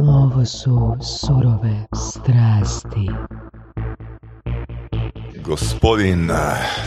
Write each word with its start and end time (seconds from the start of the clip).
Ovo 0.00 0.44
su 0.44 0.96
surove 1.02 1.86
strasti. 1.94 3.10
Gospodin 5.44 6.30
uh, 6.30 6.36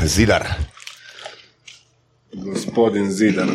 Zidar. 0.06 0.44
Gospodin 2.34 3.12
Zidar. 3.12 3.48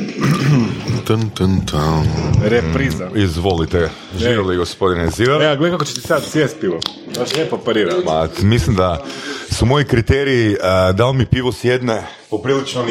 Tun, 1.07 1.31
tun, 1.31 1.61
tun. 1.67 2.07
Repriza. 2.45 3.09
Izvolite, 3.15 3.90
živjeli 4.19 4.57
gospodine 4.57 5.11
Zidar. 5.11 5.43
Evo, 5.43 5.57
gledaj 5.57 5.71
kako 5.71 5.85
će 5.85 5.95
ti 5.95 6.01
sad 6.01 6.22
sjest 6.25 6.57
pivo. 6.61 6.79
Baš 7.19 7.35
lijepo 7.35 7.59
parira. 7.59 7.93
Ma, 8.04 8.29
mislim 8.43 8.77
da 8.77 9.04
su 9.51 9.67
moji 9.67 9.85
kriteriji 9.85 10.51
uh, 10.51 10.57
da 10.97 11.11
li 11.11 11.17
mi 11.17 11.27
pivo 11.27 11.53
sjedne 11.53 12.03
poprilično 12.31 12.85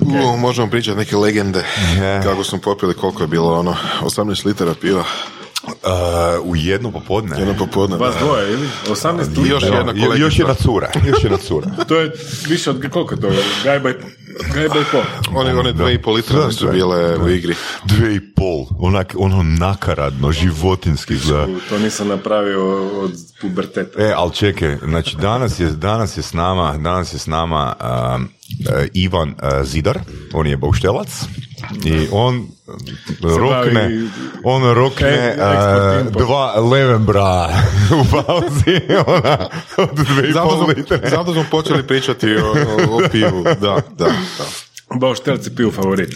niske. 0.00 0.26
U, 0.26 0.36
možemo 0.36 0.70
pričati 0.70 0.98
neke 0.98 1.16
legende 1.16 1.64
Je. 1.96 2.20
kako 2.22 2.44
smo 2.44 2.58
popili, 2.58 2.94
koliko 2.94 3.22
je 3.22 3.28
bilo 3.28 3.54
ono, 3.54 3.76
18 4.02 4.46
litara 4.46 4.74
piva, 4.74 5.04
Uh, 5.64 5.72
u 6.44 6.56
jedno 6.56 6.90
popodne. 6.90 7.38
jedno 7.38 7.54
popodne. 7.56 7.96
Vas 7.96 8.14
da. 8.14 8.20
dvoje, 8.20 8.52
ili? 8.52 8.68
18 8.86 9.46
I 9.46 9.48
još 9.48 9.62
litara. 9.62 9.78
jedna 9.78 9.92
Jo- 9.92 10.00
kolegica. 10.00 10.24
još 10.26 10.38
jedna 10.38 10.54
cura, 10.54 10.90
još 11.06 11.24
jedna 11.24 11.38
cura. 11.38 11.66
To 11.88 11.96
je 11.96 12.12
više 12.48 12.70
od, 12.70 12.84
koliko 12.92 13.14
je 13.14 13.20
to? 13.20 13.28
Gajba 13.64 13.90
i, 13.90 13.94
gajba 14.54 14.74
i 14.76 14.84
pol. 14.92 15.02
One, 15.34 15.54
one 15.54 15.72
dve 15.72 15.94
i 15.94 16.02
pol 16.02 16.14
litra 16.14 16.52
su 16.52 16.68
bile 16.68 17.16
u 17.16 17.28
igri. 17.28 17.54
Dve 17.84 18.14
i 18.14 18.20
pol, 18.20 18.66
onak, 18.78 19.14
ono 19.18 19.42
nakaradno, 19.42 20.32
životinski 20.32 21.14
izgleda. 21.14 21.46
To 21.68 21.78
nisam 21.78 22.08
napravio 22.08 22.66
od 23.00 23.10
puberteta. 23.40 24.02
E, 24.02 24.12
ali 24.16 24.34
čekaj, 24.34 24.76
znači 24.76 25.16
danas 25.16 25.60
je, 25.60 25.66
danas 25.66 26.16
je 26.16 26.22
s 26.22 26.32
nama, 26.32 26.74
danas 26.74 27.14
je 27.14 27.18
s 27.18 27.26
nama 27.26 27.74
um, 28.16 28.28
Ivan 28.92 29.28
e, 29.30 29.64
Zidar, 29.64 29.98
on 30.32 30.46
je 30.46 30.56
bauštelac 30.56 31.08
i 31.84 32.08
on 32.12 32.36
e, 32.36 32.42
rokne, 33.38 33.90
on 34.44 34.74
rokne 34.74 35.36
import. 36.00 36.26
dva 36.26 36.60
Levenbra 36.60 37.48
u 38.00 38.04
pauzi, 38.10 38.80
ona, 39.06 39.48
od 39.76 39.88
dve 39.94 40.28
i 40.28 40.32
Zato 40.32 40.48
pol 40.48 40.56
smo, 40.58 40.66
litre. 40.66 41.00
zato 41.10 41.32
smo 41.32 41.44
počeli 41.50 41.82
pričati 41.86 42.36
o, 42.36 42.46
o, 42.48 42.96
o 42.96 43.08
pivu, 43.12 43.42
da, 43.42 43.54
da, 43.98 44.04
da. 44.38 44.44
Bauštelci 44.94 45.54
piju 45.54 45.70
favorit. 45.70 46.14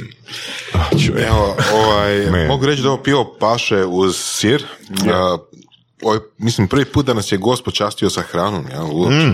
Evo, 1.28 1.56
ovaj, 1.74 2.27
Man. 2.33 2.46
mogu 2.46 2.67
reći 2.67 2.83
da 2.83 2.89
ovo 2.89 3.02
pivo 3.02 3.36
paše 3.41 3.84
uz 3.84 4.17
sir. 4.17 4.64
A, 5.12 5.36
ovaj, 6.02 6.19
mislim, 6.39 6.69
prvi 6.69 6.84
put 6.84 7.06
da 7.06 7.14
nas 7.14 7.33
je 7.33 7.39
gost 7.39 7.64
počastio 7.64 8.11
sa 8.11 8.22
hranom, 8.22 8.64
ja, 8.72 8.83
uopće. 8.83 9.28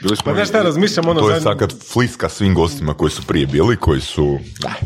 Bili 0.00 0.16
smo 0.16 0.24
Pa 0.24 0.34
znaš 0.34 0.48
šta, 0.48 0.62
razmišljam 0.62 1.08
ono 1.08 1.20
To 1.20 1.30
je 1.30 1.40
sad 1.40 1.58
kad 1.58 1.74
fliska 1.92 2.28
svim 2.28 2.54
gostima 2.54 2.94
koji 2.94 3.10
su 3.10 3.22
prije 3.26 3.46
bili, 3.46 3.76
koji 3.76 4.00
su... 4.00 4.38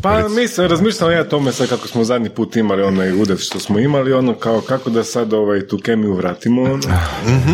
Pa 0.02 0.28
mislim, 0.28 0.66
razmišljam 0.66 1.12
ja 1.12 1.28
tome 1.28 1.52
sad 1.52 1.68
kako 1.68 1.88
smo 1.88 2.04
zadnji 2.04 2.28
put 2.28 2.56
imali 2.56 2.82
onaj 2.82 3.22
udev 3.22 3.36
što 3.36 3.58
smo 3.58 3.78
imali, 3.78 4.12
ono 4.12 4.34
kao 4.34 4.60
kako 4.60 4.90
da 4.90 5.04
sad 5.04 5.32
ovaj, 5.32 5.66
tu 5.66 5.78
kemiju 5.78 6.14
vratimo. 6.14 6.62
Ono. 6.62 6.82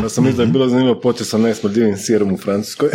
Da 0.03 0.09
sam 0.09 0.25
mislim 0.25 0.37
da 0.37 0.43
je 0.43 0.47
bilo 0.47 0.69
zanimljivo 0.69 1.01
početi 1.01 1.25
sa 1.25 1.39
najsmrdljivim 1.39 1.97
sirom 1.97 2.33
u 2.33 2.39
Francuskoj. 2.39 2.89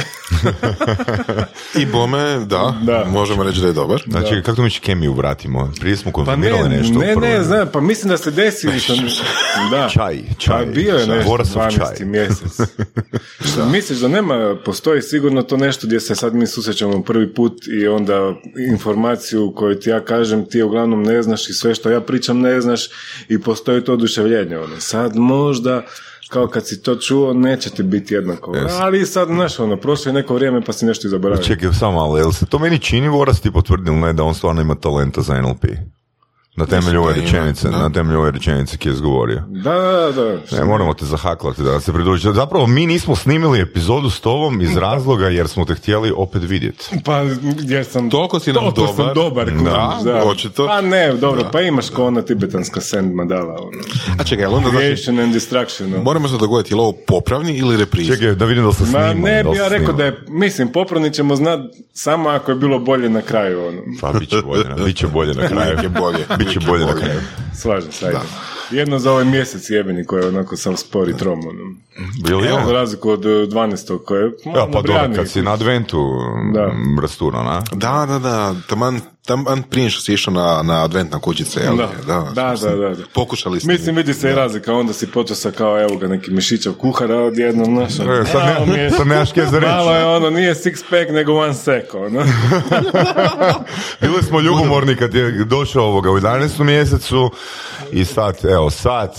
I 1.81 1.85
bome, 1.85 2.39
da, 2.45 2.79
Da. 2.81 3.05
možemo 3.11 3.43
reći 3.43 3.61
da 3.61 3.67
je 3.67 3.73
dobar. 3.73 4.03
Znači, 4.07 4.41
kako 4.45 4.55
to 4.55 4.61
mi 4.61 4.69
kemiju 4.69 5.13
vratimo? 5.13 5.71
Prije 5.79 5.97
smo 5.97 6.11
Pa 6.11 6.19
ne, 6.19 6.25
konzumirali 6.25 6.69
nešto. 6.69 6.99
ne, 6.99 7.13
prvo. 7.13 7.21
ne, 7.21 7.43
znam, 7.43 7.67
pa 7.73 7.81
mislim 7.81 8.09
da 8.09 8.17
se 8.17 8.31
desi. 8.31 8.67
da. 9.71 9.89
Čaj, 9.89 10.19
čaj, 10.37 10.65
Pa 10.65 10.71
bio 10.71 10.95
je 10.95 11.07
nešto 11.07 11.29
Borasov 11.29 11.61
12. 11.61 11.77
čaj. 11.77 12.05
mjesec. 12.05 12.59
Misliš 13.71 13.99
da 13.99 14.07
nema, 14.07 14.48
postoji 14.55 15.01
sigurno 15.01 15.41
to 15.41 15.57
nešto 15.57 15.87
gdje 15.87 15.99
se 15.99 16.15
sad 16.15 16.35
mi 16.35 16.47
susrećemo 16.47 17.03
prvi 17.03 17.33
put 17.33 17.67
i 17.67 17.87
onda 17.87 18.33
informaciju 18.71 19.53
koju 19.55 19.79
ti 19.79 19.89
ja 19.89 20.05
kažem 20.05 20.45
ti 20.45 20.61
uglavnom 20.61 21.03
ne 21.03 21.21
znaš 21.21 21.49
i 21.49 21.53
sve 21.53 21.75
što 21.75 21.89
ja 21.89 22.01
pričam 22.01 22.39
ne 22.39 22.61
znaš 22.61 22.89
i 23.29 23.41
postoji 23.41 23.83
to 23.83 23.93
oduševljenje. 23.93 24.57
Ono. 24.57 24.79
Sad 24.79 25.15
možda 25.15 25.85
kao 26.29 26.47
kad 26.47 26.67
si 26.67 26.81
to 26.81 26.95
čuo, 26.95 27.33
neće 27.33 27.69
ti 27.69 27.83
biti 27.83 28.13
jednako. 28.13 28.55
Ali 28.79 29.05
sad, 29.05 29.27
znaš, 29.27 29.59
ono, 29.59 29.77
prošlo 29.77 30.09
je 30.09 30.13
neko 30.13 30.35
vrijeme 30.35 30.61
pa 30.61 30.73
si 30.73 30.85
nešto 30.85 31.07
i 31.07 31.09
zaboravio. 31.09 31.43
Čekaj, 31.43 31.73
samo 31.73 31.91
malo, 31.91 32.17
jel 32.17 32.31
se 32.31 32.45
to 32.45 32.59
meni 32.59 32.79
čini 32.79 33.07
Voras 33.07 33.41
ti 33.41 33.51
potvrdil, 33.51 33.93
ne, 33.93 34.13
da 34.13 34.23
on 34.23 34.35
stvarno 34.35 34.61
ima 34.61 34.75
talenta 34.75 35.21
za 35.21 35.41
NLP? 35.41 35.65
Na 36.55 36.65
temelju 36.65 37.01
ove 37.01 37.13
da 37.13 37.21
rečenice, 37.21 37.69
da. 37.69 37.77
na 37.77 37.89
temelju 37.89 38.19
ove 38.19 38.31
rečenice 38.31 38.77
koje 38.77 38.89
je 38.89 38.93
izgovorio. 38.93 39.43
Da, 39.47 39.73
da, 40.15 40.23
da. 40.51 40.57
Ne, 40.57 40.65
moramo 40.65 40.93
te 40.93 41.05
zahaklati 41.05 41.63
da 41.63 41.79
se 41.79 41.93
pridruži. 41.93 42.27
Zapravo, 42.33 42.67
mi 42.67 42.85
nismo 42.85 43.15
snimili 43.15 43.59
epizodu 43.61 44.09
s 44.09 44.19
tobom 44.19 44.61
iz 44.61 44.77
razloga 44.77 45.27
jer 45.27 45.47
smo 45.47 45.65
te 45.65 45.75
htjeli 45.75 46.13
opet 46.15 46.43
vidjeti. 46.43 46.85
Pa, 47.05 47.21
jer 47.59 47.85
sam... 47.85 48.09
Toliko 48.09 48.39
si 48.39 48.53
nam 48.53 48.73
toliko 48.73 48.93
sam 48.93 49.13
dobar. 49.15 49.51
dobar. 49.51 49.73
Da, 50.03 50.21
kužiš, 50.21 50.31
očito. 50.31 50.67
Pa 50.67 50.81
ne, 50.81 51.13
dobro, 51.13 51.49
pa 51.51 51.61
imaš 51.61 51.89
ko 51.89 52.05
ona 52.05 52.21
tibetanska 52.21 52.81
send 52.81 53.13
madala. 53.13 53.53
Ono. 53.53 53.81
A 54.19 54.23
čekaj, 54.23 54.45
onda 54.45 54.69
znači, 54.69 54.85
Creation 54.85 55.19
and 55.19 55.33
destruction. 55.33 55.93
ono. 55.93 56.03
moramo 56.03 56.27
se 56.27 56.37
dogoditi, 56.37 56.73
je 56.73 56.75
li 56.75 56.81
ovo 56.81 56.93
popravni 57.07 57.57
ili 57.57 57.77
repriza? 57.77 58.13
Čekaj, 58.13 58.35
da 58.35 58.45
vidim 58.45 58.63
da 58.65 58.73
se 58.73 58.85
snima. 58.85 58.99
Ma 58.99 59.13
ne 59.13 59.43
da 59.43 59.49
bi 59.49 59.57
ja 59.57 59.67
rekao 59.67 59.93
da 59.93 60.05
je, 60.05 60.19
mislim, 60.27 60.71
popravni 60.71 61.13
ćemo 61.13 61.35
znat 61.35 61.59
samo 61.93 62.29
ako 62.29 62.51
je 62.51 62.55
bilo 62.55 62.79
bolje 62.79 63.09
na 63.09 63.21
kraju. 63.21 63.67
Ono. 63.67 63.81
Pa, 64.01 64.13
bit 64.13 64.29
će 64.29 64.41
bolje, 64.45 64.63
na- 64.63 64.75
bit 64.85 64.97
će 64.97 65.07
bolje 65.07 65.33
na 65.33 65.47
kraju. 65.47 65.89
Bolje. 65.99 66.25
Bit 66.39 66.51
će 66.51 66.59
bolje 66.59 66.85
na 66.85 66.95
kraju. 66.95 67.19
Slažem 67.55 67.91
se, 67.91 68.05
ajde. 68.05 68.19
Jedno 68.71 68.99
za 68.99 69.11
ovaj 69.11 69.25
mjesec 69.25 69.69
jebeni 69.69 70.05
koji 70.05 70.21
je 70.21 70.27
onako 70.27 70.57
sam 70.57 70.77
spor 70.77 71.09
i 71.09 71.17
trom. 71.17 71.39
Ono. 71.39 71.63
Bili 72.25 72.43
Za 72.43 72.49
ja? 72.49 72.71
razliku 72.71 73.09
od 73.09 73.25
eh, 73.25 73.29
12. 73.29 73.99
koje 74.05 74.21
je 74.21 74.31
Ja, 74.45 74.51
malo 74.51 74.71
pa 74.71 74.81
dobro, 74.81 75.09
kad 75.15 75.29
si 75.29 75.41
na 75.41 75.53
adventu 75.53 76.09
Da. 76.53 76.61
m, 76.63 76.99
rasturan, 77.01 77.47
a? 77.47 77.61
Da, 77.71 78.05
da, 78.09 78.19
da, 78.19 78.55
taman, 78.69 78.99
taman 79.29 79.63
prije 79.63 79.89
što 79.89 80.01
si 80.01 80.13
išao 80.13 80.33
na, 80.33 80.61
na 80.63 80.83
adventna 80.83 81.19
kućice, 81.19 81.59
jel? 81.59 81.75
Da, 81.75 81.89
da, 82.07 82.31
da, 82.35 82.55
da, 82.57 82.89
da. 82.89 83.03
Pokušali 83.13 83.59
ste. 83.59 83.67
Mislim, 83.67 83.95
vidi 83.95 84.13
se 84.13 84.29
i 84.29 84.35
razlika, 84.35 84.73
onda 84.73 84.93
si 84.93 85.07
počeo 85.07 85.35
sa 85.35 85.51
kao, 85.51 85.81
evo 85.81 85.97
ga, 85.97 86.07
neki 86.07 86.31
mišićav 86.31 86.73
kuhara 86.73 87.15
odjednom, 87.17 87.65
znaš. 87.67 87.99
ono, 87.99 88.13
E, 88.13 88.25
sad 88.25 88.67
ne- 88.67 88.89
sad 88.89 89.07
nemaš 89.07 89.31
kaj 89.31 89.45
za 89.45 89.59
reći. 89.59 89.71
Malo 89.71 89.95
je 89.95 90.05
ono, 90.05 90.29
nije 90.29 90.55
six 90.55 90.81
pack, 90.81 91.11
nego 91.11 91.33
one 91.35 91.53
sec, 91.53 91.93
ono. 91.95 92.23
Bili 94.01 94.23
smo 94.23 94.39
ljubomorni 94.39 94.95
kad 94.95 95.13
je 95.13 95.31
došao 95.45 95.83
ovoga 95.83 96.11
u 96.11 96.15
11. 96.15 96.63
mjesecu 96.63 97.31
i 97.91 98.05
sad, 98.05 98.35
evo, 98.45 98.69
sad, 98.69 99.13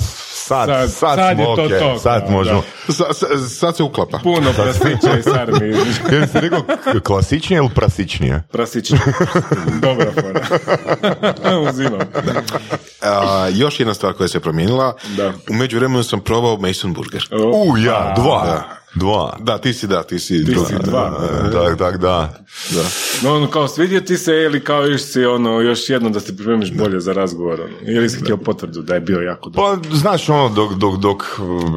sad, 0.51 0.69
sad, 0.69 0.91
Sad- 0.91 1.19
sad 1.19 1.35
smo 1.35 1.43
je 1.43 1.57
to 1.57 1.65
okej, 1.65 1.79
to, 1.79 1.99
sad 1.99 2.31
možemo. 2.31 2.63
Sa- 2.89 3.13
sa- 3.13 3.39
sad 3.51 3.77
se 3.77 3.83
uklapa. 3.83 4.19
Puno 4.19 4.53
prasića 4.53 5.19
i 5.19 5.23
sarmi. 5.23 5.69
Jel 6.13 6.27
si 6.27 6.41
rekao 6.41 6.63
klasičnije 7.05 7.59
ili 7.59 7.69
prasičnije? 7.75 8.43
Prasića. 8.53 8.97
Dobra 9.83 10.07
fora. 10.13 10.41
Uzimam. 11.69 12.01
A, 13.03 13.49
još 13.49 13.81
jedna 13.81 13.95
stvar 13.95 14.13
koja 14.13 14.29
se 14.29 14.41
promijenila. 14.41 14.95
Da. 15.09 15.33
U 15.51 15.55
međuvremenu 15.55 16.03
sam 16.03 16.21
probao 16.21 16.57
Mason 16.57 16.93
Burger. 16.93 17.29
U, 17.55 17.79
ja, 17.79 18.15
dva, 18.17 18.45
da. 18.47 18.80
Dva. 18.95 19.37
Da, 19.41 19.59
ti 19.59 19.73
si 19.73 19.87
da, 19.87 20.03
ti 20.03 20.19
si. 20.19 20.45
Ti 20.45 20.55
si 20.69 20.75
dva. 20.85 21.29
Tak, 21.53 21.79
tak, 21.79 21.97
da. 21.97 22.43
Da. 22.71 22.83
No, 23.23 23.35
ono, 23.37 23.51
kao 23.51 23.69
svidio 23.69 24.01
ti 24.01 24.17
se 24.19 24.33
ili 24.33 24.65
kao 24.65 24.87
još 24.87 25.03
si 25.03 25.25
ono, 25.25 25.61
još 25.61 25.91
jedno 25.91 26.11
da 26.11 26.21
se 26.21 26.37
pripremiš 26.37 26.73
bolje 26.73 27.01
za 27.01 27.13
razgovor, 27.13 27.61
ono. 27.61 27.93
Ili 27.93 28.11
si 28.11 28.21
htio 28.21 28.37
potvrdu 28.37 28.83
da 28.83 28.95
je 28.95 29.01
bio 29.01 29.21
jako 29.21 29.51
dobro. 29.51 29.81
Pa, 29.91 29.97
znaš, 29.97 30.29
ono, 30.29 30.49
dok, 30.49 30.75
dok, 30.75 30.97
dok, 30.97 31.23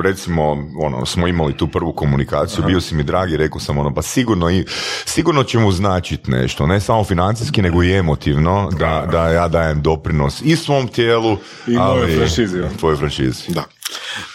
recimo, 0.04 0.52
ono, 0.80 1.06
smo 1.06 1.28
imali 1.28 1.58
tu 1.58 1.68
prvu 1.68 1.94
komunikaciju, 1.94 2.64
bio 2.66 2.82
si 2.82 2.96
mi 2.96 3.04
dragi, 3.04 3.38
rekao 3.38 3.60
sam, 3.60 3.78
ono, 3.78 3.94
pa 3.94 4.02
sigurno, 4.02 4.50
i, 4.52 4.66
sigurno 5.06 5.44
će 5.44 5.60
mu 5.60 5.72
značiti 5.72 6.32
nešto, 6.32 6.68
ne 6.68 6.80
samo 6.80 7.04
financijski, 7.04 7.62
nego 7.62 7.84
i 7.84 7.94
emotivno, 7.94 8.70
da, 8.80 9.08
da 9.12 9.30
ja 9.30 9.48
dajem 9.48 9.82
doprinos 9.82 10.42
i 10.42 10.56
svom 10.56 10.88
tijelu, 10.88 11.38
I 11.68 11.72
mojoj 11.72 12.02
ali- 12.04 12.18
franšizi, 12.18 12.60
ono. 12.60 12.70
Tvojoj 12.80 12.98
franšizi. 12.98 13.52
Da. 13.54 13.64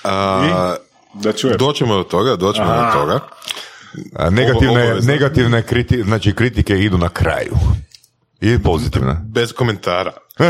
A, 0.04 0.76
Da 1.14 1.32
čujem. 1.32 1.56
doćemo 1.56 1.96
do 1.96 2.02
toga, 2.02 2.36
doćemo 2.36 2.66
do 2.66 3.00
toga. 3.00 3.20
A 4.16 4.30
Negativne, 4.30 4.82
obavezno. 4.84 5.12
negativne 5.12 5.62
kriti, 5.62 6.02
znači, 6.02 6.34
kritike 6.34 6.78
idu 6.78 6.98
na 6.98 7.08
kraju. 7.08 7.52
I 8.40 8.62
pozitivne. 8.62 9.16
Bez 9.24 9.52
komentara. 9.52 10.12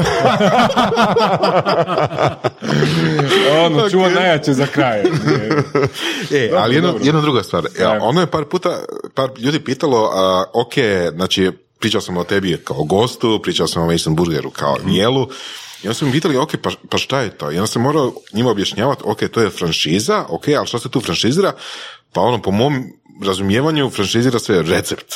Ono, 3.67 3.91
čuva 3.91 4.09
najjače 4.09 4.53
za 4.53 4.67
kraj. 4.67 5.01
E, 6.31 6.51
ali 6.57 6.75
jedna, 6.75 6.95
jedna 7.03 7.21
druga 7.21 7.43
stvar. 7.43 7.65
Ja, 7.81 7.99
ono 8.03 8.21
je 8.21 8.27
par 8.27 8.45
puta, 8.45 8.79
par 9.15 9.29
ljudi 9.39 9.61
pitalo, 9.61 10.11
a, 10.15 10.45
ok, 10.55 10.73
znači, 11.15 11.51
pričao 11.79 12.01
sam 12.01 12.17
o 12.17 12.25
tebi 12.25 12.61
kao 12.65 12.85
gostu, 12.85 13.41
pričao 13.43 13.67
sam 13.67 13.83
o 13.83 13.87
Mason 13.93 14.17
Burgeru 14.17 14.51
kao 14.51 14.77
jelu, 14.87 15.29
i 15.83 15.87
onda 15.89 15.95
su 15.95 16.07
mi 16.07 16.13
pitali, 16.13 16.37
ok, 16.37 16.57
pa, 16.63 16.71
pa 16.91 16.99
šta 16.99 17.21
je 17.21 17.31
to? 17.31 17.53
I 17.53 17.57
onda 17.57 17.67
sam 17.67 17.83
morao 17.83 18.13
njima 18.33 18.51
objašnjavati, 18.51 19.03
ok, 19.05 19.19
to 19.31 19.41
je 19.41 19.51
franšiza, 19.51 20.25
ok, 20.29 20.49
ali 20.49 20.67
šta 20.67 20.79
se 20.79 20.89
tu 20.89 21.01
franšizira? 21.01 21.53
Pa 22.13 22.21
ono, 22.21 22.43
po 22.43 22.51
mom 22.51 22.85
razumijevanju, 23.25 23.91
franšizira 23.91 24.39
se 24.39 24.63
recept. 24.63 25.15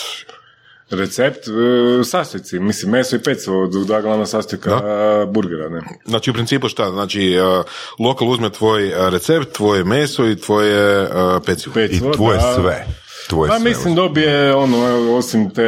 Recept, 0.91 1.49
e, 1.49 2.05
sastojci, 2.05 2.59
mislim, 2.59 2.91
meso 2.93 3.17
i 3.17 3.23
pecivo, 3.23 3.67
dva 3.67 4.01
glavna 4.01 4.27
sastojka 4.27 4.71
e, 4.71 5.27
burgera, 5.27 5.69
ne? 5.69 5.81
Znači, 6.07 6.31
u 6.31 6.35
principu 6.35 6.69
šta? 6.69 6.91
Znači, 6.91 7.39
uh, 7.39 7.65
lokal 8.07 8.29
uzme 8.29 8.51
tvoj 8.51 8.89
uh, 8.89 9.09
recept, 9.09 9.53
tvoje 9.53 9.85
meso 9.85 10.29
i 10.29 10.37
tvoje 10.37 11.03
uh, 11.03 11.09
pecivo. 11.47 11.73
I 11.73 11.75
Pecivo, 11.75 12.13
tvoje 12.13 12.39
da. 12.39 12.55
sve. 12.55 12.87
Tvoj 13.29 13.49
Pa 13.49 13.59
mislim 13.61 13.95
dobije 13.95 14.55
ono, 14.55 14.77
osim 15.11 15.51
te 15.51 15.63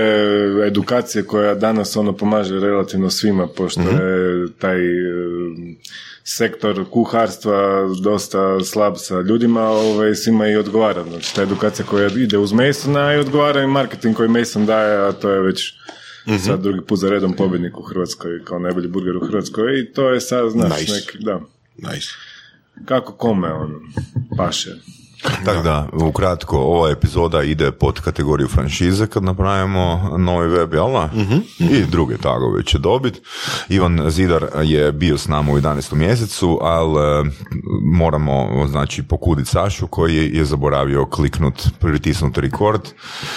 edukacije 0.66 1.24
koja 1.24 1.54
danas 1.54 1.96
ono 1.96 2.12
pomaže 2.12 2.60
relativno 2.60 3.10
svima, 3.10 3.46
pošto 3.46 3.80
Mhm. 3.80 3.88
je 3.90 4.46
taj 4.52 4.80
e, 4.80 5.14
sektor 6.24 6.84
kuharstva 6.90 7.54
dosta 7.94 8.38
slab 8.62 8.94
sa 8.96 9.20
ljudima, 9.20 9.62
ovaj, 9.62 10.14
svima 10.14 10.48
i 10.48 10.56
odgovara. 10.56 11.04
Znači, 11.04 11.34
ta 11.34 11.42
edukacija 11.42 11.86
koja 11.86 12.06
ide 12.08 12.38
uz 12.38 12.52
Masona 12.52 13.14
i 13.14 13.18
odgovara 13.18 13.62
i 13.62 13.66
marketing 13.68 14.16
koji 14.16 14.28
Mason 14.28 14.66
daje, 14.66 15.08
a 15.08 15.12
to 15.12 15.30
je 15.30 15.40
već 15.40 15.72
Mhm. 16.26 16.36
sad 16.36 16.60
drugi 16.60 16.80
put 16.80 16.98
za 16.98 17.10
redom 17.10 17.32
pobjednik 17.32 17.78
u 17.78 17.82
Hrvatskoj, 17.82 18.44
kao 18.44 18.58
najbolji 18.58 18.88
burger 18.88 19.16
u 19.16 19.20
Hrvatskoj 19.20 19.80
i 19.80 19.92
to 19.92 20.10
je 20.10 20.20
sad, 20.20 20.50
znaš, 20.50 20.80
Nice. 20.80 20.92
neki, 20.92 21.18
da, 21.20 21.40
Nice. 21.78 22.08
kako 22.84 23.12
kome, 23.12 23.52
ono, 23.52 23.80
paše. 24.36 24.70
Tako 25.44 25.62
da, 25.62 25.86
ukratko, 25.92 26.58
ova 26.58 26.90
epizoda 26.90 27.42
ide 27.42 27.70
pod 27.72 28.00
kategoriju 28.00 28.48
franšize 28.48 29.06
kad 29.06 29.22
napravimo 29.22 30.14
novi 30.18 30.48
web, 30.48 30.74
jel 30.74 30.92
da? 30.92 31.10
I 31.58 31.82
druge 31.84 32.16
tagove 32.16 32.62
će 32.62 32.78
dobiti. 32.78 33.20
Ivan 33.68 34.10
Zidar 34.10 34.44
je 34.62 34.92
bio 34.92 35.18
s 35.18 35.28
nama 35.28 35.52
u 35.52 35.56
11. 35.58 35.94
mjesecu, 35.94 36.58
ali 36.62 37.20
e, 37.20 37.30
moramo, 37.84 38.66
znači, 38.68 39.02
pokuditi 39.02 39.50
Sašu 39.50 39.86
koji 39.86 40.16
je, 40.16 40.44
zaboravio 40.44 41.06
kliknut, 41.06 41.62
pritisnut 41.78 42.38
rekord. 42.38 42.80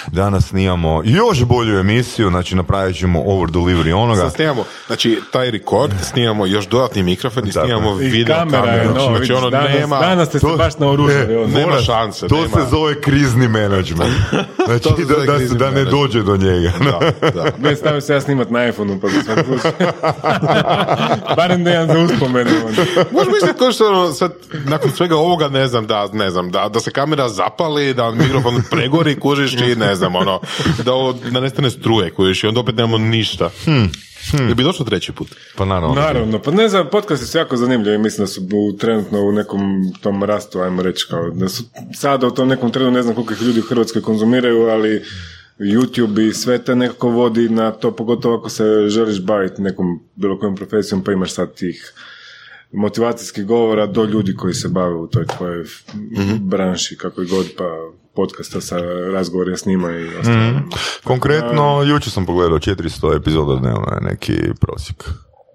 Danas 0.07 0.45
snimamo 0.47 1.01
još 1.05 1.43
bolju 1.43 1.79
emisiju, 1.79 2.29
znači 2.29 2.55
napravit 2.55 2.97
ćemo 2.97 3.23
over 3.25 3.49
delivery 3.49 3.93
onoga. 3.93 4.21
Sad 4.21 4.33
snimamo, 4.33 4.63
znači, 4.87 5.19
taj 5.31 5.51
rekord, 5.51 5.93
snimamo 6.01 6.45
još 6.45 6.67
dodatni 6.67 7.03
mikrofon 7.03 7.47
i 7.47 7.51
snimamo 7.51 7.93
video 7.95 8.35
kameru. 8.35 8.91
znači, 8.91 9.13
vidiš, 9.13 9.29
ono, 9.29 9.49
danas, 9.49 9.71
nema... 9.79 9.99
danas 9.99 10.27
ste 10.29 10.39
se 10.39 10.47
to- 10.47 10.57
baš 10.57 10.77
naoružali. 10.77 11.33
E, 11.33 11.37
ono. 11.37 11.76
Nema 11.77 11.83
šanse, 11.83 12.27
To 12.27 12.35
nema. 12.35 12.47
se 12.55 12.69
zove 12.71 13.01
krizni 13.01 13.47
menadžment. 13.47 14.13
Znači, 14.65 14.83
To 14.83 14.95
se 14.97 15.01
da, 15.01 15.13
zove 15.13 15.25
da, 15.27 15.39
se- 15.39 15.55
da 15.55 15.71
ne 15.71 15.85
dođe 15.85 16.21
do 16.21 16.37
njega. 16.37 16.71
Da, 16.81 16.99
da. 17.31 17.51
Ne, 17.59 17.75
stavim 17.75 18.01
se 18.01 18.13
ja 18.13 18.21
snimat 18.21 18.49
na 18.49 18.65
iPhone-u, 18.65 18.99
pa 18.99 19.07
svaki 19.09 19.43
slučaj. 19.43 19.71
Barem 21.37 21.63
da 21.63 21.73
imam 21.73 21.87
za 21.87 21.99
uspomenu. 22.05 22.49
ono. 22.57 22.85
Možeš 23.11 23.33
misliti 23.33 23.59
ko 23.59 23.71
što 23.71 23.87
ono, 23.87 24.11
sad, 24.11 24.33
nakon 24.65 24.91
svega 24.91 25.15
ovoga, 25.15 25.47
ne 25.49 25.67
znam, 25.67 25.87
da, 25.87 26.07
ne 26.07 26.29
znam, 26.29 26.51
da, 26.51 26.69
da 26.69 26.79
se 26.79 26.91
kamera 26.91 27.29
zapali, 27.29 27.93
da 27.93 28.11
mikrofon 28.11 28.61
pregori, 28.71 29.19
kužiš 29.19 29.53
i 29.53 29.75
ne 29.75 29.95
znam, 29.95 30.15
ono, 30.15 30.39
da 30.77 30.93
ovo, 30.93 31.13
da 31.13 31.39
nestane 31.39 31.69
struje, 31.71 32.11
kužiš 32.11 32.43
i 32.43 32.47
onda 32.47 32.59
opet 32.59 32.75
nemamo 32.75 32.97
ništa. 32.97 33.49
Hmm. 33.65 33.91
Hmm. 34.31 34.55
bi 34.55 34.63
došlo 34.63 34.85
treći 34.85 35.11
put? 35.11 35.27
Pa 35.55 35.65
naravno. 35.65 35.95
Naravno, 35.95 36.41
pa 36.41 36.51
ne 36.51 36.67
znam, 36.67 36.87
podcasti 36.91 37.25
su 37.25 37.37
jako 37.37 37.57
zanimljivi, 37.57 37.97
mislim 37.97 38.23
da 38.23 38.27
su 38.27 38.41
u, 38.53 38.77
trenutno 38.77 39.21
u 39.21 39.31
nekom 39.31 39.93
tom 40.01 40.23
rastu, 40.23 40.59
ajmo 40.59 40.81
reći, 40.81 41.05
kao 41.09 41.29
da 41.29 41.49
su 41.49 41.63
sada 41.93 42.27
u 42.27 42.31
tom 42.31 42.47
nekom 42.47 42.71
trenu, 42.71 42.91
ne 42.91 43.01
znam 43.01 43.15
koliko 43.15 43.33
ih 43.33 43.41
ljudi 43.41 43.59
u 43.59 43.67
Hrvatskoj 43.69 44.01
konzumiraju, 44.01 44.61
ali 44.61 45.03
YouTube 45.59 46.29
i 46.29 46.33
sve 46.33 46.63
te 46.63 46.75
nekako 46.75 47.09
vodi 47.09 47.49
na 47.49 47.71
to, 47.71 47.95
pogotovo 47.95 48.37
ako 48.37 48.49
se 48.49 48.63
želiš 48.87 49.21
baviti 49.21 49.61
nekom 49.61 49.99
bilo 50.15 50.39
kojom 50.39 50.55
profesijom, 50.55 51.03
pa 51.03 51.11
imaš 51.11 51.33
sad 51.33 51.53
tih 51.53 51.93
motivacijskih 52.71 53.45
govora 53.45 53.85
do 53.85 54.03
ljudi 54.03 54.35
koji 54.35 54.53
se 54.53 54.67
bave 54.67 54.95
u 54.95 55.07
toj 55.07 55.25
tvojoj 55.25 55.65
branši, 56.39 56.97
kako 56.97 57.21
god, 57.29 57.45
pa 57.57 57.91
podcasta 58.17 58.61
sa 58.61 58.77
razgovorima 59.13 59.57
s 59.57 59.65
njima 59.65 59.91
i 59.91 60.15
ostalo. 60.15 60.61
Konkretno, 61.03 61.83
jučer 61.83 62.11
sam 62.11 62.25
pogledao 62.25 62.59
400 62.59 63.15
epizoda 63.15 63.55
dnevno 63.55 63.87
je 63.91 64.01
neki 64.01 64.33
prosjek. 64.61 65.03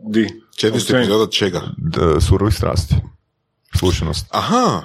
Di? 0.03 0.29
400 0.55 0.69
Općenito. 0.69 0.97
epizoda 0.97 1.31
čega? 1.31 1.61
D- 1.77 2.21
surovih 2.21 2.55
strasti. 2.55 2.95
Slušanost. 3.75 4.27
Aha, 4.31 4.83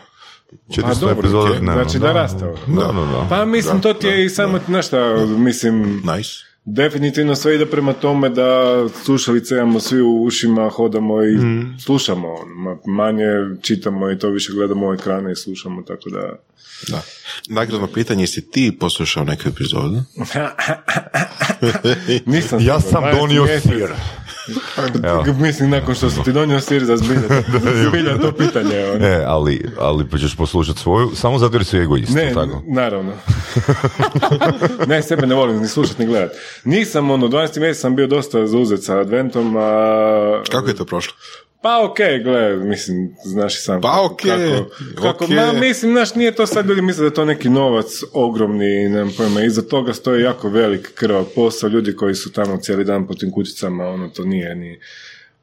400 0.70 0.82
Pa 0.84 0.94
dobro, 0.96 1.16
epizoda 1.20 1.52
ok. 1.52 1.58
dnevno. 1.58 1.84
Znači 1.84 2.00
da 2.00 2.12
raste 2.14 2.46
ovo. 2.46 2.58
Da, 2.68 2.86
da, 2.86 3.06
da. 3.08 3.26
Pa 3.30 3.46
mislim, 3.46 3.82
to 3.82 3.94
ti 3.94 4.08
je 4.08 4.26
i 4.26 4.30
samo, 4.30 4.60
znaš 4.68 4.88
šta, 4.88 4.98
mislim, 5.28 5.82
nice. 6.08 6.30
Definitivno 6.68 7.36
sve 7.36 7.56
ide 7.56 7.66
prema 7.66 7.94
tome 7.94 8.30
da 8.30 8.50
slušalice 8.96 9.56
imamo 9.56 9.80
svi 9.80 10.02
u 10.02 10.18
ušima, 10.18 10.70
hodamo 10.70 11.24
i 11.24 11.32
Mhm. 11.32 11.78
slušamo, 11.78 12.28
ma- 12.48 12.78
manje 12.88 13.26
čitamo 13.62 14.12
i 14.12 14.18
to 14.18 14.30
više 14.30 14.54
gledamo 14.54 14.88
u 14.88 14.94
ekrane 14.94 15.32
i 15.32 15.36
slušamo, 15.36 15.82
tako 15.82 16.10
da... 16.10 16.34
Da. 16.88 17.02
Nagradno 17.50 17.88
pitanje, 17.88 18.24
jesi 18.24 18.42
ti 18.44 18.78
poslušao 18.80 19.24
neku 19.24 19.44
epizodu? 19.46 20.02
Nisam 22.26 22.60
Ja 22.62 22.80
sam 22.82 23.04
12 23.04 23.14
donio 23.14 23.48
sir. 23.60 23.90
Evo. 25.04 25.24
Mislim, 25.36 25.70
nakon 25.70 25.96
što 25.96 26.10
sam 26.10 26.24
ti 26.24 26.32
donio 26.32 26.60
sir 26.60 26.86
za 26.86 26.98
zbilja, 27.84 28.18
to 28.18 28.32
pitanje. 28.34 28.86
ono. 28.86 29.06
E, 29.06 29.24
ali, 29.26 29.66
ali 29.80 30.06
pa 30.06 30.18
ćeš 30.18 30.36
poslušati 30.36 30.80
svoju, 30.80 31.12
samo 31.16 31.40
zato 31.40 31.56
jer 31.56 31.66
su 31.66 31.78
egoisti, 31.78 32.16
Ne, 32.16 32.30
tako? 32.30 32.64
naravno. 32.68 33.14
Ne, 34.88 35.04
sebe 35.04 35.28
ne 35.28 35.36
volim 35.36 35.60
ni 35.62 35.68
slušati 35.68 36.02
ni 36.02 36.08
gledati. 36.08 36.38
Nisam, 36.64 37.12
ono, 37.12 37.28
12. 37.28 37.60
mjesec 37.60 37.82
sam 37.82 37.96
bio 37.96 38.08
dosta 38.08 38.48
zauzet 38.48 38.84
sa 38.84 39.00
adventom, 39.00 39.58
a... 39.58 40.44
Kako 40.52 40.68
je 40.68 40.76
to 40.76 40.86
prošlo? 40.86 41.14
Pa 41.62 41.86
okej, 41.86 42.24
gle, 42.24 42.56
mislim, 42.56 43.16
znaš 43.24 43.56
i 43.56 43.62
sam. 43.62 43.82
Pa 43.82 44.06
okej, 44.12 44.30
Kako, 44.32 45.02
kako, 45.02 45.26
okej. 45.26 45.36
ma, 45.36 45.54
mislim, 45.54 45.92
znaš, 45.92 46.16
nije 46.16 46.36
to 46.36 46.48
sad 46.48 46.66
ljudi 46.66 46.82
misle 46.82 47.02
da 47.02 47.06
je 47.06 47.14
to 47.14 47.26
neki 47.26 47.50
novac 47.50 47.86
ogromni, 48.14 48.90
nemam 48.90 49.14
pojma, 49.18 49.42
iza 49.42 49.62
toga 49.62 49.94
stoji 49.94 50.24
jako 50.24 50.50
velik 50.50 50.92
krvav 50.96 51.26
posao, 51.36 51.70
ljudi 51.70 51.96
koji 51.96 52.16
su 52.16 52.32
tamo 52.32 52.58
cijeli 52.58 52.84
dan 52.84 53.08
po 53.08 53.14
tim 53.14 53.32
kućicama, 53.32 53.88
ono, 53.88 54.10
to 54.10 54.24
nije 54.24 54.56
ni... 54.56 54.80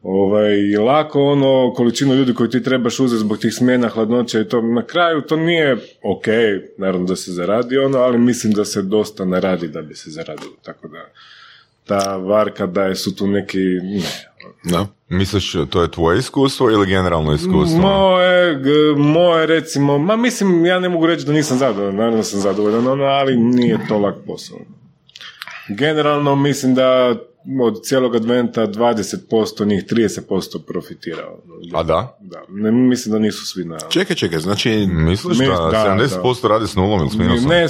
Ovaj, 0.04 0.76
lako 0.76 1.22
ono, 1.22 1.72
količinu 1.76 2.14
ljudi 2.14 2.34
koji 2.34 2.50
ti 2.50 2.62
trebaš 2.62 3.00
uzeti 3.00 3.20
zbog 3.20 3.38
tih 3.38 3.54
smjena, 3.54 3.88
hladnoća 3.88 4.40
i 4.40 4.48
to, 4.48 4.60
na 4.60 4.82
kraju 4.82 5.20
to 5.20 5.36
nije 5.36 5.76
ok, 6.02 6.24
naravno 6.78 7.06
da 7.06 7.16
se 7.16 7.32
zaradi 7.32 7.78
ono, 7.78 7.98
ali 7.98 8.18
mislim 8.18 8.52
da 8.52 8.64
se 8.64 8.82
dosta 8.82 9.24
ne 9.24 9.40
radi 9.40 9.68
da 9.68 9.82
bi 9.82 9.94
se 9.94 10.10
zaradilo, 10.10 10.52
tako 10.62 10.88
da 10.88 10.98
ta 11.84 12.16
varka 12.16 12.66
da 12.66 12.82
je 12.82 12.94
su 12.94 13.16
tu 13.16 13.26
neki, 13.26 13.58
ne, 13.58 14.02
Da. 14.64 14.86
Misliš, 15.08 15.56
to 15.70 15.82
je 15.82 15.90
tvoje 15.90 16.18
iskustvo 16.18 16.70
ili 16.70 16.86
generalno 16.86 17.34
iskustvo? 17.34 17.78
Moje, 17.78 18.58
moje 18.96 19.46
recimo, 19.46 19.98
ma 19.98 20.16
mislim, 20.16 20.66
ja 20.66 20.80
ne 20.80 20.88
mogu 20.88 21.06
reći 21.06 21.26
da 21.26 21.32
nisam 21.32 21.58
zadovoljan, 21.58 21.96
naravno 21.96 22.22
sam 22.22 22.40
zadovoljan, 22.40 22.86
ono, 22.86 23.04
ali 23.04 23.36
nije 23.36 23.78
to 23.88 23.98
lak 23.98 24.14
posao. 24.26 24.58
Generalno 25.68 26.36
mislim 26.36 26.74
da 26.74 27.16
od 27.62 27.82
cijelog 27.82 28.16
adventa 28.16 28.66
20% 28.66 29.66
njih 29.66 29.84
30% 29.84 30.58
profitira. 30.66 31.26
ono. 31.28 31.78
A 31.78 31.82
da? 31.82 32.18
Da, 32.20 32.42
ne, 32.48 32.70
mislim 32.70 33.12
da 33.12 33.18
nisu 33.18 33.46
svi 33.46 33.64
na... 33.64 33.78
Čekaj, 33.88 34.16
čekaj, 34.16 34.38
znači, 34.38 34.86
Misliš 34.86 35.38
Mi- 35.38 35.46
da, 35.46 35.52
da, 35.52 35.96
70% 36.22 36.48
radi 36.48 36.66
s 36.66 36.74
nulom 36.74 37.00
ili 37.00 37.10
s 37.10 37.14
minusom? 37.14 37.48
Ne, 37.48 37.66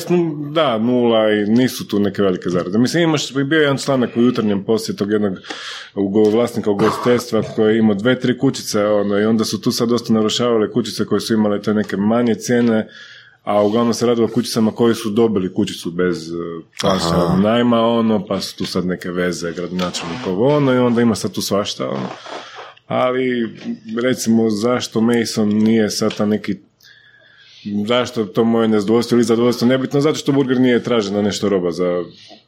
da, 0.52 0.78
nula 0.78 1.30
i 1.32 1.44
nisu 1.46 1.88
tu 1.88 1.98
neke 1.98 2.22
velike 2.22 2.48
zarade. 2.50 2.78
Mislim, 2.78 3.02
imaš, 3.02 3.32
bio 3.34 3.56
je 3.56 3.62
jedan 3.62 3.78
članak 3.78 4.10
u 4.16 4.20
jutarnjem 4.22 4.64
poslije 4.64 4.96
tog 4.96 5.10
jednog 5.10 5.32
ugo- 5.94 6.30
vlasnika 6.30 6.70
ugostiteljstva 6.70 7.42
koji 7.42 7.72
je 7.74 7.78
imao 7.78 7.94
dve, 7.94 8.20
tri 8.20 8.38
kućice 8.38 8.86
ono, 8.86 9.18
i 9.20 9.24
onda 9.24 9.44
su 9.44 9.60
tu 9.60 9.72
sad 9.72 9.88
dosta 9.88 10.12
narušavale 10.12 10.70
kućice 10.70 11.04
koje 11.06 11.20
su 11.20 11.34
imale 11.34 11.62
te 11.62 11.74
neke 11.74 11.96
manje 11.96 12.34
cijene, 12.34 12.88
a 13.44 13.62
uglavnom 13.62 13.94
se 13.94 14.06
radilo 14.06 14.26
o 14.26 14.34
kućicama 14.34 14.70
koji 14.70 14.94
su 14.94 15.10
dobili 15.10 15.54
kućicu 15.54 15.90
bez 15.90 16.30
uh, 16.30 16.64
plaća 16.80 17.36
najma, 17.42 17.80
ono, 17.80 18.26
pa 18.26 18.40
su 18.40 18.56
tu 18.56 18.66
sad 18.66 18.86
neke 18.86 19.10
veze, 19.10 19.52
gradonačelnik 19.52 20.26
ovo, 20.26 20.56
ono, 20.56 20.72
i 20.72 20.78
onda 20.78 21.02
ima 21.02 21.14
sad 21.14 21.32
tu 21.32 21.42
svašta, 21.42 21.88
ono. 21.88 22.08
Ali, 22.86 23.56
recimo, 24.02 24.50
zašto 24.50 25.00
Mason 25.00 25.48
nije 25.48 25.90
sad 25.90 26.16
ta 26.16 26.26
neki 26.26 26.56
zašto 27.86 28.24
to 28.24 28.44
moje 28.44 28.68
nezadovoljstvo 28.68 29.16
ili 29.16 29.24
zadovoljstvo 29.24 29.68
nebitno, 29.68 30.00
zato 30.00 30.16
što 30.16 30.32
burger 30.32 30.60
nije 30.60 30.82
tražena 30.82 31.22
nešto 31.22 31.48
roba 31.48 31.70
za 31.70 32.04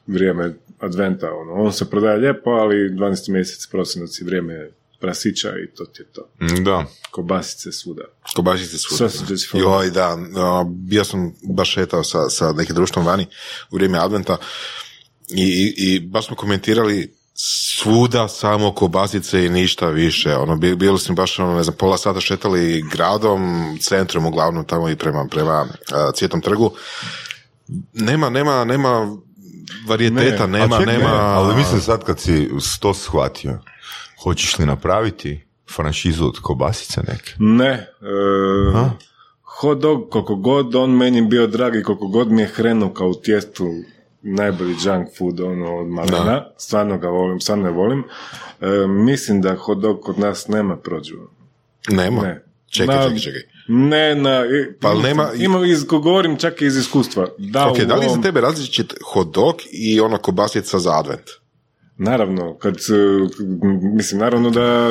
vrijeme 0.07 0.53
adventa. 0.79 1.33
Ono. 1.33 1.53
On 1.53 1.73
se 1.73 1.89
prodaje 1.89 2.17
lijepo, 2.17 2.49
ali 2.49 2.75
12. 2.75 3.31
mjesec, 3.31 3.67
prosinac 3.67 4.21
i 4.21 4.23
vrijeme 4.23 4.69
prasića 4.99 5.49
i 5.49 5.75
to 5.75 5.85
ti 5.85 6.01
je 6.01 6.05
to. 6.05 6.29
Mm, 6.41 6.63
Da. 6.63 6.85
Kobasice 7.11 7.71
svuda. 7.71 8.03
Kobasice 8.35 9.37
svuda. 9.37 9.63
Joj, 9.63 9.89
da, 9.91 10.07
a, 10.35 10.63
bio 10.67 11.03
sam 11.03 11.33
baš 11.43 11.73
šetao 11.73 12.03
sa, 12.03 12.29
sa 12.29 12.51
nekim 12.51 12.75
društvom 12.75 13.05
vani 13.05 13.27
u 13.71 13.75
vrijeme 13.75 13.97
adventa 13.97 14.37
i, 15.29 15.43
i, 15.43 15.95
i 15.95 15.99
baš 15.99 16.27
smo 16.27 16.35
komentirali 16.35 17.13
svuda 17.39 18.27
samo 18.27 18.73
kobasice 18.73 19.45
i 19.45 19.49
ništa 19.49 19.87
više. 19.89 20.35
Ono, 20.35 20.55
bi- 20.55 20.75
bili 20.75 20.99
smo 20.99 21.15
baš, 21.15 21.39
ono, 21.39 21.55
ne 21.55 21.63
znam, 21.63 21.75
pola 21.75 21.97
sata 21.97 22.21
šetali 22.21 22.85
gradom, 22.91 23.41
centrom 23.81 24.25
uglavnom 24.25 24.65
tamo 24.65 24.89
i 24.89 24.95
prema, 24.95 25.27
prema 25.31 25.67
a, 25.91 26.11
Cvjetnom 26.15 26.41
trgu. 26.41 26.71
Nema, 27.93 28.29
nema, 28.29 28.63
nema 28.65 29.17
varijeteta, 29.87 30.47
Ne, 30.47 30.59
nema, 30.59 30.79
čekaj, 30.79 30.97
nema... 30.97 31.09
Ali 31.09 31.55
mislim 31.55 31.81
sad 31.81 32.03
kad 32.03 32.19
si 32.19 32.49
to 32.79 32.93
shvatio, 32.93 33.59
hoćeš 34.23 34.59
li 34.59 34.65
napraviti 34.65 35.45
franšizu 35.75 36.25
od 36.25 36.39
kobasice 36.39 37.01
neke? 37.07 37.31
Ne. 37.39 37.69
E, 37.69 37.87
hot 39.43 39.79
dog, 39.79 40.09
koliko 40.09 40.35
god 40.35 40.75
on 40.75 40.91
meni 40.91 41.21
bio 41.21 41.47
drag 41.47 41.75
i 41.75 41.83
koliko 41.83 42.07
god 42.07 42.31
mi 42.31 42.41
je 42.41 42.47
hrenuka 42.47 43.05
u 43.05 43.13
tijestu 43.13 43.65
najbolji 44.21 44.75
junk 44.85 45.07
food 45.17 45.39
ono, 45.39 45.77
od 45.77 45.87
malena, 45.87 46.45
stvarno 46.57 46.97
ga 46.97 47.07
volim, 47.07 47.39
stvarno 47.39 47.63
ne 47.63 47.71
volim. 47.71 48.03
E, 48.61 48.87
mislim 48.87 49.41
da 49.41 49.55
hot 49.55 49.77
dog 49.77 50.01
kod 50.01 50.19
nas 50.19 50.47
nema 50.47 50.77
prođu. 50.77 51.15
Nema. 51.89 52.21
Ne. 52.21 52.43
Čekaj, 52.69 52.95
Na- 52.95 53.03
čekaj, 53.03 53.19
čekaj. 53.19 53.41
Ne, 53.67 54.15
na, 54.15 54.43
Pa 54.81 54.93
nema- 54.93 55.29
Imam, 55.35 55.65
iz, 55.65 55.83
govorim 55.83 56.37
čak 56.37 56.61
i 56.61 56.65
iz 56.65 56.77
iskustva. 56.77 57.27
Da, 57.37 57.67
Ok, 57.67 57.77
u 57.77 57.85
da 57.85 57.95
li 57.95 58.05
je 58.05 58.09
za 58.09 58.21
tebe 58.21 58.41
različit 58.41 58.93
hot 59.05 59.27
dog 59.33 59.55
i 59.71 59.99
ono 59.99 60.17
kobasica 60.17 60.79
za 60.79 60.99
advent? 60.99 61.29
Naravno, 61.99 62.57
kad, 62.57 62.75
e, 62.75 62.79
mislim, 63.95 64.19
naravno 64.21 64.49
da 64.49 64.89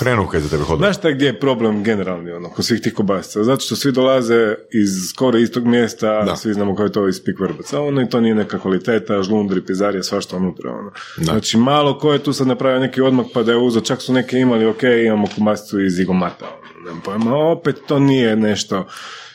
Hrenovka 0.00 0.36
je 0.36 0.42
za 0.42 0.48
tebe 0.48 0.62
hodala. 0.62 0.78
Znaš 0.78 0.96
šta 0.98 1.10
gdje 1.10 1.26
je 1.26 1.40
problem 1.40 1.84
generalni, 1.84 2.32
ono, 2.32 2.48
kod 2.48 2.64
svih 2.64 2.80
tih 2.80 2.94
kobasica? 2.94 3.44
Zato 3.44 3.60
što 3.60 3.76
svi 3.76 3.92
dolaze 3.92 4.54
iz 4.72 5.08
skoro 5.08 5.38
istog 5.38 5.66
mjesta, 5.66 6.22
Da. 6.24 6.36
svi 6.36 6.54
znamo 6.54 6.74
kao 6.76 6.84
je 6.84 6.92
to 6.92 7.08
iz 7.08 7.24
pik 7.24 7.40
vrbaca, 7.40 7.80
ono 7.80 8.02
i 8.02 8.08
to 8.08 8.20
nije 8.20 8.34
neka 8.34 8.58
kvaliteta, 8.58 9.22
žlundri, 9.22 9.60
pizarija, 9.64 10.02
svašta 10.02 10.36
unutra, 10.36 10.70
ono. 10.70 10.90
Da. 11.16 11.24
Znači, 11.24 11.56
malo 11.56 11.98
ko 11.98 12.12
je 12.12 12.18
tu 12.18 12.32
sad 12.32 12.46
napravio 12.46 12.80
neki 12.80 13.00
odmak 13.00 13.26
pa 13.34 13.42
da 13.42 13.52
je 13.52 13.58
uzeo, 13.58 13.82
čak 13.82 14.02
su 14.02 14.12
neki 14.12 14.38
imali, 14.38 14.66
ok, 14.66 14.82
imamo 15.06 15.26
kobasicu 15.34 15.80
iz 15.80 15.98
igomata, 15.98 16.44
ono, 16.44 16.84
nemam 16.84 17.00
pojma, 17.04 17.36
opet 17.36 17.76
to 17.86 17.98
nije 17.98 18.36
nešto, 18.36 18.86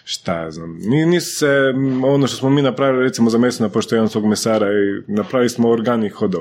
šta 0.03 0.41
ja 0.41 0.51
znam, 0.51 0.77
Ni- 0.79 1.05
nisu 1.05 1.35
se, 1.37 1.47
ono 2.05 2.27
što 2.27 2.37
smo 2.37 2.49
mi 2.49 2.61
napravili 2.61 3.03
recimo 3.03 3.29
za 3.29 3.37
meso 3.37 3.63
na 3.63 3.69
pošto 3.69 4.07
svog 4.07 4.25
mesara 4.25 4.67
i 4.67 5.11
napravili 5.13 5.49
smo 5.49 5.69
organic 5.69 6.13
hot 6.13 6.31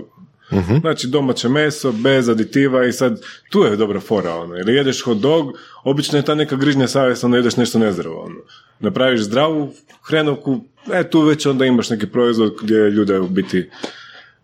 dog. 0.51 0.81
Znači 0.81 1.07
domaće 1.07 1.49
meso, 1.49 1.93
bez 1.93 2.29
aditiva 2.29 2.87
i 2.87 2.93
sad 2.93 3.21
tu 3.51 3.63
je 3.63 3.77
dobra 3.77 4.01
fora, 4.01 4.35
ono, 4.35 4.55
jer 4.55 4.69
jedeš 4.69 5.03
hot 5.03 5.19
dog, 5.19 5.53
obično 5.85 6.19
je 6.19 6.25
ta 6.25 6.35
neka 6.35 6.57
grižnja 6.57 6.89
savjest, 6.89 7.25
onda 7.25 7.37
jedeš 7.37 7.57
nešto 7.57 7.79
nezdravo, 7.79 8.21
ono. 8.23 8.37
Napraviš 8.81 9.21
zdravu 9.21 9.73
hrenovku, 10.09 10.61
e, 10.93 11.11
tu 11.11 11.21
već 11.21 11.47
onda 11.47 11.65
imaš 11.65 11.91
neki 11.91 12.07
proizvod 12.07 12.57
gdje 12.63 12.91
ljude 12.91 13.21
u 13.21 13.29
biti, 13.29 13.71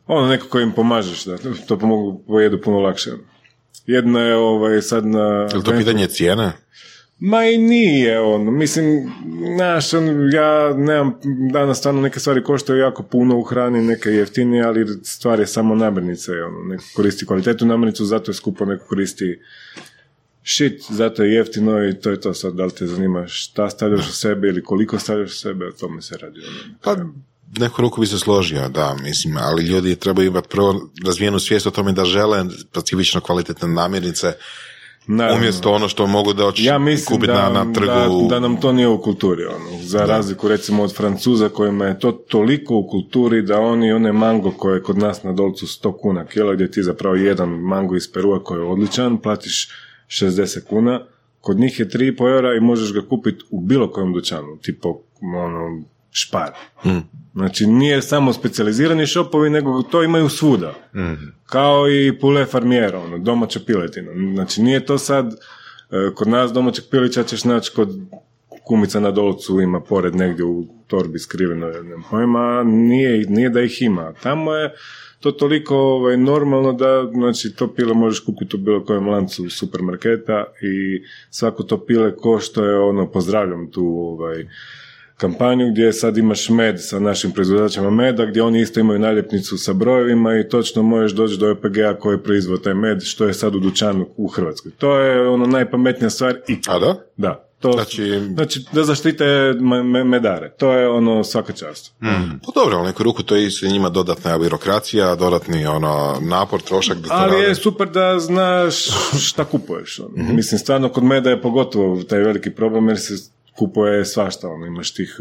ono, 0.06 0.28
neko 0.28 0.48
koji 0.48 0.62
im 0.62 0.72
pomažeš, 0.72 1.24
da 1.24 1.38
to 1.68 1.78
pomogu, 1.78 2.24
pojedu 2.26 2.60
puno 2.60 2.78
lakše. 2.78 3.10
Jedno 3.86 4.20
je 4.20 4.36
ovaj, 4.36 4.82
sad 4.82 5.06
na... 5.06 5.48
Je 5.54 5.62
to 5.64 5.72
pitanje 5.78 6.06
cijene? 6.06 6.52
Ma 7.24 7.44
i 7.44 7.58
nije 7.58 8.20
ono, 8.20 8.50
mislim, 8.50 9.12
znaš, 9.54 9.94
on, 9.94 10.32
ja 10.32 10.74
nemam, 10.74 11.14
danas 11.52 11.78
stvarno 11.78 12.00
neke 12.00 12.20
stvari 12.20 12.44
koštaju 12.44 12.78
jako 12.78 13.02
puno 13.02 13.38
u 13.38 13.42
hrani, 13.42 13.82
neke 13.82 14.08
jeftinije, 14.08 14.64
ali 14.64 14.86
stvar 15.04 15.40
je 15.40 15.46
samo 15.46 15.74
namirnice, 15.74 16.32
ono, 16.32 16.64
neko 16.64 16.84
koristi 16.96 17.26
kvalitetu 17.26 17.66
namirnicu, 17.66 18.04
zato 18.04 18.30
je 18.30 18.34
skupo, 18.34 18.64
neko 18.64 18.86
koristi 18.86 19.38
shit, 20.44 20.82
zato 20.90 21.22
je 21.22 21.34
jeftino 21.34 21.88
i 21.88 21.94
to 21.94 22.10
je 22.10 22.20
to 22.20 22.34
sad, 22.34 22.54
da 22.54 22.64
li 22.64 22.74
te 22.74 22.86
zanima 22.86 23.26
šta 23.26 23.70
stavljaš 23.70 24.08
u 24.08 24.12
sebe 24.12 24.48
ili 24.48 24.62
koliko 24.62 24.98
stavljaš 24.98 25.32
u 25.32 25.38
sebe, 25.38 25.66
o 25.66 25.72
tome 25.72 26.02
se 26.02 26.16
radi. 26.18 26.40
Ono. 26.40 26.74
Pa, 26.82 26.96
neku 27.60 27.82
ruku 27.82 28.00
bi 28.00 28.06
se 28.06 28.18
složio, 28.18 28.68
da, 28.68 28.96
mislim, 29.02 29.36
ali 29.36 29.64
ljudi 29.64 29.96
trebaju 29.96 30.28
imati 30.28 30.48
prvo 30.48 30.90
razvijenu 31.06 31.38
svijest 31.38 31.66
o 31.66 31.70
tome 31.70 31.92
da 31.92 32.04
žele 32.04 32.44
specifično 32.70 33.20
kvalitetne 33.20 33.68
namirnice, 33.68 34.32
Naravno. 35.06 35.38
umjesto 35.38 35.72
ono 35.72 35.88
što 35.88 36.06
mogu 36.06 36.32
doći 36.32 36.64
Ja 36.64 36.78
mislim 36.78 37.16
kupiti 37.16 37.32
da, 37.32 37.48
na, 37.52 37.64
na 37.64 37.72
trgu. 37.72 37.86
da, 37.86 38.28
da 38.28 38.40
nam 38.40 38.60
to 38.60 38.72
nije 38.72 38.88
u 38.88 39.02
kulturi, 39.02 39.44
ono. 39.44 39.82
za 39.82 40.04
razliku 40.04 40.48
recimo 40.48 40.82
od 40.82 40.96
Francuza 40.96 41.48
kojima 41.48 41.84
je 41.84 41.98
to 41.98 42.12
toliko 42.12 42.76
u 42.76 42.86
kulturi 42.88 43.42
da 43.42 43.60
oni 43.60 43.92
one 43.92 44.12
mango 44.12 44.50
koje 44.50 44.74
je 44.76 44.82
kod 44.82 44.98
nas 44.98 45.22
na 45.22 45.32
dolcu 45.32 45.66
100 45.66 45.92
kuna 46.00 46.24
kilo 46.24 46.52
gdje 46.54 46.70
ti 46.70 46.82
zapravo 46.82 47.16
jedan 47.16 47.48
mango 47.48 47.96
iz 47.96 48.12
Perua 48.12 48.44
koji 48.44 48.58
je 48.58 48.64
odličan, 48.64 49.18
platiš 49.18 49.68
60 50.08 50.64
kuna, 50.68 51.06
kod 51.40 51.58
njih 51.58 51.80
je 51.80 51.88
3,5 51.88 52.34
eura 52.34 52.54
i 52.54 52.60
možeš 52.60 52.92
ga 52.92 53.00
kupiti 53.08 53.44
u 53.50 53.60
bilo 53.60 53.90
kojem 53.90 54.12
dućanu, 54.12 54.58
tipo 54.62 55.02
ono, 55.36 55.82
špar. 56.12 56.50
Znači 57.34 57.66
nije 57.66 58.02
samo 58.02 58.32
specijalizirani 58.32 59.06
šopovi, 59.06 59.50
nego 59.50 59.82
to 59.82 60.02
imaju 60.02 60.28
svuda. 60.28 60.74
Kao 61.46 61.90
i 61.90 62.18
poulet 62.20 62.50
farmiero, 62.50 63.00
ono, 63.00 63.18
domaća 63.18 63.60
piletina. 63.66 64.12
Znači 64.34 64.62
nije 64.62 64.86
to 64.86 64.98
sad, 64.98 65.26
e, 65.32 66.14
kod 66.14 66.28
nas 66.28 66.52
domaćeg 66.52 66.84
pilića 66.90 67.22
ćeš 67.24 67.44
naći 67.44 67.72
kod 67.76 67.88
kumica 68.64 69.00
na 69.00 69.10
dolcu 69.10 69.60
ima 69.60 69.80
pored 69.80 70.14
negdje 70.14 70.44
u 70.44 70.66
torbi 70.86 71.18
skriveno, 71.18 71.66
nemam 71.66 72.04
pojma, 72.10 72.62
nije, 72.62 73.26
nije 73.28 73.48
da 73.48 73.60
ih 73.60 73.82
ima. 73.82 74.12
Tamo 74.22 74.52
je 74.52 74.74
to 75.20 75.32
toliko 75.32 75.76
ovaj, 75.76 76.16
normalno 76.16 76.72
da 76.72 77.10
znači, 77.12 77.54
to 77.56 77.74
pile 77.74 77.94
možeš 77.94 78.20
kupiti 78.20 78.56
u 78.56 78.58
bilo 78.58 78.84
kojem 78.84 79.08
lancu 79.08 79.50
supermarketa 79.50 80.44
i 80.62 81.02
svako 81.30 81.62
to 81.62 81.86
pile 81.86 82.16
ko 82.16 82.38
što 82.38 82.64
je 82.64 82.78
ono, 82.78 83.10
pozdravljam 83.10 83.70
tu 83.70 83.84
ovaj, 83.84 84.46
kampanju 85.16 85.70
gdje 85.70 85.92
sad 85.92 86.18
imaš 86.18 86.48
med 86.48 86.76
sa 86.80 86.98
našim 86.98 87.30
proizvođačima 87.30 87.90
meda, 87.90 88.24
gdje 88.26 88.42
oni 88.42 88.60
isto 88.60 88.80
imaju 88.80 88.98
naljepnicu 88.98 89.58
sa 89.58 89.72
brojevima 89.72 90.38
i 90.38 90.48
točno 90.48 90.82
možeš 90.82 91.12
doći 91.12 91.36
do 91.36 91.50
OPG-a 91.50 91.94
koji 91.94 92.14
je 92.14 92.22
proizveo 92.22 92.56
taj 92.56 92.74
med, 92.74 93.02
što 93.02 93.24
je 93.26 93.34
sad 93.34 93.54
u 93.54 93.60
dućanu 93.60 94.06
u 94.16 94.28
Hrvatskoj. 94.28 94.72
To 94.72 94.96
je 94.96 95.28
ono 95.28 95.46
najpametnija 95.46 96.10
stvar 96.10 96.34
i 96.48 96.56
A 96.68 96.78
da? 96.78 96.94
da. 97.16 97.48
To, 97.60 97.72
Znači- 97.72 98.20
znači, 98.28 98.64
da 98.72 98.84
zaštite 98.84 99.24
me- 99.60 99.82
me- 99.82 100.04
medare. 100.04 100.50
To 100.50 100.72
je 100.72 100.88
ono 100.88 101.24
svaka 101.24 101.52
čast. 101.52 101.92
Pa 102.46 102.52
dobro, 102.54 102.80
u 102.80 102.84
neku 102.84 103.02
ruku 103.02 103.22
to 103.22 103.36
je 103.36 103.46
isto 103.46 103.66
njima 103.66 103.88
dodatna 103.88 104.38
birokracija, 104.38 105.14
dodatni 105.14 105.66
ono, 105.66 106.18
napor, 106.22 106.60
trošak 106.60 106.98
da 106.98 107.08
Ali 107.10 107.42
je 107.42 107.54
super 107.54 107.88
da 107.88 108.18
znaš 108.18 108.74
šta 109.20 109.44
kupuješ. 109.44 109.98
ono. 110.00 110.32
Mislim, 110.32 110.58
stvarno 110.58 110.88
kod 110.88 111.04
meda 111.04 111.30
je 111.30 111.42
pogotovo 111.42 112.02
taj 112.02 112.18
veliki 112.18 112.50
problem 112.50 112.88
jer 112.88 112.98
se 112.98 113.14
kupuje 113.56 114.04
svašta. 114.04 114.48
Ono. 114.48 114.66
Imaš 114.66 114.94
tih, 114.94 115.20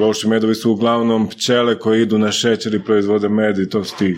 loši 0.00 0.28
medovi 0.28 0.54
su 0.54 0.72
uglavnom 0.72 1.28
pčele 1.28 1.78
koje 1.78 2.02
idu 2.02 2.18
na 2.18 2.32
šećer 2.32 2.74
i 2.74 2.84
proizvode 2.84 3.28
med 3.28 3.58
i 3.58 3.68
to 3.68 3.84
su 3.84 3.96
ti 3.98 4.16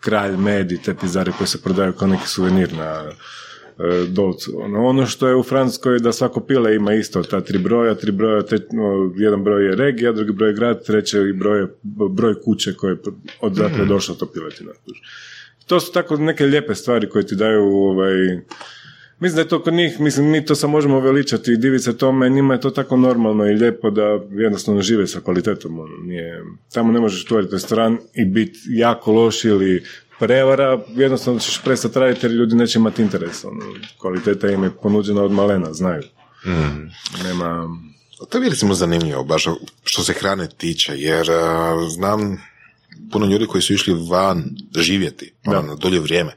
kralj 0.00 0.36
med 0.36 0.72
i 0.72 0.82
te 0.82 0.94
pizare 0.94 1.32
koje 1.38 1.46
se 1.48 1.62
prodaju 1.62 1.92
kao 1.92 2.08
neki 2.08 2.28
suvenir 2.28 2.72
na 2.72 3.04
e, 3.04 4.06
dolcu. 4.08 4.52
Ono, 4.62 4.86
ono 4.86 5.06
što 5.06 5.28
je 5.28 5.36
u 5.36 5.42
Francuskoj 5.42 5.98
da 5.98 6.12
svako 6.12 6.40
pile 6.40 6.74
ima 6.74 6.94
isto 6.94 7.22
ta 7.22 7.40
tri 7.40 7.58
broja, 7.58 7.94
tri 7.94 8.12
broja, 8.12 8.42
te, 8.42 8.58
no, 8.72 9.12
jedan 9.16 9.44
broj 9.44 9.66
je 9.66 9.76
regija, 9.76 10.12
drugi 10.12 10.32
broj 10.32 10.50
je 10.50 10.54
grad, 10.54 10.84
treći 10.86 11.32
broj 11.38 11.60
je 11.60 11.66
broj 12.10 12.40
kuće 12.44 12.74
koje 12.74 12.90
je 12.90 12.98
odakle 13.40 13.78
je 13.78 13.86
došla 13.86 14.14
to 14.14 14.32
piletina. 14.32 14.72
To 15.66 15.80
su 15.80 15.92
tako 15.92 16.16
neke 16.16 16.44
lijepe 16.44 16.74
stvari 16.74 17.08
koje 17.08 17.26
ti 17.26 17.36
daju 17.36 17.62
ovaj, 17.62 18.14
Mislim 19.20 19.36
da 19.36 19.40
je 19.40 19.48
to 19.48 19.62
kod 19.62 19.74
njih, 19.74 20.00
mislim, 20.00 20.30
mi 20.30 20.44
to 20.44 20.54
sad 20.54 20.70
možemo 20.70 21.00
veličati 21.00 21.52
i 21.52 21.56
diviti 21.56 21.84
se 21.84 21.98
tome, 21.98 22.30
njima 22.30 22.54
je 22.54 22.60
to 22.60 22.70
tako 22.70 22.96
normalno 22.96 23.46
i 23.46 23.54
lijepo 23.54 23.90
da 23.90 24.20
jednostavno 24.30 24.82
žive 24.82 25.06
sa 25.06 25.20
kvalitetom. 25.20 25.78
Ono, 25.78 25.96
nije, 26.04 26.44
tamo 26.72 26.92
ne 26.92 27.00
možeš 27.00 27.24
otvoriti 27.24 27.52
restoran 27.52 27.98
i 28.14 28.24
biti 28.24 28.58
jako 28.68 29.12
loš 29.12 29.44
ili 29.44 29.84
prevara, 30.18 30.80
jednostavno 30.88 31.40
ćeš 31.40 31.62
prestati 31.64 31.98
raditi 31.98 32.26
jer 32.26 32.32
ljudi 32.32 32.56
neće 32.56 32.78
imati 32.78 33.02
interes. 33.02 33.44
Ono, 33.44 33.60
kvaliteta 33.98 34.50
im 34.50 34.64
je 34.64 34.70
ponuđena 34.82 35.22
od 35.22 35.32
malena, 35.32 35.72
znaju. 35.72 36.02
Nema... 37.24 37.68
To 38.28 38.38
je 38.38 38.50
recimo 38.50 38.74
zanimljivo, 38.74 39.24
baš 39.24 39.44
što 39.84 40.02
se 40.02 40.12
hrane 40.12 40.48
tiče, 40.58 40.92
jer 40.96 41.26
znam 41.90 42.42
puno 43.12 43.26
ljudi 43.26 43.46
koji 43.46 43.62
su 43.62 43.72
išli 43.72 44.06
van 44.10 44.44
živjeti 44.76 45.32
ono, 45.46 45.62
na 45.62 45.74
dulje 45.74 46.00
vrijeme, 46.00 46.32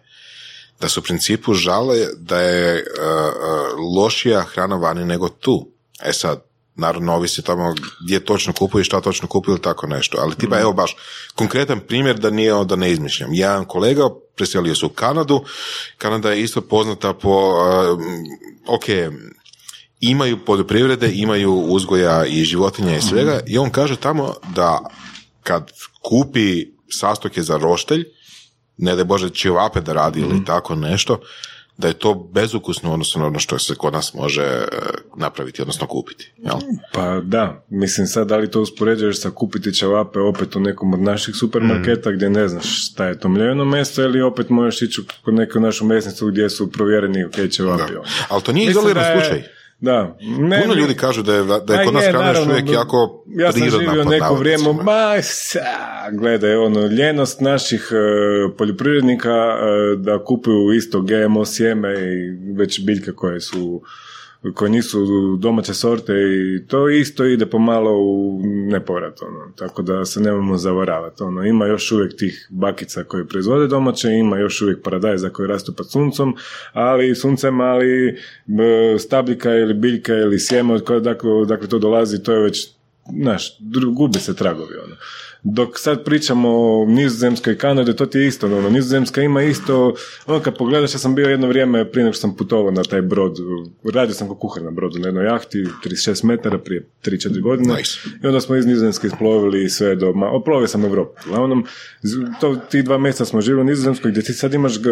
da 0.82 0.90
su 0.90 1.00
u 1.00 1.04
principu 1.04 1.54
žale 1.54 2.08
da 2.18 2.42
je 2.42 2.86
a, 3.02 3.32
lošija 3.96 4.42
hrana 4.42 4.76
vani 4.76 5.06
nego 5.06 5.30
tu. 5.30 5.68
E 6.06 6.14
sad, 6.14 6.44
naravno 6.76 7.16
ovisi 7.16 7.42
tamo 7.42 7.76
gdje 8.06 8.26
točno 8.26 8.54
kupuju, 8.54 8.84
šta 8.84 9.02
točno 9.02 9.28
kupuju 9.28 9.54
ili 9.54 9.62
tako 9.62 9.88
nešto. 9.88 10.18
Ali 10.22 10.36
tipa, 10.36 10.60
evo 10.60 10.74
baš, 10.74 10.96
konkretan 11.36 11.80
primjer 11.80 12.20
da 12.20 12.30
nije 12.30 12.66
da 12.66 12.76
ne 12.76 12.92
izmišljam. 12.92 13.34
Jedan 13.34 13.66
kolega 13.66 14.10
preselio 14.36 14.76
se 14.76 14.86
u 14.86 14.90
Kanadu, 14.90 15.44
Kanada 15.98 16.32
je 16.32 16.42
isto 16.42 16.62
poznata 16.62 17.14
po, 17.14 17.54
a, 17.60 17.98
ok, 18.68 18.86
imaju 20.00 20.46
poljoprivrede, 20.46 21.12
imaju 21.14 21.54
uzgoja 21.54 22.26
i 22.26 22.44
životinja 22.44 22.98
i 22.98 23.02
svega 23.02 23.40
i 23.48 23.58
on 23.58 23.70
kaže 23.70 23.96
tamo 23.96 24.34
da 24.56 24.80
kad 25.44 25.72
kupi 26.02 26.66
sastojke 26.90 27.42
za 27.42 27.58
roštelj, 27.58 28.06
ne 28.78 28.96
da 28.96 29.04
Bože 29.04 29.30
ćevape 29.30 29.82
da 29.82 29.94
radi 29.94 30.20
ili 30.20 30.46
tako 30.46 30.76
nešto, 30.76 31.20
da 31.78 31.88
je 31.88 31.94
to 31.94 32.30
bezukusno 32.34 32.94
odnosno 32.94 33.22
na 33.22 33.28
ono 33.28 33.40
što 33.40 33.60
se 33.60 33.76
kod 33.76 33.94
nas 33.94 34.14
može 34.14 34.42
e, 34.42 34.68
napraviti, 35.18 35.62
odnosno 35.62 35.88
kupiti. 35.88 36.34
Jel? 36.38 36.56
Pa 36.94 37.22
da, 37.24 37.66
mislim 37.70 38.08
sad 38.08 38.28
da 38.28 38.38
li 38.38 38.52
to 38.52 38.62
uspoređuješ 38.62 39.22
sa 39.22 39.32
kupiti 39.32 39.74
ćevape 39.74 40.20
opet 40.20 40.56
u 40.56 40.60
nekom 40.60 40.94
od 40.94 41.00
naših 41.00 41.36
supermarketa 41.36 42.12
gdje 42.12 42.30
ne 42.30 42.48
znaš 42.48 42.88
šta 42.88 43.06
je 43.06 43.20
to 43.20 43.30
mljeveno 43.30 43.66
meso 43.66 44.02
ili 44.02 44.22
opet 44.22 44.50
možeš 44.50 44.82
ići 44.82 45.02
kod 45.24 45.34
neku 45.34 45.60
našu 45.60 45.86
mesnicu 45.86 46.28
gdje 46.28 46.50
su 46.50 46.72
provjereni 46.72 47.26
ok 47.26 47.50
ćevapi. 47.52 47.94
Da. 47.94 48.00
ono. 48.00 48.10
Ali 48.30 48.42
to 48.42 48.52
nije 48.52 48.70
izoliran 48.70 49.22
slučaj. 49.22 49.44
Da. 49.84 50.18
Ne, 50.40 50.62
Puno 50.62 50.74
ljudi 50.74 50.94
kažu 50.94 51.24
da 51.24 51.36
je, 51.36 51.44
da 51.44 51.74
je 51.74 51.86
kod 51.86 51.94
nas 51.94 52.06
hrana 52.06 52.30
još 52.30 52.46
uvijek 52.48 52.72
jako 52.72 53.24
Ja 53.28 53.52
sam 53.52 53.70
živio 53.70 54.04
neko 54.04 54.36
vrijeme, 54.36 54.74
ma, 54.84 55.22
sa, 55.22 55.60
gledaj, 56.12 56.56
ono, 56.56 56.88
ljenost 56.88 57.42
naših 57.42 57.92
e, 57.92 58.56
poljoprivrednika 58.58 59.30
e, 59.30 59.96
da 59.98 60.24
kupuju 60.24 60.74
isto 60.74 61.02
GMO 61.02 61.46
sjeme 61.46 61.94
i 61.94 62.38
već 62.58 62.86
biljke 62.86 63.12
koje 63.12 63.42
su 63.42 63.82
koje 64.52 64.72
nisu 64.72 65.06
domaće 65.40 65.74
sorte 65.74 66.14
i 66.14 66.68
to 66.68 66.90
isto 66.90 67.26
ide 67.26 67.46
pomalo 67.46 67.92
u 67.92 68.42
nepovrat, 68.46 69.22
ono. 69.22 69.52
tako 69.56 69.82
da 69.82 70.06
se 70.06 70.22
nemojmo 70.22 70.58
zavaravati. 70.58 71.24
Ono. 71.24 71.46
Ima 71.46 71.66
još 71.66 71.92
uvijek 71.92 72.18
tih 72.18 72.48
bakica 72.50 73.04
koje 73.04 73.28
proizvode 73.28 73.68
domaće, 73.68 74.10
ima 74.10 74.38
još 74.38 74.62
uvijek 74.62 74.84
paradajza 74.84 75.30
koji 75.30 75.48
rastu 75.48 75.74
pod 75.74 75.92
suncom, 75.92 76.36
ali 76.74 77.16
suncem, 77.16 77.62
ali 77.62 78.18
b, 78.46 78.64
stabljika 79.00 79.56
ili 79.56 79.74
biljka 79.74 80.14
ili 80.14 80.40
sjeme 80.40 80.74
od 80.74 80.84
koje 80.84 81.00
dakle, 81.00 81.46
dakle 81.46 81.68
to 81.68 81.80
dolazi, 81.80 82.24
to 82.24 82.34
je 82.34 82.44
već, 82.44 82.70
znaš, 83.22 83.58
gubi 83.96 84.20
se 84.20 84.36
tragovi, 84.36 84.76
ono. 84.86 84.96
Dok 85.46 85.70
sad 85.76 86.04
pričamo 86.04 86.50
o 86.50 86.86
Nizozemskoj 86.86 87.54
i 87.54 87.58
Kanadi, 87.58 87.96
to 87.96 88.06
ti 88.06 88.18
je 88.18 88.28
isto, 88.28 88.46
ono, 88.48 88.70
Nizozemska 88.70 89.22
ima 89.22 89.44
isto, 89.44 89.94
ono 90.26 90.40
kad 90.40 90.58
pogledaš, 90.58 90.94
ja 90.94 91.00
sam 91.00 91.16
bio 91.16 91.28
jedno 91.28 91.48
vrijeme 91.48 91.86
prije 91.86 92.04
nego 92.04 92.14
što 92.14 92.22
sam 92.22 92.36
putovao 92.36 92.72
na 92.72 92.84
taj 92.84 93.02
brod, 93.02 93.38
radio 93.86 94.14
sam 94.14 94.28
kao 94.28 94.36
kuhar 94.36 94.64
na 94.64 94.72
brodu 94.72 95.00
na 95.00 95.08
jednoj 95.08 95.26
jahti, 95.26 95.58
36 95.86 96.26
metara 96.26 96.58
prije 96.58 96.88
3-4 97.02 97.42
godine, 97.42 97.76
Nice. 97.76 97.92
i 98.24 98.28
onda 98.28 98.42
smo 98.42 98.56
iz 98.56 98.66
Nizozemske 98.66 99.08
isplovili 99.08 99.70
sve 99.70 99.96
do, 99.96 100.14
ma, 100.14 100.28
oplovio 100.28 100.68
sam 100.68 100.86
Europu, 100.86 101.12
uglavnom, 101.28 101.66
to, 102.42 102.56
ti 102.62 102.84
dva 102.84 102.98
mjeseca 102.98 103.26
smo 103.26 103.42
živjeli 103.42 103.62
u 103.62 103.66
Nizozemskoj 103.66 104.12
gdje 104.12 104.24
ti 104.24 104.34
sad 104.34 104.54
imaš 104.54 104.80
g- 104.80 104.90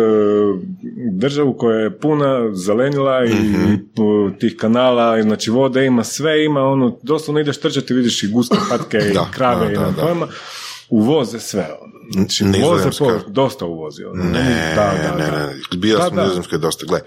državu 1.11 1.53
koja 1.53 1.77
je 1.77 1.91
puna 1.91 2.55
zelenila 2.55 3.25
i 3.25 3.29
Mhm. 3.29 3.73
p- 3.75 4.39
tih 4.39 4.55
kanala, 4.55 5.19
i 5.19 5.23
znači 5.23 5.51
vode 5.51 5.85
ima, 5.85 6.03
sve 6.03 6.45
ima, 6.45 6.61
ono, 6.61 6.97
doslovno 7.03 7.39
ideš 7.39 7.57
trčati, 7.57 7.93
vidiš 7.93 8.23
i 8.23 8.27
guske, 8.27 8.55
patke, 8.69 8.97
i 8.97 9.15
krave 9.31 9.65
da, 9.65 9.71
i 9.71 9.75
da, 9.75 9.81
na 9.81 9.91
da. 9.91 10.01
pojma, 10.01 10.27
uvoze 10.91 11.39
sve. 11.39 11.67
Ono. 11.81 11.93
Znači, 12.11 12.43
uvoze 12.43 12.59
Nizozemska. 12.59 13.05
po, 13.05 13.29
dosta 13.29 13.65
uvozi. 13.65 14.03
Ono. 14.03 14.23
Ne, 14.23 14.73
da, 14.75 14.93
da, 15.03 15.15
ne, 15.17 15.31
da. 15.31 15.47
ne, 15.47 15.77
bio 15.77 15.97
Da, 15.97 16.03
sam 16.03 16.13
u 16.13 16.15
da. 16.15 16.21
Nizozemskoj 16.21 16.57
dosta. 16.57 16.85
Gle, 16.85 16.99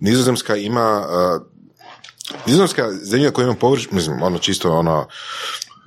Nizozemska 0.00 0.56
ima, 0.56 1.06
uh, 1.06 1.42
Nizozemska 2.46 2.92
zemlja 2.92 3.30
koja 3.30 3.44
ima 3.44 3.54
površ, 3.54 3.90
mislim, 3.90 4.22
ono 4.22 4.38
čisto 4.38 4.72
ono, 4.72 5.06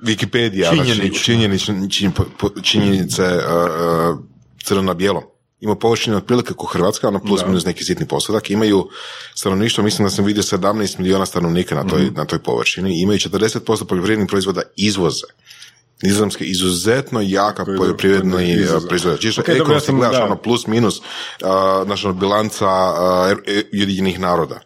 Wikipedia, 0.02 0.74
znači, 0.74 2.02
činjenice 2.62 3.22
uh, 3.22 3.40
uh, 4.10 4.18
crno 4.64 4.82
na 4.82 4.94
bijelo. 4.94 5.32
Ima 5.60 5.74
površine 5.74 6.16
otprilike 6.16 6.54
kao 6.54 6.66
Hrvatska, 6.66 7.08
ono 7.08 7.20
plus 7.20 7.46
minus 7.46 7.64
neki 7.64 7.84
sitni 7.84 8.06
postotak. 8.08 8.50
Imaju 8.50 8.88
stanovništvo, 9.34 9.84
mislim 9.84 10.06
da 10.06 10.10
sam 10.10 10.24
vidio 10.24 10.42
17 10.42 10.98
milijuna 10.98 11.26
stanovnika 11.26 11.74
na 11.74 11.84
toj, 11.86 12.10
na 12.10 12.24
toj 12.24 12.38
površini. 12.38 13.00
Imaju 13.00 13.18
40% 13.18 13.84
poljoprivrednih 13.84 14.28
proizvoda 14.28 14.62
izvoze. 14.76 15.26
Nizozemska 16.02 16.44
je 16.44 16.50
izuzetno 16.50 17.20
jaka 17.22 17.64
poljoprivredni 17.64 18.34
uh, 18.34 18.60
izvoz. 18.60 18.86
proizvođač. 18.86 19.20
Čisto 19.20 19.40
Ok, 19.40 19.46
dobro, 19.46 19.56
ja 19.56 19.62
ekonomski 19.62 19.86
sam- 19.86 19.96
gledaš 19.96 20.16
da. 20.16 20.24
ono 20.24 20.36
plus 20.36 20.66
minus, 20.66 20.98
uh, 20.98 21.04
znaš, 21.84 22.04
ono, 22.04 22.14
bilanca 22.14 22.66
uh, 22.66 23.30
er- 23.30 23.62
Ujedinjenih 23.72 24.20
naroda. 24.20 24.60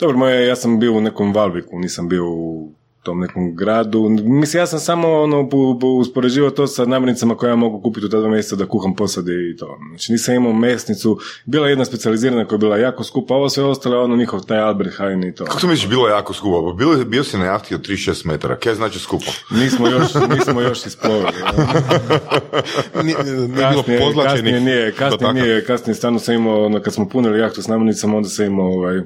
Dobro, 0.00 0.16
moje, 0.18 0.46
ja 0.46 0.56
sam 0.56 0.80
bio 0.80 0.92
u 0.92 1.00
nekom 1.00 1.34
Valviku, 1.34 1.78
nisam 1.78 2.08
bio 2.08 2.24
u 2.26 2.72
tom 3.04 3.20
nekom 3.20 3.56
gradu. 3.56 4.08
Mislim, 4.20 4.60
ja 4.60 4.66
sam 4.66 4.78
samo 4.80 5.12
ono, 5.12 5.42
bu- 5.42 5.74
bu- 5.74 5.98
uspoređivao 5.98 6.50
to 6.50 6.66
sa 6.66 6.84
namirnicama 6.84 7.34
koje 7.34 7.50
ja 7.50 7.56
mogu 7.56 7.80
kupiti 7.80 8.06
u 8.06 8.10
ta 8.10 8.18
dva 8.18 8.28
mjeseca 8.28 8.56
da 8.56 8.66
kuham 8.66 8.96
posade 8.96 9.32
i 9.32 9.56
to. 9.56 9.78
Znači, 9.88 10.12
nisam 10.12 10.34
imao 10.34 10.52
mesnicu. 10.52 11.18
Bila 11.44 11.66
je 11.66 11.72
jedna 11.72 11.84
specijalizirana 11.84 12.44
koja 12.44 12.56
je 12.56 12.60
bila 12.60 12.76
jako 12.78 13.04
skupa, 13.04 13.34
ovo 13.34 13.48
sve 13.48 13.64
ostalo 13.64 14.04
ono 14.04 14.16
njihov 14.16 14.40
taj 14.40 14.58
Albert 14.58 14.96
Heijn 14.96 15.24
i 15.24 15.34
to. 15.34 15.44
Kako 15.44 15.60
to 15.60 15.66
misliš 15.66 15.88
bilo 15.88 16.08
jako 16.08 16.34
skupo? 16.34 16.72
Bilo, 16.72 17.04
bio 17.04 17.24
si 17.24 17.38
na 17.38 17.44
jahti 17.44 17.74
od 17.74 17.80
36 17.82 18.26
metara. 18.26 18.56
Kaj 18.56 18.74
znači 18.74 18.98
skupo? 18.98 19.24
Nismo 19.52 19.88
još, 19.88 20.14
nismo 20.30 20.60
još 20.60 20.86
isplovili. 20.86 21.26
Nije, 23.04 23.16
Kasnije, 23.56 24.00
kasnije 24.24 24.60
nije, 24.60 24.92
kasnije 24.92 25.32
nije, 25.34 25.64
kasnije 25.64 25.94
stvarno 25.94 26.18
sam 26.18 26.34
imao, 26.34 26.64
ono, 26.66 26.80
kad 26.80 26.94
smo 26.94 27.08
punili 27.08 27.38
jahtu 27.38 27.62
s 27.62 27.68
namirnicama, 27.68 28.16
onda 28.16 28.28
sam 28.28 28.46
imao, 28.46 28.66
ovaj, 28.68 29.00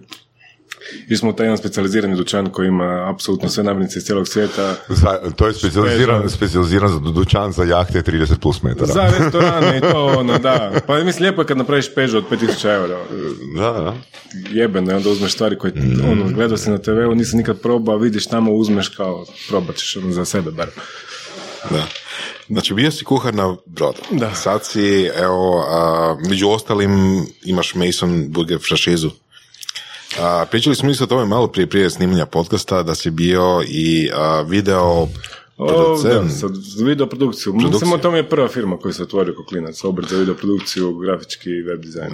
išli 1.04 1.16
smo 1.16 1.30
u 1.30 1.32
taj 1.32 1.46
jedan 1.46 1.58
specijalizirani 1.58 2.16
dućan 2.16 2.50
koji 2.50 2.68
ima 2.68 3.10
apsolutno 3.14 3.48
sve 3.48 3.64
namirnice 3.64 3.98
iz 3.98 4.04
cijelog 4.04 4.28
svijeta. 4.28 4.74
Za, 4.88 5.20
to 5.36 5.46
je 5.46 5.54
specijaliziran, 5.54 6.18
Special. 6.18 6.36
specijaliziran 6.36 6.88
za 6.88 6.98
dućan 6.98 7.52
za 7.52 7.64
jahte 7.64 8.02
30 8.02 8.38
plus 8.38 8.62
metara. 8.62 8.92
Za 8.92 9.12
restorane 9.18 9.78
i 9.78 9.80
to, 9.80 10.06
ono, 10.06 10.38
da. 10.38 10.72
Pa 10.86 11.04
mislim, 11.04 11.22
lijepo 11.22 11.42
je 11.42 11.46
kad 11.46 11.56
napraviš 11.56 11.94
pežu 11.94 12.18
od 12.18 12.24
5000 12.30 12.74
eura. 12.74 12.98
Da, 13.56 13.72
da. 13.72 13.94
Jebeno, 14.50 14.92
i 14.92 14.94
onda 14.94 15.10
uzmeš 15.10 15.32
stvari 15.32 15.58
koje, 15.58 15.72
ono, 16.12 16.28
gledao 16.34 16.56
si 16.58 16.70
na 16.70 16.78
TV-u, 16.78 17.14
nisam 17.14 17.38
nikad 17.38 17.60
probao, 17.60 17.98
vidiš 17.98 18.26
tamo, 18.26 18.52
uzmeš 18.52 18.88
kao, 18.88 19.26
probat 19.48 19.76
ćeš, 19.76 19.96
ono, 19.96 20.12
za 20.12 20.24
sebe 20.24 20.50
bar. 20.50 20.68
Da. 21.70 21.86
Znači, 22.48 22.74
bio 22.74 22.90
si 22.90 23.04
kuhar 23.04 23.34
na 23.34 23.56
brodu. 23.66 23.98
Da. 24.10 24.34
Sad 24.34 24.64
si, 24.64 25.10
evo, 25.16 25.64
a, 25.68 26.16
među 26.28 26.48
ostalim 26.48 26.90
imaš 27.44 27.74
Mason 27.74 28.26
Burger 28.28 28.58
franšizu. 28.68 29.10
A, 30.20 30.46
pričali 30.50 30.76
smo 30.76 30.90
isto 30.90 31.04
o 31.04 31.06
tome 31.06 31.24
malo 31.24 31.48
prije 31.48 31.66
prije 31.66 31.90
snimanja 31.90 32.26
podcasta, 32.26 32.82
da 32.82 32.94
si 32.94 33.10
bio 33.10 33.62
i 33.68 34.10
a, 34.14 34.42
video 34.42 35.08
O, 35.56 35.66
da, 35.66 35.74
producent. 35.74 36.32
sad, 36.40 36.54
za 36.54 36.84
videoprodukciju. 36.84 37.52
Produkcija. 37.52 37.78
Samo 37.78 37.98
to 37.98 38.10
mi 38.10 38.16
je 38.16 38.28
prva 38.28 38.48
firma 38.48 38.76
koju 38.76 38.92
se 38.92 39.02
otvorio 39.02 39.34
kao 39.34 39.44
klinac, 39.44 39.84
obrt 39.84 40.08
za 40.08 40.16
videoprodukciju, 40.16 40.98
grafički 40.98 41.50
i 41.50 41.62
web 41.62 41.80
dizajn. 41.80 42.12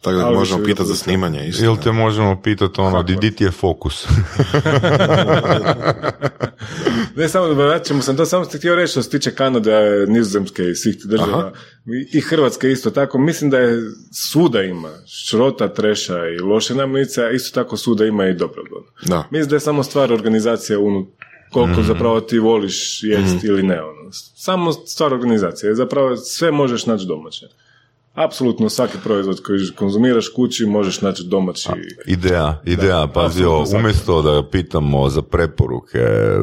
Tako 0.00 0.16
da 0.16 0.26
Ali 0.26 0.36
možemo 0.36 0.64
pitati 0.64 0.88
za 0.88 0.94
snimanje 0.94 1.48
isto. 1.48 1.64
Ili 1.64 1.76
te 1.80 1.92
možemo 1.92 2.40
pitati 2.42 2.80
ono, 2.80 3.02
di, 3.02 3.16
di 3.16 3.30
ti 3.30 3.44
je 3.44 3.50
fokus? 3.50 4.06
Ne, 7.16 7.28
samo 7.28 7.46
da 7.46 7.54
vratit 7.56 7.86
ćemo 7.86 8.02
sam 8.02 8.16
to, 8.16 8.26
samo 8.26 8.44
sam 8.44 8.58
htio 8.58 8.74
reći 8.74 8.90
što 8.90 9.02
se 9.02 9.10
tiče 9.10 9.30
Kanade, 9.30 9.72
Nizozemske 10.08 10.62
i 10.62 10.74
svih 10.74 10.96
tih 10.96 11.06
država. 11.06 11.38
Aha. 11.38 11.52
I- 11.86 12.18
I 12.18 12.20
Hrvatske 12.20 12.70
isto 12.70 12.90
tako. 12.90 13.18
Mislim 13.18 13.50
da 13.50 13.58
je 13.58 13.82
svuda 14.12 14.62
ima 14.62 14.90
šrota, 15.06 15.68
treša 15.68 16.28
i 16.28 16.38
loše 16.40 16.74
namirnice, 16.74 17.22
a 17.22 17.30
isto 17.30 17.54
tako 17.54 17.76
svuda 17.76 18.04
ima 18.04 18.26
i 18.26 18.34
dobrog. 18.34 18.66
Da. 19.02 19.28
Mislim 19.30 19.48
da 19.48 19.56
je 19.56 19.60
samo 19.60 19.82
stvar 19.82 20.12
organizacije 20.12 20.78
unu 20.78 21.06
koliko 21.50 21.82
zapravo 21.82 22.20
ti 22.20 22.38
voliš 22.38 23.02
jest 23.02 23.44
ili 23.44 23.62
ne. 23.62 23.82
Ono. 23.82 24.10
Samo 24.36 24.72
stvar 24.72 25.14
organizacije. 25.14 25.74
Zapravo 25.74 26.16
sve 26.16 26.50
možeš 26.50 26.86
naći 26.86 27.06
domaće. 27.06 27.46
Apsolutno 28.16 28.68
svaki 28.68 28.98
proizvod 29.04 29.42
koji 29.42 29.58
konzumiraš 29.76 30.28
kući 30.28 30.66
možeš 30.66 31.00
naći 31.00 31.24
domaći. 31.24 31.68
Ideja, 32.06 32.60
ideja, 32.64 33.06
pazi, 33.14 33.44
umjesto 33.78 34.22
da 34.22 34.30
ga 34.30 34.48
pitamo 34.48 35.08
za 35.08 35.22
preporuke, 35.22 35.98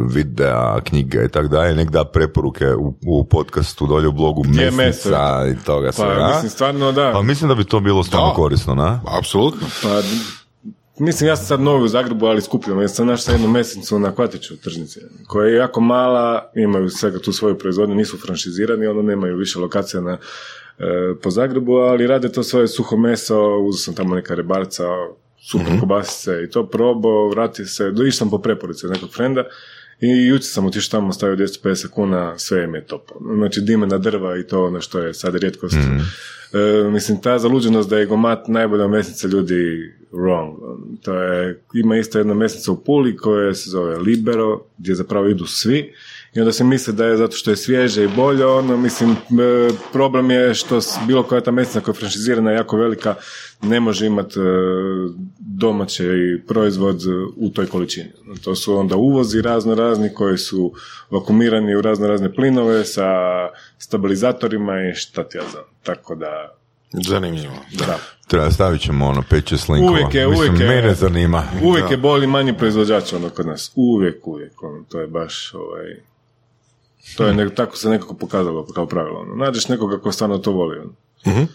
videa, 0.09 0.81
knjige 0.81 1.17
i 1.25 1.29
tak 1.29 1.47
dalje, 1.47 1.75
nek 1.75 1.89
da 1.89 2.03
preporuke 2.05 2.73
u, 2.75 2.93
u 3.07 3.25
podcastu 3.25 3.87
dolje 3.87 4.07
u 4.07 4.11
blogu 4.11 4.43
Mesnica 4.47 5.45
i 5.51 5.65
toga 5.65 5.87
Pa, 5.87 5.91
svega. 5.91 6.27
mislim, 6.33 6.49
stvarno 6.49 6.91
da. 6.91 7.11
Pa 7.13 7.21
mislim 7.21 7.49
da 7.49 7.55
bi 7.55 7.63
to 7.63 7.79
bilo 7.79 8.03
stvarno 8.03 8.27
Da. 8.29 8.33
korisno, 8.35 8.75
na? 8.75 9.01
Apsolutno. 9.19 9.67
Pa, 9.83 10.01
mislim, 10.99 11.27
ja 11.27 11.35
sam 11.35 11.45
sad 11.45 11.61
novi 11.61 11.83
u 11.83 11.87
Zagrebu, 11.87 12.25
ali 12.25 12.41
skupljam. 12.41 12.81
Ja 12.81 12.87
sam 12.87 13.07
našao 13.07 13.33
jednu 13.33 13.47
mesnicu 13.47 13.99
na 13.99 14.15
Kvatiću 14.15 14.57
tržnici, 14.57 14.99
koja 15.27 15.47
je 15.47 15.55
jako 15.55 15.81
mala, 15.81 16.51
imaju 16.55 16.89
svega 16.89 17.19
tu 17.19 17.31
svoju 17.33 17.57
proizvodnju, 17.57 17.95
nisu 17.95 18.17
franšizirani, 18.25 18.87
ono 18.87 19.01
nemaju 19.01 19.37
više 19.37 19.59
lokacija 19.59 20.01
na, 20.01 20.17
po 21.21 21.31
Zagrebu, 21.31 21.73
ali 21.73 22.07
rade 22.07 22.31
to 22.31 22.43
svoje 22.43 22.67
suho 22.67 22.97
meso, 22.97 23.57
uzeo 23.57 23.77
sam 23.77 23.95
tamo 23.95 24.15
neka 24.15 24.35
rebarca, 24.35 24.83
super 25.49 25.79
kobasice 25.79 26.43
i 26.43 26.49
to 26.49 26.67
probao, 26.67 27.29
vratio 27.29 27.65
se, 27.65 27.91
do 27.91 28.03
išao 28.03 28.17
sam 28.17 28.29
po 28.29 28.37
preporuci 28.37 28.85
od 28.85 28.91
nekog 28.91 29.13
frenda 29.13 29.43
i 30.01 30.27
jučer 30.27 30.45
sam 30.45 30.65
otišao 30.65 30.99
tamo, 30.99 31.13
stavio 31.13 31.35
250 31.35 31.89
kuna, 31.89 32.37
sve 32.37 32.63
im 32.63 32.75
je 32.75 32.85
top. 32.85 33.11
Znači 33.37 33.61
dimena 33.61 33.97
drva 33.97 34.37
i 34.37 34.43
to 34.43 34.65
ono 34.65 34.81
što 34.81 34.99
je 34.99 35.13
sad 35.13 35.35
rijetkost. 35.35 35.75
E, 36.53 36.89
mislim, 36.89 37.21
ta 37.21 37.39
zaluđenost 37.39 37.89
da 37.89 37.97
je 37.97 38.05
gomat 38.05 38.47
najbolja 38.47 38.87
mesnica 38.87 39.27
ljudi 39.27 39.93
wrong. 40.11 40.55
To 41.01 41.13
je, 41.13 41.61
ima 41.73 41.97
isto 41.97 42.17
jedna 42.17 42.33
mesnica 42.33 42.71
u 42.71 42.83
Puli 42.83 43.17
koja 43.17 43.53
se 43.53 43.69
zove 43.69 43.97
Libero, 43.97 44.61
gdje 44.77 44.95
zapravo 44.95 45.29
idu 45.29 45.45
svi 45.45 45.93
i 46.35 46.39
onda 46.39 46.51
se 46.51 46.63
misle 46.63 46.93
da 46.93 47.05
je 47.05 47.17
zato 47.17 47.35
što 47.35 47.51
je 47.51 47.57
svježe 47.57 48.03
i 48.03 48.07
bolje, 48.15 48.45
ono, 48.45 48.77
mislim, 48.77 49.11
e, 49.11 49.15
problem 49.93 50.31
je 50.31 50.53
što 50.53 50.79
bilo 51.07 51.23
koja 51.23 51.41
ta 51.41 51.51
mesnica 51.51 51.79
koja 51.79 51.93
je 51.93 51.99
franšizirana 51.99 52.51
jako 52.51 52.77
velika 52.77 53.15
ne 53.61 53.79
može 53.79 54.05
imati 54.05 54.39
domaći 55.39 56.03
proizvod 56.47 57.01
u 57.37 57.49
toj 57.49 57.65
količini. 57.65 58.11
To 58.43 58.55
su 58.55 58.75
onda 58.75 58.95
uvozi 58.95 59.41
razno 59.41 59.75
razni 59.75 60.13
koji 60.13 60.37
su 60.37 60.73
vakumirani 61.09 61.75
u 61.75 61.81
razno 61.81 62.07
razne 62.07 62.33
plinove 62.33 62.85
sa 62.85 63.07
stabilizatorima 63.77 64.73
i 64.89 64.95
šta 64.95 65.23
ti 65.23 65.37
ja 65.37 65.43
znam. 65.51 65.63
Tako 65.83 66.15
da, 66.15 66.55
Zanimljivo. 67.07 67.53
da. 67.77 67.97
Treba, 68.27 68.51
stavit 68.51 68.81
ćemo 68.81 69.07
ono 69.07 69.23
pet 69.29 69.47
šest 69.47 69.69
linkova. 69.69 69.91
Uvijek 69.91 70.15
je, 70.15 70.27
Mislim, 70.27 70.49
uvijek 70.49 70.61
je. 70.61 70.67
mene 70.67 70.93
zanima. 70.93 71.43
Uvijek 71.63 71.91
je 71.91 71.97
bolji 71.97 72.27
manji 72.27 72.57
proizvođač 72.57 73.13
ono 73.13 73.29
kod 73.29 73.45
nas. 73.45 73.71
Uvijek, 73.75 74.27
uvijek. 74.27 74.63
Ono, 74.63 74.83
to 74.89 74.99
je 74.99 75.07
baš 75.07 75.53
ovaj, 75.53 75.95
to 77.17 77.25
je 77.25 77.33
nek- 77.33 77.55
tako 77.55 77.77
se 77.77 77.89
nekako 77.89 78.13
pokazalo 78.13 78.65
kao 78.65 78.85
pravilo. 78.85 79.19
Ono. 79.19 79.35
Nađeš 79.35 79.67
nekoga 79.67 79.99
ko 79.99 80.11
stvarno 80.11 80.37
to 80.37 80.51
voli. 80.51 80.77
Ono. 80.77 81.47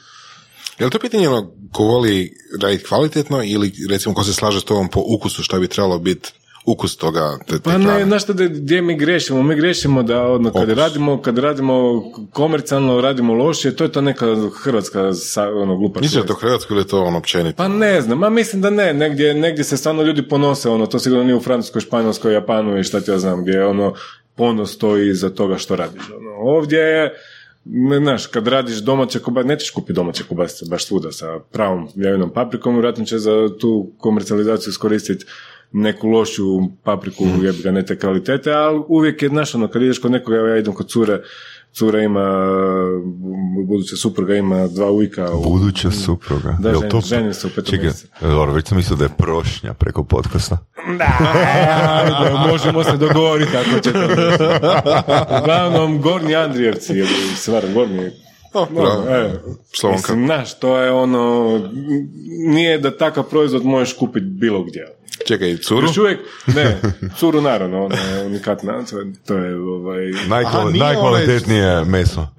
Je 0.79 0.85
li 0.85 0.91
to 0.91 0.99
pitanje 0.99 1.29
ono, 1.29 1.51
ko 1.73 1.83
voli 1.85 2.33
raditi 2.63 2.85
kvalitetno 2.85 3.43
ili 3.45 3.73
recimo 3.91 4.15
ko 4.15 4.25
se 4.25 4.33
slaže 4.33 4.61
s 4.61 4.65
tobom 4.65 4.89
po 4.89 5.03
ukusu 5.09 5.43
šta 5.43 5.59
bi 5.59 5.69
trebalo 5.69 5.99
biti 5.99 6.33
ukus 6.67 6.97
toga. 6.97 7.39
Te, 7.39 7.53
te 7.53 7.61
Pa 7.61 7.79
ne, 7.79 8.05
znaš 8.05 8.23
šta, 8.23 8.33
da- 8.33 8.45
gdje 8.47 8.83
mi 8.83 8.97
grešimo? 8.97 9.43
Mi 9.43 9.57
grešimo 9.57 10.03
da 10.03 10.23
ono, 10.25 10.53
kad 10.53 10.71
radimo, 10.71 11.23
kad 11.23 11.39
radimo 11.39 12.03
komercijalno, 12.33 13.01
radimo 13.01 13.35
lošije, 13.35 13.77
to 13.77 13.85
je 13.85 13.93
to 13.93 14.01
neka 14.01 14.27
hrvatska 14.55 15.15
sa, 15.15 15.49
ono, 15.51 15.77
glupa 15.77 16.01
čovjek. 16.03 16.27
to 16.27 16.35
hrvatsko 16.35 16.75
ili 16.75 16.83
je 16.83 16.87
to 16.87 17.03
ono 17.03 17.19
općenito? 17.19 17.57
Pa 17.57 17.69
ne 17.69 18.01
znam, 18.01 18.19
ma 18.19 18.31
mislim 18.31 18.63
da 18.63 18.71
ne, 18.71 18.95
negdje, 18.95 19.35
negdje 19.35 19.65
se 19.65 19.77
stvarno 19.77 20.03
ljudi 20.03 20.29
ponose, 20.29 20.69
ono, 20.69 20.87
to 20.87 20.99
sigurno 20.99 21.25
nije 21.25 21.37
u 21.37 21.41
Francuskoj, 21.41 21.81
Španjolskoj, 21.81 22.33
Japanu 22.33 22.79
i 22.79 22.85
šta 22.85 23.01
ti 23.01 23.11
ja 23.11 23.19
znam, 23.19 23.43
gdje 23.43 23.65
ono, 23.65 23.95
ponos 24.39 24.75
stoji 24.75 25.09
iza 25.09 25.31
toga 25.31 25.59
što 25.59 25.77
radiš. 25.77 26.03
Ono. 26.17 26.31
Ovdje 26.31 26.79
je, 26.79 27.15
ne, 27.65 27.99
znaš, 27.99 28.27
kad 28.27 28.47
radiš 28.49 28.77
domaće 28.77 29.19
kobasice, 29.19 29.49
nećeš 29.49 29.71
kupiti 29.71 29.93
domaće 29.93 30.25
kobasice 30.29 30.65
baš 30.71 30.87
svuda 30.87 31.13
sa 31.13 31.39
pravom 31.53 31.89
ljevinom 31.97 32.31
paprikom, 32.33 32.75
vjerojatno 32.75 33.05
će 33.05 33.19
za 33.19 33.49
tu 33.61 33.93
komercijalizaciju 33.99 34.71
iskoristiti 34.71 35.25
neku 35.73 36.09
lošu 36.09 36.43
papriku, 36.83 37.25
Mhm. 37.25 37.45
jebi 37.45 37.63
ga 37.63 37.71
ne 37.71 37.85
te 37.87 37.99
kvalitete, 37.99 38.53
ali 38.53 38.83
uvijek 38.89 39.23
je, 39.23 39.29
znaš, 39.29 39.55
ono, 39.55 39.69
kad 39.69 39.83
ideš 39.83 39.99
kod 39.99 40.11
nekoga, 40.11 40.37
ja 40.37 40.57
idem 40.59 40.75
kod 40.75 40.89
cure, 40.89 41.21
cura 41.73 42.03
ima, 42.03 42.47
buduća 43.59 43.97
supruga 43.97 44.35
ima 44.35 44.67
dva 44.67 44.91
ujka 44.91 45.31
u, 45.33 45.43
Buduća 45.43 45.91
supruga. 45.91 46.57
Da, 46.61 46.69
Jel 46.69 46.81
žen- 46.81 46.91
to- 46.91 47.01
ženim 47.01 47.35
se 47.35 47.47
u 47.47 47.51
petom 47.51 47.65
Čekaj, 47.65 47.85
mjesecu. 47.85 48.07
dobro, 48.23 48.53
već 48.53 48.67
sam 48.67 48.77
mislio 48.77 48.97
da 48.97 49.05
je 49.05 49.11
prošnja 49.11 49.75
preko 49.75 50.05
podcasta. 50.05 50.59
Ajde, 50.77 52.39
možemo 52.51 52.85
se 52.85 52.97
dogovoriti 52.97 53.57
ako 53.57 53.81
će 53.81 53.93
to 53.93 53.99
biti. 54.01 54.45
Uglavnom, 55.35 56.01
Gornji 56.01 56.35
Andrijevci, 56.37 56.93
je 56.93 57.07
stvar, 57.37 57.63
Gornji, 57.75 58.11
O, 58.55 58.61
no, 58.63 58.67
bravo. 58.73 59.03
e, 59.09 59.33
mislim, 59.87 60.25
znaš, 60.27 60.59
to 60.59 60.79
je 60.79 60.93
ono, 60.93 61.61
nije 62.47 62.79
da 62.79 62.97
takav 62.97 63.25
proizvod 63.25 63.65
možeš 63.65 63.93
kupiti 63.93 64.27
bilo 64.27 64.65
gdje. 64.65 64.87
Čekaj, 65.27 65.57
curu? 65.57 65.87
Još 65.87 65.99
uvijek, 65.99 66.19
ne, 66.47 66.77
curu 67.19 67.41
naravno, 67.41 67.85
ona 67.85 67.97
je 67.97 68.27
unikatna, 68.27 68.83
to 69.27 69.35
je, 69.35 69.51
je 69.51 69.57
ovaj, 69.57 69.99
Najkvali- 70.29 70.47
Aha, 70.47 70.71
nije 70.71 70.85
najkvalitetnije 70.85 71.85
meso. 71.85 72.27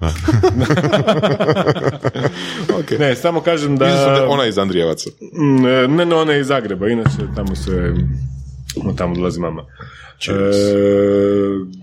Ok. 2.80 2.90
ne, 2.90 3.16
samo 3.16 3.40
kažem 3.40 3.76
da... 3.76 3.84
Da 3.86 3.92
je 3.92 4.22
ona 4.22 4.46
iz 4.46 4.58
Andrijevaca. 4.58 5.10
Mm, 5.32 5.62
Ne, 5.88 6.06
ne, 6.06 6.14
ona 6.14 6.32
je 6.32 6.40
iz 6.40 6.46
Zagreba, 6.46 6.88
inače 6.88 7.16
tamo 7.36 7.56
se, 7.56 7.92
tamo 8.96 9.14
dolazi 9.14 9.40
mama. 9.40 9.64
E, 10.28 10.32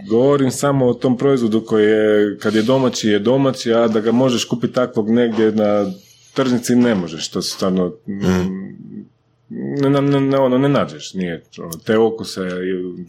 govorim 0.10 0.52
samo 0.52 0.86
o 0.86 0.94
tom 0.94 1.18
proizvodu 1.18 1.62
koji 1.62 1.86
je, 1.86 2.38
kad 2.38 2.56
je 2.56 2.62
domaći, 2.62 3.10
je 3.10 3.20
domaći, 3.20 3.74
a 3.74 3.88
da 3.88 4.00
ga 4.00 4.12
možeš 4.12 4.46
kupiti 4.46 4.74
takvog 4.74 5.10
negdje 5.10 5.52
na 5.52 5.92
tržnici 6.34 6.76
ne 6.76 6.96
možeš, 6.96 7.30
to 7.30 7.42
se 7.42 7.50
stvarno 7.50 7.88
mm, 8.08 8.22
ne, 9.50 9.90
ne, 9.90 10.02
ne, 10.02 10.20
ne, 10.22 10.38
ono, 10.38 10.58
ne 10.58 10.70
nađeš, 10.70 11.14
nije, 11.14 11.44
ono, 11.58 11.72
te 11.86 11.98
okuse 11.98 12.42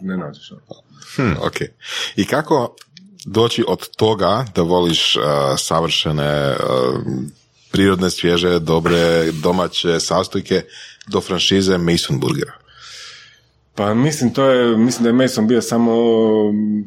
ne 0.03 0.17
nađeš. 0.17 0.53
ono. 0.53 0.83
Hm, 1.17 1.47
ok. 1.47 1.57
I 2.17 2.25
kako 2.25 2.77
doći 3.25 3.65
od 3.69 3.89
toga 3.97 4.45
da 4.55 4.63
voliš 4.63 5.17
uh, 5.17 5.23
savršene, 5.59 6.51
uh, 6.51 7.01
prirodne, 7.73 8.11
svježe, 8.11 8.59
dobre, 8.59 9.33
domaće 9.33 10.01
sastojke 10.01 10.63
do 11.07 11.21
franšize 11.21 11.79
Mason 11.79 12.21
Burgera? 12.21 12.53
Pa 13.75 13.95
mislim, 13.95 14.31
to 14.31 14.45
je, 14.45 14.77
mislim 14.77 15.03
da 15.03 15.09
je 15.09 15.13
Mason 15.13 15.47
bio 15.47 15.63
samo 15.63 15.93
mm, 16.53 16.85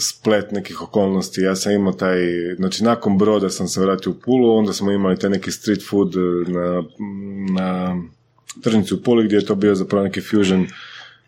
splet 0.00 0.52
nekih 0.52 0.82
okolnosti. 0.82 1.40
Ja 1.40 1.56
sam 1.56 1.72
imao 1.72 1.92
taj, 1.92 2.18
znači 2.56 2.84
nakon 2.84 3.18
broda 3.18 3.50
sam 3.50 3.68
se 3.68 3.80
vratio 3.80 4.12
u 4.12 4.14
Pulu, 4.14 4.56
onda 4.56 4.72
smo 4.72 4.92
imali 4.92 5.18
taj 5.18 5.30
neki 5.30 5.50
street 5.50 5.82
food 5.90 6.12
na, 6.48 6.82
na 7.54 7.96
tržnici 8.62 8.94
u 8.94 9.02
Puli 9.02 9.24
gdje 9.24 9.36
je 9.36 9.46
to 9.46 9.54
bio 9.54 9.74
zapravo 9.74 10.04
neki 10.04 10.20
fusion 10.20 10.66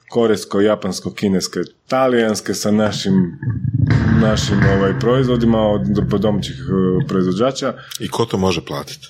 korejsko, 0.09 0.61
japansko, 0.61 1.13
kineske, 1.13 1.61
talijanske 1.89 2.55
sa 2.55 2.71
našim 2.71 3.39
našim 4.21 4.59
ovaj, 4.77 5.01
proizvodima 5.01 5.59
od 5.59 5.83
do- 5.87 6.19
domaćih 6.19 6.57
eh, 6.69 7.07
proizvođača. 7.09 7.75
I 8.01 8.09
ko 8.09 8.25
to 8.25 8.39
može 8.39 8.61
platiti? 8.65 9.09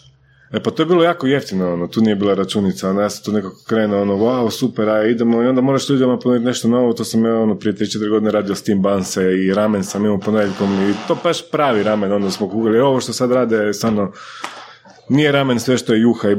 E 0.53 0.63
pa 0.63 0.71
to 0.71 0.83
je 0.83 0.87
bilo 0.87 1.05
jako 1.05 1.27
jeftino, 1.27 1.73
ono, 1.73 1.87
tu 1.87 2.01
nije 2.01 2.17
bila 2.17 2.35
računica, 2.35 2.91
ono, 2.91 3.01
ja 3.01 3.11
sam 3.11 3.25
tu 3.25 3.33
nekako 3.33 3.57
krenuo, 3.67 4.03
ono, 4.03 4.15
wow, 4.15 4.51
super, 4.51 4.89
a 4.89 5.07
idemo, 5.07 5.43
i 5.43 5.47
onda 5.47 5.61
moraš 5.61 5.89
ljudima 5.89 6.19
ponuditi 6.19 6.47
nešto 6.47 6.69
novo, 6.69 6.93
to 6.93 7.05
sam 7.05 7.25
ja, 7.25 7.39
ono, 7.39 7.59
prije 7.59 7.75
3-4 7.75 8.11
godine 8.11 8.31
radio 8.31 8.55
s 8.55 8.63
tim 8.63 8.83
banse 8.83 9.23
i 9.23 9.55
ramen 9.55 9.85
sam 9.85 10.05
imao 10.05 10.19
ponedjeljkom 10.19 10.91
i 10.91 10.95
to 11.09 11.17
baš 11.25 11.51
pravi 11.51 11.83
ramen, 11.83 12.13
onda 12.13 12.31
smo 12.31 12.49
kugali, 12.49 12.81
ovo 12.81 13.01
što 13.01 13.13
sad 13.13 13.33
rade, 13.33 13.57
je 13.57 13.75
stvarno, 13.75 14.13
nije 15.13 15.33
ramen 15.33 15.61
sve 15.61 15.79
što 15.79 15.95
je 15.95 16.01
juha 16.01 16.31
i 16.31 16.37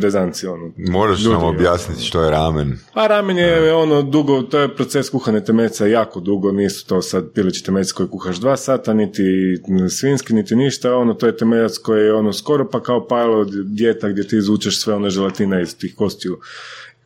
rezanci, 0.00 0.46
ono. 0.46 0.72
Moraš 0.76 1.24
nam 1.24 1.36
ono. 1.36 1.48
objasniti 1.48 2.02
što 2.02 2.22
je 2.22 2.30
ramen. 2.30 2.78
Pa 2.94 3.06
ramen 3.06 3.38
je 3.38 3.74
ono 3.74 4.02
dugo, 4.02 4.42
to 4.42 4.58
je 4.58 4.74
proces 4.74 5.10
kuhane 5.10 5.44
temeca 5.44 5.86
jako 5.86 6.20
dugo, 6.20 6.52
nisu 6.52 6.86
to 6.86 7.02
sad 7.02 7.32
pilići 7.34 7.64
temeci 7.64 7.94
koji 7.94 8.08
kuhaš 8.08 8.36
dva 8.36 8.56
sata, 8.56 8.94
niti 8.94 9.22
svinski, 9.90 10.34
niti 10.34 10.56
ništa, 10.56 10.96
ono 10.96 11.14
to 11.14 11.26
je 11.26 11.36
temeljac 11.36 11.78
koji 11.78 12.04
je 12.04 12.14
ono 12.14 12.32
skoro 12.32 12.68
pa 12.70 12.82
kao 12.82 13.06
palo 13.06 13.44
dijeta 13.64 14.08
gdje 14.08 14.28
ti 14.28 14.36
izvučeš 14.36 14.80
sve 14.80 14.94
one 14.94 15.10
želatine 15.10 15.62
iz 15.62 15.76
tih 15.78 15.94
kostiju. 15.96 16.38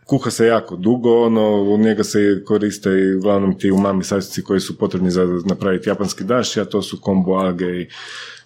Kuha 0.08 0.30
se 0.30 0.46
jako 0.46 0.76
dugo, 0.76 1.26
ono, 1.26 1.62
u 1.62 1.78
njega 1.78 2.04
se 2.04 2.42
koriste 2.44 2.90
i 2.90 3.14
uglavnom 3.14 3.58
ti 3.58 3.70
umami 3.70 4.04
sastojci 4.04 4.42
koji 4.42 4.60
su 4.60 4.78
potrebni 4.78 5.10
za 5.10 5.24
napraviti 5.44 5.88
japanski 5.88 6.24
daši, 6.24 6.60
a 6.60 6.64
to 6.64 6.82
su 6.82 7.00
kombo 7.00 7.32
alge 7.32 7.64
i 7.64 7.88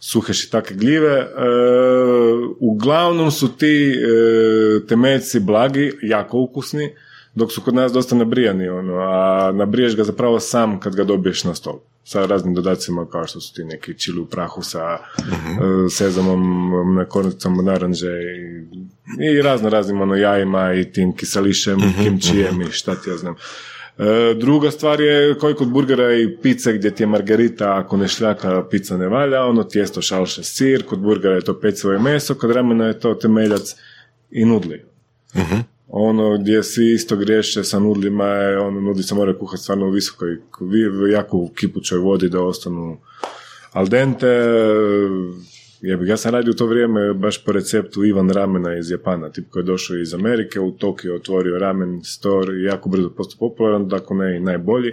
suhe 0.00 0.32
šitake 0.32 0.74
gljive. 0.74 1.18
E, 1.18 1.28
uglavnom 2.60 3.30
su 3.30 3.56
ti 3.56 3.92
e, 3.92 4.86
temeljci 4.86 5.40
blagi, 5.40 5.92
jako 6.02 6.38
ukusni, 6.38 6.90
dok 7.34 7.52
su 7.52 7.60
kod 7.60 7.74
nas 7.74 7.92
dosta 7.92 8.16
nabrijani, 8.16 8.68
ono, 8.68 8.94
a 8.94 9.52
nabriješ 9.54 9.96
ga 9.96 10.04
zapravo 10.04 10.40
sam 10.40 10.80
kad 10.80 10.96
ga 10.96 11.04
dobiješ 11.04 11.44
na 11.44 11.54
stol. 11.54 11.78
Sa 12.04 12.26
raznim 12.26 12.54
dodacima 12.54 13.06
kao 13.06 13.26
što 13.26 13.40
su 13.40 13.54
ti 13.54 13.64
neki 13.64 13.98
čili 13.98 14.20
u 14.20 14.26
prahu 14.26 14.62
sa 14.62 14.98
e, 15.18 15.90
sezamom, 15.90 16.70
mlekornicom, 16.94 17.64
naranđe 17.64 18.10
i, 18.10 18.64
i 19.32 19.42
razno 19.42 19.68
raznim 19.68 20.00
ono, 20.00 20.14
jajima 20.16 20.74
i 20.74 20.92
tim 20.92 21.16
kiselišem, 21.16 21.78
kimčijem 22.02 22.60
i 22.62 22.70
šta 22.70 22.94
ti 22.94 23.10
ja 23.10 23.16
znam. 23.16 23.34
E, 23.98 24.34
druga 24.34 24.70
stvar 24.70 25.00
je 25.00 25.38
koji 25.38 25.54
kod 25.54 25.68
burgera 25.68 26.14
i 26.14 26.36
pice 26.42 26.72
gdje 26.72 26.90
ti 26.94 27.02
je 27.02 27.06
margarita, 27.06 27.76
ako 27.78 27.96
ne 27.96 28.08
šljaka, 28.08 28.64
pizza 28.70 28.96
ne 28.96 29.08
valja, 29.08 29.44
ono 29.44 29.64
tijesto, 29.64 30.02
šalše, 30.02 30.42
sir, 30.44 30.86
kod 30.86 30.98
burgera 30.98 31.34
je 31.34 31.40
to 31.40 31.60
pecivo 31.60 31.92
i 31.92 31.98
meso, 31.98 32.34
kod 32.34 32.50
ramena 32.50 32.86
je 32.86 33.00
to 33.00 33.14
temeljac 33.14 33.74
i 34.30 34.44
nudli. 34.44 34.84
Ono 35.88 36.38
gdje 36.38 36.62
svi 36.62 36.92
isto 36.92 37.16
griješe 37.16 37.64
sa 37.64 37.78
nudlima 37.78 38.24
je, 38.26 38.58
ono 38.58 38.80
nudli 38.80 39.02
se 39.02 39.14
moraju 39.14 39.38
kuhati 39.38 39.62
stvarno 39.62 39.86
u 39.86 39.90
visokoj, 39.90 40.28
vi- 40.60 41.12
jako 41.12 41.36
u 41.36 41.48
kipućoj 41.48 41.98
vodi 41.98 42.28
da 42.28 42.40
ostanu 42.40 42.98
al 43.72 43.86
dente. 43.88 44.44
Jebi, 45.82 46.08
ja 46.08 46.16
sam 46.16 46.32
radio 46.32 46.50
u 46.50 46.54
to 46.54 46.66
vrijeme 46.66 47.14
baš 47.14 47.44
po 47.44 47.52
receptu 47.52 48.04
Ivan 48.04 48.30
Ramena 48.30 48.76
iz 48.76 48.90
Japana, 48.90 49.28
tip 49.30 49.50
koji 49.50 49.60
je 49.60 49.64
došao 49.66 49.96
iz 49.96 50.14
Amerike, 50.14 50.60
u 50.60 50.70
Tokio 50.70 51.14
otvorio 51.14 51.58
ramen 51.58 52.00
store 52.04 52.56
i 52.58 52.62
jako 52.62 52.88
brzo 52.88 53.10
postao 53.10 53.48
popularan, 53.48 53.88
dakle 53.88 54.16
ne 54.16 54.36
i 54.36 54.40
najbolji. 54.40 54.92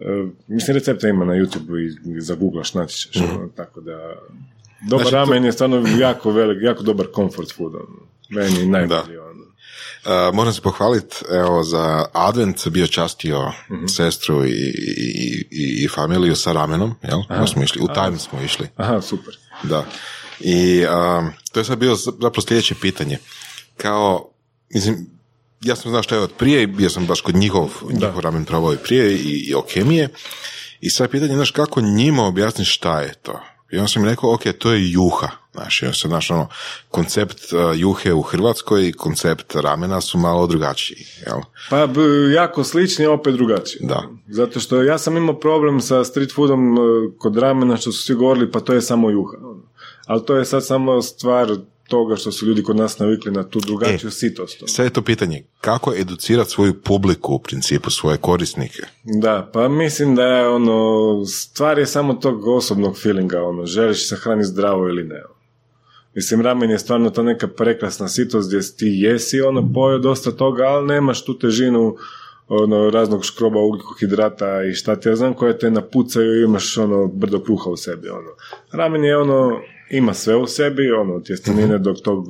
E, 0.00 0.26
mislim, 0.48 0.74
recepta 0.74 1.08
ima 1.08 1.24
na 1.24 1.32
YouTube 1.34 1.80
i, 1.80 2.16
i 2.16 2.20
zaguglaš, 2.20 2.74
naći 2.74 2.96
ćeš, 2.96 3.22
ono, 3.22 3.48
tako 3.56 3.80
da... 3.80 4.14
Dobar 4.88 5.06
Znači, 5.06 5.10
to- 5.10 5.16
ramen 5.16 5.44
je 5.44 5.52
stvarno 5.52 5.84
jako 6.00 6.30
velik, 6.30 6.58
jako 6.62 6.82
dobar 6.82 7.06
comfort 7.14 7.52
food, 7.56 7.74
ono. 7.74 8.08
meni 8.30 8.66
najbolji, 8.66 9.16
ono. 9.18 9.27
Uh, 10.04 10.34
moram 10.34 10.52
se 10.52 10.60
pohvaliti, 10.60 11.16
evo, 11.30 11.62
za 11.62 12.06
advent 12.12 12.68
bio 12.68 12.86
častio 12.86 13.52
sestru 13.96 14.44
i, 14.44 14.50
i, 14.50 15.46
i, 15.50 15.84
i 15.84 15.88
familiju 15.88 16.36
sa 16.36 16.52
ramenom, 16.52 16.94
jel? 17.02 17.20
Pa 17.28 17.46
smo 17.46 17.62
išli, 17.62 17.82
u 17.82 17.86
Time 17.94 18.18
smo 18.18 18.40
išli. 18.40 18.68
Aha, 18.76 19.00
super. 19.00 19.36
Da. 19.62 19.84
I 20.40 20.84
um, 20.86 21.30
to 21.52 21.60
je 21.60 21.64
sad 21.64 21.78
bilo 21.78 21.96
zapravo 21.96 22.40
sljedeće 22.48 22.74
pitanje. 22.74 23.18
Kao, 23.76 24.30
mislim, 24.70 25.06
ja 25.60 25.76
sam 25.76 25.90
znao 25.90 26.02
što 26.02 26.14
je 26.14 26.20
od 26.20 26.32
prije 26.32 26.66
bio 26.66 26.90
sam 26.90 27.06
baš 27.06 27.20
kod 27.20 27.34
njihov, 27.34 27.70
njihov 27.90 28.20
ramen 28.20 28.44
probao 28.44 28.74
i 28.74 28.78
prije 28.84 29.14
i, 29.14 29.44
i 29.48 29.54
ok 29.54 29.76
mi 29.76 29.96
je. 29.96 30.08
I 30.80 30.90
sad 30.90 31.10
pitanje, 31.10 31.34
znaš, 31.34 31.50
kako 31.50 31.80
njima 31.80 32.26
objasniti 32.26 32.70
šta 32.70 33.00
je 33.00 33.14
to? 33.14 33.40
I 33.72 33.76
onda 33.78 33.88
sam 33.88 34.02
im 34.02 34.08
rekao, 34.08 34.34
ok, 34.34 34.40
to 34.58 34.72
je 34.72 34.90
juha. 34.92 35.28
Znaš, 35.52 35.82
onda 35.82 35.94
se, 35.94 36.08
znaš, 36.08 36.30
ono, 36.30 36.48
koncept 36.88 37.38
uh, 37.52 37.80
juhe 37.80 38.12
u 38.12 38.22
Hrvatskoj 38.22 38.88
i 38.88 38.92
koncept 38.92 39.54
ramena 39.54 40.00
su 40.00 40.18
malo 40.18 40.46
drugačiji, 40.46 41.06
jel? 41.26 41.38
Pa 41.70 41.86
b- 41.86 42.32
jako 42.34 42.64
slični, 42.64 43.06
opet 43.06 43.34
drugačiji. 43.34 43.80
Da. 43.86 44.02
Zato 44.28 44.60
što 44.60 44.82
ja 44.82 44.98
sam 44.98 45.16
imao 45.16 45.40
problem 45.40 45.80
sa 45.80 46.04
street 46.04 46.34
foodom 46.34 46.74
e, 46.74 46.78
kod 47.18 47.36
ramena 47.36 47.76
što 47.76 47.92
su 47.92 48.02
svi 48.02 48.14
govorili 48.14 48.50
pa 48.50 48.60
to 48.60 48.72
je 48.72 48.82
samo 48.82 49.10
juha. 49.10 49.36
ono. 49.40 49.62
Ali 50.06 50.24
to 50.24 50.36
je 50.36 50.44
sad 50.44 50.66
samo 50.66 51.02
stvar 51.02 51.48
toga 51.88 52.16
što 52.16 52.32
su 52.32 52.46
ljudi 52.46 52.62
kod 52.62 52.76
nas 52.76 52.98
navikli 52.98 53.32
na 53.32 53.42
tu 53.42 53.60
drugačiju 53.60 54.08
E, 54.08 54.10
sitost. 54.10 54.62
ono. 54.62 54.68
Sad 54.68 54.84
je 54.86 54.92
to 54.92 55.02
pitanje, 55.02 55.44
kako 55.60 55.94
educirati 55.94 56.50
svoju 56.50 56.82
publiku, 56.82 57.34
u 57.34 57.38
principu, 57.38 57.90
svoje 57.90 58.16
korisnike? 58.18 58.82
Da, 59.04 59.50
pa 59.52 59.68
mislim 59.68 60.14
da 60.14 60.22
je 60.24 60.48
ono, 60.48 60.80
stvar 61.26 61.78
je 61.78 61.86
samo 61.86 62.14
tog 62.14 62.46
osobnog 62.46 62.98
feelinga, 62.98 63.42
ono, 63.42 63.66
želiš 63.66 64.08
se 64.08 64.16
hraniti 64.16 64.48
zdravo 64.48 64.88
ili 64.88 65.04
ne. 65.04 65.16
ono. 65.16 65.38
Mislim, 66.14 66.40
ramen 66.40 66.70
je 66.70 66.78
stvarno 66.78 67.10
ta 67.10 67.22
neka 67.22 67.48
prekrasna 67.48 68.08
sitost 68.08 68.48
gdje 68.48 68.60
ti 68.76 68.86
jesi 68.86 69.40
ono 69.40 69.72
pojeo 69.74 69.98
dosta 69.98 70.32
toga, 70.32 70.62
ali 70.62 70.86
nemaš 70.86 71.24
tu 71.24 71.38
težinu 71.38 71.96
ono, 72.48 72.90
raznog 72.90 73.24
škroba 73.24 73.60
ugljikohidrata 73.60 74.64
i 74.64 74.74
šta 74.74 74.96
ti 74.96 75.08
ja 75.08 75.16
znam, 75.16 75.34
koje 75.34 75.58
te 75.58 75.70
napucaju 75.70 76.40
i 76.40 76.44
imaš 76.44 76.78
ono 76.78 77.06
brdo 77.06 77.40
kruha 77.40 77.70
u 77.70 77.76
sebi. 77.76 78.08
Ono. 78.08 78.30
Ramen 78.72 79.04
je 79.04 79.16
ono, 79.18 79.60
ima 79.90 80.14
sve 80.14 80.36
u 80.36 80.46
sebi, 80.46 80.92
ono, 80.92 81.20
tjestenine 81.20 81.78
do 81.78 81.92
tog, 81.92 82.26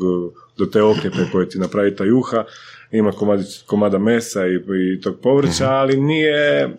do 0.58 0.66
te 0.66 0.82
okljepe 0.82 1.18
koje 1.32 1.48
ti 1.48 1.58
napravi 1.58 1.96
ta 1.96 2.04
juha, 2.04 2.44
ima 2.90 3.12
komadić, 3.12 3.62
komada 3.66 3.98
mesa 3.98 4.46
i, 4.46 4.54
i 4.94 5.00
tog 5.00 5.20
povrća, 5.22 5.70
ali 5.70 5.96
nije, 5.96 6.76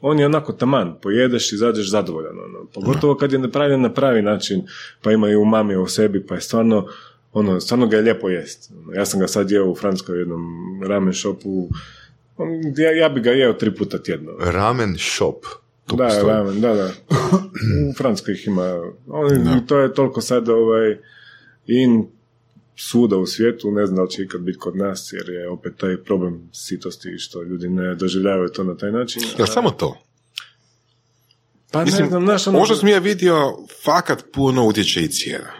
on 0.00 0.18
je 0.18 0.26
onako 0.26 0.52
taman, 0.52 0.98
pojedeš 1.02 1.52
i 1.52 1.54
izađeš 1.54 1.90
zadovoljan, 1.90 2.38
ono. 2.38 2.66
pogotovo 2.74 3.14
kad 3.14 3.32
je 3.32 3.38
napravljen 3.38 3.80
na 3.80 3.92
pravi 3.92 4.22
način, 4.22 4.62
pa 5.02 5.12
ima 5.12 5.30
i 5.30 5.36
umami 5.36 5.76
u 5.76 5.86
sebi, 5.86 6.26
pa 6.26 6.34
je 6.34 6.40
stvarno, 6.40 6.86
ono, 7.32 7.60
stvarno 7.60 7.86
ga 7.86 7.96
je 7.96 8.02
lijepo 8.02 8.28
jest. 8.28 8.72
Ja 8.94 9.06
sam 9.06 9.20
ga 9.20 9.26
sad 9.26 9.50
jeo 9.50 9.70
u 9.70 9.74
Francuskoj 9.74 10.18
jednom 10.18 10.42
ramen 10.88 11.14
shopu, 11.14 11.68
ja, 12.76 12.92
ja 12.92 13.08
bi 13.08 13.20
ga 13.20 13.30
jeo 13.30 13.52
tri 13.52 13.74
puta 13.74 13.98
tjedno. 13.98 14.32
Ramen 14.40 14.96
shop. 14.98 15.44
Tu 15.92 15.96
Da, 15.96 16.04
postoji. 16.04 16.26
ramen, 16.26 16.60
da, 16.60 16.74
da. 16.74 16.90
U 17.90 17.92
Francuskoj 17.98 18.34
ih 18.34 18.46
ima. 18.46 18.80
On, 19.06 19.66
To 19.66 19.78
je 19.78 19.94
toliko 19.94 20.20
sad 20.20 20.48
ovaj, 20.48 20.98
in 21.66 22.06
svuda 22.76 23.16
u 23.16 23.26
svijetu, 23.26 23.70
ne 23.70 23.86
znam 23.86 23.96
da 23.96 24.02
li 24.02 24.10
će 24.10 24.22
ikad 24.22 24.40
biti 24.40 24.58
kod 24.58 24.76
nas, 24.76 25.12
jer 25.12 25.28
je 25.34 25.48
opet 25.48 25.76
taj 25.76 25.96
problem 26.04 26.48
sitosti 26.52 27.18
što 27.18 27.42
ljudi 27.42 27.68
ne 27.68 27.94
doživljavaju 27.94 28.48
to 28.48 28.64
na 28.64 28.76
taj 28.76 28.92
način. 28.92 29.22
Jel 29.38 29.46
samo 29.46 29.70
to? 29.70 29.98
Pa 31.70 31.84
Mislim, 31.84 32.02
ne 32.02 32.08
znam, 32.08 32.24
znaš, 32.24 32.46
ono, 32.46 32.64
što 32.64 32.74
sam 32.74 32.88
ja 32.88 32.98
vidio, 32.98 33.56
fakat 33.84 34.24
puno 34.32 34.66
utječe 34.66 35.02
i 35.02 35.08
cijena. 35.08 35.52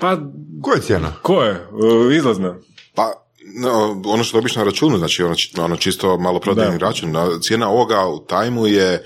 pa 0.00 0.18
Koja 0.62 0.74
je 0.76 0.82
cijena? 0.82 1.12
ko 1.22 1.42
je? 1.42 1.50
E, 1.52 2.16
Izlazna. 2.16 2.56
Pa, 2.94 3.25
no, 3.54 3.70
ono 4.04 4.24
što 4.24 4.36
dobiš 4.36 4.56
na 4.56 4.64
računu, 4.64 4.98
znači 4.98 5.22
ono, 5.22 5.34
či- 5.34 5.52
ono 5.58 5.76
čisto 5.76 6.18
malo 6.18 6.40
prodajni 6.40 6.78
Da. 6.78 6.86
račun, 6.86 7.14
cijena 7.40 7.68
ovoga 7.68 8.00
u 8.02 8.18
tajmu 8.20 8.66
je 8.66 9.04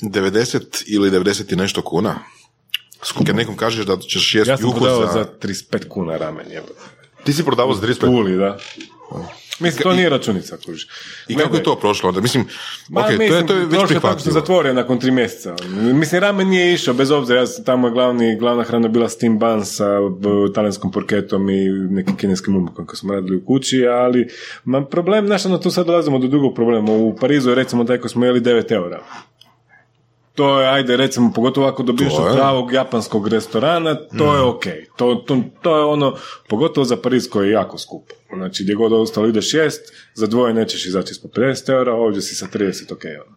90 0.00 0.60
ili 0.86 1.10
90 1.10 1.52
i 1.52 1.56
nešto 1.56 1.82
kuna. 1.82 2.14
Kad 3.16 3.36
nekom 3.36 3.56
kažeš 3.56 3.86
da 3.86 3.96
ćeš 3.98 4.34
jesti 4.34 4.50
Ja 4.50 4.56
sam 4.56 4.66
juhu 4.66 4.78
prodavao 4.78 5.06
za... 5.06 5.12
za 5.12 5.26
35 5.40 5.88
kuna 5.88 6.16
ramen, 6.16 6.50
jebote. 6.50 6.80
Ti 7.24 7.32
si 7.32 7.44
prodavao 7.44 7.74
za 7.74 7.80
35? 7.82 8.00
Puli, 8.00 8.36
da. 8.36 8.58
Mislim, 9.60 9.82
to 9.82 9.92
nije 9.92 10.08
računica, 10.08 10.56
kužiš. 10.66 10.86
I 11.28 11.36
kako 11.36 11.56
je 11.56 11.62
to 11.62 11.76
prošlo 11.76 12.08
onda? 12.08 12.20
Mislim, 12.20 12.44
Ma, 12.88 13.00
ok, 13.00 13.06
to 13.06 13.12
je, 13.12 13.18
mislim, 13.18 13.46
to 13.46 13.54
je 13.54 13.66
već 13.66 13.78
prošlo 13.78 14.00
tako 14.00 14.18
što 14.18 14.30
zatvorio 14.30 14.74
nakon 14.74 15.00
tri 15.00 15.10
mjeseca. 15.10 15.56
Mislim, 15.92 16.20
ramen 16.20 16.48
nije 16.48 16.74
išao, 16.74 16.94
bez 16.94 17.10
obzira, 17.10 17.40
ja 17.40 17.46
sam 17.46 17.64
tamo 17.64 17.88
je 17.88 17.92
glavni, 17.92 18.36
glavna 18.38 18.62
hrana 18.62 18.88
bila 18.88 19.08
steam 19.08 19.38
bun 19.38 19.66
sa 19.66 20.00
b, 20.00 20.28
talijanskom 20.54 20.92
porketom 20.92 21.50
i 21.50 21.68
nekim 21.70 22.16
kineskim 22.16 22.56
umakom 22.56 22.86
koji 22.86 22.96
smo 22.96 23.14
radili 23.14 23.36
u 23.36 23.44
kući, 23.44 23.86
ali 23.86 24.28
ma, 24.64 24.84
problem, 24.84 25.26
znaš, 25.26 25.46
ono, 25.46 25.58
tu 25.58 25.70
sad 25.70 25.86
dolazimo 25.86 26.18
do 26.18 26.26
drugog 26.26 26.54
problema. 26.54 26.92
U 26.92 27.16
Parizu 27.16 27.48
je 27.48 27.54
recimo 27.54 27.84
taj 27.84 27.98
koji 27.98 28.10
smo 28.10 28.24
jeli 28.24 28.40
9 28.40 28.72
eura. 28.72 29.02
To 30.34 30.60
je, 30.60 30.68
ajde, 30.68 30.96
recimo, 30.96 31.32
pogotovo 31.34 31.66
ako 31.66 31.82
dobiješ 31.82 32.12
od 32.18 32.34
pravog 32.34 32.72
japanskog 32.72 33.28
restorana, 33.28 33.94
to 34.18 34.34
je 34.34 34.40
ok. 34.42 34.64
To, 34.96 35.14
to, 35.14 35.42
to 35.62 35.76
je 35.78 35.84
ono, 35.84 36.16
pogotovo 36.48 36.84
za 36.84 36.96
Pariz 36.96 37.28
koji 37.30 37.48
je 37.48 37.52
jako 37.52 37.78
skupo. 37.78 38.14
Znači, 38.34 38.62
gdje 38.62 38.74
god 38.74 38.92
ostalo 38.92 39.26
ideš 39.26 39.54
jest, 39.54 39.92
za 40.14 40.26
dvoje 40.26 40.54
nećeš 40.54 40.86
izaći 40.86 41.12
ispod 41.12 41.30
50 41.30 41.70
eura, 41.72 41.94
ovdje 41.94 42.22
si 42.22 42.34
sa 42.34 42.46
30, 42.46 42.92
ok. 42.92 43.02
Ono. 43.26 43.36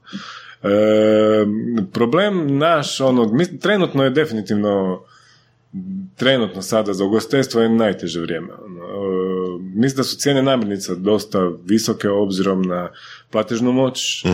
E, 0.73 1.45
problem 1.93 2.57
naš, 2.57 3.01
ono, 3.01 3.25
mi- 3.25 3.59
trenutno 3.59 4.03
je 4.03 4.09
definitivno 4.09 5.03
trenutno 6.15 6.61
sada 6.61 6.93
za 6.93 7.05
ugostiteljstvo 7.05 7.61
je 7.61 7.69
najteže 7.69 8.21
vrijeme. 8.21 8.47
Ono, 8.65 8.81
mislim 9.59 9.97
da 9.97 10.03
su 10.03 10.17
cijene 10.17 10.41
namirnica 10.41 10.95
dosta 10.95 11.51
visoke 11.65 12.09
obzirom 12.09 12.61
na 12.61 12.89
platežnu 13.31 13.71
moć, 13.71 14.25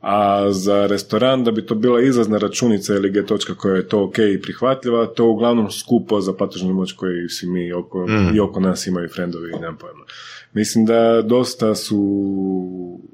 a 0.00 0.46
za 0.52 0.86
restoran 0.86 1.44
da 1.44 1.50
bi 1.50 1.66
to 1.66 1.74
bila 1.74 2.00
izlazna 2.00 2.38
računica 2.38 2.94
ili 2.94 3.10
G 3.10 3.26
točka 3.26 3.54
koja 3.54 3.74
je 3.74 3.88
to 3.88 4.04
ok 4.04 4.18
i 4.18 4.42
prihvatljiva, 4.42 5.06
to 5.06 5.24
je 5.24 5.28
uglavnom 5.28 5.70
skupo 5.70 6.20
za 6.20 6.32
platežnu 6.32 6.74
moć 6.74 6.92
koji 6.92 7.28
svi 7.28 7.48
mi 7.48 7.72
oko, 7.72 8.06
i 8.34 8.40
oko 8.40 8.60
nas 8.60 8.86
imaju 8.86 9.08
frendovi 9.08 9.50
i 9.50 9.60
nemam 9.60 9.76
pojma. 9.76 10.04
Mislim 10.52 10.86
da 10.86 11.22
dosta 11.22 11.74
su 11.74 11.98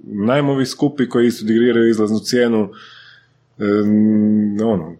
najmovi 0.02 0.66
skupi 0.66 1.08
koji 1.08 1.26
isto 1.26 1.44
digriraju 1.44 1.90
izlaznu 1.90 2.18
cijenu 2.18 2.70
Em, 3.58 4.60
ono, 4.60 4.96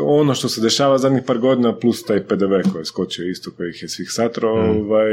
ono 0.00 0.34
što 0.34 0.48
se 0.48 0.60
dešava 0.60 0.98
zadnjih 0.98 1.22
par 1.22 1.38
godina 1.38 1.74
plus 1.74 2.02
taj 2.02 2.22
PDV 2.22 2.52
koji 2.72 2.80
je 2.80 2.84
skočio 2.84 3.28
isto 3.28 3.50
koji 3.50 3.70
ih 3.70 3.82
je 3.82 3.88
svih 3.88 4.08
satro, 4.10 4.50
ovaj, 4.50 5.10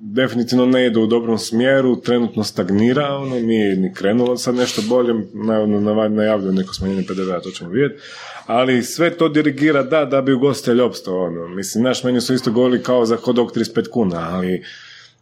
definitivno 0.00 0.66
ne 0.66 0.86
ide 0.86 0.98
u 0.98 1.06
dobrom 1.06 1.38
smjeru, 1.38 1.96
trenutno 1.96 2.44
stagnira, 2.44 3.08
ono, 3.08 3.36
nije 3.36 3.76
ni 3.76 3.94
krenulo 3.94 4.36
sad 4.36 4.54
nešto 4.54 4.82
bolje, 4.82 5.14
naravno 5.34 5.80
najavljaju 6.08 6.52
neko 6.52 6.74
smanjenje 6.74 7.02
PDV-a, 7.02 7.40
to 7.40 7.50
ćemo 7.50 7.70
vidjeti, 7.70 8.02
ali 8.46 8.82
sve 8.82 9.10
to 9.10 9.28
dirigira 9.28 9.82
da, 9.82 10.04
da 10.04 10.22
bi 10.22 10.32
ugostitelj 10.32 10.80
opstao, 10.80 11.18
ono, 11.18 11.48
mislim, 11.48 11.84
naš 11.84 12.04
meni 12.04 12.20
su 12.20 12.34
isto 12.34 12.52
govorili 12.52 12.82
kao 12.82 13.06
za 13.06 13.16
hot 13.16 13.36
dog 13.36 13.52
35 13.52 13.90
kuna, 13.90 14.28
ali 14.30 14.62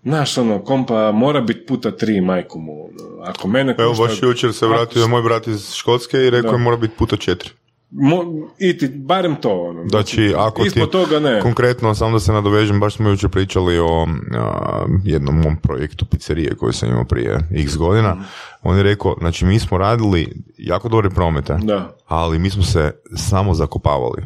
Znaš, 0.04 0.38
ono, 0.38 0.64
kompa 0.64 1.12
mora 1.12 1.40
biti 1.40 1.66
puta 1.66 1.90
tri 1.90 2.20
majku 2.20 2.58
mu. 2.58 2.72
ono. 2.84 3.22
Ako 3.22 3.48
mene 3.48 3.74
Evo, 3.78 3.90
košta- 3.90 4.02
baš 4.02 4.22
jučer 4.22 4.52
se 4.52 4.66
vratio 4.66 5.08
moj 5.08 5.22
brat 5.22 5.46
iz 5.46 5.72
Škotske 5.72 6.18
i 6.18 6.30
rekao 6.30 6.52
je 6.52 6.58
mora 6.58 6.76
biti 6.76 6.94
puta 6.98 7.16
četiri. 7.16 7.50
Mo, 7.94 8.24
i 8.58 8.78
ti, 8.78 8.88
barem 8.88 9.36
to, 9.36 9.50
ono. 9.50 9.88
Znači, 9.88 10.34
ako 10.36 10.64
ti, 10.64 10.90
toga 10.92 11.20
ne. 11.20 11.40
konkretno, 11.40 11.94
samo 11.94 12.12
da 12.12 12.20
se 12.20 12.32
nadovežem, 12.32 12.80
baš 12.80 12.96
smo 12.96 13.08
jučer 13.08 13.30
pričali 13.30 13.78
o 13.78 14.06
a, 14.38 14.86
jednom 15.04 15.40
mom 15.40 15.56
projektu 15.56 16.04
pizzerije 16.04 16.54
koju 16.54 16.72
sam 16.72 16.88
imao 16.88 17.04
prije 17.04 17.38
x 17.50 17.76
godina. 17.76 18.14
Mhm. 18.14 18.22
On 18.62 18.76
je 18.76 18.82
rekao, 18.82 19.16
znači 19.18 19.44
mi 19.44 19.58
smo 19.58 19.78
radili 19.78 20.42
jako 20.58 20.88
dobre 20.88 21.10
promete, 21.10 21.56
Da. 21.62 21.96
ali 22.06 22.38
mi 22.38 22.50
smo 22.50 22.62
se 22.62 22.92
samo 23.16 23.54
zakopavali. 23.54 24.22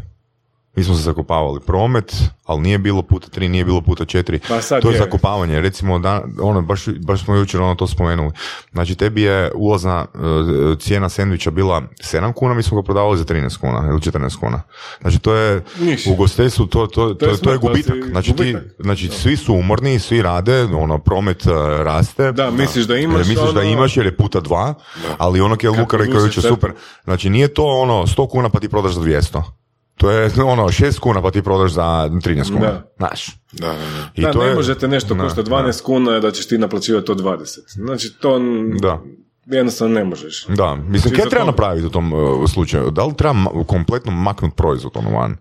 Mi 0.77 0.85
smo 0.85 0.95
se 0.95 1.03
zakopavali 1.03 1.61
promet, 1.61 2.15
ali 2.45 2.61
nije 2.61 2.79
bilo 2.79 3.03
puta 3.03 3.29
tri, 3.29 3.49
nije 3.49 3.65
bilo 3.65 3.81
puta 3.81 4.05
četiri. 4.05 4.41
Pa 4.49 4.61
sad 4.61 4.83
to 4.83 4.89
je, 4.91 4.95
je. 4.95 4.99
zakopavanje. 4.99 5.61
Recimo, 5.61 5.99
da, 5.99 6.23
ono, 6.41 6.63
baš, 6.63 6.87
baš 6.89 7.25
smo 7.25 7.35
jučer 7.35 7.61
ono 7.61 7.75
to 7.75 7.87
spomenuli. 7.87 8.31
Znači, 8.73 8.95
tebi 8.95 9.23
je 9.23 9.51
ulazna 9.55 10.07
e, 10.15 10.19
cijena 10.79 11.09
sendviča 11.09 11.51
bila 11.51 11.83
7 12.03 12.33
kuna, 12.33 12.55
mi 12.55 12.63
smo 12.63 12.77
ga 12.77 12.85
prodavali 12.85 13.19
za 13.19 13.25
13 13.25 13.59
kuna 13.59 13.89
ili 13.89 14.01
14 14.01 14.37
kuna. 14.37 14.63
Znači, 15.01 15.19
to 15.19 15.35
je 15.35 15.63
Niš. 15.81 16.07
u 16.07 16.13
ugostiteljstvu, 16.13 16.67
to, 16.67 16.87
to, 16.87 17.15
to, 17.15 17.27
je 17.27 17.33
je, 17.33 17.37
to 17.37 17.51
je 17.51 17.57
to 17.57 17.67
gubitak. 17.69 17.95
Znači, 18.11 18.33
ti, 18.33 18.53
gubitak. 18.53 18.63
znači, 18.79 19.09
svi 19.09 19.37
su 19.37 19.55
umorni, 19.55 19.99
svi 19.99 20.23
rade, 20.23 20.63
ono, 20.65 20.99
promet 20.99 21.47
e, 21.47 21.51
raste. 21.79 22.33
Da, 22.33 22.51
misliš 22.51 22.85
da 22.87 22.97
imaš, 22.97 23.17
E, 23.17 23.29
misliš 23.29 23.51
da 23.55 23.61
ono- 23.61 23.63
imaš 23.63 23.97
jer 23.97 24.07
je 24.07 24.17
puta 24.17 24.41
dva, 24.41 24.75
ali 25.19 25.41
ono 25.41 25.57
je 25.63 25.71
Luka 25.71 25.97
rekao 25.97 26.21
jučer 26.21 26.43
super. 26.43 26.73
Znači 27.05 27.31
nije 27.31 27.49
to 27.49 27.65
ono 27.65 28.07
100 28.07 28.29
kuna 28.29 28.49
pa 28.49 28.61
ti 28.61 28.69
prodaš 28.69 28.93
za 28.93 29.01
200. 29.01 29.43
To 29.97 30.11
je 30.11 30.31
ono 30.39 30.63
6 30.65 30.99
kuna 30.99 31.23
pa 31.23 31.31
ti 31.31 31.43
prodaš 31.43 31.73
za 31.73 31.83
13 31.83 32.49
kuna. 32.49 32.61
Da. 32.61 32.93
Znaš. 32.97 33.27
Da, 33.53 33.67
da, 33.67 33.73
da. 33.73 34.11
I 34.15 34.23
da, 34.23 34.33
to 34.33 34.39
ne 34.39 34.47
je- 34.47 34.55
možete 34.55 34.89
nešto 34.89 35.15
Da, 35.15 35.23
košta 35.23 35.43
12 35.43 35.83
kuna 35.83 36.21
da 36.21 36.31
ćeš 36.31 36.49
ti 36.49 36.59
naplaćivati 36.59 37.07
to 37.07 37.15
20. 37.15 37.59
Znači, 37.69 38.13
to 38.13 38.39
Da. 38.83 39.03
Jednostavno 39.49 39.95
ne 39.95 40.05
možeš. 40.05 40.47
Da, 40.47 40.75
mislim, 40.77 40.99
Znači, 41.01 41.17
kaj 41.17 41.31
treba 41.31 41.45
napraviti 41.47 41.87
u 41.87 41.91
tom 41.91 42.13
uh, 42.13 42.21
slučaju? 42.47 42.91
Da 42.91 43.05
li 43.05 43.15
treba 43.15 43.35
kompletno 43.67 44.13
maknuti 44.13 44.57
proizvod 44.57 44.93
ono 44.97 45.11
van? 45.11 45.37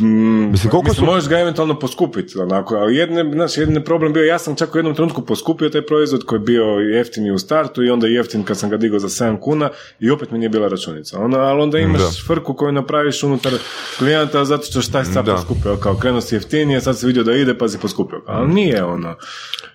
Mm, 0.00 0.06
Mislim, 0.50 0.70
koliko 0.70 0.88
mislim, 0.88 0.94
su- 0.96 1.04
možeš 1.06 1.28
ga 1.28 1.38
eventualno 1.38 1.78
poskupiti, 1.78 2.38
onako, 2.38 2.74
ali 2.74 2.96
jedne, 2.96 3.24
znaš, 3.24 3.56
jedan 3.56 3.74
je 3.74 3.84
problem 3.84 4.12
bio, 4.12 4.24
ja 4.24 4.38
sam 4.38 4.56
čak 4.56 4.74
u 4.74 4.78
jednom 4.78 4.94
trenutku 4.94 5.22
poskupio 5.22 5.68
taj 5.68 5.82
proizvod 5.82 6.24
koji 6.24 6.36
je 6.36 6.44
bio 6.44 6.64
jeftini 6.64 7.30
u 7.30 7.38
startu 7.38 7.82
i 7.82 7.90
onda 7.90 8.06
jeftin 8.06 8.42
kad 8.42 8.58
sam 8.58 8.70
ga 8.70 8.76
digao 8.76 8.98
za 8.98 9.08
7 9.08 9.40
kuna 9.40 9.70
i 10.00 10.10
opet 10.10 10.30
mi 10.30 10.38
nije 10.38 10.48
bila 10.48 10.68
računica. 10.68 11.20
Ono, 11.20 11.38
ali 11.38 11.62
onda 11.62 11.78
imaš 11.78 12.00
Da. 12.00 12.10
frku 12.26 12.54
koju 12.54 12.72
napraviš 12.72 13.22
unutar 13.22 13.52
klijenta 13.98 14.44
zato 14.44 14.62
što 14.64 14.80
šta 14.80 14.98
je 14.98 15.04
sad 15.04 15.26
poskupio, 15.26 15.76
kao 15.76 15.94
krenuo 15.96 16.20
si 16.20 16.34
jeftinije, 16.34 16.80
sad 16.80 16.98
si 16.98 17.06
vidio 17.06 17.22
da 17.22 17.32
ide 17.32 17.54
pa 17.54 17.68
si 17.68 17.78
poskupio. 17.78 18.22
Ali 18.26 18.48
nije 18.48 18.84
ono, 18.84 19.14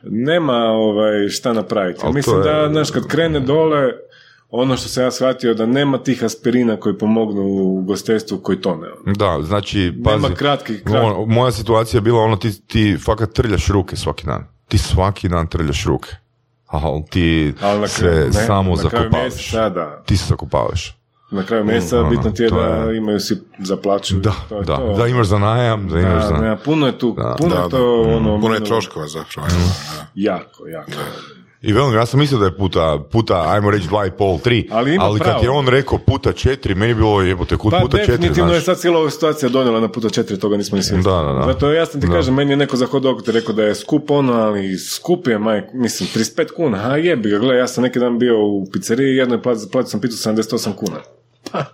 nema 0.03 0.53
ovaj, 0.55 1.29
šta 1.29 1.53
napraviti. 1.53 2.05
Mislim 2.07 2.37
je- 2.37 2.43
da, 2.43 2.69
znaš, 2.71 2.91
kad 2.91 3.07
krene 3.07 3.39
dole, 3.53 3.91
ono 4.51 4.77
što 4.77 4.89
sam 4.89 5.03
ja 5.03 5.11
shvatio 5.11 5.53
da 5.53 5.65
nema 5.67 5.97
tih 5.99 6.23
aspirina 6.23 6.77
koji 6.77 6.97
pomognu 6.97 7.41
u 7.43 7.83
gostestvu 7.83 8.37
koji 8.37 8.57
tone. 8.59 8.87
ono. 8.89 9.13
Da, 9.15 9.43
znači, 9.43 9.93
pazi, 10.03 10.15
Nema 10.15 10.29
kratkih- 10.29 10.83
krat- 10.83 11.03
ono, 11.03 11.25
moja 11.27 11.51
situacija 11.51 11.97
je 11.97 12.01
bila 12.01 12.19
ono, 12.21 12.35
ti, 12.35 12.61
ti 12.61 12.97
fakat 12.99 13.29
trljaš 13.31 13.67
ruke 13.67 13.95
svaki 13.95 14.25
dan. 14.25 14.43
Ti 14.67 14.77
svaki 14.77 15.29
dan 15.29 15.47
trljaš 15.47 15.85
ruke. 15.85 16.09
Ali 16.67 17.03
ti 17.05 17.53
Ali 17.61 17.87
se 17.87 18.05
ne, 18.25 18.33
samo 18.33 18.75
zakopavaš. 18.75 19.11
mjeseca, 19.13 19.69
da. 19.69 20.03
Ti 20.05 20.17
se 20.17 20.25
zakopavaš. 20.27 20.97
Na 21.31 21.43
kraju 21.43 21.65
mjeseca 21.65 21.99
ono, 21.99 22.09
bitno 22.09 22.31
ti 22.31 22.43
je 22.43 22.49
to 22.49 22.55
da 22.57 22.65
je- 22.67 22.97
imaju 22.97 23.19
si 23.19 23.35
za 23.59 23.77
plaću. 23.77 24.15
Da, 24.15 24.33
to 24.49 24.57
je 24.57 24.63
da, 24.63 24.75
to. 24.75 24.93
da 24.93 25.07
imaš 25.07 25.27
za 25.27 25.37
najam, 25.39 25.87
da 25.87 25.99
imaš 25.99 26.21
Da, 26.21 26.27
za... 26.29 26.33
ne, 26.35 26.57
puno 26.57 26.87
je 26.87 26.97
tu, 26.97 27.13
Da. 27.13 27.35
puno 27.39 27.49
Da, 27.49 27.57
je 27.57 27.63
da. 27.63 27.69
to 27.69 28.01
ono... 28.01 28.41
Puno 28.41 28.55
je 28.55 28.63
troškova 28.63 29.07
zapravo. 29.07 29.47
Jako, 30.15 30.67
jako. 30.67 30.91
I 31.61 31.73
velim, 31.73 31.93
ja 31.93 32.05
sam 32.05 32.19
mislio 32.19 32.39
da 32.39 32.45
je 32.45 32.57
puta, 32.57 32.99
puta 33.11 33.51
ajmo 33.51 33.71
reći 33.71 33.87
dva 33.87 34.05
i 34.05 34.11
pol, 34.11 34.39
tri, 34.39 34.67
Ali 34.71 34.95
ima 34.95 35.09
kad 35.17 35.19
pravo. 35.23 35.43
je 35.43 35.49
on 35.49 35.67
rekao 35.67 35.97
puta 35.97 36.33
četiri, 36.33 36.75
meni 36.75 36.91
je 36.91 36.95
bilo 36.95 37.21
jebote, 37.21 37.57
kud 37.57 37.71
Pa 37.71 37.79
puta 37.79 37.97
četiri, 37.97 38.17
definitivno 38.17 38.53
je 38.53 38.61
sad 38.61 38.77
cijela 38.79 38.99
ova 38.99 39.09
situacija 39.09 39.49
donijela 39.49 39.79
na 39.79 39.87
puta 39.91 40.09
četiri, 40.09 40.39
toga 40.39 40.57
nismo 40.57 40.75
ni 40.75 40.83
svjesni. 40.83 41.03
Da, 41.03 41.21
da, 41.21 41.33
da. 41.33 41.53
Zato 41.53 41.71
ja 41.71 41.85
sam 41.85 42.01
ti 42.01 42.07
Da. 42.07 42.13
kažem, 42.13 42.33
meni 42.35 42.51
je 42.51 42.57
neko 42.57 42.77
za 42.77 42.85
hod 42.85 43.05
oko 43.05 43.21
ti 43.21 43.31
rekao 43.31 43.55
da 43.55 43.63
je 43.63 43.75
skup 43.75 44.11
ono, 44.11 44.33
ali 44.33 44.77
skup 44.77 45.27
je, 45.27 45.39
maj, 45.39 45.61
mislim, 45.73 46.09
35 46.15 46.53
kuna, 46.55 46.91
a 46.91 46.97
jebi 46.97 47.29
ga, 47.29 47.37
gledaj, 47.37 47.57
ja 47.57 47.67
sam 47.67 47.83
neki 47.83 47.99
dan 47.99 48.19
bio 48.19 48.45
u 48.45 48.67
pizzeriji, 48.73 49.15
jednoj 49.15 49.41
platio, 49.41 49.67
platio 49.71 49.89
sam 49.89 50.01
pitu 50.01 50.15
78 50.15 50.75
kuna. 50.75 50.97
Pa, 51.51 51.65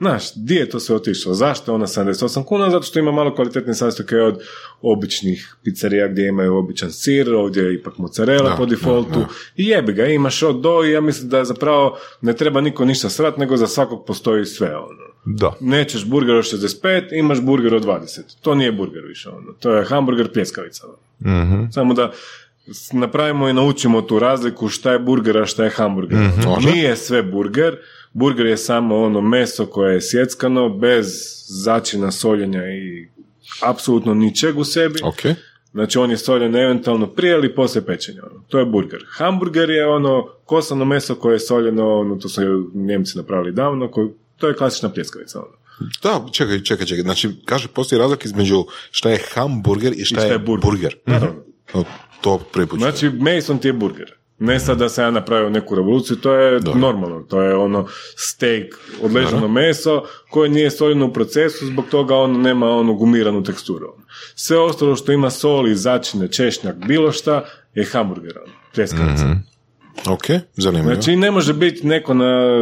Znaš, 0.00 0.34
di 0.34 0.54
je 0.54 0.68
to 0.70 0.80
sve 0.80 0.96
otišlo? 0.96 1.34
Zašto 1.34 1.70
je 1.70 1.74
ona 1.74 1.86
78 1.86 2.44
kuna? 2.44 2.70
Zato 2.70 2.82
što 2.82 2.98
ima 2.98 3.12
malo 3.12 3.34
kvalitetne 3.34 3.74
sastojke 3.74 4.16
od 4.16 4.40
običnih 4.82 5.56
pizzerija 5.64 6.08
gdje 6.08 6.28
imaju 6.28 6.56
običan 6.56 6.92
sir, 6.92 7.34
ovdje 7.34 7.62
je 7.62 7.74
ipak 7.74 7.98
mozzarella 7.98 8.50
Da, 8.50 8.56
po 8.56 8.66
defaultu. 8.66 9.24
I 9.56 9.66
jebi 9.66 9.92
ga, 9.92 10.06
imaš 10.06 10.42
od 10.42 10.60
do 10.60 10.84
i 10.84 10.90
ja 10.90 11.00
mislim 11.00 11.28
da 11.28 11.44
zapravo 11.44 11.98
ne 12.20 12.32
treba 12.32 12.60
niko 12.60 12.84
ništa 12.84 13.10
srat, 13.10 13.36
nego 13.36 13.56
za 13.56 13.66
svakog 13.66 14.04
postoji 14.06 14.46
sve 14.46 14.76
ono. 14.76 15.10
Da. 15.24 15.52
Nećeš 15.60 16.04
burger 16.04 16.34
od 16.34 16.44
65, 16.44 17.18
imaš 17.18 17.40
burger 17.40 17.74
od 17.74 17.84
20. 17.84 18.20
To 18.40 18.54
nije 18.54 18.72
burger 18.72 19.04
više 19.04 19.28
ono. 19.28 19.52
To 19.52 19.72
je 19.72 19.84
hamburger 19.84 20.32
pljeskavica. 20.32 20.86
Mhm. 21.20 21.70
Samo 21.70 21.94
da 21.94 22.12
napravimo 22.92 23.48
i 23.48 23.52
naučimo 23.52 24.02
tu 24.02 24.18
razliku 24.18 24.68
šta 24.68 24.92
je 24.92 24.98
burger, 24.98 25.38
a 25.38 25.46
šta 25.46 25.64
je 25.64 25.70
hamburger. 25.70 26.18
Može. 26.46 26.70
Nije 26.70 26.96
sve 26.96 27.22
burger. 27.22 27.76
Burger 28.12 28.46
je 28.46 28.56
samo 28.56 28.96
ono 28.96 29.20
meso 29.20 29.66
koje 29.66 29.94
je 29.94 30.00
sjeckano, 30.02 30.68
bez 30.68 31.06
začina, 31.46 32.10
soljenja 32.10 32.62
i 32.62 33.08
apsolutno 33.62 34.14
ničeg 34.14 34.58
u 34.58 34.64
sebi. 34.64 35.00
Ok. 35.04 35.36
Znači 35.72 35.98
on 35.98 36.10
je 36.10 36.16
soljen 36.16 36.56
eventualno 36.56 37.06
prije 37.06 37.32
ili 37.32 37.54
poslije 37.54 37.86
pečenja. 37.86 38.22
Ono. 38.30 38.42
To 38.48 38.58
je 38.58 38.64
burger. 38.64 39.04
Hamburger 39.08 39.70
je 39.70 39.86
ono 39.86 40.26
kosano 40.44 40.84
meso 40.84 41.14
koje 41.14 41.34
je 41.34 41.40
soljeno, 41.40 41.98
ono, 41.98 42.16
to 42.16 42.28
su 42.28 42.40
Njemci 42.74 43.18
napravili 43.18 43.52
davno, 43.52 43.90
koji, 43.90 44.08
to 44.36 44.48
je 44.48 44.54
klasična 44.54 44.88
pljeskavica. 44.88 45.38
Ono. 45.38 45.60
Da, 46.02 46.26
čekaj, 46.32 46.62
čekaj, 46.62 46.86
čekaj. 46.86 47.02
Znači, 47.02 47.28
kaže, 47.44 47.68
postoji 47.68 47.98
razlika 47.98 48.22
između 48.24 48.64
šta 48.90 49.10
je 49.10 49.20
hamburger 49.34 49.92
i 49.96 50.04
šta, 50.04 50.16
šta 50.20 50.26
je 50.26 50.32
je 50.32 50.38
burger. 50.38 50.70
burger. 50.70 50.96
No, 51.74 51.84
To 52.20 52.38
prvi 52.52 52.66
put 52.66 52.80
čujem. 52.80 52.92
Znači, 52.92 53.16
Mason 53.16 53.58
ti 53.58 53.68
je 53.68 53.72
burger. 53.72 54.12
Ne 54.42 54.60
sad 54.60 54.78
da 54.78 54.88
se 54.88 55.02
ja 55.02 55.10
napravio 55.10 55.50
neku 55.50 55.74
revoluciju, 55.74 56.16
to 56.16 56.34
je 56.34 56.60
normalno. 56.74 57.22
To 57.22 57.42
je 57.42 57.56
ono 57.56 57.86
steak, 58.16 58.78
odležano 59.02 59.48
meso 59.48 60.02
koje 60.30 60.48
nije 60.48 60.70
soljeno 60.70 61.06
u 61.06 61.12
procesu, 61.12 61.66
zbog 61.66 61.84
toga 61.90 62.16
ono 62.16 62.38
nema 62.38 62.70
onu 62.70 62.94
gumiranu 62.94 63.42
teksturu. 63.42 63.94
Sve 64.34 64.58
ostalo 64.58 64.96
što 64.96 65.12
ima 65.12 65.30
soli, 65.30 65.74
začine, 65.74 66.28
češnjak, 66.28 66.76
bilo 66.86 67.12
šta 67.12 67.44
je 67.74 67.84
hamburger. 67.84 68.38
Ono, 68.44 68.52
pljeskavica. 68.74 69.36
Ok, 70.08 70.24
zanimljivo. 70.56 70.94
Znači 70.94 71.16
ne 71.16 71.30
može 71.30 71.54
biti 71.54 71.86
neko 71.86 72.14
na 72.14 72.60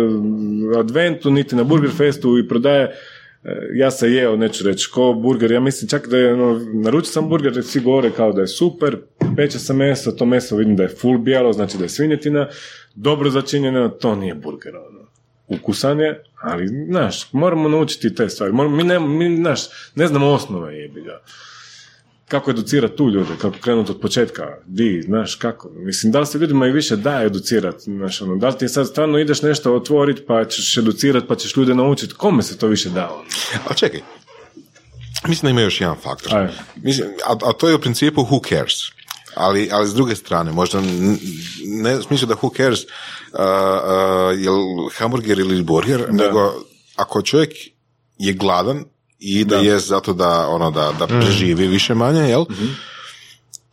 adventu 0.79 1.31
niti 1.31 1.57
na 1.57 1.65
burger 1.65 1.91
festu 1.97 2.39
i 2.39 2.49
prodaje 2.49 2.95
ja 3.75 3.91
sam 3.91 4.13
jeo, 4.13 4.37
neću 4.37 4.65
reći, 4.65 4.89
ko 4.93 5.13
burger, 5.13 5.51
ja 5.51 5.61
mislim 5.61 5.89
čak 5.89 6.09
da 6.09 6.17
je, 6.17 6.33
ono, 6.33 6.61
naručio 6.75 7.13
sam 7.13 7.29
burger, 7.29 7.65
svi 7.65 7.81
govore 7.81 8.11
kao 8.11 8.33
da 8.33 8.41
je 8.41 8.47
super, 8.47 8.97
peče 9.37 9.59
se 9.59 9.75
meso, 9.75 10.13
to 10.13 10.27
meso 10.27 10.57
vidim 10.57 10.77
da 10.77 10.83
je 10.83 10.89
full 10.89 11.19
bijelo, 11.19 11.53
znači 11.53 11.79
da 11.79 11.85
je 11.85 11.89
svinjetina, 11.89 12.49
dobro 12.95 13.31
začinjeno, 13.31 13.89
to 13.89 14.15
nije 14.15 14.35
burger, 14.35 14.77
ono. 14.77 15.09
Ukusan 15.47 16.01
je, 16.01 16.23
ali, 16.43 16.69
znaš, 16.89 17.33
moramo 17.33 17.69
naučiti 17.69 18.15
te 18.15 18.29
stvari, 18.29 18.53
moramo, 18.53 18.77
mi, 18.77 18.85
ne, 18.85 19.01
mi, 19.01 19.37
znaš, 19.37 19.61
ne 19.95 20.07
znamo 20.07 20.27
osnove 20.27 20.77
jebi 20.77 21.03
ga 21.03 21.23
kako 22.29 22.51
educirati 22.51 22.97
tu 22.97 23.11
ljude, 23.11 23.31
kako 23.41 23.57
krenuti 23.61 23.91
od 23.91 24.01
početka, 24.01 24.43
di, 24.67 25.03
znaš, 25.03 25.35
kako. 25.35 25.71
Mislim, 25.73 26.13
da 26.13 26.21
li 26.21 26.27
se 26.27 26.39
ljudima 26.39 26.67
i 26.67 26.73
više 26.73 26.97
da 26.97 27.23
educirati, 27.23 27.83
znaš, 27.85 28.23
ono, 28.23 28.37
da 28.37 28.49
li 28.49 28.59
ti 28.59 28.69
sad 28.69 28.87
stvarno 28.87 29.19
ideš 29.19 29.43
nešto 29.43 29.75
otvoriti 29.75 30.23
pa 30.27 30.45
ćeš 30.45 30.77
educirati 30.77 31.27
pa 31.27 31.37
ćeš 31.37 31.57
ljude 31.57 31.75
naučiti, 31.75 32.15
kome 32.15 32.43
se 32.43 32.59
to 32.59 32.67
više 32.67 32.91
da, 32.91 33.11
ono? 33.11 33.25
A 33.69 33.75
čekaj, 33.75 34.01
mislim 35.29 35.47
da 35.47 35.51
ima 35.51 35.61
još 35.61 35.81
jedan 35.81 35.97
faktor. 35.97 36.49
Mislim, 36.77 37.09
a, 37.27 37.37
a 37.43 37.53
to 37.53 37.69
je 37.69 37.75
u 37.75 37.81
principu 37.81 38.21
who 38.23 38.49
cares. 38.49 38.75
Ali, 39.35 39.69
ali 39.73 39.89
s 39.89 39.95
druge 39.95 40.15
strane, 40.15 40.53
možda 40.53 40.81
ne 41.65 41.99
u 41.99 42.03
smislu 42.03 42.29
da 42.29 42.35
who 42.35 42.57
cares 42.57 42.81
uh, 42.83 42.89
uh, 43.39 44.41
jel 44.41 44.57
hamburger 44.99 45.39
ili 45.39 45.63
burger, 45.63 46.07
nego 46.11 46.55
ako 46.97 47.23
čovjek 47.23 47.53
je 48.19 48.33
gladan 48.33 48.85
i 49.19 49.45
da, 49.45 49.57
je 49.57 49.79
zato 49.79 50.13
da, 50.13 50.49
ono, 50.49 50.71
da, 50.71 50.93
da 50.99 51.07
preživi 51.07 51.67
više 51.67 51.95
manje, 51.95 52.21
jel? 52.21 52.45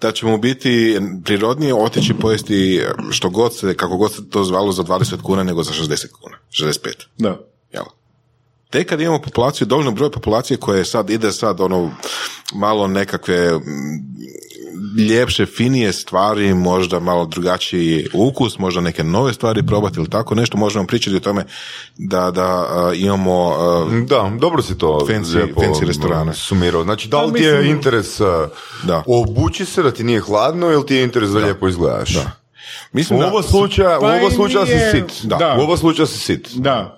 da 0.02 0.12
će 0.12 0.26
mu 0.26 0.38
biti 0.38 1.00
prirodnije 1.24 1.74
otići 1.74 2.14
pojesti 2.14 2.84
što 3.12 3.30
god 3.30 3.58
se, 3.58 3.78
kako 3.78 3.98
god 3.98 4.14
se 4.14 4.30
to 4.30 4.44
zvalo 4.44 4.72
za 4.72 4.84
20 4.84 5.22
kuna 5.22 5.44
nego 5.44 5.64
za 5.64 5.72
60 5.72 6.08
kuna, 6.12 6.38
65. 6.50 6.90
Da. 7.18 7.40
Jel? 7.72 7.84
Tek 8.70 8.90
kad 8.90 9.02
imamo 9.02 9.22
populaciju, 9.22 9.68
dovoljno 9.68 9.92
broj 9.92 10.12
populacije 10.12 10.58
koje 10.58 10.86
sad 10.86 11.10
ide 11.10 11.32
sad 11.32 11.62
ono 11.62 11.92
malo 12.54 12.88
nekakve 12.88 13.58
mm, 13.58 13.62
ljepše, 15.00 15.46
finije 15.48 15.94
stvari, 15.94 16.54
možda 16.54 17.00
malo 17.00 17.26
drugačiji 17.26 18.08
ukus, 18.14 18.58
možda 18.60 18.82
neke 18.82 19.04
nove 19.04 19.34
stvari 19.34 19.64
probati 19.64 20.00
ili 20.00 20.10
tako 20.10 20.36
nešto, 20.36 20.58
možemo 20.58 20.88
pričati 20.88 21.16
o 21.16 21.20
tome 21.20 21.46
da, 21.98 22.32
da 22.32 22.44
a, 22.46 22.92
imamo 22.96 23.50
a, 23.50 23.86
Da, 24.02 24.32
dobro 24.40 24.62
si 24.62 24.78
to 24.78 25.06
Fancy- 25.10 25.36
lijepo, 25.36 25.62
fancy 25.62 25.86
restorane. 25.86 26.34
sumirao. 26.34 26.84
Znači, 26.84 27.08
da 27.08 27.22
li 27.22 27.32
Pa 27.32 27.38
ti 27.38 27.44
je 27.44 27.70
interes 27.70 28.20
uh, 28.20 28.28
Da. 28.84 29.04
obući 29.08 29.66
se 29.66 29.84
da 29.84 29.92
ti 29.92 30.04
nije 30.04 30.20
hladno 30.22 30.72
ili 30.72 30.86
ti 30.86 30.96
je 30.96 31.04
interes 31.04 31.30
da, 31.30 31.40
lijepo 31.40 31.68
izgledaš? 31.68 32.14
Da. 32.14 32.32
U 32.86 32.88
mislim 32.93 33.19
da... 33.19 33.28
oba 33.28 33.41
slučaja, 33.43 33.97
Pa 34.01 34.19
u 34.28 34.32
slučaja 34.32 34.65
nije- 34.65 34.91
si 34.91 34.97
sit. 34.97 35.25
Da. 35.25 35.58
U 35.60 35.63
oba 35.63 35.78
slučaja 35.78 36.06
si 36.06 36.19
sit. 36.19 36.49
Da. 36.49 36.97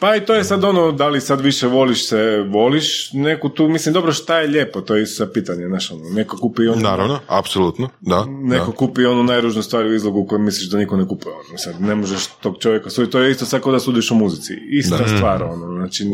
Pa 0.00 0.16
i 0.16 0.20
to 0.20 0.34
je 0.34 0.44
sad 0.44 0.64
ono, 0.64 0.92
da 0.92 1.08
li 1.08 1.20
sad 1.20 1.40
više 1.40 1.66
voliš 1.66 2.08
se, 2.08 2.18
voliš 2.42 2.82
neku 3.12 3.48
tu, 3.48 3.68
mislim, 3.68 3.92
dobro, 3.92 4.12
šta 4.12 4.38
je 4.38 4.48
lijepo, 4.48 4.80
to 4.80 4.96
je 4.96 5.02
isto 5.02 5.16
sad 5.16 5.32
pitanje, 5.32 5.66
znaš, 5.66 5.90
ono, 5.90 6.10
neko 6.10 6.36
kupi 6.36 6.66
onu, 6.66 6.80
Naravno, 6.82 7.18
apsolutno, 7.28 7.88
da. 8.00 8.24
neko 8.26 8.66
da. 8.66 8.72
kupi 8.72 9.04
onu 9.04 9.22
najružnu 9.22 9.62
stvar 9.62 9.84
u 9.84 9.94
izlogu 9.94 10.26
koju 10.26 10.38
misliš 10.38 10.68
da 10.68 10.78
niko 10.78 10.96
ne 10.96 11.08
kupuje, 11.08 11.34
ono, 11.34 11.58
sad 11.58 11.80
ne 11.80 11.94
možeš 11.94 12.26
tog 12.26 12.56
čovjeka 12.60 12.90
suditi, 12.90 13.12
to 13.12 13.18
je 13.18 13.30
isto 13.30 13.46
sad 13.46 13.60
kao 13.60 13.72
da 13.72 13.80
sudiš 13.80 14.10
o 14.10 14.14
muzici, 14.14 14.52
ista 14.70 14.98
stvar, 15.08 15.42
ono, 15.42 15.66
znači, 15.76 16.04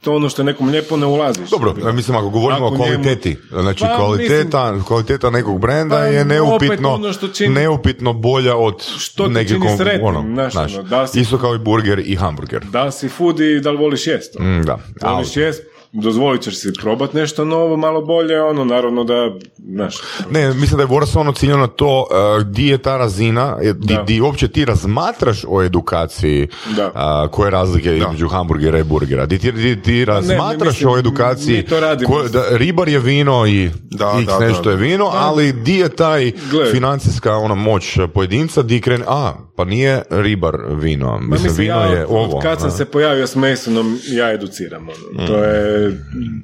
to 0.00 0.14
ono 0.14 0.28
što 0.28 0.42
je 0.42 0.46
nekom 0.46 0.68
lijepo 0.68 0.96
ne 0.96 1.06
ulaziš. 1.06 1.50
Dobro, 1.50 1.74
ja 1.78 1.92
mislim 1.92 2.16
ako 2.16 2.28
govorimo 2.30 2.66
Ako 2.66 2.74
o 2.74 2.78
njemu- 2.78 2.86
kvaliteti, 2.94 3.36
znači 3.52 3.80
Pa, 3.80 3.96
kvaliteta, 3.96 4.74
kvaliteta 4.82 5.30
nekog 5.30 5.60
brenda 5.60 5.96
Pa, 5.96 6.02
je 6.02 6.24
neupitno, 6.24 6.88
ono 6.90 7.12
što 7.12 7.28
čini- 7.28 7.54
neupitno 7.54 8.12
bolja 8.38 8.56
od 8.56 8.82
Što 8.98 9.28
neke 9.28 9.48
čini 9.48 9.76
sretnim, 9.76 10.06
ono, 10.06 10.20
znaš, 10.24 10.52
znaš, 10.52 10.74
ono, 10.74 10.82
da 10.84 11.06
si- 11.06 11.20
isto 11.20 11.38
kao 11.38 11.54
i 11.54 11.58
burger 11.58 11.98
i 12.00 12.16
hamburger. 12.16 12.64
Da 12.64 12.90
si 12.90 13.08
foodie 13.08 13.56
i 13.56 13.60
da 13.60 13.70
li 13.70 13.76
voliš 13.78 14.06
jest? 14.06 14.36
ono? 14.36 14.48
Mm, 14.50 14.62
da, 14.62 14.78
Voliš 15.04 15.36
jest, 15.36 15.62
dozvolit 15.92 16.42
ćeš 16.42 16.56
si 16.56 16.72
probat 16.74 17.12
nešto 17.12 17.44
novo, 17.44 17.76
malo 17.76 18.00
bolje, 18.02 18.42
ono, 18.42 18.64
naravno 18.64 19.04
da, 19.04 19.30
znaš, 19.66 19.96
ne, 20.30 20.48
mislim 20.48 20.76
da 20.76 20.82
je 20.82 20.86
Boras 20.86 21.16
ono 21.16 21.32
ciljano 21.32 21.60
na 21.60 21.66
to 21.66 22.06
uh, 22.36 22.46
di 22.46 22.66
je 22.66 22.78
ta 22.78 22.96
razina, 22.96 23.56
je- 23.62 23.72
di, 23.72 23.94
Da. 23.94 24.02
di 24.02 24.20
uopće 24.20 24.48
ti 24.48 24.64
razmatraš 24.64 25.44
o 25.44 25.62
edukaciji 25.62 26.48
Da. 26.68 26.90
a, 26.94 27.28
koje 27.28 27.50
razlike 27.50 27.96
između 27.98 28.28
hamburgera 28.28 28.78
i 28.78 28.84
burgera. 28.84 29.26
Di 29.26 29.38
ti, 29.38 29.52
di, 29.52 29.82
ti 29.82 30.04
razmatraš 30.04 30.68
mislim, 30.68 30.90
o 30.90 30.98
edukaciji, 30.98 31.64
to 31.64 31.80
radimo. 31.80 32.10
koje- 32.10 32.28
da, 32.28 32.44
ribar 32.50 32.88
je 32.88 32.98
vino 32.98 33.46
i 33.46 33.70
Da, 33.82 34.12
x 34.16 34.26
da, 34.26 34.32
da, 34.34 34.38
nešto 34.40 34.62
da. 34.62 34.70
je 34.70 34.76
vino, 34.76 35.10
ali 35.12 35.52
di 35.54 35.74
je 35.74 35.88
taj 35.88 36.32
Gle. 36.50 36.66
financijska 36.66 37.34
ona 37.34 37.54
moć 37.54 37.98
pojedinca 38.08 38.62
di 38.62 38.80
krene, 38.80 39.04
a, 39.08 39.32
pa 39.56 39.64
nije 39.64 40.02
ribar 40.10 40.54
vino, 40.70 41.06
Ma 41.08 41.18
mislim, 41.18 41.30
mislim, 41.42 41.56
vino 41.58 41.74
ja, 41.76 41.86
je 41.86 42.06
ovo. 42.06 42.36
Od 42.36 42.42
kad 42.42 42.58
sam 42.60 42.68
a. 42.68 42.70
se 42.70 42.84
pojavio 42.84 43.26
s 43.26 43.36
Masonom, 43.36 43.98
ja 44.06 44.32
educiram. 44.32 44.82
Ono. 44.82 44.92
Mm. 45.14 45.26
To, 45.26 45.36
je, 45.36 45.77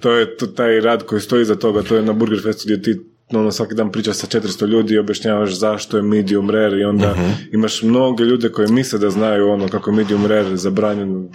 to 0.01 0.13
je 0.13 0.37
to- 0.37 0.47
taj 0.47 0.81
rad 0.81 1.03
koji 1.03 1.21
stoji 1.21 1.43
iza 1.43 1.55
toga. 1.57 1.83
To 1.83 1.97
je 1.97 2.03
na 2.03 2.13
Burger 2.13 2.43
Festu 2.43 2.63
gdje 2.65 2.83
ti 2.83 3.01
ono, 3.31 3.53
svaki 3.53 3.75
dan 3.75 3.93
pričaš 3.93 4.17
sa 4.17 4.27
400 4.29 4.67
ljudi 4.67 4.95
i 4.95 4.99
objašnjavaš 4.99 5.53
zašto 5.53 5.97
je 5.97 6.03
medium 6.05 6.51
rare 6.51 6.79
i 6.79 6.85
onda 6.85 7.11
Mhm. 7.13 7.31
imaš 7.53 7.83
mnoge 7.83 8.25
ljude 8.25 8.49
koji 8.49 8.69
misle 8.69 8.99
da 8.99 9.11
znaju 9.11 9.49
ono 9.49 9.69
kako 9.69 9.91
je 9.91 9.97
medium 9.97 10.27
rare 10.27 10.57
zabranjen. 10.57 11.29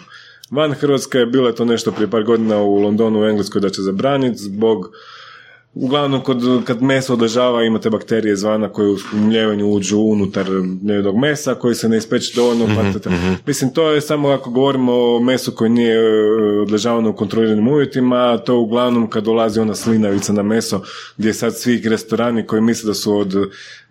Van 0.51 0.71
Hrvatske 0.73 1.17
je 1.17 1.25
bilo 1.25 1.47
je 1.47 1.55
to 1.55 1.65
nešto 1.65 1.91
prije 1.91 2.09
par 2.09 2.23
godina 2.23 2.57
u 2.57 2.75
Londonu 2.75 3.21
u 3.21 3.25
Engleskoj 3.25 3.61
da 3.61 3.69
će 3.69 3.81
zabraniti 3.81 4.37
zbog 4.37 4.91
Uglavnom, 5.73 6.21
kod, 6.21 6.41
kad 6.65 6.81
meso 6.81 7.13
odležava 7.13 7.63
imate 7.63 7.89
bakterije 7.89 8.33
izvana 8.33 8.69
koje 8.69 8.89
u 8.91 8.97
mljevanju 9.13 9.67
uđu 9.71 9.97
unutar 9.97 10.45
mljevenog 10.83 11.17
mesa, 11.17 11.55
koji 11.55 11.75
se 11.75 11.89
ne 11.89 11.97
ispeče 11.97 12.31
dovoljno. 12.35 12.65
pa 12.93 12.99
te- 12.99 13.09
Mislim, 13.45 13.73
to 13.73 13.91
je 13.91 14.01
samo 14.01 14.29
ako 14.29 14.49
govorimo 14.49 14.93
o 14.93 15.19
mesu 15.19 15.51
koje 15.51 15.69
nije 15.69 15.95
e, 15.95 16.61
odležavano 16.61 17.09
u 17.09 17.13
kontroliranim 17.15 17.67
uvjetima, 17.67 18.37
to 18.37 18.53
je 18.53 18.57
uglavnom 18.57 19.09
kad 19.09 19.23
dolazi 19.23 19.59
ona 19.59 19.75
slinavica 19.75 20.33
na 20.33 20.43
meso, 20.43 20.81
gdje 21.17 21.33
sad 21.33 21.57
svi 21.57 21.81
restorani 21.89 22.47
koji 22.47 22.61
misle 22.61 22.87
da 22.87 22.93
su 22.93 23.17
od 23.17 23.33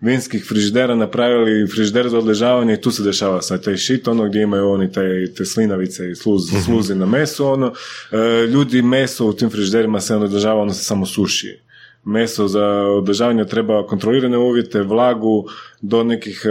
vinskih 0.01 0.45
frižidera 0.47 0.95
napravili 0.95 1.67
frižider 1.67 2.09
za 2.09 2.17
odležavanje 2.17 2.73
i 2.73 2.81
tu 2.81 2.91
se 2.91 3.03
dešava 3.03 3.41
sad 3.41 3.63
taj 3.63 3.77
shit, 3.77 4.07
ono 4.07 4.25
gdje 4.29 4.41
imaju 4.41 4.69
oni 4.69 4.91
te, 4.91 5.33
te 5.37 5.45
slinavice 5.45 6.11
i 6.11 6.15
sluz, 6.15 6.41
sluzi 6.65 6.95
na 6.95 7.05
meso, 7.05 7.51
ono. 7.51 7.73
E, 8.11 8.45
ljudi 8.47 8.81
meso 8.81 9.25
u 9.25 9.33
tim 9.33 9.49
frižiderima 9.49 9.99
se 10.01 10.13
ne 10.13 10.25
odležava, 10.25 10.61
ono 10.61 10.73
se 10.73 10.83
samo 10.83 11.05
suši 11.05 11.59
meso 12.03 12.47
za 12.47 12.65
održavanje 12.91 13.45
treba 13.45 13.87
kontrolirane 13.87 14.37
uvjete, 14.37 14.81
vlagu, 14.81 15.45
do 15.81 16.03
nekih 16.03 16.41
e, 16.45 16.49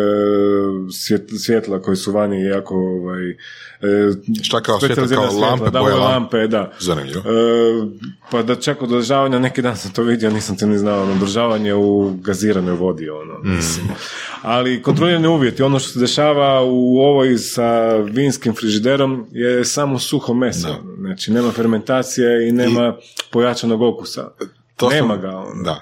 svjet- 0.89 1.39
svjetla 1.39 1.83
koji 1.83 1.97
su 1.97 2.13
vani 2.13 2.45
jako 2.45 2.75
ovaj, 2.77 3.31
e, 3.31 3.37
Šta 4.43 4.61
kao 4.61 4.81
svjetla, 4.81 5.07
kao 5.07 5.39
lampe, 5.41 5.65
da, 5.65 5.81
boje 5.81 5.95
lampe? 5.95 6.47
da. 6.47 6.73
Zanimljivo. 6.81 7.21
E, 7.21 7.25
pa 8.31 8.43
da 8.43 8.55
čak 8.57 8.83
od 8.83 8.93
održavanja, 8.93 9.39
neki 9.39 9.63
dan 9.63 9.77
sam 9.77 9.93
to 9.93 10.03
vidio, 10.03 10.31
nisam 10.31 10.57
te 10.57 10.67
ni 10.67 10.79
znao, 10.79 11.03
ono, 11.03 11.13
održavanje 11.13 11.75
u 11.75 12.13
gaziranoj 12.15 12.75
vodi, 12.75 13.09
ono, 13.11 13.35
Mm. 13.39 13.57
mislim. 13.57 13.87
Ali 14.43 14.83
kontrolirani 14.83 15.29
uvjeti, 15.29 15.63
ono 15.63 15.79
što 15.79 15.89
se 15.89 15.99
dešava 15.99 16.63
u 16.63 16.99
ovoj 16.99 17.37
sa 17.39 17.69
vinskim 17.97 18.55
frižiderom 18.55 19.27
je 19.33 19.65
samo 19.65 19.99
suho 19.99 20.35
meso. 20.35 20.69
Znači, 20.99 21.33
nema 21.33 21.51
fermentacije 21.51 22.49
i 22.49 22.53
nema 22.53 22.97
pojačanog 23.31 23.83
okusa. 23.83 24.29
To 24.79 24.89
nema 24.89 25.15
sam- 25.15 25.21
ga, 25.21 25.29
ono. 25.29 25.63
Da. 25.65 25.77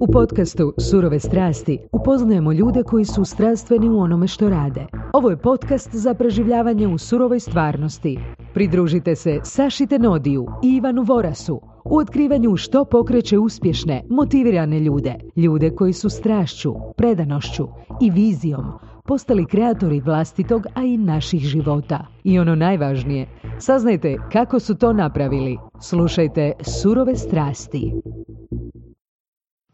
U 0.00 0.06
podcastu 0.12 0.74
Surove 0.78 1.20
strasti 1.20 1.78
upoznajemo 1.92 2.52
ljude 2.52 2.82
koji 2.82 3.04
su 3.04 3.24
strastveni 3.24 3.88
u 3.88 3.98
onome 3.98 4.28
što 4.28 4.48
rade. 4.48 4.86
Ovo 5.12 5.30
je 5.30 5.36
podcast 5.36 5.90
za 5.92 6.14
preživljavanje 6.14 6.88
u 6.88 6.98
surovoj 6.98 7.40
stvarnosti. 7.40 8.18
Pridružite 8.54 9.16
se 9.16 9.40
Saši 9.44 9.86
Tenodiju 9.86 10.46
i 10.62 10.76
Ivanu 10.76 11.02
Vorasu 11.02 11.60
u 11.84 11.96
otkrivanju 11.98 12.56
što 12.56 12.84
pokreće 12.84 13.38
uspješne, 13.38 14.02
motivirane 14.10 14.80
ljude. 14.80 15.14
Ljude 15.36 15.70
koji 15.70 15.92
su 15.92 16.08
strašću, 16.10 16.74
predanošću 16.96 17.68
i 18.00 18.10
vizijom 18.10 18.64
postali 19.08 19.46
kreatori 19.46 20.00
vlastitog, 20.00 20.66
a 20.74 20.82
i 20.82 20.96
naših 20.96 21.40
života. 21.40 22.06
I 22.24 22.38
ono 22.38 22.54
najvažnije, 22.54 23.28
saznajte 23.60 24.16
kako 24.32 24.60
su 24.60 24.74
to 24.74 24.92
napravili. 24.92 25.58
Slušajte 25.82 26.52
Surove 26.80 27.16
strasti. 27.16 27.92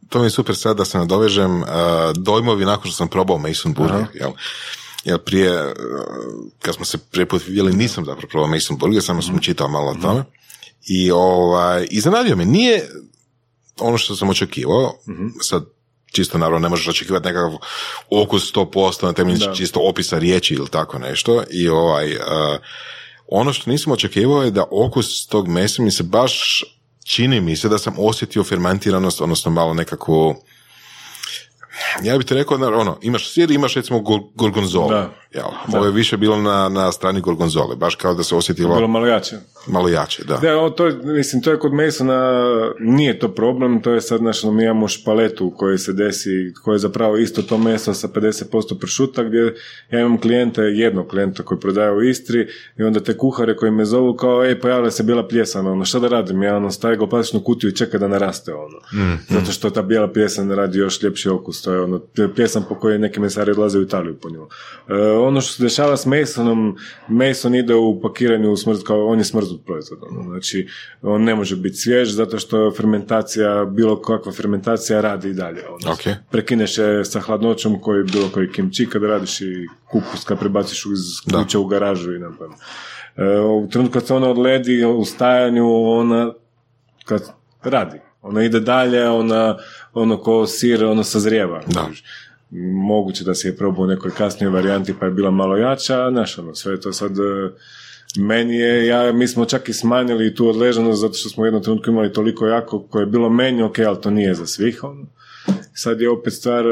To 0.08 0.18
mi 0.18 0.26
je 0.26 0.30
super 0.30 0.56
sad 0.56 0.76
da 0.76 0.84
se 0.84 0.98
nadovežem 0.98 1.62
uh, 1.62 1.68
dojmovi 2.16 2.64
nakon 2.64 2.90
što 2.90 2.96
sam 2.96 3.08
probao 3.08 3.38
Mason 3.38 3.72
Burger, 3.72 4.06
jel? 4.14 4.30
Jer 5.04 5.18
prije, 5.18 5.64
uh, 5.64 5.72
kad 6.62 6.74
smo 6.74 6.84
se 6.84 6.98
prije 6.98 7.28
put 7.28 7.46
vidjeli, 7.46 7.72
nisam 7.72 8.04
zapravo 8.04 8.28
probao 8.30 8.50
Mason 8.50 8.78
Burger, 8.78 9.02
samo 9.02 9.22
sam 9.22 9.38
čitao 9.38 9.68
malo 9.68 9.90
o 9.90 9.94
tome. 10.02 10.24
I 10.88 11.10
ovaj, 11.10 11.86
iznenadio 11.90 12.36
me, 12.36 12.44
nije 12.44 12.88
ono 13.80 13.98
što 13.98 14.16
sam 14.16 14.28
očekivao, 14.28 14.94
sad 15.40 15.64
čisto 16.12 16.38
naravno 16.38 16.58
ne 16.58 16.68
možeš 16.68 16.88
očekivati 16.88 17.26
nekakav 17.26 17.52
okus 18.10 18.52
100% 18.54 19.02
na 19.06 19.12
temelju 19.12 19.38
Da. 19.38 19.54
čisto 19.54 19.80
opisa 19.80 20.18
riječi 20.18 20.54
ili 20.54 20.68
tako 20.68 20.98
nešto 20.98 21.42
i 21.50 21.68
ovaj, 21.68 22.14
uh, 22.16 22.22
ono 23.28 23.52
što 23.52 23.70
nisam 23.70 23.92
očekivao 23.92 24.42
je 24.42 24.50
da 24.50 24.64
okus 24.70 25.26
tog 25.26 25.48
mesa 25.48 25.82
mi 25.82 25.90
se 25.90 26.02
baš 26.02 26.64
čini 27.04 27.40
mi 27.40 27.56
se 27.56 27.68
da 27.68 27.78
sam 27.78 27.94
osjetio 27.98 28.44
fermentiranost, 28.44 29.20
odnosno 29.20 29.50
malo 29.50 29.74
nekakvu 29.74 30.36
ja 32.02 32.18
bih 32.18 32.26
ti 32.26 32.34
rekao, 32.34 32.56
ono, 32.56 32.98
imaš 33.02 33.32
sir, 33.32 33.50
imaš 33.50 33.74
recimo 33.74 33.98
gor- 33.98 34.30
gorgonzolu. 34.34 34.88
Da. 34.88 35.10
Jel? 35.30 35.44
Ovo 35.68 35.84
je 35.84 35.92
više 35.92 36.16
bilo 36.16 36.36
na, 36.38 36.68
na 36.68 36.92
strani 36.92 37.20
gorgonzole, 37.20 37.76
baš 37.76 37.94
kao 37.94 38.14
da 38.14 38.22
se 38.22 38.34
osjetilo 38.34 38.74
Bilo 38.74 38.88
malo 38.88 39.06
jače. 39.06 39.36
malo 39.66 39.88
jače, 39.88 40.24
da. 40.24 40.36
Da, 40.36 40.56
ovo 40.56 40.70
to, 40.70 40.86
je- 40.86 40.94
mislim, 40.96 41.42
to 41.42 41.50
je 41.50 41.58
kod 41.58 41.72
Masona, 41.72 42.42
nije 42.80 43.18
to 43.18 43.28
problem, 43.30 43.82
to 43.82 43.92
je 43.92 44.00
sad, 44.00 44.18
znači, 44.18 44.46
mi 44.46 44.64
imamo 44.64 44.88
špaletu 44.88 45.46
u 45.46 45.50
kojoj 45.50 45.78
se 45.78 45.92
desi, 45.92 46.30
koja 46.54 46.74
je 46.74 46.78
zapravo 46.78 47.16
isto 47.16 47.42
to 47.42 47.58
meso 47.58 47.94
sa 47.94 48.08
50% 48.08 48.44
pršuta, 48.80 49.22
gdje 49.22 49.54
ja 49.90 50.00
imam 50.00 50.20
klijente, 50.20 50.62
jednog 50.62 51.08
klijenta 51.08 51.42
koji 51.42 51.60
prodaje 51.60 51.92
u 51.92 52.02
Istri 52.02 52.46
i 52.78 52.82
onda 52.82 53.00
te 53.00 53.16
kuhare 53.16 53.56
koji 53.56 53.70
me 53.72 53.84
zovu 53.84 54.14
kao, 54.14 54.44
ej, 54.44 54.60
pojavila 54.60 54.90
se 54.90 55.02
bijela 55.02 55.28
pljesana, 55.28 55.72
ono, 55.72 55.84
šta 55.84 55.98
da 55.98 56.08
radim? 56.08 56.42
Ja, 56.42 56.56
ono, 56.56 56.70
stavim 56.70 56.98
ga 56.98 57.04
u 57.04 57.10
plastičnu 57.10 57.40
kutiju 57.40 57.70
i 57.70 57.76
čeka 57.76 57.98
da 57.98 58.08
naraste, 58.08 58.52
ono. 58.54 58.78
Zato 59.30 59.52
što 59.52 59.70
ta 59.70 59.82
bijela 59.82 60.08
pljesan 60.08 60.50
radi 60.50 60.78
još 60.78 61.02
ljepši 61.02 61.28
okus, 61.28 61.62
to 61.62 61.72
je 61.72 61.80
ono, 61.80 62.00
pljesan 62.34 62.62
po 62.68 62.74
kojoj 62.74 62.98
neki 62.98 63.20
mesari 63.20 63.50
odlaze 63.50 63.78
u 63.78 63.82
Italiju 63.82 64.16
po 64.16 64.30
nju. 64.30 64.46
E, 64.88 65.19
ono 65.22 65.40
što 65.40 65.52
se 65.52 65.62
dešava 65.62 65.96
s 65.96 66.06
Masonom, 66.06 66.76
Mason 67.08 67.54
ide 67.54 67.74
u 67.74 68.00
pakiranju 68.00 68.52
u 68.52 68.56
smrt, 68.56 68.82
kao 68.86 69.06
on 69.06 69.18
je 69.18 69.24
smrznut 69.24 69.64
proizvod, 69.66 69.98
ono, 70.10 70.22
znači 70.22 70.68
on 71.02 71.22
ne 71.22 71.34
može 71.34 71.56
biti 71.56 71.76
svjež 71.76 72.10
zato 72.10 72.38
što 72.38 72.72
fermentacija, 72.76 73.64
bilo 73.64 74.02
kakva 74.02 74.32
fermentacija 74.32 75.00
radi 75.00 75.28
i 75.28 75.34
dalje. 75.34 75.62
Ono. 75.68 75.92
Ok. 75.92 76.00
Prekineš 76.30 76.78
je 76.78 77.04
sa 77.04 77.20
hladnoćom 77.20 77.80
koji 77.80 78.04
bilo 78.04 78.28
koji 78.32 78.52
kimči 78.52 78.86
kad 78.86 79.02
radiš 79.02 79.40
i 79.40 79.66
kupus 79.90 80.24
kad 80.24 80.38
prebaciš 80.38 80.86
iz 80.86 81.32
Da. 81.32 81.42
kuće 81.42 81.58
u 81.58 81.66
garažu 81.66 82.14
i 82.14 82.18
ne 82.18 82.28
znam. 82.30 82.50
E, 83.16 83.40
u 83.40 83.68
trenutku 83.68 83.92
kad 83.92 84.06
se 84.06 84.14
ona 84.14 84.28
odledi 84.30 84.84
u 84.84 85.04
stajanju, 85.04 85.84
ona 85.84 86.32
kad 87.04 87.22
radi. 87.62 88.00
Ona 88.22 88.42
ide 88.44 88.60
dalje, 88.60 89.08
ona 89.08 89.56
ono 89.92 90.16
ko 90.16 90.46
sir, 90.46 90.84
ono 90.84 91.04
sazrijeva. 91.04 91.62
Da. 91.66 91.88
Moguće 92.82 93.24
da 93.24 93.34
se 93.34 93.48
je 93.48 93.56
probao 93.56 93.84
u 93.84 93.88
nekoj 93.88 94.10
kasnijoj 94.10 94.50
varijanti 94.52 94.94
pa 95.00 95.06
je 95.06 95.12
bila 95.12 95.30
malo 95.30 95.56
jača, 95.56 96.10
znaš, 96.10 96.38
ono, 96.38 96.54
sve 96.54 96.72
je 96.72 96.80
to 96.80 96.92
sad 96.92 97.12
e, 97.12 97.50
meni 98.16 98.56
je, 98.56 98.86
ja, 98.86 99.12
mi 99.12 99.28
smo 99.28 99.44
čak 99.44 99.68
i 99.68 99.72
smanjili 99.72 100.34
tu 100.34 100.48
odležanost 100.48 101.00
zato 101.00 101.14
što 101.14 101.28
smo 101.28 101.42
u 101.42 101.46
jednom 101.46 101.62
trenutku 101.62 101.90
imali 101.90 102.12
toliko 102.12 102.46
jako 102.46 102.82
koje 102.82 103.02
je 103.02 103.06
bilo 103.06 103.28
meni 103.30 103.62
ok, 103.62 103.78
ali 103.78 104.00
to 104.00 104.10
nije 104.10 104.34
za 104.34 104.46
svih, 104.46 104.84
ono. 104.84 105.06
Sad 105.74 106.00
je 106.00 106.10
opet 106.10 106.32
stvar, 106.32 106.66
e, 106.66 106.70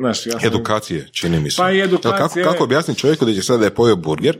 znaš, 0.00 0.26
ja 0.26 0.32
sam... 0.32 0.46
Edukacije, 0.46 1.08
čini 1.12 1.40
mi 1.40 1.50
se. 1.50 1.56
Pa 1.56 1.72
i 1.72 1.80
edukacije- 1.80 2.42
Kako, 2.42 2.52
kako 2.52 2.64
objasniti 2.64 3.00
čovjeku 3.00 3.24
da 3.24 3.32
će 3.32 3.42
sada 3.42 3.58
da 3.58 3.64
je 3.64 3.74
pojeo 3.74 3.96
burger 3.96 4.38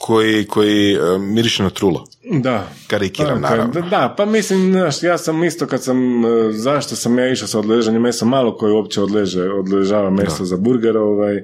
koji, 0.00 0.44
koji 0.46 0.94
e, 0.94 1.18
miriše 1.18 1.62
na 1.62 1.70
trulo? 1.70 2.04
Da. 2.24 2.68
Karikiram, 2.86 3.42
Pa, 3.42 3.48
naravno. 3.48 3.72
Da, 3.72 3.80
da, 3.80 4.14
pa 4.16 4.24
mislim, 4.24 4.72
znaš, 4.72 5.02
ja 5.02 5.18
sam 5.18 5.44
isto 5.44 5.66
kad 5.66 5.82
sam, 5.82 6.24
e, 6.24 6.52
zašto 6.52 6.96
sam 6.96 7.18
ja 7.18 7.32
išao 7.32 7.48
sa 7.48 7.58
odležanjem 7.58 8.02
mesa, 8.02 8.24
malo 8.24 8.56
koji 8.56 8.72
uopće 8.72 9.02
odleže, 9.02 9.42
odležava 9.42 10.10
meso 10.10 10.44
za 10.44 10.56
burger, 10.56 10.96
ovaj, 10.96 11.42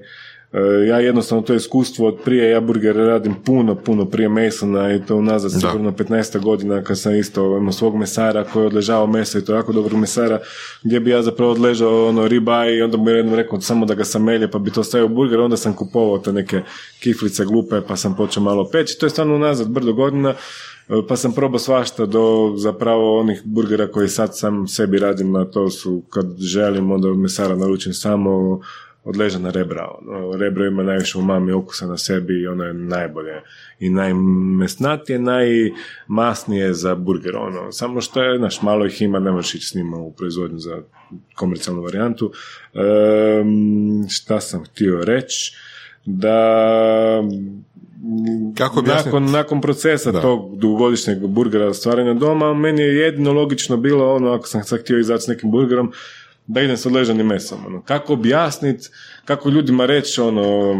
ja 0.89 1.01
jednostavno 1.01 1.43
to 1.43 1.55
iskustvo 1.55 2.09
od 2.09 2.17
prije, 2.25 2.51
ja 2.51 2.61
burger 2.61 2.97
radim 2.97 3.35
puno, 3.45 3.75
puno 3.75 4.05
prije 4.05 4.29
Masona 4.29 4.95
i 4.95 5.03
to 5.07 5.17
unazad 5.17 5.53
Da. 5.53 5.59
sigurno 5.59 5.91
15 5.91 6.39
godina 6.41 6.83
kad 6.83 6.99
sam 6.99 7.15
isto 7.15 7.57
imao 7.57 7.73
svog 7.73 7.97
mesara 7.97 8.45
koji 8.45 8.63
je 8.63 8.67
odležavao 8.67 9.07
meso 9.07 9.39
i 9.39 9.45
to 9.45 9.55
jako 9.55 9.73
dobrog 9.73 10.01
mesara 10.01 10.39
gdje 10.83 11.01
bi 11.01 11.11
ja 11.11 11.23
zapravo 11.23 11.53
odležao 11.53 12.09
ono 12.09 12.29
riba 12.29 12.67
i 12.67 12.83
onda 12.83 12.97
mu 12.97 13.11
je 13.11 13.17
jednom 13.17 13.35
rekao 13.35 13.61
samo 13.61 13.87
da 13.87 13.95
ga 13.95 14.05
samelje 14.05 14.51
pa 14.51 14.59
bi 14.59 14.71
to 14.71 14.85
stavio 14.85 15.09
burger, 15.09 15.41
onda 15.41 15.57
sam 15.57 15.75
kupovao 15.75 16.19
te 16.19 16.33
neke 16.33 16.63
kiflice 17.01 17.45
glupe 17.45 17.81
pa 17.89 17.97
sam 17.97 18.17
počeo 18.17 18.43
malo 18.43 18.69
peći, 18.73 18.99
to 18.99 19.07
je 19.07 19.11
stvarno 19.11 19.35
unazad 19.35 19.69
brdo 19.69 19.93
godina 19.93 20.35
pa 21.09 21.17
sam 21.17 21.33
probao 21.33 21.59
svašta 21.59 22.07
do 22.07 22.55
zapravo 22.57 23.21
onih 23.21 23.43
burgera 23.45 23.89
koji 23.89 24.09
sad 24.09 24.39
sam 24.39 24.69
sebi 24.69 24.99
radim, 24.99 25.37
a 25.37 25.45
to 25.45 25.71
su 25.71 26.03
kad 26.11 26.27
želim 26.39 26.91
onda 26.91 27.09
mesara 27.09 27.57
naručim 27.57 27.93
samo 27.93 28.61
odležana 29.07 29.51
rebra. 29.51 29.89
Ono, 30.01 30.37
rebro 30.37 30.67
ima 30.67 30.83
najviše 30.83 31.19
umami 31.19 31.53
okusa 31.53 31.87
na 31.87 31.97
sebi 31.97 32.41
i 32.43 32.47
ono 32.47 32.65
je 32.65 32.75
najbolje 32.75 33.43
i 33.81 33.91
najmesnatije, 33.91 35.19
najmasnije 35.19 36.75
za 36.75 36.95
burger. 36.95 37.37
Ono. 37.37 37.73
Samo 37.73 38.01
što 38.01 38.23
je, 38.23 38.39
znaš, 38.39 38.63
malo 38.63 38.87
ih 38.87 39.03
ima, 39.03 39.19
ne 39.19 39.31
možeš 39.33 39.55
ići 39.55 39.67
s 39.67 39.75
njima 39.75 39.97
u 39.97 40.13
proizvodnju 40.13 40.59
za 40.59 40.83
komercijalnu 41.35 41.83
varijantu. 41.83 42.33
Ehm, 42.75 44.09
šta 44.09 44.41
sam 44.41 44.65
htio 44.65 45.05
reći? 45.05 45.57
Da 46.05 47.23
Kako 48.59 48.83
nakon, 48.83 49.31
nakon 49.31 49.61
procesa 49.61 50.13
Da. 50.13 50.21
tog 50.21 50.57
dugogodišnjeg 50.59 51.27
burgera 51.27 51.75
stvaranja 51.75 52.15
doma, 52.15 52.55
meni 52.55 52.83
je 52.83 52.97
jedino 52.97 53.33
logično 53.33 53.77
bilo 53.77 54.15
ono, 54.15 54.33
ako 54.33 54.47
sam 54.49 54.65
sad 54.65 54.81
htio 54.81 54.99
izaći 54.99 55.25
s 55.25 55.27
nekim 55.27 55.51
burgerom, 55.51 55.93
da 56.47 56.61
idem 56.61 56.77
s 56.77 56.87
odležanim 56.87 57.27
mesom. 57.27 57.67
Ono. 57.67 57.83
Kako 57.83 58.13
objasniti, 58.13 58.89
kako 59.25 59.51
ljudima 59.51 59.87
reći, 59.87 60.21
ono, 60.21 60.75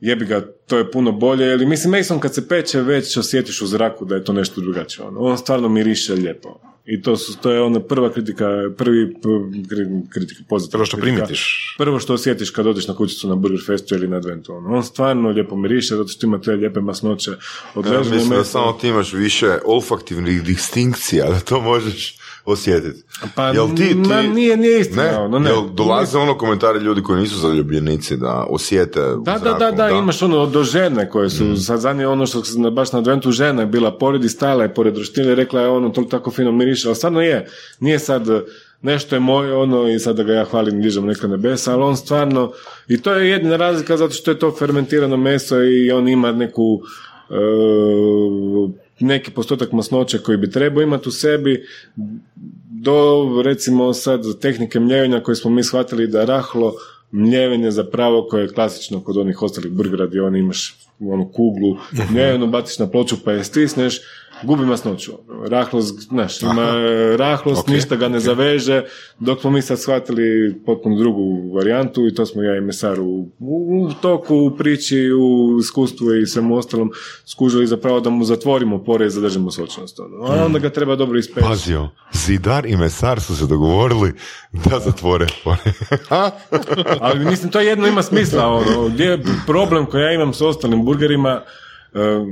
jebi 0.00 0.24
ga, 0.24 0.40
to 0.66 0.78
je 0.78 0.90
puno 0.90 1.12
bolje, 1.12 1.52
ili 1.52 1.66
mislim, 1.66 1.90
Mason 1.90 2.20
kad 2.20 2.34
se 2.34 2.48
peče, 2.48 2.80
već 2.80 3.16
osjetiš 3.16 3.62
u 3.62 3.66
zraku 3.66 4.04
da 4.04 4.14
je 4.14 4.24
to 4.24 4.32
nešto 4.32 4.60
drugačije. 4.60 5.06
Ono. 5.06 5.20
On 5.20 5.38
stvarno 5.38 5.68
miriše 5.68 6.12
lijepo. 6.12 6.60
I 6.86 7.02
to, 7.02 7.16
su, 7.16 7.38
to 7.38 7.50
je 7.50 7.62
ono 7.62 7.80
prva 7.80 8.12
kritika, 8.12 8.46
prvi 8.76 9.14
kritika, 10.10 10.42
pozitivna 10.48 10.70
Prvo 10.78 10.86
što 10.86 10.96
kritika. 10.96 11.14
primitiš. 11.14 11.74
Prvo 11.78 11.98
što 11.98 12.14
osjetiš 12.14 12.50
kad 12.50 12.66
odeš 12.66 12.88
na 12.88 12.96
kućicu 12.96 13.28
na 13.28 13.34
Burger 13.34 13.60
Festu 13.66 13.94
ili 13.94 14.08
na 14.08 14.16
Adventu. 14.16 14.54
Ono. 14.54 14.76
On 14.76 14.84
stvarno 14.84 15.28
lijepo 15.28 15.56
miriše, 15.56 15.96
zato 15.96 16.08
što 16.08 16.26
ima 16.26 16.40
te 16.40 16.52
lijepe 16.52 16.80
masnoće. 16.80 17.30
Ja 17.92 17.98
mislim 17.98 18.28
da 18.28 18.44
samo 18.44 18.72
ti 18.72 18.88
imaš 18.88 19.12
više 19.12 19.58
olfaktivnih 19.64 20.42
distinkcija, 20.42 21.30
da 21.30 21.40
to 21.40 21.60
možeš 21.60 22.16
osjetiti. 22.44 23.02
Pa 23.34 23.48
Jel 23.48 23.68
ti, 23.68 23.88
ti... 23.88 23.94
ma, 23.94 24.22
nije, 24.22 24.56
nije 24.56 24.80
istina. 24.80 25.02
Ne, 25.02 25.18
ono, 25.18 25.38
ne. 25.38 25.50
Jel 25.50 25.62
dolaze 25.74 26.18
ono 26.18 26.38
komentari 26.38 26.78
ljudi 26.78 27.02
koji 27.02 27.20
nisu 27.20 27.38
zaljubljenici 27.38 28.16
da 28.16 28.46
osjete 28.50 29.00
Da, 29.00 29.32
da, 29.32 29.38
zraku, 29.38 29.58
da, 29.58 29.70
da, 29.70 29.88
imaš 29.90 30.22
ono 30.22 30.46
do 30.46 30.62
žene 30.62 31.10
koje 31.10 31.30
su, 31.30 31.44
Mm. 31.44 31.56
sad 31.56 31.80
zadnje 31.80 32.06
ono 32.06 32.26
što 32.26 32.44
sam 32.44 32.74
baš 32.74 32.92
na 32.92 32.98
adventu 32.98 33.30
žena 33.30 33.62
je 33.62 33.66
bila 33.66 33.98
pored 33.98 34.24
i 34.24 34.28
stajala 34.28 34.62
je 34.62 34.74
pored 34.74 34.96
roštine 34.96 35.32
i 35.32 35.34
rekla 35.34 35.60
je 35.60 35.68
ono 35.68 35.88
to 35.88 36.02
tako 36.02 36.30
fino 36.30 36.52
miriše, 36.52 36.88
ali 36.88 36.96
stvarno 36.96 37.20
je, 37.20 37.46
nije 37.80 37.98
sad 37.98 38.28
e, 38.28 38.40
nešto 38.82 39.16
je 39.16 39.20
moje 39.20 39.54
ono 39.56 39.88
i 39.88 39.98
sad 39.98 40.16
da 40.16 40.22
ga 40.22 40.32
ja 40.32 40.44
hvalim 40.44 40.82
dižem 40.82 41.06
neka 41.06 41.26
nebesa, 41.28 41.72
ali 41.72 41.82
on 41.82 41.96
stvarno, 41.96 42.52
i 42.88 43.02
to 43.02 43.12
je 43.12 43.30
jedina 43.30 43.56
razlika 43.56 43.96
zato 43.96 44.14
što 44.14 44.30
je 44.30 44.38
to 44.38 44.54
fermentirano 44.58 45.16
meso 45.16 45.62
i 45.62 45.90
on 45.90 46.08
ima 46.08 46.32
neku 46.32 46.80
e, 47.30 47.34
neki 49.02 49.30
postotak 49.30 49.72
masnoće 49.72 50.18
koji 50.18 50.38
bi 50.38 50.50
trebao 50.50 50.82
imati 50.82 51.08
u 51.08 51.12
sebi, 51.12 51.66
do 52.82 53.42
recimo 53.44 53.92
sad 53.92 54.40
tehnike 54.40 54.80
mljevenja 54.80 55.20
koje 55.20 55.36
smo 55.36 55.50
mi 55.50 55.64
shvatili 55.64 56.06
da 56.06 56.24
rahlo 56.24 56.74
mljevenje 57.10 57.70
zapravo 57.70 58.26
koje 58.30 58.42
je 58.42 58.48
klasično 58.48 59.00
kod 59.00 59.16
onih 59.16 59.42
ostalih 59.42 59.72
burgera 59.72 60.06
gdje 60.06 60.22
on 60.22 60.36
imaš 60.36 60.76
onu 61.00 61.28
kuglu 61.32 61.76
mljevenu, 62.12 62.46
baciš 62.46 62.78
na 62.78 62.90
ploču 62.90 63.16
pa 63.24 63.32
je 63.32 63.44
stisneš, 63.44 64.00
gubi 64.42 64.66
masnoću. 64.66 65.12
Rahlost, 65.48 66.00
znaš, 66.00 66.42
ima 66.42 66.72
rahlost, 67.16 67.60
Ok, 67.60 67.68
ništa 67.68 67.96
ga 67.96 68.08
ne 68.08 68.20
zaveže, 68.20 68.84
dok 69.18 69.40
smo 69.40 69.50
mi 69.50 69.62
sad 69.62 69.80
shvatili 69.80 70.54
potpuno 70.66 70.96
drugu 70.96 71.54
varijantu 71.54 72.06
i 72.06 72.14
to 72.14 72.26
smo 72.26 72.42
ja 72.42 72.56
i 72.56 72.60
Mesar 72.60 73.00
u, 73.00 73.28
u, 73.38 73.90
toku, 74.02 74.36
u 74.36 74.56
priči, 74.56 75.12
u 75.12 75.58
iskustvu 75.60 76.14
i 76.14 76.26
svemu 76.26 76.56
ostalom 76.56 76.90
skužili 77.26 77.66
zapravo 77.66 78.00
da 78.00 78.10
mu 78.10 78.24
zatvorimo 78.24 78.84
pore 78.84 79.06
i 79.06 79.10
zadržimo 79.10 79.50
sočnost. 79.50 80.00
Ono. 80.00 80.32
A 80.32 80.44
onda 80.44 80.58
ga 80.58 80.70
treba 80.70 80.96
dobro 80.96 81.18
ispeći. 81.18 81.46
Pazio, 81.46 81.88
Zidar 82.12 82.66
i 82.66 82.76
Mesar 82.76 83.20
su 83.20 83.36
se 83.36 83.46
dogovorili 83.46 84.12
da 84.52 84.78
zatvore 84.78 85.26
pore. 85.44 85.72
Ali 87.00 87.24
mislim, 87.24 87.50
to 87.50 87.60
jedno 87.60 87.88
ima 87.88 88.02
smisla. 88.02 88.46
Ono, 88.46 88.88
gdje 88.88 89.04
je 89.04 89.22
problem 89.46 89.86
koji 89.86 90.02
ja 90.02 90.12
imam 90.12 90.34
s 90.34 90.40
ostalim 90.40 90.84
burgerima, 90.84 91.42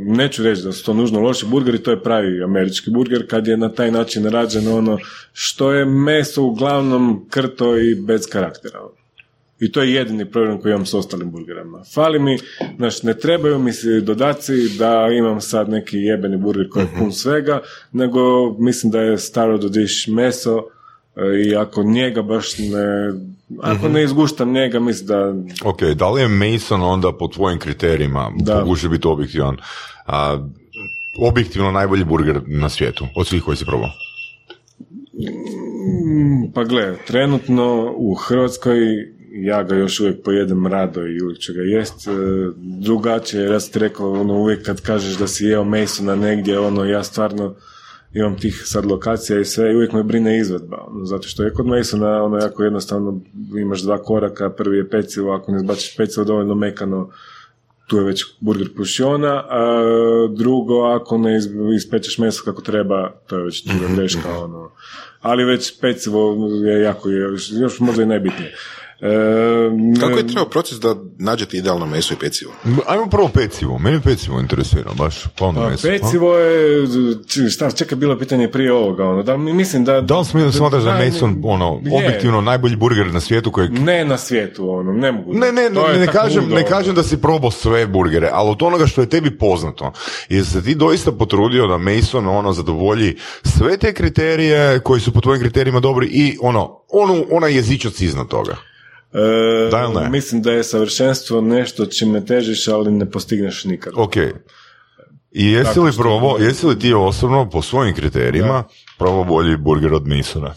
neću 0.06 0.42
reći 0.42 0.62
da 0.62 0.72
su 0.72 0.84
to 0.84 0.94
nužno 0.94 1.20
loši 1.20 1.46
burgeri, 1.46 1.78
to 1.78 1.90
je 1.90 2.02
pravi 2.02 2.42
američki 2.42 2.90
burger 2.90 3.26
kad 3.26 3.46
je 3.46 3.56
na 3.56 3.72
taj 3.72 3.90
način 3.90 4.24
rađeno 4.24 4.76
ono 4.76 4.98
što 5.32 5.72
je 5.72 5.84
meso 5.84 6.42
uglavnom 6.42 7.26
krto 7.30 7.78
i 7.78 7.94
bez 7.94 8.26
karaktera. 8.26 8.80
I 9.60 9.72
to 9.72 9.82
je 9.82 9.92
jedini 9.92 10.30
problem 10.30 10.60
koji 10.60 10.72
imam 10.72 10.86
s 10.86 10.94
ostalim 10.94 11.30
burgerama. 11.30 11.82
Fali 11.94 12.18
mi, 12.18 12.38
znaš, 12.76 13.02
ne 13.02 13.14
trebaju 13.14 13.58
mi 13.58 13.72
se 13.72 14.00
dodaci 14.00 14.78
da 14.78 15.08
imam 15.18 15.40
sad 15.40 15.68
neki 15.68 15.98
jebeni 15.98 16.36
burger 16.36 16.68
koji 16.68 16.82
je 16.82 16.98
pun 16.98 17.12
svega, 17.12 17.62
nego 17.92 18.52
mislim 18.58 18.92
da 18.92 19.00
je 19.00 19.18
staro 19.18 19.58
do 19.58 19.68
diš 19.68 20.06
meso 20.06 20.58
e, 20.58 20.79
i 21.46 21.56
ako 21.56 21.82
njega 21.82 22.22
baš 22.22 22.58
ne, 22.58 23.12
ako 23.62 23.88
ne 23.88 24.04
izguštam 24.04 24.52
njega, 24.52 24.80
mislim 24.80 25.06
da 25.06 25.34
ok, 25.64 25.82
da 25.82 26.10
li 26.10 26.22
je 26.22 26.28
Mason 26.28 26.82
onda 26.82 27.12
po 27.12 27.28
tvojim 27.28 27.58
kriterijima, 27.58 28.32
Da. 28.36 28.60
pokušaj 28.60 28.88
biti 28.88 29.08
objektivan, 29.08 29.56
a, 30.06 30.46
objektivno 31.18 31.70
najbolji 31.70 32.04
burger 32.04 32.40
na 32.46 32.68
svijetu, 32.68 33.06
od 33.16 33.26
svih 33.26 33.42
koji 33.42 33.56
si 33.56 33.64
probao? 33.64 33.90
Pa 36.54 36.64
gle, 36.64 36.96
trenutno 37.06 37.92
u 37.96 38.14
Hrvatskoj 38.14 38.76
ja 39.32 39.62
ga 39.62 39.74
još 39.76 40.00
uvijek 40.00 40.22
pojedem 40.22 40.66
rado 40.66 41.06
i 41.06 41.22
uvijek 41.22 41.38
ću 41.40 41.52
ga 41.52 41.60
jest. 41.60 42.08
E, 42.08 42.10
Drugačije, 42.56 43.44
ja 43.44 43.60
sam 43.60 43.72
ti 43.72 43.78
rekao, 43.78 44.12
ono, 44.12 44.34
uvijek 44.34 44.66
kad 44.66 44.80
kažeš 44.80 45.16
da 45.16 45.26
si 45.26 45.44
jeo 45.44 45.64
Masona 45.64 46.16
negdje, 46.16 46.58
ono, 46.58 46.84
ja 46.84 47.04
stvarno 47.04 47.54
imam 48.12 48.36
tih 48.38 48.62
sad 48.64 48.86
lokacija 48.86 49.40
i 49.40 49.44
sve 49.44 49.72
i 49.72 49.76
uvijek 49.76 49.92
me 49.92 50.02
brine 50.02 50.38
izvedba, 50.38 50.84
ono, 50.88 51.04
zato 51.04 51.28
što 51.28 51.42
je 51.42 51.52
kod 51.52 51.66
Masona 51.66 52.22
ono 52.22 52.38
jako 52.38 52.64
jednostavno 52.64 53.20
imaš 53.58 53.82
dva 53.82 54.02
koraka, 54.02 54.50
prvi 54.50 54.76
je 54.76 54.88
pecivo, 54.88 55.32
ako 55.32 55.52
ne 55.52 55.58
zbačiš 55.58 55.96
pecivo 55.96 56.24
dovoljno 56.24 56.54
mekano, 56.54 57.10
tu 57.86 57.96
je 57.96 58.04
već 58.04 58.24
burger 58.40 58.68
pušiona, 58.76 59.44
a 59.48 59.82
drugo, 60.36 60.82
ako 60.82 61.18
ne 61.18 61.38
ispečeš 61.76 62.18
meso 62.18 62.42
kako 62.44 62.62
treba, 62.62 63.10
to 63.26 63.36
je 63.36 63.44
već 63.44 63.64
druga 63.64 63.86
greška, 63.94 64.38
ono. 64.38 64.70
Ali 65.20 65.44
već 65.44 65.80
pecivo 65.80 66.36
je 66.64 66.80
jako, 66.80 67.10
još, 67.10 67.50
još 67.52 67.80
možda 67.80 68.02
i 68.02 68.06
najbitnije. 68.06 68.54
Kako 70.00 70.12
je 70.12 70.26
trebao 70.26 70.44
proces 70.44 70.78
da 70.78 70.94
nađete 71.18 71.56
idealno 71.56 71.86
meso 71.86 72.14
i 72.14 72.16
pecivo? 72.16 72.52
Ajmo 72.86 73.06
prvo 73.06 73.28
pecivo, 73.28 73.78
meni 73.78 74.00
pecivo 74.00 74.40
interesira, 74.40 74.90
baš 74.94 75.24
polno 75.28 75.60
Pa, 75.60 75.68
meso. 75.68 75.88
a? 75.88 75.90
pecivo 75.90 76.34
je, 76.34 76.86
šta, 77.50 77.70
čeka 77.70 77.96
bilo 77.96 78.18
pitanje 78.18 78.50
prije 78.50 78.72
ovoga, 78.72 79.04
ono, 79.04 79.22
da 79.22 79.36
mi- 79.36 79.52
mislim 79.52 79.84
da... 79.84 80.00
Da 80.00 80.18
li 80.18 80.24
smije 80.24 80.52
smatraš 80.52 80.82
da 80.82 80.98
Mason, 80.98 81.40
ono, 81.44 81.80
je. 81.84 81.96
objektivno 81.96 82.40
najbolji 82.40 82.76
burger 82.76 83.06
na 83.06 83.20
svijetu 83.20 83.50
kojeg 83.50 83.72
Ne 83.72 84.04
na 84.04 84.18
svijetu, 84.18 84.70
ono, 84.70 84.92
ne 84.92 85.12
mogu. 85.12 85.32
Ne, 85.34 85.52
ne, 85.52 85.62
ne, 85.62 85.98
ne, 85.98 86.06
kažem, 86.06 86.42
ludo, 86.42 86.54
ne 86.54 86.60
ono. 86.60 86.68
kažem 86.68 86.94
da 86.94 87.02
si 87.02 87.16
probao 87.16 87.50
sve 87.50 87.86
burgere, 87.86 88.30
ali 88.32 88.50
od 88.50 88.62
onoga 88.62 88.86
što 88.86 89.00
je 89.00 89.08
tebi 89.08 89.38
poznato, 89.38 89.92
je 90.28 90.44
se 90.44 90.62
ti 90.62 90.74
doista 90.74 91.12
potrudio 91.12 91.66
da 91.66 91.78
Mason 91.78 92.26
ono 92.28 92.52
zadovolji 92.52 93.16
sve 93.44 93.76
te 93.76 93.92
kriterije 93.92 94.80
koji 94.80 95.00
su 95.00 95.12
po 95.12 95.20
tvojim 95.20 95.40
kriterijima 95.42 95.80
dobri 95.80 96.06
i 96.06 96.36
ono, 96.40 96.78
onu, 96.88 97.24
onaj 97.30 97.54
jezičac 97.54 98.00
iznad 98.00 98.28
toga. 98.28 98.56
E, 99.12 99.70
Da 99.70 99.88
ne? 99.88 100.08
Mislim 100.10 100.42
da 100.42 100.52
je 100.52 100.64
savršenstvo 100.64 101.40
nešto 101.40 101.86
čime 101.86 102.24
težiš, 102.26 102.68
ali 102.68 102.90
ne 102.90 103.10
postigneš 103.10 103.64
nikad. 103.64 103.92
Ok. 103.96 104.16
I 105.32 105.46
jesi 105.46 105.64
Tako 105.68 105.82
li 105.82 105.92
probao, 105.96 106.36
jesi 106.38 106.66
li 106.66 106.78
ti 106.78 106.94
osobno 106.94 107.50
po 107.50 107.62
svojim 107.62 107.94
kriterijima 107.94 108.64
probao 108.98 109.24
bolji 109.24 109.56
burger 109.56 109.94
od 109.94 110.06
Masona? 110.08 110.54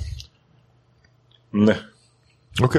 Ne. 1.52 1.76
Ok, 2.64 2.76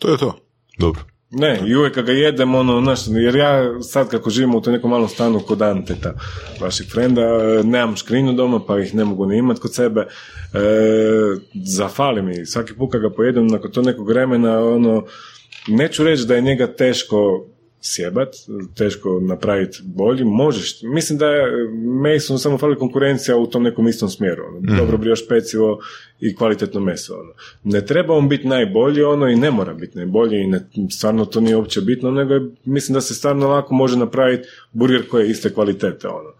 To 0.00 0.10
je 0.12 0.18
to. 0.18 0.38
dobro. 0.78 1.02
Ne, 1.36 1.60
i 1.66 1.76
uvijek 1.76 1.94
kad 1.94 2.06
ga 2.06 2.12
jedem, 2.12 2.54
ono, 2.54 2.80
znaš, 2.80 3.00
jer 3.08 3.36
ja 3.36 3.82
sad 3.82 4.08
kako 4.08 4.30
živim 4.30 4.54
u 4.54 4.60
tom 4.60 4.72
nekom 4.72 4.90
malom 4.90 5.08
stanu 5.08 5.40
kod 5.40 5.62
Anteta, 5.62 6.14
vašeg 6.60 6.86
frenda, 6.90 7.22
e, 7.22 7.62
nemam 7.64 7.96
škrinu 7.96 8.32
doma, 8.32 8.60
pa 8.66 8.78
ih 8.78 8.94
ne 8.94 9.04
mogu 9.04 9.26
ni 9.26 9.38
imat 9.38 9.58
kod 9.58 9.74
sebe, 9.74 10.00
e, 10.00 10.06
zafali 11.64 12.22
mi, 12.22 12.46
svaki 12.46 12.74
put 12.74 12.92
kad 12.92 13.00
ga 13.00 13.10
pojedem 13.10 13.46
nakon 13.46 13.70
to 13.70 13.82
nekog 13.82 14.08
vremena, 14.08 14.60
ono, 14.60 15.04
neću 15.68 16.04
reći 16.04 16.26
da 16.26 16.34
je 16.34 16.42
njega 16.42 16.66
teško 16.66 17.46
sjebat, 17.86 18.28
teško 18.74 19.20
napraviti 19.22 19.78
bolji, 19.84 20.24
možeš. 20.24 20.82
Mislim 20.82 21.18
da 21.18 21.26
je 21.26 21.68
Mason 22.02 22.38
samo 22.38 22.58
fali 22.58 22.78
konkurencija 22.78 23.36
u 23.36 23.46
tom 23.46 23.62
nekom 23.62 23.88
istom 23.88 24.08
smjeru. 24.08 24.44
Ono. 24.48 24.76
Dobro 24.76 24.98
brioš 24.98 25.28
pecivo 25.28 25.80
i 26.20 26.36
kvalitetno 26.36 26.80
meso. 26.80 27.14
Ono. 27.14 27.32
Ne 27.64 27.86
treba 27.86 28.14
on 28.14 28.28
biti 28.28 28.48
najbolji 28.48 29.02
ono 29.02 29.28
i 29.28 29.36
ne 29.36 29.50
mora 29.50 29.74
biti 29.74 29.98
najbolji 29.98 30.40
i 30.40 30.46
ne, 30.46 30.60
stvarno 30.90 31.24
to 31.24 31.40
nije 31.40 31.56
uopće 31.56 31.80
bitno, 31.80 32.10
nego 32.10 32.34
je, 32.34 32.50
mislim 32.64 32.94
da 32.94 33.00
se 33.00 33.14
stvarno 33.14 33.48
lako 33.48 33.74
može 33.74 33.98
napraviti 33.98 34.48
burger 34.72 35.08
koji 35.08 35.24
je 35.24 35.30
iste 35.30 35.54
kvalitete. 35.54 36.08
Ono 36.08 36.30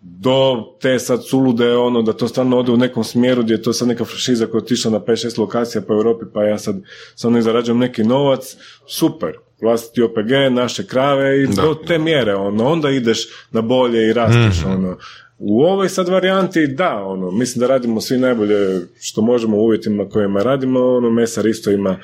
do 0.00 0.64
te 0.80 0.98
sad 0.98 1.26
sulude 1.26 1.76
ono 1.76 2.02
da 2.02 2.12
to 2.12 2.28
stvarno 2.28 2.58
ode 2.58 2.72
u 2.72 2.76
nekom 2.76 3.04
smjeru 3.04 3.42
gdje 3.42 3.54
je 3.54 3.62
to 3.62 3.72
sad 3.72 3.88
neka 3.88 4.04
franšiza 4.04 4.46
koja 4.46 4.58
je 4.58 4.62
otišla 4.62 4.90
na 4.90 5.00
5-6 5.00 5.38
lokacija 5.38 5.82
po 5.82 5.92
Europi 5.92 6.24
pa 6.34 6.44
ja 6.44 6.58
sad 6.58 6.76
samo 7.14 7.34
ne 7.36 7.42
zarađujem 7.42 7.78
neki 7.78 8.04
novac, 8.04 8.56
super, 8.86 9.32
vlastiti 9.62 10.02
OPG, 10.02 10.30
naše 10.50 10.86
krave 10.86 11.42
i 11.42 11.46
do 11.46 11.74
te 11.86 11.98
mjere, 11.98 12.34
ono, 12.34 12.68
onda 12.68 12.90
ideš 12.90 13.28
na 13.50 13.60
bolje 13.60 14.08
i 14.08 14.12
rasteš, 14.12 14.64
ono. 14.64 14.96
U 15.38 15.62
ovoj 15.62 15.88
sad 15.88 16.08
varijanti, 16.08 16.66
da, 16.66 17.04
ono, 17.04 17.30
mislim 17.30 17.60
da 17.60 17.66
radimo 17.66 18.00
svi 18.00 18.18
najbolje 18.18 18.80
što 19.00 19.22
možemo 19.22 19.56
u 19.56 19.64
uvjetima 19.64 20.08
kojima 20.08 20.42
radimo, 20.42 20.80
ono, 20.80 21.10
mesar 21.10 21.46
isto 21.46 21.70
ima, 21.70 21.98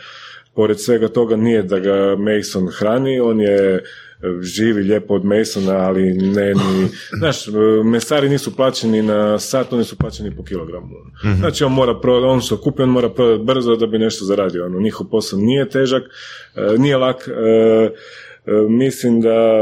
pored 0.54 0.80
svega 0.80 1.08
toga 1.08 1.36
nije 1.36 1.62
da 1.62 1.78
ga 1.78 2.16
Mason 2.16 2.68
hrani, 2.68 3.20
on 3.20 3.40
je 3.40 3.84
živi 4.40 4.82
lijepo 4.82 5.14
od 5.14 5.24
Masona, 5.24 5.76
ali 5.76 6.12
ne 6.12 6.54
ni... 6.54 6.88
Znaš, 7.18 7.36
mesari 7.84 8.28
nisu 8.28 8.56
plaćeni 8.56 9.02
na 9.02 9.38
sat, 9.38 9.72
oni 9.72 9.84
su 9.84 9.96
plaćeni 9.96 10.36
po 10.36 10.44
kilogramu. 10.44 10.86
Znači, 11.38 11.64
on 11.64 11.72
mora 11.72 12.00
prodati, 12.00 12.30
on 12.30 12.42
se 12.42 12.54
okupi, 12.54 12.82
on 12.82 12.88
mora 12.88 13.08
prodati 13.08 13.44
brzo 13.44 13.76
da 13.76 13.86
bi 13.86 13.98
nešto 13.98 14.24
zaradio. 14.24 14.66
Ono, 14.66 14.80
njihov 14.80 15.06
posao 15.06 15.38
nije 15.38 15.68
težak, 15.68 16.02
e, 16.56 16.78
nije 16.78 16.96
lak, 16.96 17.28
E, 17.28 17.90
Mislim 18.68 19.20
da 19.20 19.60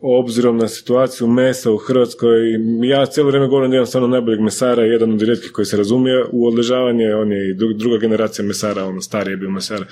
obzirom 0.00 0.56
na 0.56 0.68
situaciju 0.68 1.26
mesa 1.26 1.72
u 1.72 1.76
Hrvatskoj, 1.76 2.38
ja 2.82 3.06
cijelo 3.06 3.28
vrijeme 3.28 3.48
govorim 3.48 3.70
da 3.70 3.76
imam 3.76 3.86
stvarno 3.86 4.08
najboljeg 4.08 4.40
mesara, 4.40 4.82
jedan 4.82 5.12
od 5.12 5.22
rijetkih 5.22 5.52
koji 5.52 5.66
se 5.66 5.76
razumije 5.76 6.24
u 6.32 6.46
odležavanje, 6.46 7.14
on 7.14 7.32
je 7.32 7.50
i 7.50 7.54
dru- 7.54 7.76
druga 7.76 7.98
generacija 7.98 8.44
mesara, 8.44 8.84
ono 8.84 9.00
stariji 9.00 9.32
je 9.32 9.36
bio 9.36 9.50
mesar 9.50 9.84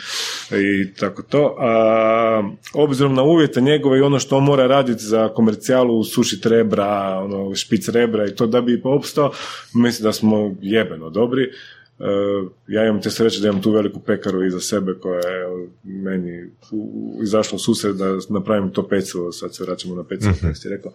i 0.51 0.95
tako 0.95 1.23
to. 1.23 1.57
A 1.59 2.51
obzirom 2.75 3.15
na 3.15 3.23
uvjete 3.23 3.61
njegove 3.61 3.99
i 3.99 4.03
ono 4.03 4.19
što 4.19 4.37
on 4.37 4.45
mora 4.45 4.67
raditi 4.67 5.03
za 5.03 5.29
komercijalu, 5.29 6.05
sušit 6.05 6.47
rebra, 6.47 7.21
ono, 7.25 7.55
špic 7.55 7.89
rebra 7.89 8.27
i 8.27 8.35
to 8.35 8.47
da 8.47 8.61
bi 8.61 8.81
opstao, 8.85 9.33
mislim 9.75 10.05
da 10.05 10.13
smo 10.13 10.57
jebeno 10.61 11.11
dobri. 11.11 11.51
Uh, 12.01 12.07
ja 12.69 12.85
imam 12.85 13.03
te 13.03 13.11
sreće 13.11 13.41
da 13.41 13.49
imam 13.49 13.63
tu 13.63 13.71
veliku 13.71 14.01
pekaru 14.01 14.45
iza 14.45 14.61
sebe 14.61 14.95
koja 14.95 15.21
je 15.21 15.47
meni 15.85 16.51
izašla 17.23 17.57
u 17.57 17.59
susret 17.59 17.97
da 17.97 18.05
napravim 18.29 18.71
to 18.71 18.89
pecivo, 18.89 19.33
sad 19.33 19.55
se 19.55 19.65
vraćamo 19.65 19.95
na 19.95 20.05
pecivo 20.05 20.31
Mhm. 20.31 20.41
koje 20.41 20.55
si 20.55 20.69
rekao. 20.69 20.93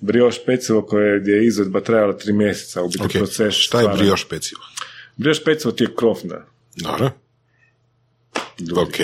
Brioš 0.00 0.44
pecivo 0.44 0.82
koje 0.82 1.20
gdje 1.20 1.32
je 1.32 1.46
izvedba 1.46 1.80
trajala 1.80 2.12
tri 2.14 2.32
mjeseca, 2.32 2.82
u 2.82 2.88
biti 2.88 3.04
Ok, 3.04 3.12
proces. 3.12 3.54
šta 3.54 3.80
je 3.80 3.88
brioš 3.88 4.28
pecivo? 4.28 4.60
Brioš 5.16 5.44
pecivo 5.44 5.72
ti 5.72 5.84
je 5.84 5.94
krofna. 5.96 6.44
Dobro. 6.76 7.10
Ok. 8.76 8.94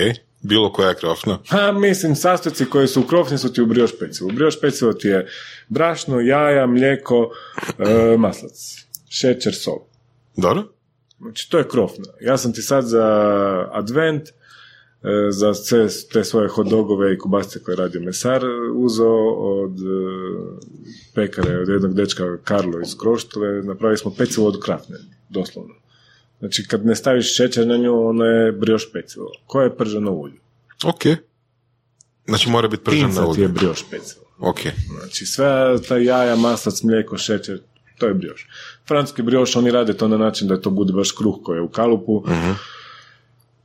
Bilo 0.40 0.72
koja 0.72 0.88
je 0.88 0.94
krofna. 0.94 1.38
Ha, 1.48 1.72
mislim, 1.72 2.16
sastojci 2.16 2.64
koji 2.64 2.88
su 2.88 3.00
u 3.00 3.04
krofni 3.04 3.38
su 3.38 3.52
ti 3.52 3.62
u 3.62 3.66
brioš 3.66 3.90
pecivu. 3.98 4.28
U 4.28 4.32
brioš 4.32 4.60
pecivo 4.60 4.92
ti 4.92 5.08
je 5.08 5.26
brašno, 5.68 6.20
jaja, 6.20 6.66
mlijeko, 6.66 7.30
e, 7.78 8.16
maslac, 8.16 8.52
šećer, 9.10 9.54
sol. 9.54 9.78
Dobro. 10.36 10.62
Znači, 11.22 11.50
to 11.50 11.58
je 11.58 11.68
krofna. 11.68 12.04
Ja 12.20 12.36
sam 12.36 12.52
ti 12.52 12.62
sad 12.62 12.84
za 12.84 13.06
advent 13.72 14.28
za 15.30 15.54
sve 15.54 15.88
te 16.12 16.24
svoje 16.24 16.48
hot 16.48 16.68
dogove 16.68 17.14
i 17.14 17.18
kubaste 17.18 17.58
koje 17.58 17.72
je 17.72 17.76
radio 17.76 18.00
mesar 18.00 18.42
uzeo 18.74 19.34
od 19.34 19.78
e, 19.78 19.82
pekare, 21.14 21.58
od 21.58 21.68
jednog 21.68 21.94
dečka 21.94 22.38
Karlo 22.44 22.80
iz 22.80 22.96
Kroštove, 23.00 23.62
napravili 23.62 23.98
smo 23.98 24.14
pecivo 24.18 24.48
od 24.48 24.60
krafne, 24.64 24.96
doslovno. 25.28 25.74
Znači, 26.38 26.66
kad 26.68 26.86
ne 26.86 26.96
staviš 26.96 27.36
šećer 27.36 27.66
na 27.66 27.76
nju, 27.76 28.08
ono 28.08 28.24
je 28.24 28.52
brioš 28.52 28.92
pecivo, 28.92 29.30
koje 29.46 29.66
je 29.66 29.76
prženo 29.76 30.12
u 30.12 30.20
ulju. 30.20 30.40
Ok. 30.84 31.02
Znači 32.26 32.50
mora 32.50 32.68
biti 32.68 32.84
pržen 32.84 33.02
na 33.02 33.08
Tinca 33.08 33.22
ti 33.22 33.28
ulju. 33.28 33.42
je 33.42 33.48
brioš 33.48 33.84
pecivo. 33.90 34.24
Ok. 34.38 34.60
Znači, 35.00 35.26
sve 35.26 35.76
ta 35.88 35.96
jaja, 35.96 36.36
maslac, 36.36 36.82
mlijeko, 36.82 37.16
šećer, 37.18 37.60
to 38.02 38.08
je 38.08 38.14
brioš. 38.14 38.46
Francuski 38.88 39.22
brioš, 39.22 39.56
oni 39.56 39.70
rade 39.70 39.92
to 39.94 40.08
na 40.08 40.16
način 40.18 40.48
da 40.48 40.60
to 40.60 40.70
bude 40.70 40.92
baš 40.92 41.10
kruh 41.12 41.34
koji 41.42 41.58
je 41.58 41.62
u 41.62 41.68
kalupu. 41.68 42.22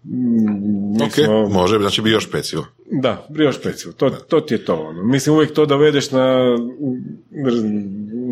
Mi 0.04 1.04
Ok, 1.04 1.12
smo- 1.14 1.50
može, 1.50 1.78
znači 1.78 2.02
bi 2.02 2.12
još 2.12 2.32
pecivo. 2.32 2.66
Da, 2.92 3.28
brioš 3.30 3.62
pecivo, 3.62 3.94
to, 3.94 4.10
to 4.10 4.40
ti 4.42 4.54
je 4.54 4.66
to. 4.66 4.76
Ono. 4.76 5.04
Mislim, 5.04 5.36
uvijek 5.36 5.54
to 5.54 5.66
dovedeš 5.66 6.12
na, 6.12 6.58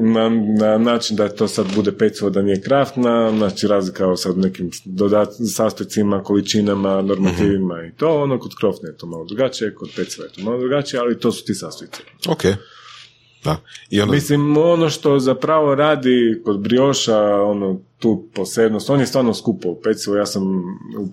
na, 0.03 0.29
na 0.59 0.77
način 0.77 1.17
da 1.17 1.29
to 1.29 1.47
sad 1.47 1.65
bude 1.75 1.91
pecivo 1.91 2.29
da 2.29 2.41
nije 2.41 2.61
kraftna, 2.61 3.31
znači 3.37 3.67
razlika 3.67 4.07
o 4.07 4.17
sad 4.17 4.37
nekim 4.37 4.69
dodat, 4.85 5.29
sastojcima, 5.47 6.23
količinama, 6.23 7.01
normativima 7.01 7.85
i 7.85 7.91
to, 7.91 8.21
ono 8.21 8.39
kod 8.39 8.51
krofne 8.59 8.89
je 8.89 8.97
to 8.97 9.05
malo 9.07 9.25
drugačije, 9.25 9.75
kod 9.75 9.89
peciva 9.95 10.25
je 10.25 10.31
to 10.33 10.41
malo 10.41 10.59
drugačije, 10.59 10.99
ali 10.99 11.19
to 11.19 11.31
su 11.31 11.45
ti 11.45 11.53
sastojci. 11.53 12.01
Ok. 12.27 12.43
Da. 13.45 13.57
I 13.89 14.01
onda, 14.01 14.13
Mislim, 14.13 14.57
ono 14.57 14.89
što 14.89 15.19
zapravo 15.19 15.75
radi 15.75 16.41
kod 16.45 16.59
brioša, 16.59 17.21
ono, 17.41 17.81
tu 17.99 18.27
posebnost, 18.33 18.89
on 18.89 18.99
je 18.99 19.05
stvarno 19.05 19.33
skupo 19.33 19.75
pecivo, 19.83 20.15
ja 20.15 20.25
sam, 20.25 20.63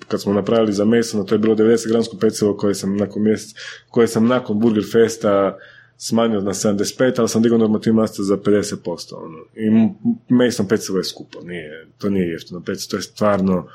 kad 0.09 0.23
smo 0.23 0.33
napravili 0.33 0.73
za 0.73 0.85
Masona, 0.85 1.25
to 1.25 1.35
je 1.35 1.39
bilo 1.39 1.55
90 1.55 1.89
gramsko 1.89 2.17
pecivo 2.17 2.57
koje 2.57 2.75
sam 2.75 2.97
nakon 2.97 3.23
mjesec, 3.23 3.55
koje 3.91 4.09
sam 4.09 4.27
nakon 4.27 4.61
Burger 4.61 4.85
Festa 4.93 5.59
smanjio 5.97 6.41
na 6.41 6.53
75, 6.53 7.19
ali 7.19 7.29
sam 7.29 7.43
digao 7.43 7.59
normativ 7.59 7.95
master 7.95 8.25
za 8.25 8.37
50%. 8.37 9.15
Ono. 9.17 9.39
I 9.57 9.67
m- 9.67 9.95
Mason 10.29 10.69
pecivo 10.69 10.99
je 10.99 11.05
skupo, 11.05 11.41
nije, 11.41 11.87
to 11.99 12.11
nije 12.11 12.29
jeftino 12.29 12.61
pecivo, 12.61 12.91
to 12.91 12.97
je 12.97 13.03
stvarno, 13.03 13.69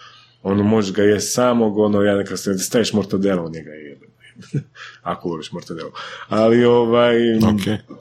ono, 0.43 0.63
možeš 0.63 0.93
ga 0.93 1.03
jesti 1.03 1.31
samog, 1.31 1.77
ono, 1.77 2.01
ja 2.01 2.15
neka 2.15 2.37
se 2.37 2.57
staviš 2.57 2.93
mortadelu 2.93 3.45
u 3.45 3.49
njega 3.49 3.71
i 3.75 3.85
jebem. 3.85 4.09
Ako 5.01 5.29
voliš 5.29 5.51
mortadelu. 5.51 5.91
Ali, 6.27 6.65
ovaj... 6.65 7.37
ok. 7.37 7.97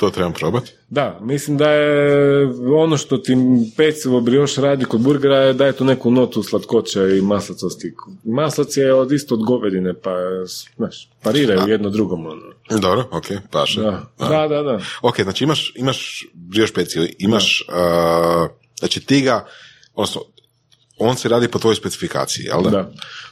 To 0.00 0.10
trebam 0.10 0.32
probati. 0.32 0.72
Da, 0.88 1.18
mislim 1.22 1.56
da 1.56 1.70
je 1.70 2.46
ono 2.74 2.96
što 2.96 3.18
ti 3.18 3.36
pecivo 3.76 4.20
brioš 4.20 4.56
radi 4.56 4.84
kod 4.84 5.00
burgera 5.00 5.36
je 5.36 5.52
daje 5.52 5.72
tu 5.72 5.84
neku 5.84 6.10
notu 6.10 6.42
slatkoće 6.42 7.00
i 7.18 7.22
maslacosti. 7.22 7.94
Maslac 8.24 8.76
je 8.76 8.94
od 8.94 9.12
isto 9.12 9.34
od 9.34 9.44
govedine, 9.44 9.94
pa 9.94 10.10
znaš, 10.76 11.08
pariraju 11.22 11.68
jedno 11.68 11.90
drugom. 11.90 12.26
Ono. 12.26 12.42
Dobro, 12.80 13.04
ok, 13.10 13.26
paše. 13.50 13.80
Da, 13.80 14.06
da, 14.18 14.48
da. 14.48 14.62
da. 14.62 14.80
Ok, 15.02 15.20
znači 15.20 15.44
imaš, 15.44 15.72
imaš 15.76 16.26
brioš 16.34 16.72
pecivo, 16.72 17.06
imaš, 17.18 17.64
uh, 17.68 18.50
znači 18.78 19.00
ti 19.00 19.20
ga, 19.20 19.46
odnosno, 19.94 20.22
on 20.98 21.16
se 21.16 21.28
radi 21.28 21.48
po 21.48 21.58
tvojoj 21.58 21.76
specifikaciji, 21.76 22.44
jel 22.44 22.62
da? 22.62 22.70
Da. 22.70 22.90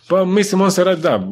Pa 0.08 0.24
mislim, 0.24 0.60
on 0.60 0.70
se 0.70 0.84
radi, 0.84 1.02
da, 1.02 1.28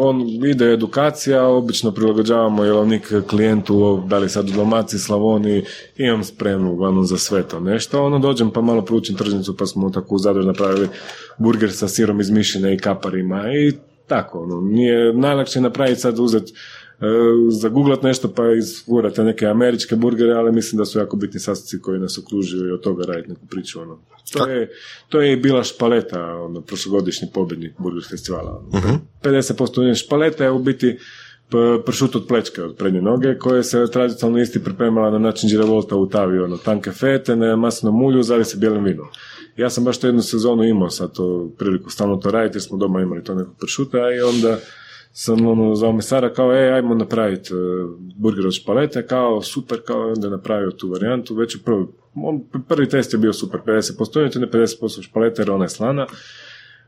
on 0.00 0.20
ide 0.46 0.72
edukacija, 0.72 1.46
obično 1.46 1.92
prilagođavamo 1.92 2.64
jelovnik 2.64 3.12
klijentu, 3.28 4.02
da 4.06 4.18
li 4.18 4.28
sad 4.28 4.48
u 4.48 4.52
Dalmaciji, 4.52 5.00
Slavoniji, 5.00 5.64
imam 5.96 6.24
spremnu 6.24 6.72
uglavnom 6.72 7.06
za 7.06 7.18
sve 7.18 7.48
to 7.48 7.60
nešto, 7.60 8.04
ono 8.04 8.18
dođem 8.18 8.50
pa 8.50 8.60
malo 8.60 8.82
proučim 8.82 9.16
tržnicu, 9.16 9.56
pa 9.56 9.66
smo 9.66 9.90
tako 9.90 10.14
u 10.14 10.44
napravili 10.44 10.88
burger 11.38 11.72
sa 11.72 11.88
sirom 11.88 12.20
iz 12.20 12.30
mišine 12.30 12.74
i 12.74 12.78
kaparima 12.78 13.44
i 13.52 13.72
tako, 14.06 14.42
ono, 14.42 14.60
nije 14.60 15.14
najlakše 15.14 15.60
napraviti 15.60 16.00
sad 16.00 16.18
uzeti 16.18 16.52
zaguglat 17.50 18.02
nešto 18.02 18.34
pa 18.34 18.52
izgurate 18.52 19.24
neke 19.24 19.46
američke 19.46 19.96
burgere, 19.96 20.32
ali 20.32 20.52
mislim 20.52 20.78
da 20.78 20.84
su 20.84 20.98
jako 20.98 21.16
bitni 21.16 21.40
sastojci 21.40 21.82
koji 21.82 22.00
nas 22.00 22.18
okružuju 22.18 22.68
i 22.68 22.72
od 22.72 22.80
toga 22.80 23.04
raditi 23.04 23.28
neku 23.28 23.46
priču. 23.46 23.80
Ono. 23.80 23.98
To, 24.32 24.46
je, 24.46 24.70
to 25.08 25.20
je 25.20 25.32
i 25.32 25.36
bila 25.36 25.64
špaleta, 25.64 26.36
ono, 26.36 26.60
prošlogodišnji 26.60 27.28
pobjednik 27.34 27.72
burger 27.78 28.04
festivala. 28.10 28.64
Ono. 28.72 29.00
50% 29.22 30.04
špaleta 30.04 30.44
je 30.44 30.50
u 30.50 30.58
biti 30.58 30.98
pršut 31.86 32.16
od 32.16 32.26
plečke 32.28 32.62
od 32.62 32.76
prednje 32.76 33.02
noge, 33.02 33.38
koje 33.38 33.64
se 33.64 33.86
tradicionalno 33.92 34.42
isti 34.42 34.64
pripremala 34.64 35.10
na 35.10 35.18
način 35.18 35.50
giravolta 35.50 35.96
u 35.96 36.08
tavi, 36.08 36.38
ono, 36.38 36.56
tanke 36.56 36.90
fete, 36.90 37.36
na 37.36 37.56
masnom 37.56 37.94
mulju, 37.94 38.22
zali 38.22 38.44
se 38.44 38.56
bijelim 38.56 38.84
vinom. 38.84 39.06
Ja 39.56 39.70
sam 39.70 39.84
baš 39.84 39.98
to 39.98 40.06
jednu 40.06 40.22
sezonu 40.22 40.64
imao 40.64 40.90
sad 40.90 41.12
to 41.12 41.50
priliku 41.58 41.90
stalno 41.90 42.16
to 42.16 42.30
raditi, 42.30 42.56
jer 42.56 42.62
smo 42.62 42.78
doma 42.78 43.00
imali 43.00 43.24
to 43.24 43.34
nekog 43.34 43.54
pršuta 43.60 43.98
i 43.98 44.20
onda 44.20 44.58
sam 45.12 45.46
ono, 45.46 45.74
zvao 45.74 45.92
mesara 45.92 46.32
kao, 46.32 46.52
e, 46.52 46.72
ajmo 46.72 46.94
napraviti 46.94 47.50
burger 48.16 48.46
od 48.46 48.52
špalete, 48.52 49.06
kao, 49.06 49.42
super, 49.42 49.78
kao, 49.86 50.08
onda 50.08 50.26
je 50.26 50.30
napravio 50.30 50.70
tu 50.70 50.90
varijantu, 50.90 51.34
već 51.34 51.56
u 51.56 51.62
prvi, 51.64 51.86
on, 52.14 52.40
prvi 52.68 52.88
test 52.88 53.12
je 53.12 53.18
bio 53.18 53.32
super, 53.32 53.60
50% 53.66 54.18
junetine, 54.18 54.46
50% 54.46 55.02
špalete, 55.02 55.42
jer 55.42 55.50
ona 55.50 55.64
je 55.64 55.68
slana, 55.68 56.06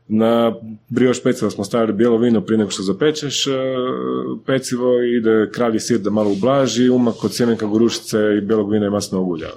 na 0.07 0.53
brioš 0.89 1.23
pecivo 1.23 1.51
smo 1.51 1.63
stavili 1.63 1.93
bijelo 1.93 2.17
vino 2.17 2.41
prije 2.41 2.57
nego 2.57 2.71
što 2.71 2.83
zapečeš 2.83 3.47
e, 3.47 3.51
pecivo 4.45 5.03
i 5.03 5.17
ide 5.17 5.49
kralji 5.51 5.79
sir 5.79 5.99
da 5.99 6.09
malo 6.09 6.31
ublaži, 6.31 6.89
umak 6.89 7.23
od 7.23 7.33
sjemenka 7.33 7.65
gorušice 7.65 8.17
i 8.37 8.41
bijelog 8.41 8.71
vina 8.71 8.85
i 8.85 8.89
masnog 8.89 9.27
ulja. 9.27 9.47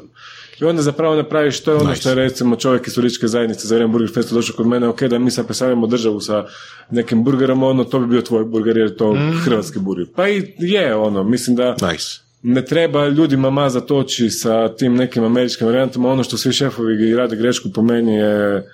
I 0.61 0.65
onda 0.65 0.83
zapravo 0.83 1.15
napraviš 1.17 1.61
to 1.61 1.71
je 1.71 1.77
ono 1.77 1.91
Nice. 1.91 2.01
što 2.01 2.09
je 2.09 2.15
recimo 2.15 2.57
čovjek 2.57 2.87
iz 2.87 2.95
turističke 2.95 3.27
zajednice 3.27 3.67
za 3.69 3.75
vrijeme 3.75 3.93
Burger 3.93 4.15
Festa 4.15 4.35
došao 4.35 4.57
kod 4.57 4.67
mene, 4.67 4.89
ok, 4.89 5.03
da 5.03 5.19
mi 5.19 5.31
sad 5.31 5.47
predstavljamo 5.47 5.87
državu 5.87 6.21
sa 6.21 6.45
nekim 6.91 7.25
burgerom, 7.25 7.63
ono, 7.63 7.85
to 7.85 7.99
bi 8.01 8.07
bio 8.07 8.23
tvoj 8.23 8.45
burger 8.45 8.77
jer 8.77 8.87
je 8.87 8.97
to 8.97 9.17
hrvatski 9.45 9.79
burger. 9.79 10.07
Pa 10.17 10.29
i 10.29 10.55
je, 10.59 10.95
ono, 10.95 11.25
mislim 11.25 11.57
da 11.57 11.77
Nice. 11.93 12.21
ne 12.43 12.65
treba 12.65 13.09
ljudima 13.09 13.51
mazati 13.51 13.93
oči 13.93 14.31
sa 14.31 14.69
tim 14.69 14.95
nekim 14.95 15.25
američkim 15.25 15.67
varijantama, 15.67 16.09
ono 16.09 16.23
što 16.25 16.37
svi 16.37 16.53
šefovi 16.53 17.15
rade 17.15 17.37
grešku 17.37 17.69
po 17.75 17.83
meni 17.83 18.15
je 18.15 18.65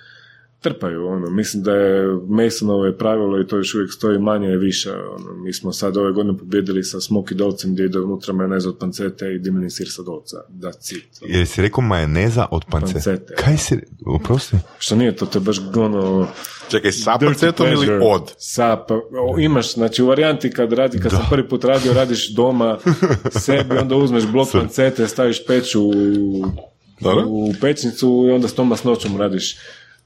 trpaju, 0.63 1.07
ono, 1.07 1.29
mislim 1.29 1.63
da 1.63 1.73
je 1.73 2.07
Masonovo 2.29 2.85
je 2.85 2.97
pravilo 2.97 3.41
i 3.41 3.47
to 3.47 3.57
još 3.57 3.75
uvijek 3.75 3.93
stoji 3.93 4.19
manje 4.19 4.47
je 4.47 4.57
više, 4.57 4.91
ono, 4.91 5.33
mi 5.43 5.53
smo 5.53 5.73
sad 5.73 5.97
ove 5.97 6.11
godine 6.11 6.37
pobjedili 6.37 6.83
sa 6.83 6.97
smoky 6.97 7.33
dolcem 7.33 7.73
gdje 7.73 7.85
ide 7.85 7.99
unutra 7.99 8.33
majoneza 8.33 8.69
od 8.69 8.77
pancete 8.77 9.33
i 9.33 9.39
dimljeni 9.39 9.69
sir 9.69 9.87
sa 9.89 10.01
dolca, 10.01 10.37
da 10.49 10.71
cit. 10.71 11.19
ono. 11.21 11.37
Jer 11.37 11.47
si 11.47 11.61
rekao 11.61 11.83
majoneza 11.83 12.45
od 12.51 12.65
pancete. 12.71 12.93
Pancete. 12.93 13.33
Kaj 13.35 13.57
si, 13.57 13.79
oprosti? 14.05 14.57
Što 14.79 14.95
nije 14.95 15.15
to, 15.15 15.25
to 15.25 15.37
je 15.37 15.41
baš 15.41 15.57
ono... 15.75 16.27
Čekaj, 16.69 16.91
sa 16.91 17.17
pancetom 17.19 17.67
ili 17.67 17.87
od? 18.03 18.33
Sa, 18.37 18.77
pa, 18.87 18.95
o, 18.95 19.39
imaš, 19.39 19.73
znači 19.73 20.03
u 20.03 20.07
varijanti 20.07 20.51
kad 20.51 20.73
radi, 20.73 20.99
kad 20.99 21.11
sam 21.11 21.25
prvi 21.29 21.49
put 21.49 21.63
radio, 21.63 21.93
radiš 21.93 22.29
doma 22.29 22.77
sebi, 23.45 23.77
onda 23.77 23.95
uzmeš 23.95 24.27
blok 24.27 24.51
pancete, 24.51 25.07
staviš 25.07 25.45
peću 25.45 25.83
u, 25.83 25.91
u 27.25 27.53
pećnicu 27.61 28.25
i 28.27 28.31
onda 28.31 28.47
s 28.47 28.53
tom 28.53 28.67
masnoćom 28.67 29.17
radiš 29.17 29.55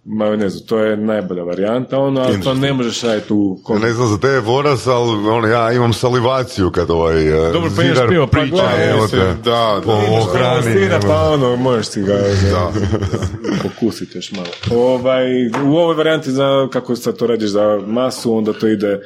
majonezu. 0.08 0.60
To 0.60 0.80
je 0.80 0.98
najbolja 0.98 1.44
varijanta, 1.44 2.00
ono, 2.00 2.22
ali 2.22 2.42
to 2.42 2.54
ne 2.54 2.74
možeš 2.74 3.02
raditi 3.02 3.34
u 3.34 3.60
kom- 3.64 3.82
Ne 3.82 3.94
znam 3.94 4.08
za 4.08 4.18
tebe 4.18 4.42
Boras, 4.42 4.88
ali 4.88 5.30
ono, 5.30 5.48
ja 5.48 5.72
imam 5.72 5.94
salivaciju 5.94 6.72
kad 6.72 6.90
ovaj 6.92 7.28
e, 7.50 7.52
Dobro, 7.52 7.70
pa 7.76 7.84
imaš 7.84 7.98
pivo, 8.10 8.28
pa 8.28 8.32
priča, 8.32 8.56
gledaj, 8.56 8.90
evo 8.90 9.08
te, 9.08 9.18
da, 9.44 9.82
po 9.86 9.92
da, 9.92 10.02
da. 10.34 10.38
hrani, 10.40 10.74
Sira, 10.74 10.96
evo. 10.96 11.04
pa 11.08 11.30
ono, 11.30 11.56
možeš 11.56 11.88
si 11.88 12.02
ga 12.02 12.14
da, 12.52 12.72
pokusiti 13.64 14.18
još 14.18 14.32
malo. 14.32 14.82
Ovaj, 14.84 15.48
u 15.48 15.76
ovoj 15.78 15.96
varijanti, 15.96 16.32
za, 16.32 16.68
kako 16.72 16.96
sad 16.96 17.18
to 17.18 17.28
radiš 17.28 17.50
za 17.50 17.82
masu, 17.88 18.34
onda 18.34 18.54
to 18.54 18.68
ide 18.68 19.00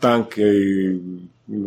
tanke 0.00 0.42
i 0.42 0.98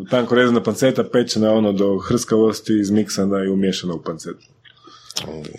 tanko 0.10 0.36
rezana 0.36 0.64
panceta, 0.64 1.04
pečena 1.04 1.52
ono 1.54 1.72
do 1.72 1.98
hrskavosti, 1.98 2.80
izmiksana 2.80 3.44
i 3.44 3.48
umješana 3.48 3.94
u 3.94 4.02
pancetu. 4.02 4.46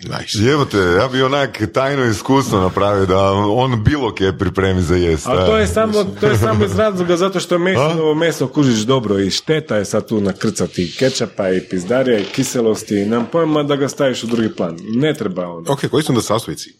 Nice. 0.03 0.51
Evo 0.51 0.65
te, 0.65 0.77
ja 0.77 1.07
bi 1.11 1.21
onak 1.21 1.61
tajno 1.73 2.05
iskustvo 2.05 2.59
napravio 2.59 3.05
da 3.05 3.31
on 3.31 3.83
bilo 3.83 4.15
kje 4.15 4.37
pripremi 4.37 4.81
za 4.81 4.95
jest. 4.95 5.27
Ali 5.27 5.43
e. 5.43 5.45
to 5.45 5.57
je 5.57 5.67
samo, 5.67 6.03
to 6.19 6.27
je 6.27 6.37
samo 6.37 6.65
iz 6.65 6.75
razloga 6.75 7.17
zato 7.17 7.39
što 7.39 7.59
mesinovo 7.59 8.15
meso 8.15 8.47
kužiš 8.47 8.79
dobro 8.79 9.19
i 9.19 9.29
šteta 9.29 9.77
je 9.77 9.85
sad 9.85 10.07
tu 10.07 10.21
nakrcati 10.21 10.95
kečapa 10.99 11.49
i 11.49 11.61
pizdarija 11.61 12.19
i 12.19 12.25
kiselosti 12.25 12.99
i 13.01 13.05
nam 13.05 13.27
pojma 13.31 13.63
da 13.63 13.75
ga 13.75 13.87
staviš 13.87 14.23
u 14.23 14.27
drugi 14.27 14.55
plan. 14.55 14.77
Ne 14.89 15.13
treba 15.13 15.47
ono. 15.47 15.71
Ok, 15.71 15.79
koji 15.91 16.03
su 16.03 16.11
onda 16.11 16.21
sastojci? 16.21 16.73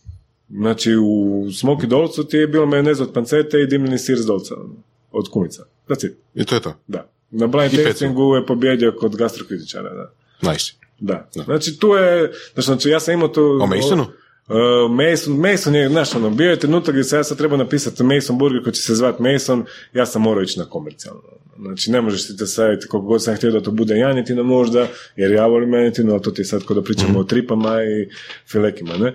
Znači 0.50 0.96
u 0.96 1.46
Smoky 1.50 1.86
Dolcu 1.86 2.24
ti 2.24 2.38
je 2.38 2.48
bilo 2.48 2.66
majonez 2.66 3.02
od 3.02 3.14
pancete 3.14 3.58
i 3.62 3.68
dimljeni 3.68 4.00
sir 4.00 4.18
s 4.18 4.26
dolca. 4.26 4.56
ono, 4.56 4.74
Od 5.12 5.30
kumica. 5.30 5.64
That's 5.90 6.06
it. 6.06 6.14
I 6.36 6.46
to 6.46 6.56
je 6.56 6.62
to. 6.62 6.74
Da. 6.88 7.12
Na 7.32 7.48
blind 7.48 7.84
tastingu 7.84 8.36
je 8.36 8.46
pobjedio 8.46 8.96
kod 9.00 9.16
gastrokritičara, 9.16 9.90
da. 9.94 10.14
Nice. 10.52 10.81
Da. 11.02 11.30
Znači 11.46 11.80
tu 11.80 11.88
je, 11.88 12.32
znači 12.56 12.90
ja 12.90 13.00
sam 13.00 13.14
imao 13.14 13.28
tu... 13.28 13.60
O 13.62 13.68
Masonu? 13.68 14.06
Uh, 14.48 14.92
Mason, 14.92 15.34
Mason 15.34 15.76
je, 15.76 15.90
znaš, 15.90 16.16
ono, 16.16 16.30
bio 16.30 16.50
je 16.50 16.60
trenutak 16.60 16.94
gdje 16.94 17.04
se 17.04 17.16
ja 17.16 17.24
sad 17.24 17.38
trebao 17.38 17.58
napisati 17.58 18.04
Mason 18.04 18.38
Burger 18.38 18.64
koji 18.64 18.74
će 18.74 18.82
se 18.82 18.96
zvati 18.96 19.24
Mason, 19.24 19.66
ja 19.94 20.06
sam 20.06 20.22
morao 20.22 20.44
ići 20.44 20.60
na 20.60 20.66
komercijalno. 20.66 21.22
Znači, 21.60 21.92
ne 21.92 22.02
možeš 22.02 22.28
ti 22.28 22.38
te 22.38 22.46
staviti 22.46 22.88
koliko 22.88 23.08
god 23.08 23.24
sam 23.24 23.36
htio 23.36 23.52
da 23.52 23.62
to 23.62 23.72
bude 23.72 23.98
janjetina 23.98 24.44
možda, 24.44 24.88
jer 25.16 25.32
ja 25.32 25.48
volim 25.48 25.74
janjetinu, 25.74 26.12
ali 26.12 26.22
to 26.22 26.32
ti 26.32 26.42
je 26.42 26.46
sad 26.46 26.66
kada 26.66 26.82
pričamo 26.82 27.20
o 27.20 27.24
tripama 27.24 27.84
i 27.84 28.10
filekima, 28.52 28.98
ne? 28.98 29.14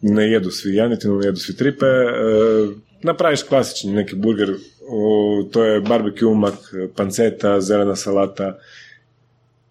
Ne 0.00 0.30
jedu 0.30 0.50
svi 0.50 0.74
janjetinu, 0.74 1.18
ne 1.18 1.26
jedu 1.26 1.36
svi 1.36 1.56
tripe. 1.56 1.86
E, 1.86 2.10
napraviš 3.02 3.42
klasični 3.42 3.92
neki 3.92 4.16
burger 4.16 4.54
O, 4.88 5.48
to 5.52 5.64
je 5.64 5.80
barbecue 5.80 6.28
umak, 6.28 6.54
panceta, 6.96 7.60
zelena 7.60 7.96
salata 7.96 8.58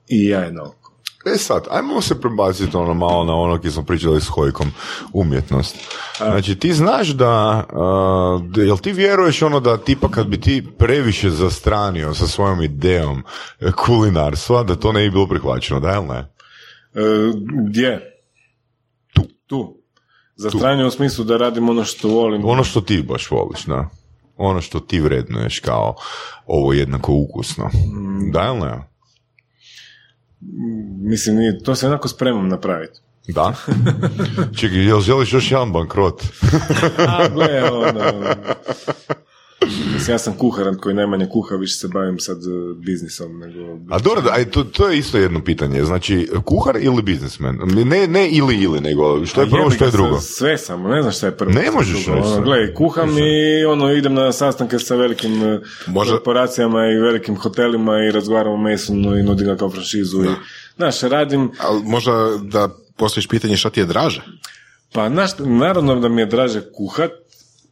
i 0.08 0.34
oko. 0.34 0.81
E 1.26 1.38
sad, 1.38 1.63
ajmo 1.72 2.01
se 2.01 2.22
prebaciti 2.22 2.78
ono 2.78 2.93
malo 2.93 3.24
na 3.24 3.36
ono 3.36 3.57
gdje 3.57 3.72
smo 3.72 3.84
pričali 3.84 4.22
s 4.22 4.28
Hojkom, 4.28 4.72
umjetnost. 5.13 5.76
Znači, 6.17 6.55
ti 6.55 6.74
znaš 6.74 7.07
da, 7.07 7.63
uh, 7.74 8.45
da- 8.49 8.61
jel 8.61 8.78
ti 8.78 8.91
vjeruješ 8.91 9.41
ono 9.41 9.59
da 9.59 9.78
tipa 9.78 10.09
kad 10.09 10.28
bi 10.28 10.41
ti 10.41 10.67
previše 10.78 11.30
zastranio 11.30 12.13
sa 12.13 12.28
svojom 12.28 12.61
idejom 12.61 13.24
e, 13.59 13.72
kulinarstva, 13.72 14.63
da 14.63 14.76
to 14.76 14.91
ne 14.91 15.03
bi 15.03 15.09
bilo 15.11 15.28
prihvaćeno, 15.28 15.80
da 15.80 15.93
ili 15.95 16.05
ne? 16.07 16.19
E, 16.19 17.32
gdje? 17.67 17.99
Tu. 19.13 19.22
Tu. 19.47 19.78
Zastranio 20.36 20.88
u 20.88 20.91
smislu 20.91 21.26
da 21.26 21.38
radim 21.38 21.69
ono 21.69 21.84
što 21.84 22.07
volim. 22.07 22.45
Ono 22.45 22.63
što 22.63 22.82
ti 22.82 23.03
baš 23.07 23.32
voliš, 23.32 23.65
da. 23.65 23.89
Ono 24.38 24.61
što 24.61 24.80
ti 24.80 24.99
vrednuješ 24.99 25.59
kao 25.59 25.95
ovo 26.45 26.74
jednako 26.74 27.13
ukusno. 27.13 27.69
Da 28.32 28.43
ili 28.47 28.59
ne? 28.59 28.91
Mislim, 31.02 31.38
to 31.64 31.76
se 31.76 31.86
jednako 31.86 32.08
spremam 32.08 32.48
napraviti. 32.48 33.00
Da? 33.28 33.54
Čekaj, 34.60 34.86
jel 34.86 35.02
želiš 35.02 35.34
još 35.34 35.52
jedan 35.52 35.72
bankrot? 35.72 36.24
A, 36.98 37.28
gle, 37.28 37.64
ono... 37.72 38.02
Mislim, 39.93 40.14
ja 40.14 40.18
sam 40.20 40.34
kuharan 40.34 40.78
koji 40.78 40.95
najmanje 40.95 41.28
kuha, 41.32 41.55
više 41.55 41.76
se 41.76 41.88
bavim 41.88 42.20
sad 42.20 42.38
e, 42.38 42.47
biznisom 42.86 43.39
nego... 43.39 43.59
A 43.89 43.99
dobro, 43.99 44.24
aj, 44.32 44.45
to, 44.45 44.64
to 44.64 44.88
je 44.89 44.97
isto 44.97 45.18
jedno 45.18 45.43
pitanje. 45.43 45.84
Znači, 45.84 46.30
kuhar 46.45 46.78
ili 46.82 47.01
biznismen? 47.01 47.59
Ne, 47.86 48.07
ne 48.07 48.30
ili 48.30 48.55
ili, 48.55 48.82
nego 48.82 49.26
što 49.26 49.41
je 49.41 49.49
prvo, 49.49 49.72
što 49.72 49.86
je 49.86 49.91
drugo? 49.91 50.20
Sve 50.20 50.57
sam, 50.57 50.84
ne 50.84 51.01
znam 51.01 51.14
šta 51.14 51.26
je 51.26 51.38
prvo. 51.38 51.51
Ne 51.51 51.72
možeš 51.72 52.05
drugo. 52.05 52.20
Ono, 52.20 52.34
sve. 52.34 52.43
Gle, 52.43 52.74
kuham 52.74 53.18
i 53.18 53.66
ono, 53.66 53.93
idem 53.93 54.14
na 54.14 54.32
sastanke 54.32 54.80
sa 54.80 54.95
velikim 54.95 55.43
e, 55.43 55.59
Može- 55.88 56.12
korporacijama 56.12 56.88
i 56.88 56.95
velikim 56.95 57.38
hotelima 57.38 57.97
i 58.07 58.12
razgovaram 58.12 58.53
o 58.53 58.57
Masonu 58.57 59.18
i 59.18 59.24
nudim 59.24 59.47
ga 59.47 59.55
kao 59.57 59.70
franšizu. 59.70 60.24
I, 60.24 60.28
znaš, 60.76 61.01
radim, 61.01 61.51
Ali 61.59 61.84
možda 61.84 62.12
da 62.43 62.70
postojiš 62.97 63.28
pitanje 63.28 63.57
šta 63.57 63.70
ti 63.70 63.80
je 63.80 63.86
draže? 63.86 64.22
pa 64.93 65.09
znaš, 65.09 65.32
naravno 65.39 65.95
da 65.99 66.09
mi 66.09 66.22
je 66.22 66.26
draže 66.26 66.62
kuhat, 66.74 67.12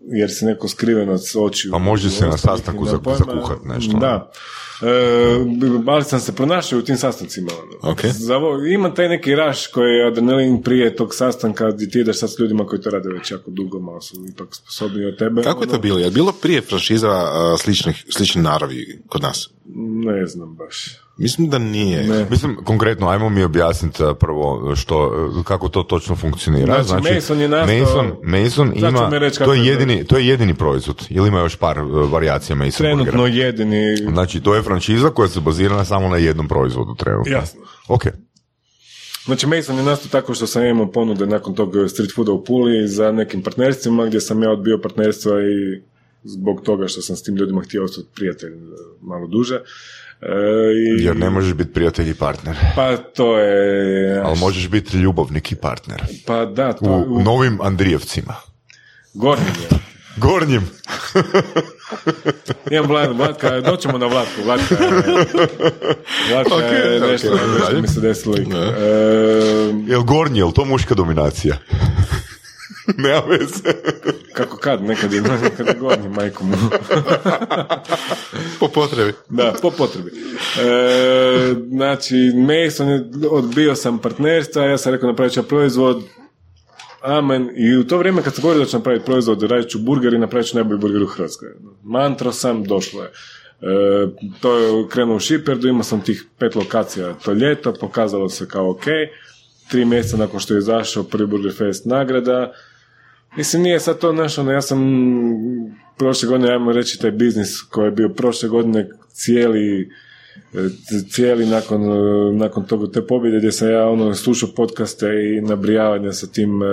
jer 0.01 0.31
si 0.31 0.45
neko 0.45 0.67
skrivenac 0.67 1.35
očiju. 1.37 1.71
Pa 1.71 1.77
može 1.77 2.09
se 2.09 2.25
na 2.25 2.37
sastanku 2.37 2.85
za- 2.85 2.91
zakuhat 2.91 3.63
nešto, 3.65 3.91
ono. 3.91 3.99
Da. 3.99 4.31
E, 4.81 4.89
ali 5.87 6.03
sam 6.03 6.19
se 6.19 6.31
pronašao 6.31 6.79
u 6.79 6.81
tim 6.81 6.97
sastancima. 6.97 7.51
ono. 7.53 7.91
Ok. 7.91 8.05
Za 8.05 8.35
ovo- 8.37 8.65
ima 8.65 8.93
taj 8.93 9.09
neki 9.09 9.35
raš 9.35 9.67
koji 9.67 9.89
je 9.89 10.07
adrenalin 10.07 10.63
prije 10.63 10.95
tog 10.95 11.15
sastanka 11.15 11.71
gdje 11.71 11.89
ti 11.89 11.99
ideš 11.99 12.17
sad 12.17 12.31
s 12.31 12.39
ljudima 12.39 12.65
koji 12.65 12.81
to 12.81 12.89
rade 12.89 13.09
već 13.09 13.31
jako 13.31 13.51
dugo, 13.51 13.79
malo 13.79 14.01
su 14.01 14.15
ipak 14.29 14.47
sposobniji 14.51 15.05
od 15.05 15.17
tebe. 15.17 15.43
Kako 15.43 15.63
je 15.63 15.67
to 15.67 15.73
ono, 15.73 15.81
bilo? 15.81 15.99
Je 15.99 16.11
bilo 16.11 16.31
prije 16.31 16.61
franšiza 16.61 17.25
sličnih, 17.57 18.05
slične 18.09 18.41
naravi 18.41 18.99
kod 19.07 19.21
nas? 19.21 19.49
Ne 20.05 20.25
znam 20.25 20.55
baš. 20.55 20.85
Mislim 21.19 21.49
da 21.49 21.57
nije. 21.57 22.03
Ne. 22.03 22.27
Mislim, 22.29 22.55
konkretno, 22.63 23.07
ajmo 23.09 23.29
mi 23.29 23.43
objasniti 23.43 24.03
prvo 24.19 24.75
što, 24.75 25.27
uh, 25.37 25.43
kako 25.45 25.69
to 25.69 25.83
točno 25.83 26.15
funkcionira. 26.15 26.83
Znači, 26.83 27.13
Mason 27.13 27.39
je 27.41 27.47
nastao- 27.47 27.79
Mason, 27.79 28.11
Mason 28.23 28.71
ima, 28.75 29.09
to 29.45 29.53
je, 29.53 29.59
je 29.59 29.65
jedini, 29.65 30.03
to 30.03 30.17
je 30.17 30.27
jedini 30.27 30.53
proizvod, 30.53 31.05
ili 31.09 31.27
ima 31.27 31.39
još 31.39 31.55
par 31.55 31.79
uh, 31.83 32.11
varijacija 32.11 32.55
Mason 32.55 32.77
Trenutno 32.77 33.21
burgera? 33.21 33.45
jedini... 33.45 33.97
Znači, 33.97 34.41
to 34.41 34.55
je 34.55 34.61
franšiza 34.61 35.09
koja 35.09 35.27
se 35.27 35.39
bazira 35.39 35.75
na 35.75 35.85
samo 35.85 36.09
na 36.09 36.17
jednom 36.17 36.47
proizvodu 36.47 36.95
trenutno. 36.95 37.31
Jasno. 37.31 37.61
Ok. 37.87 38.03
Znači, 39.25 39.47
Mason 39.47 39.77
je 39.77 39.83
nastao 39.83 40.09
tako 40.21 40.33
što 40.33 40.47
sam 40.47 40.65
imao 40.65 40.91
ponude 40.91 41.27
nakon 41.27 41.55
tog 41.55 41.73
street 41.89 42.15
fooda 42.15 42.31
u 42.31 42.43
Puli 42.43 42.87
za 42.87 43.11
nekim 43.11 43.43
partnerstvima 43.43 44.05
gdje 44.05 44.21
sam 44.21 44.43
ja 44.43 44.51
odbio 44.51 44.79
partnerstva 44.83 45.31
i 45.41 45.81
zbog 46.23 46.61
toga 46.61 46.87
što 46.87 47.01
sam 47.01 47.15
s 47.15 47.23
tim 47.23 47.35
ljudima 47.35 47.61
htio 47.61 47.83
ostati 47.83 48.07
prijatelj 48.15 48.53
e, 48.53 48.55
malo 49.01 49.27
duže. 49.27 49.59
E, 50.21 50.25
i, 50.99 51.03
Jer 51.03 51.15
ne 51.17 51.29
možeš 51.29 51.53
biti 51.53 51.73
prijatelj 51.73 52.09
i 52.09 52.13
partner. 52.13 52.55
Pa 52.75 52.97
to 52.97 53.37
je... 53.37 54.21
Ali 54.25 54.39
možeš 54.39 54.69
biti 54.69 54.97
ljubavnik 54.97 55.51
i 55.51 55.55
partner. 55.55 56.03
Pa 56.25 56.45
da, 56.45 56.73
to 56.73 56.85
U, 56.85 57.15
u, 57.15 57.21
novim 57.23 57.59
Andrijevcima. 57.61 58.35
gornjim 59.13 59.47
je. 59.61 59.77
Gornjim. 60.17 60.69
Imam 62.71 62.87
Vlad, 62.89 63.17
Vlatka, 63.17 63.61
doćemo 63.61 63.97
na 63.97 64.05
Vlatku. 64.05 64.41
Vlatka 64.45 64.75
je, 64.75 64.89
Vlatka 66.31 66.53
je 66.55 67.01
Ok, 67.01 67.09
nešto, 67.11 67.33
ok, 67.33 67.39
nešto 67.59 67.81
mi 67.81 67.87
se 67.87 67.99
desilo. 68.01 68.35
E, 68.37 68.41
Jel 69.87 70.03
gornji, 70.03 70.39
jel 70.39 70.51
to 70.51 70.65
muška 70.65 70.95
dominacija? 70.95 71.57
Nema 73.03 73.21
veze. 73.27 73.79
kako 74.33 74.57
kad, 74.57 74.83
nekad 74.83 75.13
je, 75.13 75.21
nekad 75.21 75.67
je 75.67 75.73
gornji, 75.79 76.09
majko 76.09 76.43
mu. 76.43 76.55
Po 78.59 78.67
potrebi. 78.67 79.13
Da, 79.29 79.53
po 79.61 79.71
potrebi. 79.71 80.11
E, 80.59 81.55
znači, 81.69 82.15
Mason 82.35 82.89
je, 82.89 83.05
odbio 83.29 83.75
sam 83.75 83.99
partnerstva, 83.99 84.63
ja 84.63 84.77
sam 84.77 84.93
rekao 84.93 85.09
napravit 85.09 85.33
ću 85.33 85.43
proizvod, 85.43 86.03
amen. 87.01 87.49
I 87.55 87.77
u 87.77 87.87
to 87.87 87.97
vrijeme 87.97 88.21
kad 88.21 88.35
sam 88.35 88.41
govorio 88.41 88.63
da 88.63 88.69
ću 88.69 88.77
napraviti 88.77 89.05
proizvod, 89.05 89.43
radit 89.43 89.69
ću 89.69 89.79
burger 89.79 90.13
i 90.13 90.19
napravit 90.19 90.47
ću 90.47 90.55
najbolji 90.55 90.79
burger 90.79 91.03
u 91.03 91.07
Hrvatskoj. 91.07 91.49
Mantro 91.83 92.31
sam, 92.31 92.63
došlo 92.63 93.03
je. 93.03 93.09
E, 93.09 94.07
to 94.41 94.57
je 94.57 94.87
krenuo 94.89 95.15
u 95.15 95.19
Šiperdu, 95.19 95.67
imao 95.67 95.83
sam 95.83 96.01
tih 96.01 96.25
pet 96.37 96.55
lokacija 96.55 97.13
to 97.13 97.33
ljeto, 97.33 97.73
pokazalo 97.73 98.29
se 98.29 98.47
kao 98.47 98.69
ok. 98.69 98.83
Tri 99.71 99.85
mjeseca 99.85 100.17
nakon 100.17 100.39
što 100.39 100.53
je 100.53 100.57
izašao 100.57 101.03
prvi 101.03 101.27
Burger 101.27 101.53
Fest 101.57 101.85
nagrada, 101.85 102.51
Mislim, 103.37 103.61
nije 103.61 103.79
sad 103.79 103.99
to 103.99 104.13
naš, 104.13 104.37
ono, 104.37 104.51
ja 104.51 104.61
sam 104.61 104.79
prošle 105.97 106.27
godine, 106.27 106.51
ajmo 106.51 106.71
reći, 106.71 106.99
taj 106.99 107.11
biznis 107.11 107.61
koji 107.61 107.87
je 107.87 107.91
bio 107.91 108.09
prošle 108.09 108.49
godine 108.49 108.89
cijeli, 109.11 109.89
e, 110.53 110.69
cijeli 111.09 111.45
nakon, 111.45 111.83
e, 111.83 112.33
nakon 112.33 112.65
toga, 112.65 112.91
te 112.91 113.07
pobjede 113.07 113.37
gdje 113.37 113.51
sam 113.51 113.69
ja 113.69 113.87
ono, 113.87 114.15
slušao 114.15 114.49
podcaste 114.55 115.07
i 115.07 115.41
nabrijavanja 115.41 116.11
sa 116.11 116.27
tim 116.27 116.63
e, 116.63 116.65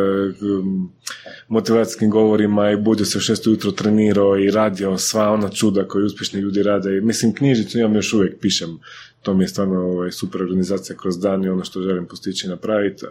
motivacijskim 1.48 2.10
govorima 2.10 2.70
i 2.70 2.76
budio 2.76 3.06
se 3.06 3.18
u 3.18 3.20
šest 3.20 3.46
ujutro 3.46 3.70
trenirao 3.70 4.38
i 4.38 4.50
radio 4.50 4.98
sva 4.98 5.30
ona 5.30 5.48
čuda 5.48 5.88
koje 5.88 6.04
uspješni 6.04 6.40
ljudi 6.40 6.62
rade. 6.62 6.96
I, 6.96 7.00
mislim, 7.00 7.34
knjižicu 7.34 7.78
imam 7.78 7.94
još 7.94 8.12
uvijek, 8.12 8.40
pišem. 8.40 8.78
To 9.22 9.34
mi 9.34 9.44
je 9.44 9.48
stvarno 9.48 9.80
ovaj, 9.80 10.10
super 10.10 10.42
organizacija 10.42 10.96
kroz 10.96 11.20
dan 11.20 11.44
i 11.44 11.48
ono 11.48 11.64
što 11.64 11.82
želim 11.82 12.06
postići 12.06 12.48
napraviti. 12.48 13.04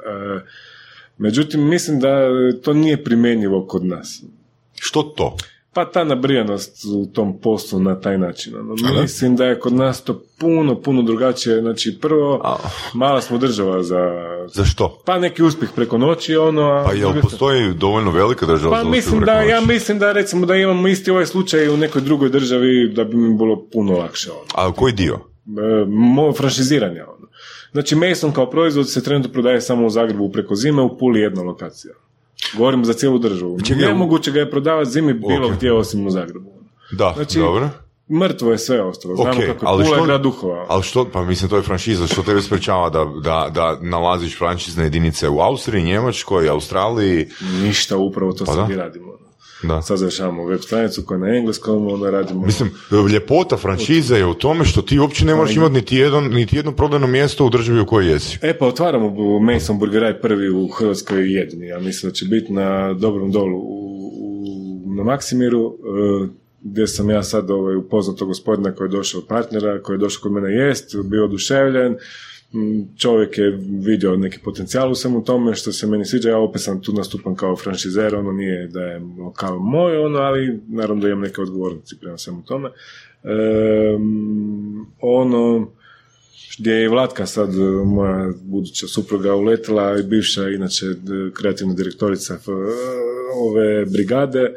Međutim, 1.18 1.70
mislim 1.70 2.00
da 2.00 2.18
to 2.64 2.74
nije 2.74 3.04
primjenjivo 3.04 3.66
kod 3.68 3.86
nas. 3.86 4.24
Što 4.80 5.04
to? 5.04 5.38
Pa 5.74 5.86
ta 5.86 6.04
nabrijanost 6.04 6.86
u 6.86 7.06
tom 7.06 7.40
poslu 7.42 7.80
na 7.80 8.00
taj 8.00 8.18
način. 8.18 8.56
Ono, 8.56 9.02
mislim 9.02 9.36
da 9.36 9.46
je 9.46 9.60
kod 9.60 9.74
nas 9.74 10.04
to 10.04 10.22
puno, 10.40 10.82
puno 10.82 11.02
drugačije. 11.02 11.62
Znači, 11.62 11.98
prvo, 12.02 12.42
A. 12.44 12.58
mala 12.94 13.22
smo 13.22 13.38
država 13.38 13.84
za... 13.84 13.98
Za 14.54 14.66
što? 14.66 15.02
Pa 15.06 15.20
neki 15.20 15.44
uspjeh 15.44 15.72
preko 15.76 15.98
noći, 15.98 16.36
ono... 16.36 16.62
a 16.62 16.84
Pa 16.84 16.94
jel 16.94 17.14
postoji 17.22 17.74
dovoljno 17.74 18.12
velika 18.12 18.46
država 18.46 18.78
Pa 18.78 18.84
za 18.84 18.90
mislim 18.90 19.20
preko 19.20 19.26
da, 19.26 19.42
ja 19.42 19.60
noći? 19.60 19.74
mislim 19.74 20.00
da 20.00 20.12
recimo 20.12 20.46
da 20.46 20.56
imamo 20.56 20.88
isti 20.88 21.12
ovaj 21.12 21.26
slučaj 21.26 21.70
u 21.70 21.78
nekoj 21.78 22.02
drugoj 22.02 22.30
državi 22.30 22.92
da 22.96 23.04
bi 23.04 23.18
mi 23.18 23.38
bilo 23.38 23.66
puno 23.74 23.98
lakše. 23.98 24.32
Ono. 24.32 24.70
A 24.70 24.74
koji 24.74 24.94
dio? 24.94 25.14
E, 25.14 25.86
mo, 25.88 26.34
franšiziranja. 26.34 27.06
Ono. 27.08 27.28
Znači 27.76 27.96
Mason 27.96 28.32
kao 28.32 28.50
proizvod 28.50 28.90
se 28.90 29.04
trenutno 29.04 29.32
prodaje 29.32 29.62
samo 29.62 29.86
u 29.86 29.90
Zagrebu 29.90 30.32
preko 30.32 30.56
zime, 30.56 30.82
u 30.82 30.98
Puli 30.98 31.20
jedna 31.20 31.42
lokacija. 31.42 31.94
Govorim 32.58 32.86
za 32.86 32.94
cijelu 32.94 33.18
državu. 33.20 33.60
Čekaj, 33.62 33.88
Nemoguće 33.88 34.32
ga 34.32 34.40
je 34.40 34.52
prodavati 34.52 34.90
zimi 34.90 35.14
bilo 35.14 35.48
Ok. 35.48 35.54
gdje 35.54 35.74
osim 35.74 36.08
u 36.08 36.10
Zagrebu. 36.10 36.50
Da, 36.92 37.14
Znači, 37.16 37.40
dobro. 37.40 37.70
Mrtvo 38.12 38.52
je 38.52 38.58
sve 38.58 38.82
ostalo. 38.82 39.16
Znamo 39.16 39.30
Ok, 39.32 39.36
kako 39.38 39.66
je 39.66 39.70
ali 39.70 39.84
Pula 39.84 39.96
je 39.96 39.96
što- 39.96 40.06
grad 40.06 40.22
duhova. 40.22 40.66
Ali 40.70 40.84
što, 40.84 41.10
pa 41.14 41.24
mislim 41.24 41.50
to 41.50 41.56
je 41.56 41.62
franšiza, 41.62 42.08
što 42.08 42.24
tebe 42.24 42.42
sprečava 42.42 42.90
da, 42.90 43.06
da, 43.22 43.50
da 43.54 43.78
nalaziš 43.82 44.38
franšizne 44.38 44.84
jedinice 44.84 45.30
u 45.30 45.40
Austriji, 45.40 45.84
Njemačkoj, 45.84 46.50
Australiji, 46.50 47.28
Ništa, 47.64 47.98
upravo 47.98 48.32
to 48.32 48.46
Pa 48.46 48.54
sad 48.54 48.70
radimo. 48.70 49.18
Da. 49.64 49.82
Sad 49.82 49.98
završavamo 49.98 50.46
web 50.46 50.60
stranicu 50.62 51.04
koja 51.06 51.16
je 51.16 51.20
na 51.20 51.36
engleskom, 51.38 51.88
onda 51.88 52.10
radimo... 52.10 52.46
Mislim, 52.46 52.72
ljepota 53.14 53.58
franšize 53.58 54.16
je 54.18 54.26
u 54.26 54.34
tome 54.34 54.66
što 54.66 54.82
ti 54.82 55.00
uopće 55.00 55.26
ne 55.26 55.36
moraš 55.36 55.56
imati 55.56 55.74
niti, 55.74 55.96
jedan, 55.98 56.24
niti 56.24 56.56
jedno 56.56 56.72
prodajno 56.72 57.08
mjesto 57.08 57.46
u 57.46 57.50
državi 57.50 57.80
u 57.80 57.86
kojoj 57.86 58.12
jesi. 58.12 58.40
E 58.42 58.58
pa 58.58 58.68
otvaramo 58.68 59.40
Mason 59.40 59.80
Burgeraj 59.80 60.22
prvi 60.22 60.50
u 60.50 60.68
Hrvatskoj 60.68 61.34
jedini. 61.34 61.68
Ja 61.68 61.80
mislim 61.80 62.10
da 62.10 62.14
će 62.14 62.26
biti 62.26 62.54
na 62.54 62.94
dobrom 62.94 63.32
dolu 63.32 63.58
u, 63.58 64.12
u- 64.22 64.96
na 64.98 65.04
Maksimiru, 65.04 65.66
e, 65.68 66.28
gdje 66.62 66.88
sam 66.88 67.10
ja 67.10 67.24
sad 67.24 67.52
ovaj, 67.52 67.76
upoznao 67.76 68.16
tog 68.16 68.28
gospodina 68.28 68.72
koji 68.72 68.86
je 68.88 68.92
došao 68.92 69.22
od 69.22 69.28
partnera, 69.28 69.82
koji 69.82 69.96
je 69.96 70.00
došao 70.00 70.22
kod 70.22 70.32
mene 70.32 70.54
jest, 70.54 70.96
bio 71.04 71.26
oduševljen, 71.26 71.96
čovjek 72.98 73.38
je 73.38 73.60
vidio 73.70 74.18
neki 74.18 74.40
potencijal 74.44 74.92
u 74.92 74.96
svemu 74.96 75.24
tome 75.24 75.56
što 75.56 75.72
se 75.72 75.88
meni 75.88 76.06
sviđa, 76.06 76.30
ja 76.30 76.38
opet 76.38 76.62
sam 76.62 76.82
tu 76.82 76.94
nastupam 76.94 77.36
kao 77.36 77.56
franšizer, 77.56 78.16
ono 78.16 78.32
nije 78.32 78.68
da 78.68 78.82
je 78.82 79.02
lokal 79.20 79.60
moj, 79.60 79.98
ono, 79.98 80.20
ali 80.20 80.60
naravno 80.68 81.02
da 81.02 81.08
imam 81.08 81.22
neke 81.22 81.42
odgovornosti 81.42 81.98
prema 82.02 82.18
svemu 82.18 82.44
tome. 82.46 82.70
Em, 83.24 84.86
ono, 85.00 85.72
gdje 86.60 86.72
je 86.74 86.90
Vlatka 86.90 87.26
sad, 87.26 87.50
e, 87.50 87.86
moja 87.86 88.32
buduća 88.42 88.88
supruga, 88.88 89.36
uletila 89.36 90.00
i 90.00 90.04
bivša, 90.04 90.50
inače, 90.50 90.86
kreativna 91.34 91.74
direktorica 91.74 92.38
ove 93.36 93.86
brigade, 93.86 94.54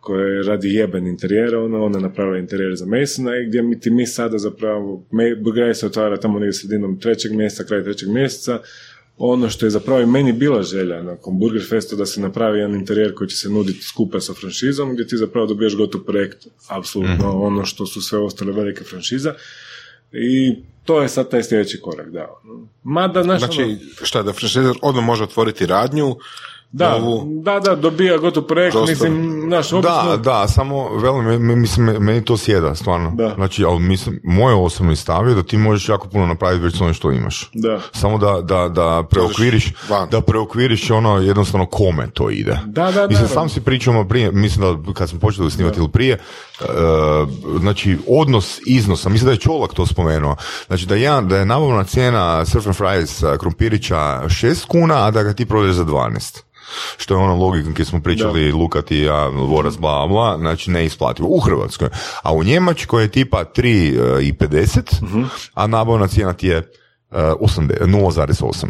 koje 0.00 0.42
radi 0.42 0.68
jeben 0.70 1.06
interijera, 1.06 1.60
ona, 1.60 1.78
ona 1.78 1.98
je 1.98 2.02
napravila 2.02 2.38
interijer 2.38 2.76
za 2.76 2.86
Masona 2.86 3.36
i 3.36 3.46
gdje 3.46 3.62
mi 3.62 3.80
ti 3.80 3.90
mi 3.90 4.06
sada 4.06 4.38
zapravo, 4.38 5.04
Burgerija 5.38 5.74
se 5.74 5.86
otvara 5.86 6.16
tamo 6.16 6.38
negdje 6.38 6.52
sredinom 6.52 7.00
trećeg 7.00 7.32
mjeseca, 7.32 7.64
kraj 7.64 7.82
trećeg 7.84 8.08
mjeseca, 8.08 8.58
ono 9.18 9.50
što 9.50 9.66
je 9.66 9.70
zapravo 9.70 10.00
i 10.00 10.06
meni 10.06 10.32
bila 10.32 10.62
želja 10.62 11.02
nakon 11.02 11.38
Burger 11.38 11.66
Festa 11.68 11.96
da 11.96 12.06
se 12.06 12.20
napravi 12.20 12.58
jedan 12.58 12.74
interijer 12.74 13.14
koji 13.14 13.28
će 13.28 13.36
se 13.36 13.48
nuditi 13.48 13.82
skupa 13.82 14.20
sa 14.20 14.34
franšizom 14.34 14.92
gdje 14.92 15.06
ti 15.06 15.16
zapravo 15.16 15.46
dobiješ 15.46 15.76
gotov 15.76 16.00
projekt, 16.00 16.46
apsolutno 16.68 17.14
Mhm. 17.28 17.40
ono 17.40 17.64
što 17.64 17.86
su 17.86 18.02
sve 18.02 18.18
ostale 18.18 18.52
velike 18.52 18.84
franšiza 18.84 19.34
i 20.12 20.54
to 20.84 21.02
je 21.02 21.08
sad 21.08 21.30
taj 21.30 21.42
sljedeći 21.42 21.80
korak, 21.80 22.10
da. 22.10 22.28
Mada, 22.82 23.22
znaš, 23.22 23.42
ono- 23.42 23.52
Znači, 23.52 23.76
šta, 24.02 24.22
da 24.22 24.32
franšizer 24.32 24.72
odmah 24.82 25.04
može 25.04 25.24
otvoriti 25.24 25.66
radnju, 25.66 26.16
da, 26.72 26.90
novu- 26.90 27.42
da, 27.42 27.60
da, 27.60 27.74
dobija 27.76 28.18
gotov 28.18 28.42
projekt, 28.42 28.72
Prostor. 28.72 28.90
mislim, 28.90 29.42
znaš, 29.46 29.70
Da, 29.70 29.76
obično, 29.78 30.16
da, 30.16 30.48
samo 30.48 30.88
velim, 30.90 31.24
mislim, 31.60 31.86
me- 31.86 31.98
meni 32.00 32.24
to 32.24 32.36
sjeda, 32.36 32.74
stvarno. 32.74 33.10
Da. 33.10 33.32
Znači, 33.34 33.64
ali 33.64 33.80
mislim, 33.80 34.20
moje 34.24 34.54
osobni 34.56 34.96
stav 34.96 35.28
je 35.28 35.34
da 35.34 35.42
ti 35.42 35.56
možeš 35.56 35.88
jako 35.88 36.08
puno 36.08 36.26
napraviti 36.26 36.64
već 36.64 36.76
s 36.76 36.80
onim 36.80 36.94
što 36.94 37.12
imaš. 37.12 37.50
Da. 37.54 37.80
Samo 37.92 38.18
da, 38.18 38.40
da, 38.42 38.68
da 38.68 39.02
preokviriš, 39.10 39.72
da 40.10 40.20
preokviriš 40.20 40.90
ono 40.90 41.18
jednostavno 41.18 41.66
kome 41.66 42.10
to 42.10 42.30
ide. 42.30 42.58
Da, 42.66 42.90
da, 42.90 43.06
Mislim, 43.08 43.28
da. 43.28 43.34
sam 43.34 43.48
si 43.48 43.60
pričamo 43.60 44.04
prije, 44.04 44.32
mislim 44.32 44.82
da 44.84 44.92
kad 44.92 45.08
smo 45.08 45.18
počeli 45.18 45.50
snimati 45.50 45.78
ili 45.78 45.88
prije, 45.88 46.18
e, 46.60 46.64
znači 47.60 47.98
odnos 48.08 48.60
iznosa, 48.66 49.08
mislim 49.08 49.26
da 49.26 49.32
je 49.32 49.38
Čolak 49.38 49.74
to 49.74 49.86
spomenuo, 49.86 50.36
znači 50.66 50.86
da, 50.86 50.94
jedan, 50.94 51.28
da 51.28 51.36
je 51.36 51.46
nabavna 51.46 51.84
cijena 51.84 52.44
surf 52.44 52.66
and 52.66 52.76
fries 52.76 53.22
a, 53.22 53.36
krumpirića 53.38 53.96
6 53.96 54.66
kuna, 54.66 55.06
a 55.06 55.10
da 55.10 55.22
ga 55.22 55.32
ti 55.32 55.46
prodaješ 55.46 55.76
za 55.76 55.84
12 55.84 56.42
što 56.96 57.14
je 57.14 57.18
ona 57.18 57.34
logika 57.34 57.70
gdje 57.70 57.84
smo 57.84 58.00
pričali 58.00 58.52
Luka 58.52 58.82
ti 58.82 58.98
ja, 58.98 59.26
Voras, 59.28 59.78
bla, 59.78 60.06
bla, 60.06 60.38
znači 60.38 60.70
neisplativo. 60.70 61.28
U 61.28 61.38
Hrvatskoj. 61.38 61.88
A 62.22 62.32
u 62.32 62.44
Njemačkoj 62.44 63.02
je 63.02 63.08
tipa 63.08 63.44
3,50, 63.46 65.02
Mhm. 65.02 65.22
a 65.54 65.66
nabavna 65.66 66.06
cijena 66.08 66.32
ti 66.32 66.46
je 66.46 66.58
uh, 66.58 67.16
80 67.40 67.80
0,8. 67.80 68.66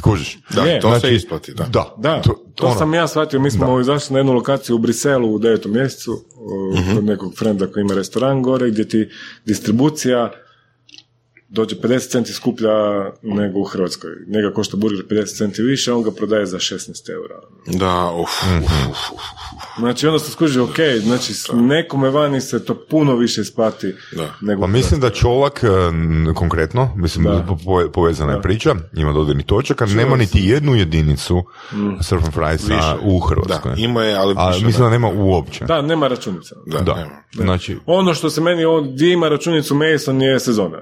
Kužiš? 0.00 0.38
da, 0.50 0.62
Je. 0.62 0.80
to 0.80 0.92
se 0.92 0.98
Znači, 0.98 1.14
isplati, 1.14 1.54
da. 1.54 1.64
Da, 1.64 1.94
Da, 1.98 2.22
to, 2.22 2.34
to, 2.54 2.66
ono, 2.66 2.74
sam 2.74 2.94
ja 2.94 3.08
shvatio. 3.08 3.40
Mi 3.40 3.50
smo 3.50 3.80
izašli 3.80 4.12
na 4.12 4.18
jednu 4.18 4.32
lokaciju 4.32 4.76
u 4.76 4.78
Briselu 4.78 5.34
u 5.34 5.38
devetom 5.38 5.72
mjesecu 5.72 6.12
uh, 6.12 6.80
Mhm. 6.80 6.94
kod 6.94 7.04
nekog 7.04 7.32
frenda 7.38 7.66
koji 7.66 7.82
ima 7.82 7.94
restoran 7.94 8.42
gore 8.42 8.70
gdje 8.70 8.88
ti 8.88 9.08
distribucija 9.46 10.30
dođe 11.52 11.76
50 11.76 12.08
centi 12.08 12.32
skuplja 12.32 12.70
nego 13.22 13.58
u 13.58 13.64
Hrvatskoj. 13.64 14.10
Njega 14.26 14.52
košta 14.52 14.76
burger 14.76 15.04
50 15.06 15.36
centi 15.36 15.62
više, 15.62 15.92
on 15.92 16.02
ga 16.02 16.10
prodaje 16.10 16.46
za 16.46 16.58
16 16.58 17.10
eura. 17.10 17.34
Da, 17.68 18.12
uf, 18.12 18.30
Mhm. 18.46 18.64
uf, 18.64 18.70
uf, 18.90 19.12
uf. 19.12 19.20
Znači 19.78 20.06
onda 20.06 20.18
se 20.18 20.30
skuži, 20.30 20.60
ok, 20.60 20.76
znači 21.00 21.34
s 21.34 21.48
nekome 21.52 22.10
vani 22.10 22.40
se 22.40 22.64
to 22.64 22.74
puno 22.80 23.16
više 23.16 23.40
isplati 23.40 23.94
Da. 24.12 24.34
nego 24.42 24.60
Pa 24.60 24.66
mislim 24.68 25.00
da. 25.00 25.10
Čolak, 25.10 25.60
e, 25.64 25.68
konkretno, 26.34 26.90
mislim 26.96 27.24
Da. 27.24 27.44
po- 27.48 27.56
po- 27.56 27.88
povezana 27.90 28.32
je 28.32 28.42
priča, 28.42 28.74
ima 28.94 29.12
dodirnih 29.12 29.46
točaka, 29.46 29.86
nema 29.86 30.16
niti 30.16 30.38
jednu 30.40 30.74
jedinicu 30.74 31.42
surf 32.02 32.24
and 32.24 32.32
friesa 32.34 32.74
Više. 32.74 32.94
u 33.02 33.20
Hrvatskoj. 33.20 33.72
Da, 33.72 33.76
ima 33.78 34.04
je, 34.04 34.14
ali 34.14 34.34
A 34.36 34.48
više 34.48 34.64
mislim 34.64 34.80
da. 34.80 34.84
da 34.84 34.90
nema 34.90 35.10
uopće. 35.10 35.64
Da, 35.64 35.82
nema 35.82 36.08
računica. 36.08 36.54
Da, 36.66 36.78
Da. 36.78 36.94
nema. 36.94 37.22
Znači, 37.34 37.78
Ono 37.86 38.14
što 38.14 38.30
se 38.30 38.40
meni, 38.40 38.62
gdje 38.86 39.12
ima 39.12 39.28
računicu 39.28 39.74
Mason 39.74 40.22
je 40.22 40.40
sezona. 40.40 40.78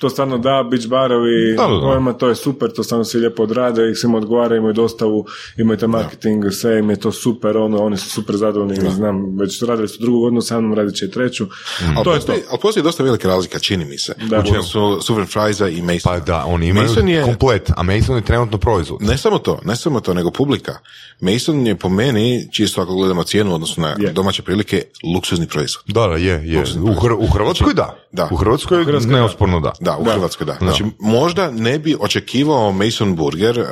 To 0.00 0.10
stvarno 0.10 0.38
da, 0.38 0.66
beach 0.70 0.86
barovi, 0.88 1.54
Da, 1.56 1.62
da, 1.62 1.68
da. 1.70 1.86
ovima 1.86 2.12
to 2.12 2.28
je 2.28 2.34
super, 2.34 2.72
to 2.72 2.82
stvarno 2.82 3.04
svi 3.04 3.18
lijepo 3.18 3.42
odrade, 3.42 3.90
ih 3.90 3.96
svima 3.96 4.18
odgovara, 4.18 4.56
imaju 4.56 4.72
dostavu, 4.74 5.26
imaju 5.56 5.78
taj 5.78 5.88
marketing, 5.88 6.44
sve 6.52 6.78
im 6.78 6.90
je 6.90 6.96
to 6.96 7.12
super, 7.12 7.56
ono, 7.56 7.78
oni 7.78 7.96
su 7.96 8.10
super 8.10 8.36
zadovoljni, 8.36 8.90
znam, 8.90 9.38
već 9.38 9.62
radili 9.62 9.88
su 9.88 9.98
drugu 10.00 10.20
godinu, 10.20 10.42
sa 10.42 10.60
mnom 10.60 10.74
radit 10.74 10.94
će 10.94 11.04
i 11.04 11.10
treću. 11.10 11.46
Ali 11.86 12.04
To 12.04 12.14
je 12.14 12.20
to. 12.20 12.32
ali 12.50 12.58
postoji 12.62 12.84
dosta 12.84 13.02
velika 13.02 13.28
razlika, 13.28 13.58
čini 13.58 13.84
mi 13.84 13.98
se. 13.98 14.14
Da. 14.20 14.36
u 14.36 14.40
odnosu 14.40 14.98
Super 15.02 15.24
Friesa 15.26 15.68
i 15.68 15.82
Mason. 15.82 16.00
pa 16.04 16.18
da, 16.20 16.44
oni 16.44 16.66
imaju 16.68 16.88
Mason 16.88 17.08
je- 17.08 17.22
komplet, 17.24 17.70
a 17.70 17.82
Mason 17.82 18.16
je 18.16 18.22
trenutno 18.22 18.58
proizvod. 18.58 19.02
Ne 19.02 19.18
samo 19.18 19.38
to, 19.38 19.60
ne 19.64 19.76
samo 19.76 20.00
to, 20.00 20.14
nego 20.14 20.30
publika. 20.30 20.78
Mason 21.20 21.66
je 21.66 21.74
po 21.74 21.88
meni, 21.88 22.48
čisto 22.52 22.82
ako 22.82 22.94
gledamo 22.94 23.22
cijenu, 23.22 23.54
odnosno 23.54 23.82
na 23.82 23.96
Je. 23.98 24.12
domaće 24.12 24.42
prilike, 24.42 24.82
luksuzni 25.14 25.46
proizvod. 25.46 25.84
Da, 25.86 26.06
da, 26.06 26.14
je, 26.14 26.42
je. 26.44 26.60
U, 26.60 26.94
Hr- 26.94 27.16
u 27.18 27.26
Hrvatskoj 27.26 27.74
da. 27.74 27.96
Da. 28.12 28.28
U 28.30 28.36
Hrvatskoj, 28.36 28.84
Hrvatskoj 28.84 29.10
da. 29.10 29.16
neosporno 29.16 29.60
da. 29.60 29.72
Da, 29.80 29.89
u 29.98 30.04
Hrvatskoj 30.04 30.46
da. 30.46 30.56
Znači, 30.60 30.84
možda 30.98 31.50
ne 31.50 31.78
bi 31.78 31.96
očekivao 32.00 32.72
Mason 32.72 33.16
Burger 33.16 33.60
uh, 33.60 33.66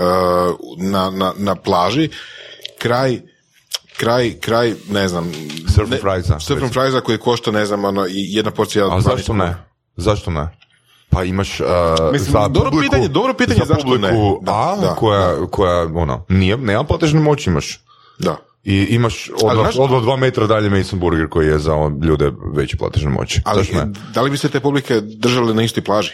na, 0.78 1.10
na, 1.10 1.32
na 1.36 1.54
plaži 1.54 2.08
kraj 2.78 3.20
kraj, 3.98 4.34
kraj, 4.40 4.74
ne 4.90 5.08
znam... 5.08 5.32
Surf 6.40 6.62
and 6.62 6.72
friesa 6.72 7.00
koji 7.00 7.18
košta, 7.18 7.50
ne 7.50 7.66
znam, 7.66 7.84
ono, 7.84 8.06
i 8.06 8.34
jedna 8.34 8.50
porcija... 8.50 8.86
A 8.86 8.88
12 8.88 9.02
zašto 9.02 9.32
ne? 9.32 9.56
Zašto 9.96 10.30
ne? 10.30 10.48
Pa 11.10 11.24
imaš 11.24 11.60
uh, 11.60 11.66
Mislim, 12.12 12.32
za 12.32 12.48
dobro 12.48 12.70
publiku, 12.70 12.90
pitanje, 12.90 13.08
dobro 13.08 13.34
pitanje 13.34 13.60
za 13.66 13.74
zašto 13.74 13.88
ne. 13.88 14.08
publiku 14.08 14.38
Da, 14.42 14.52
A, 14.52 14.76
da, 14.80 14.94
koja, 14.94 15.46
koja, 15.46 15.82
ono, 15.94 16.24
nije, 16.28 16.56
nema 16.56 16.84
platežne 16.84 17.20
moći 17.20 17.50
imaš. 17.50 17.80
Da. 18.18 18.36
I 18.68 18.86
imaš 18.90 19.30
odmah, 19.42 19.70
odmah 19.78 20.02
dva 20.02 20.16
metra 20.16 20.46
dalje 20.46 20.70
Mason 20.70 20.98
Burger 20.98 21.28
koji 21.28 21.46
je 21.46 21.58
za 21.58 21.72
ljude 22.02 22.30
veće 22.46 22.76
platežne 22.76 23.10
moći. 23.10 23.40
Ali 23.44 23.66
ne? 23.74 23.86
da 24.14 24.22
li 24.22 24.30
bi 24.30 24.36
se 24.36 24.48
te 24.48 24.60
publike 24.60 25.00
držale 25.00 25.54
na 25.54 25.62
istoj 25.62 25.84
plaži? 25.84 26.10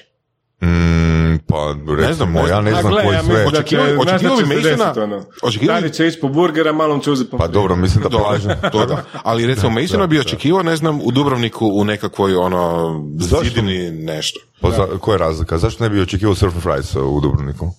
Mm, 0.62 1.36
pa 1.38 1.57
recimo, 1.98 2.14
znam, 2.14 2.32
ne 2.34 2.40
ja 2.40 2.46
znam. 2.46 2.64
ne 2.64 2.70
A 2.70 2.80
znam 2.80 2.92
gle, 2.92 3.02
koji 3.02 3.14
ja 3.14 3.22
sve. 3.22 3.34
mislim 3.34 3.52
da 3.52 3.62
će, 3.62 3.76
Očekivao- 3.76 3.94
znaš 3.94 4.07
očekivao 4.07 4.36
da 4.36 4.42
bi 4.44 4.55
će 4.55 4.62
se 4.62 4.76
Masona- 4.76 5.02
ono. 5.02 5.24
očekivao 5.42 5.76
bi- 5.76 5.80
Dani 5.80 5.92
će 5.92 6.07
ići 6.07 6.20
po 6.20 6.28
burgera, 6.28 6.72
malom 6.72 7.00
će 7.00 7.11
uzeti 7.11 7.30
Pa 7.30 7.46
dobro, 7.48 7.76
mislim 7.76 8.02
da 8.02 8.09
plaža. 8.18 8.55
to 8.72 8.86
da. 8.86 9.05
Ali 9.22 9.46
recimo 9.55 9.70
Masona 9.72 10.07
bi 10.07 10.20
očekivao, 10.20 10.62
ne 10.62 10.76
znam, 10.76 11.00
u 11.00 11.11
Dubrovniku 11.11 11.66
u 11.68 11.84
nekakvoj 11.84 12.34
ono 12.36 12.94
Zašto? 13.14 13.44
zidini 13.44 13.90
nešto. 13.92 14.40
Pa 14.61 14.70
za, 14.70 14.86
koja 15.00 15.14
je 15.14 15.18
razlika? 15.18 15.59
Zašto 15.59 15.84
ne 15.84 15.90
bi 15.90 16.00
očekivao 16.00 16.34
Surf 16.34 16.55
and 16.55 16.62
Fries 16.62 16.94
u 16.96 17.20
Dubrovniku? 17.22 17.70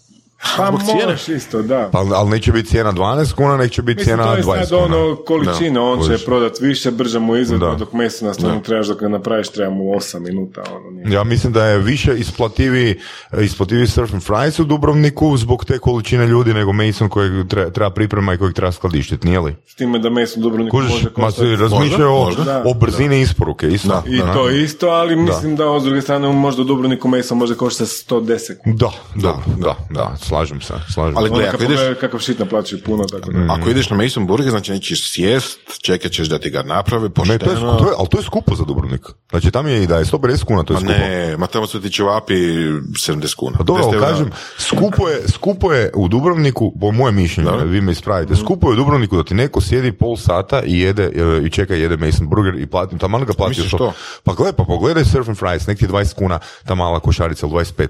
Pa 0.58 0.72
možeš 0.72 1.28
isto, 1.30 1.62
da. 1.62 1.89
Pa, 1.91 2.00
ali 2.00 2.30
neće 2.30 2.52
biti 2.52 2.70
cijena 2.70 2.93
12 2.93 3.34
kuna, 3.34 3.58
nek 3.58 3.72
će 3.72 3.82
biti 3.82 3.98
Mislim, 3.98 4.06
cijena 4.08 4.24
to 4.26 4.38
je 4.38 4.43
20 4.43 4.60
sad 4.60 4.70
kuna. 4.70 4.98
ono 4.98 5.16
količina, 5.18 5.84
on 5.84 6.00
će 6.00 6.08
Kužiš. 6.08 6.26
prodat 6.26 6.60
više, 6.60 6.91
brže 6.91 7.20
mu 7.20 7.36
izvedba, 7.36 7.66
Da. 7.66 7.76
dok 7.76 7.93
meso 7.93 8.26
na 8.26 8.34
stvarno 8.34 8.60
trebaš 8.60 8.88
dok 8.88 9.00
ga 9.00 9.08
napraviš, 9.08 9.50
treba 9.50 9.70
mu 9.72 9.84
8 9.86 10.20
minuta, 10.22 10.64
ono 10.72 10.91
nije. 10.91 11.16
Ja 11.16 11.24
mislim 11.24 11.54
da 11.54 11.66
je 11.66 11.80
više 11.80 12.16
isplativi, 12.16 13.00
isplativi 13.36 13.88
Surf 13.88 14.14
and 14.14 14.24
Fries 14.24 14.60
u 14.60 14.66
Dubrovniku 14.66 15.38
zbog 15.38 15.66
te 15.66 15.78
količine 15.78 16.28
ljudi 16.28 16.54
nego 16.54 16.74
Mason 16.74 17.10
kojeg 17.10 17.48
treba, 17.48 17.70
treba 17.72 17.89
priprema 17.89 18.34
i 18.34 18.38
kojeg 18.38 18.54
treba 18.54 18.72
skladištiti, 18.72 19.28
nije 19.28 19.39
li? 19.39 19.56
S 19.66 19.76
time 19.76 20.00
da 20.00 20.10
meso 20.10 20.39
Dubrovniku 20.39 20.78
Kužiš, 20.78 20.91
može 20.91 21.10
ma 21.18 21.32
se 21.32 21.36
koštati. 21.38 21.56
razmišljaju 21.56 22.10
o, 22.10 22.32
o 22.66 22.74
brzini 22.76 23.22
isporuke, 23.22 23.68
isto. 23.68 24.04
I 24.08 24.20
to 24.34 24.50
isto, 24.52 24.88
ali 24.88 25.16
mislim 25.16 25.56
da, 25.56 25.80
s 25.80 25.84
druge 25.84 26.02
strane 26.02 26.28
možda 26.30 26.62
u 26.62 26.66
Dubrovniku 26.66 27.08
meso 27.08 27.36
može 27.36 27.56
koštati 27.56 27.89
110 28.10 28.58
kuna. 28.58 28.76
Da, 28.76 28.89
da, 29.18 29.38
da, 29.58 29.76
da, 29.91 30.16
slažem 30.36 30.61
se, 30.61 30.73
slažem 30.89 31.17
Ali 31.17 31.29
se. 31.29 31.31
gle, 31.31 31.39
Ono 31.39 31.47
ako 31.47 31.57
kad 31.57 31.71
ideš, 31.71 31.79
kakav 31.95 32.19
šit 32.19 32.39
naplaćuju 32.39 32.81
puno, 32.81 33.03
tako 33.05 33.31
da. 33.31 33.53
ako 33.53 33.69
ideš 33.69 33.89
na 33.89 33.97
Mason 33.97 34.27
Burger, 34.27 34.49
znači 34.49 34.71
nećeš 34.71 35.11
sjest, 35.11 35.59
čekat 35.79 36.11
ćeš 36.11 36.27
da 36.27 36.39
ti 36.39 36.49
ga 36.49 36.63
naprave, 36.63 37.03
Ne, 37.03 37.09
pošteno. 37.09 37.38
to 37.39 37.51
je, 37.51 37.57
to 37.77 37.86
je, 37.86 37.93
ali 37.97 38.07
to 38.07 38.17
je 38.17 38.23
skupo 38.23 38.55
za 38.55 38.63
Dubrovnik. 38.63 39.01
Znači, 39.29 39.51
tam 39.51 39.67
je 39.67 39.83
i 39.83 39.88
da 39.88 39.97
je 39.97 40.05
150 40.05 40.43
kuna, 40.43 40.63
to 40.63 40.73
je 40.73 40.75
Ma 40.75 40.79
skupo. 40.81 40.93
ne, 40.93 41.38
ma 41.38 41.47
tamo 41.47 41.67
su 41.67 41.81
ti 41.81 41.89
ćevapi 41.89 42.33
70 42.33 43.36
kuna. 43.36 43.57
Pa 43.57 43.63
dobro, 43.63 43.83
10 43.83 43.86
ali 43.86 43.95
eura. 43.95 44.07
kažem, 44.07 44.31
skupo 44.59 45.09
je, 45.09 45.21
skupo 45.27 45.73
je 45.73 45.91
u 45.95 46.07
Dubrovniku, 46.07 46.73
po 46.81 46.91
mojem 46.91 47.15
mišljenju, 47.15 47.49
vi 47.65 47.81
me 47.81 47.91
ispravite, 47.91 48.36
skupo 48.36 48.67
je 48.67 48.73
u 48.73 48.75
Dubrovniku 48.75 49.17
da 49.17 49.23
ti 49.23 49.33
neko 49.33 49.61
sjedi 49.61 49.91
pol 49.91 50.17
sata 50.17 50.61
i 50.63 50.79
jede, 50.79 51.03
e, 51.05 51.45
i 51.45 51.49
čeka 51.49 51.75
jede 51.75 51.97
Mason 51.97 52.27
Burger 52.27 52.55
i 52.55 52.65
plati, 52.65 52.97
tamo 52.97 53.19
ga 53.19 53.33
što- 53.59 53.77
to? 53.77 53.93
Pa 54.23 54.33
gledaj, 54.33 54.53
pa 54.53 54.63
pogledaj 54.65 55.05
Surf 55.05 55.27
and 55.27 55.38
Fries, 55.38 55.67
nek 55.67 55.77
ti 55.77 55.86
je 55.86 55.89
20 55.89 56.13
kuna, 56.13 56.39
ta 56.65 56.75
mala 56.75 56.99
košarica, 56.99 57.45
ili 57.45 57.53
25. 57.53 57.88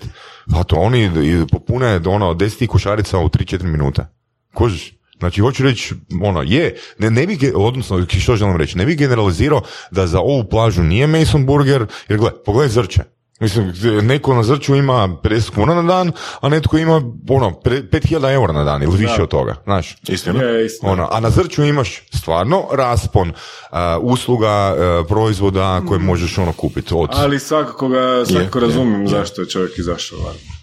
Pa 0.52 0.64
to 0.64 0.76
oni 0.76 1.12
popune 1.52 2.02
ono 2.08 2.34
10 2.34 2.68
košarica 2.68 3.20
u 3.20 3.30
3-4 3.30 3.64
minuta. 3.64 4.08
Kožiš? 4.54 4.96
Znači, 5.20 5.42
hoću 5.42 5.64
reći, 5.64 5.96
ono, 6.22 6.42
je, 6.42 6.76
ne, 7.00 7.10
ne 7.12 7.28
bi, 7.28 7.52
odnosno, 7.56 8.06
što 8.20 8.36
želim 8.36 8.58
reći, 8.58 8.78
ne 8.78 8.86
bi 8.86 8.96
generalizirao 8.96 9.62
da 9.92 10.08
za 10.08 10.20
ovu 10.20 10.44
plažu 10.50 10.84
nije 10.84 11.08
Mason 11.08 11.46
Burger, 11.46 11.86
jer 12.10 12.20
gle, 12.20 12.32
pogledaj 12.46 12.70
Zrče. 12.70 13.15
Mislim, 13.40 13.74
neko 14.02 14.34
na 14.34 14.44
Zrču 14.44 14.76
ima 14.76 15.08
50 15.24 15.50
kuna 15.56 15.76
na 15.76 15.82
dan, 15.82 16.12
a 16.42 16.50
netko 16.50 16.78
ima, 16.78 17.02
ono, 17.30 17.50
pre- 17.50 17.90
5000 17.90 18.34
eura 18.34 18.54
na 18.54 18.64
dan 18.64 18.84
ili 18.84 18.98
više 18.98 19.24
od 19.24 19.30
toga, 19.30 19.56
znaš. 19.64 19.96
Istina? 20.08 20.44
Je, 20.44 20.66
istina. 20.66 20.92
Ono, 20.92 21.08
a 21.12 21.20
na 21.20 21.30
Zrču 21.30 21.64
imaš 21.64 22.04
stvarno 22.14 22.64
raspon 22.72 23.34
a, 23.72 23.98
usluga, 24.02 24.50
a, 24.50 25.04
proizvoda 25.08 25.82
koje 25.88 26.00
možeš 26.00 26.38
ono 26.38 26.52
kupiti 26.54 26.94
od... 26.94 27.10
Ali 27.12 27.40
svakako 27.40 27.88
ga, 27.88 28.26
svakako 28.26 28.60
razumijem 28.60 29.08
zašto 29.08 29.42
je 29.42 29.50
čovjek 29.50 29.78
izašao 29.78 30.20
van. 30.20 30.55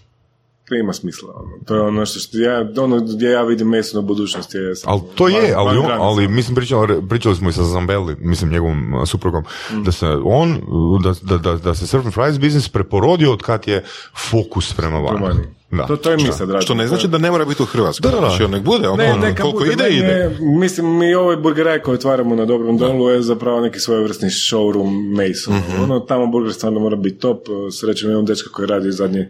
To 0.73 0.77
ima 0.77 0.93
smisla. 0.93 1.33
Ono. 1.35 1.65
To 1.65 1.75
je 1.75 1.81
ono 1.81 2.05
što, 2.05 2.19
što 2.19 2.37
ja, 2.37 2.65
ono 2.77 2.99
gdje 2.99 3.29
ja 3.29 3.41
vidim 3.43 3.67
meso 3.67 3.97
na 3.97 4.01
budućnosti. 4.03 4.57
Je 4.57 4.73
Ali 4.85 5.01
to 5.15 5.27
je, 5.27 5.41
van- 5.43 5.53
ali, 5.57 5.77
van 5.79 5.91
on, 5.91 5.97
ali 5.99 6.27
mislim 6.27 6.55
pričali, 6.55 7.01
pričali 7.09 7.35
smo 7.35 7.49
i 7.49 7.53
sa 7.53 7.63
Zambelli, 7.63 8.15
mislim 8.19 8.51
njegovom 8.51 8.93
uh, 8.93 9.07
suprugom, 9.07 9.43
Mm. 9.71 9.83
da 9.83 9.91
se 9.91 10.07
on, 10.25 10.61
da, 11.03 11.13
da, 11.23 11.37
da, 11.39 11.55
da 11.55 11.75
se 11.75 11.87
surf 11.87 12.05
and 12.05 12.13
fries 12.13 12.39
biznis 12.39 12.69
preporodio 12.69 13.31
od 13.31 13.41
kad 13.41 13.67
je 13.67 13.83
fokus 14.21 14.73
prema 14.73 14.99
vani. 14.99 15.39
Da. 15.71 15.85
To, 15.85 15.95
to 15.95 16.11
je 16.11 16.17
mi 16.17 16.23
sad 16.23 16.39
radimo. 16.39 16.61
Što 16.61 16.73
ne 16.73 16.87
znači 16.87 17.07
da 17.07 17.17
ne 17.17 17.31
mora 17.31 17.45
biti 17.45 17.63
u 17.63 17.67
Hrvatskoj. 17.67 18.01
Da, 18.03 18.11
da, 18.11 18.21
da. 18.21 18.29
Znači, 18.29 18.47
nek 18.47 18.63
bude, 18.63 18.87
ono, 18.87 18.97
Ne, 18.97 19.17
neka 19.17 19.41
koliko 19.41 19.59
bude, 19.59 19.71
ide, 19.73 19.83
meni 19.83 19.95
ide. 19.95 20.07
je- 20.07 20.37
mislim, 20.41 20.97
mi 20.97 21.15
ovaj 21.15 21.35
burgeraj 21.37 21.79
koji 21.79 21.95
otvaramo 21.95 22.35
na 22.35 22.45
Dobrom 22.45 22.77
dolu 22.77 23.09
je 23.09 23.21
zapravo 23.21 23.61
neki 23.61 23.79
svojevrsni 23.79 24.29
showroom 24.29 24.91
Mason. 25.11 25.55
Mhm. 25.55 25.83
Ono, 25.83 25.99
tamo 25.99 26.27
burger 26.27 26.53
stvarno 26.53 26.79
mora 26.79 26.95
biti 26.95 27.17
top. 27.17 27.37
Srećem 27.71 28.11
imam 28.11 28.25
dečka 28.25 28.49
koji 28.49 28.67
radi 28.67 28.91
zadnje 28.91 29.29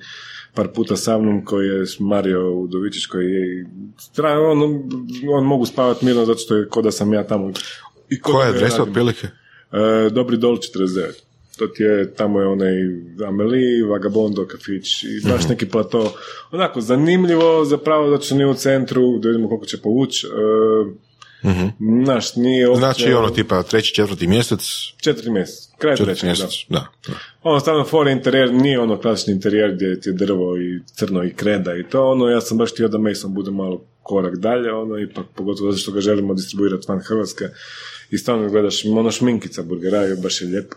par 0.54 0.68
puta 0.68 0.96
sa 0.96 1.18
mnom, 1.18 1.46
koji 1.46 1.68
je 1.68 1.86
Mario 2.00 2.52
Udovičić, 2.52 3.06
koji 3.06 3.26
je... 3.26 3.66
On, 4.52 4.84
on 5.30 5.46
mogu 5.46 5.66
spavati 5.66 6.06
mirno 6.06 6.26
zato 6.26 6.40
što 6.40 6.56
je 6.56 6.70
ko 6.70 6.82
da 6.82 6.92
sam 6.92 7.14
ja 7.14 7.28
tamo. 7.28 7.52
I 8.10 8.20
ko 8.20 8.32
Koja 8.32 8.48
je 8.48 8.56
adresa 8.56 8.84
otprilike? 8.84 9.28
E, 9.72 10.10
Dobri 10.10 10.38
dol 10.38 10.58
49. 10.58 11.12
To 11.58 11.68
ti 11.68 11.84
je, 11.84 12.14
tamo 12.14 12.40
je 12.40 12.48
onaj 12.48 12.74
Amelie, 13.28 13.86
Vagabondo, 13.86 14.46
kafić 14.48 15.04
i 15.04 15.30
baš 15.30 15.48
neki 15.50 15.70
plato. 15.70 16.14
Onako, 16.52 16.82
zanimljivo, 16.82 17.66
zapravo 17.66 18.10
da 18.10 18.18
će 18.18 18.36
nije 18.36 18.48
u 18.48 18.54
centru, 18.54 19.20
da 19.20 19.30
vidimo 19.30 19.48
koliko 19.48 19.66
će 19.66 19.78
povući. 19.78 20.28
E, 20.28 21.14
Znaš, 22.04 22.36
nije 22.36 22.70
opće... 22.70 22.80
Znači, 22.80 23.14
ono, 23.14 23.30
tipa, 23.30 23.64
treći, 23.64 23.94
četvrti 23.94 24.28
mjesec, 24.28 24.62
Četiri 25.02 25.32
mjesec, 25.32 25.70
kraj 25.84 25.96
trećeg, 25.96 26.30
da. 26.30 26.48
da. 27.08 27.14
Ono, 27.44 27.60
stavno 27.60 27.84
for 27.84 28.08
interijer 28.08 28.54
nije 28.54 28.80
ono 28.80 28.98
klasični 28.98 29.34
interijer 29.34 29.76
gdje 29.76 30.02
ti 30.02 30.10
je 30.10 30.14
drvo 30.14 30.58
i 30.58 30.80
crno 30.86 31.24
i 31.24 31.34
kreda 31.34 31.76
i 31.76 31.84
to, 31.84 32.12
ono, 32.12 32.30
ja 32.30 32.42
sam 32.42 32.58
baš 32.58 32.72
htio 32.72 32.88
da 32.88 32.98
Mason 32.98 33.34
bude 33.34 33.52
malo 33.52 33.86
korak 34.04 34.36
dalje, 34.36 34.74
ono, 34.74 35.00
ipak, 35.00 35.26
pogotovo 35.36 35.72
zato 35.72 35.82
što 35.82 35.92
ga 35.92 36.02
želimo 36.02 36.34
distribuirati 36.34 36.86
van 36.88 37.00
Hrvatske 37.00 37.46
i 38.12 38.18
stvarno 38.18 38.50
gledaš, 38.50 38.86
ono 38.86 39.12
šminkica 39.12 39.64
burgeraju, 39.64 40.18
baš 40.22 40.42
je 40.42 40.48
lijepo. 40.48 40.76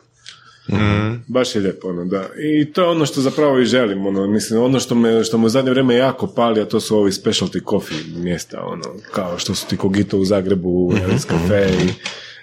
Baš 1.27 1.55
je 1.55 1.61
lijepo, 1.61 1.89
ono, 1.89 2.05
da. 2.05 2.29
I 2.39 2.73
to 2.73 2.83
je 2.83 2.89
ono 2.89 3.07
što 3.07 3.21
zapravo 3.21 3.59
i 3.59 3.65
želim, 3.65 4.07
ono, 4.07 4.27
mislim, 4.27 4.63
ono 4.63 4.81
što 4.81 4.95
me, 4.95 5.25
što 5.25 5.39
me 5.39 5.47
u 5.47 5.49
zadnje 5.49 5.71
vrijeme 5.71 5.95
jako 5.95 6.27
pali, 6.27 6.61
a 6.61 6.65
to 6.65 6.81
su 6.81 6.97
ovi 6.97 7.11
specialty 7.11 7.71
coffee 7.71 7.99
mjesta, 8.17 8.61
ono, 8.65 8.85
kao 9.13 9.39
što 9.39 9.55
su 9.55 9.67
ti 9.67 9.77
Kogito 9.77 10.19
u 10.19 10.25
Zagrebu, 10.25 10.93
Elis 11.05 11.27
Cafe 11.27 11.69
i 11.85 11.89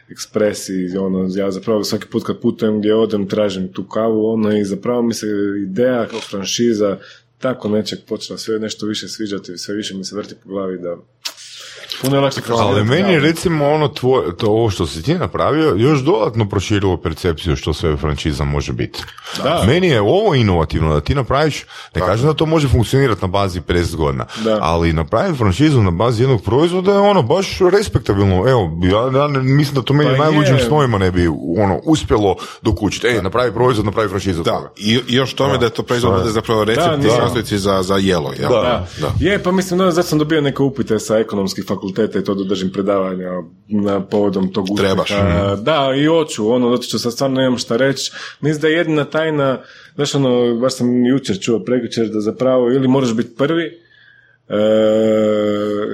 Express 0.10 0.70
i 0.70 0.98
ono, 0.98 1.30
ja 1.36 1.52
zapravo 1.52 1.84
svaki 1.84 2.08
put 2.08 2.24
kad 2.24 2.40
putujem 2.40 2.80
gdje 2.80 2.96
odem 2.96 3.28
tražim 3.28 3.74
tu 3.74 3.88
kavu, 3.88 4.26
ono, 4.26 4.58
i 4.58 4.66
zapravo 4.66 5.02
mi 5.02 5.14
se 5.14 5.28
ideja 5.64 6.08
kao 6.08 6.20
franšiza 6.20 6.98
tako 7.38 7.70
nečeg 7.70 8.00
počela 8.08 8.38
sve 8.38 8.60
nešto 8.60 8.86
više 8.86 9.08
sviđati, 9.08 9.58
sve 9.58 9.76
više 9.76 9.96
mi 9.98 10.04
se 10.04 10.16
vrti 10.16 10.36
po 10.44 10.50
glavi 10.50 10.78
da 10.78 10.98
puno 12.02 12.16
je 12.16 12.22
lakše 12.22 12.40
Ali 12.52 12.84
meni 12.84 13.14
je 13.14 13.20
recimo 13.22 13.66
ono 13.68 13.88
tvoje, 13.90 14.38
to 14.38 14.48
ovo 14.48 14.70
što 14.70 14.88
si 14.88 15.04
ti 15.04 15.14
napravio 15.16 15.76
još 15.78 16.00
dodatno 16.00 16.46
proširilo 16.46 16.98
percepciju 16.98 17.56
što 17.56 17.74
sve 17.74 17.98
franšiza 17.98 18.44
može 18.44 18.74
biti. 18.74 19.04
Da. 19.38 19.64
Meni 19.68 19.88
je 19.88 20.02
ovo 20.02 20.36
inovativno 20.36 20.94
da 20.94 21.02
ti 21.02 21.16
napraviš, 21.16 21.66
ne 21.96 22.02
kažem 22.02 22.28
da 22.28 22.34
to 22.34 22.46
može 22.46 22.68
funkcionirati 22.68 23.22
na 23.22 23.28
bazi 23.28 23.62
50 23.62 23.96
godina, 23.96 24.26
Da. 24.44 24.58
ali 24.62 24.94
napraviti 24.94 25.38
franšizu 25.38 25.82
na 25.82 25.92
bazi 25.92 26.24
jednog 26.24 26.42
proizvoda 26.42 26.92
je 26.92 27.00
ono 27.00 27.22
baš 27.24 27.48
respektabilno. 27.74 28.50
Evo, 28.50 28.72
ja, 28.84 29.20
ja 29.20 29.28
ne- 29.28 29.40
mislim 29.42 29.76
da 29.76 29.82
to 29.82 29.94
meni 29.94 30.10
Pa 30.10 30.16
u 30.16 30.20
najluđim 30.20 30.56
je. 30.56 30.64
snovima 30.64 30.98
ne 30.98 31.12
bi 31.12 31.28
ono 31.58 31.80
uspjelo 31.84 32.36
dokučiti. 32.62 33.08
Ej, 33.08 33.22
napravi 33.22 33.54
proizvod, 33.54 33.86
napravi 33.86 34.10
franšizu. 34.10 34.40
od 34.40 34.46
Da, 34.46 34.52
toga. 34.52 34.72
i, 34.78 35.00
i 35.08 35.14
još 35.14 35.34
tome 35.34 35.58
da 35.58 35.66
je 35.66 35.70
to 35.72 35.84
proizvod 35.84 36.14
bude 36.14 36.30
zapravo 36.32 36.64
recept 36.64 36.88
Da, 36.88 36.96
i 36.98 37.02
da. 37.02 37.10
sastojci 37.12 37.58
za, 37.58 37.84
za 37.84 37.96
jelo, 37.96 38.34
jel? 38.34 38.50
Da. 38.52 38.88
Da. 39.00 39.12
Je, 39.20 39.40
pa 39.40 39.52
mislim, 39.52 39.78
no, 39.78 39.92
zato 39.92 40.08
sam 40.08 40.20
dobio 40.20 40.42
neke 40.42 40.62
upite 40.64 41.00
sa 41.00 41.18
ekonomskih 41.18 41.66
fakulteta 41.68 41.83
i 41.90 42.24
to 42.24 42.36
da 42.36 42.44
držim 42.44 42.72
predavanja 42.72 43.32
na 43.68 44.06
povodom 44.06 44.54
tog 44.54 44.68
uspjeha. 44.72 44.94
Trebaš. 44.94 45.12
Da, 45.62 45.94
i 45.98 46.06
hoću, 46.06 46.50
ono, 46.50 46.70
zato 46.72 46.84
što 46.84 47.00
sad 47.00 47.14
stvarno 47.14 47.42
nemam 47.42 47.58
šta 47.58 47.78
reći. 47.78 48.12
Mislim 48.42 48.62
da 48.62 48.68
je 48.68 48.74
jedina 48.74 49.06
tajna, 49.06 49.62
znaš 49.96 50.16
ono, 50.16 50.56
baš 50.56 50.74
sam 50.74 51.06
jučer 51.06 51.40
čuo, 51.40 51.60
prekjučer, 51.60 52.08
da 52.08 52.22
zapravo 52.22 52.72
ili 52.72 52.88
moraš 52.88 53.14
biti 53.14 53.36
prvi, 53.36 53.84
e, 54.50 54.56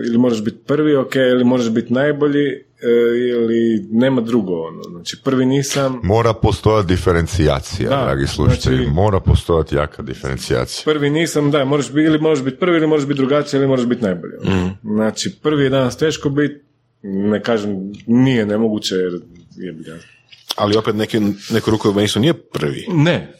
ili 0.05 0.17
moraš 0.17 0.43
biti 0.43 0.57
prvi, 0.57 0.95
ok, 0.95 1.15
ili 1.15 1.43
moraš 1.43 1.69
biti 1.69 1.93
najbolji, 1.93 2.45
e, 2.45 2.89
ili 3.29 3.87
nema 3.91 4.21
drugo, 4.21 4.61
ono. 4.61 4.83
Znači, 4.83 5.17
prvi 5.23 5.45
nisam, 5.45 5.99
Mora 6.03 6.33
postojati 6.33 6.87
diferencijacija, 6.87 7.89
Da, 7.89 8.03
dragi 8.05 8.27
slušatelji. 8.27 8.77
znači- 8.77 8.91
Mora 8.91 9.19
postojati 9.19 9.75
jaka 9.75 10.01
diferencijacija. 10.01 10.93
prvi 10.93 11.09
nisam, 11.09 11.51
da, 11.51 11.65
moraš 11.65 11.87
biti, 11.87 12.05
ili 12.05 12.19
možeš 12.19 12.43
biti 12.45 12.57
prvi, 12.57 12.77
ili 12.77 12.87
možeš 12.87 13.07
biti 13.07 13.17
drugačiji, 13.17 13.57
ili 13.57 13.67
možeš 13.67 13.85
biti 13.85 14.03
najbolji. 14.03 14.33
ono. 14.41 14.75
Znači, 14.83 15.35
prvi 15.43 15.63
je 15.63 15.69
danas 15.69 15.97
teško 15.97 16.29
biti, 16.29 16.55
ne 17.03 17.43
kažem, 17.43 17.75
nije 18.07 18.45
nemoguće, 18.45 18.95
jer 18.95 19.13
je 19.57 19.73
ga. 19.73 19.95
Ali 20.59 20.77
opet 20.77 20.95
neki, 20.95 21.19
neku 21.49 21.71
ruku 21.71 21.93
Mason 21.93 22.21
nije 22.21 22.33
prvi. 22.33 22.85
Ne, 22.89 23.33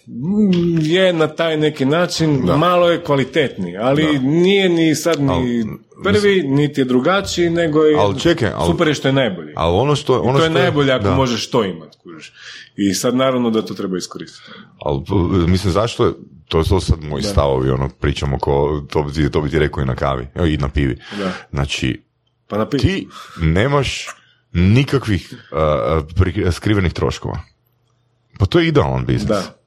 je 0.81 1.13
na 1.13 1.27
taj 1.27 1.57
neki 1.57 1.85
način, 1.85 2.41
malo 2.57 2.89
je 2.89 3.03
kvalitetniji, 3.03 3.77
ali 3.77 4.19
nije 4.19 4.69
ni 4.69 4.95
sad 4.95 5.21
ni 5.21 5.29
Al, 5.29 5.43
prvi, 6.03 6.43
niti 6.43 6.81
je 6.81 6.85
drugačiji, 6.85 7.49
nego 7.49 7.83
je 7.83 7.99
Al 7.99 8.19
čekaj, 8.19 8.51
al- 8.51 8.65
super 8.65 8.87
je 8.87 8.93
što 8.93 9.07
je 9.07 9.13
najbolji. 9.13 9.53
Ali 9.55 9.77
ono 9.77 9.95
što... 9.95 10.21
Ono 10.21 10.37
to 10.37 10.43
je 10.43 10.49
što 10.49 10.59
najbolje 10.59 10.91
ako 10.93 11.03
da. 11.03 11.15
možeš 11.15 11.49
to 11.49 11.63
imati, 11.63 11.97
kužiš. 12.03 12.33
I 12.75 12.93
sad 12.93 13.15
naravno 13.15 13.49
da 13.49 13.61
to 13.61 13.73
treba 13.73 13.97
iskoristiti. 13.97 14.51
Ali, 14.79 15.03
mislim, 15.47 15.73
zašto 15.73 16.05
je, 16.05 16.13
to 16.47 16.63
su 16.63 16.79
sad 16.79 17.03
moji 17.03 17.23
stavovi, 17.23 17.69
ono, 17.69 17.89
pričamo 17.99 18.39
ko, 18.39 18.83
to 18.89 19.03
bi, 19.03 19.31
to 19.31 19.41
bi 19.41 19.49
ti 19.49 19.59
rekao 19.59 19.81
i 19.81 19.85
na 19.85 19.95
kavi, 19.95 20.27
i 20.47 20.57
na 20.57 20.69
pivi. 20.69 20.97
Da. 21.17 21.31
Znači, 21.51 22.01
Pa 22.49 22.57
na 22.57 22.65
ti 22.69 23.07
nemaš 23.41 24.07
nikakvih 24.53 25.33
uh, 25.51 26.03
pri- 26.15 26.51
skrivenih 26.51 26.93
troškova. 26.93 27.41
Pa 28.39 28.45
to 28.45 28.59
je 28.59 28.67
idealan 28.67 29.05
biznis. 29.05 29.29
Da, 29.29 29.58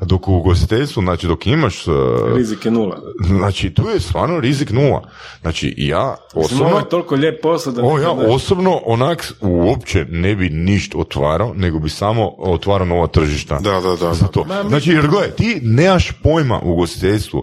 Dok 0.00 0.28
u 0.28 0.36
ugostiteljstvu, 0.36 1.02
znači 1.02 1.26
dok 1.26 1.46
imaš, 1.46 1.86
uh, 1.86 1.94
rizik 2.36 2.64
je 2.64 2.70
nula. 2.70 3.00
znači 3.26 3.74
tu 3.74 3.88
je 3.88 4.00
stvarno 4.00 4.40
rizik 4.40 4.70
nula. 4.70 5.08
Znači 5.40 5.74
ja 5.76 6.16
ovo 6.34 6.44
osobno, 6.44 6.78
je 6.78 6.88
toliko 6.88 7.14
lijep 7.14 7.42
posao 7.42 7.72
da... 7.72 7.84
o, 7.84 7.98
ja 7.98 8.14
znaš, 8.14 8.26
osobno 8.28 8.80
onak 8.84 9.32
uopće 9.40 10.06
ne 10.10 10.36
bi 10.36 10.50
ništa 10.50 10.98
otvarao, 10.98 11.54
nego 11.54 11.78
bi 11.78 11.88
samo 11.88 12.34
otvarao 12.38 12.86
nova 12.86 13.06
tržišta. 13.06 13.58
Da, 13.58 13.80
da, 13.80 13.96
da. 13.96 14.14
Za 14.14 14.26
to. 14.26 14.46
Znači, 14.68 14.90
jer 14.90 15.08
gledaj, 15.08 15.30
ti 15.30 15.60
nemaš 15.62 16.12
pojma 16.22 16.60
u 16.62 16.72
ugostiteljstvu. 16.72 17.42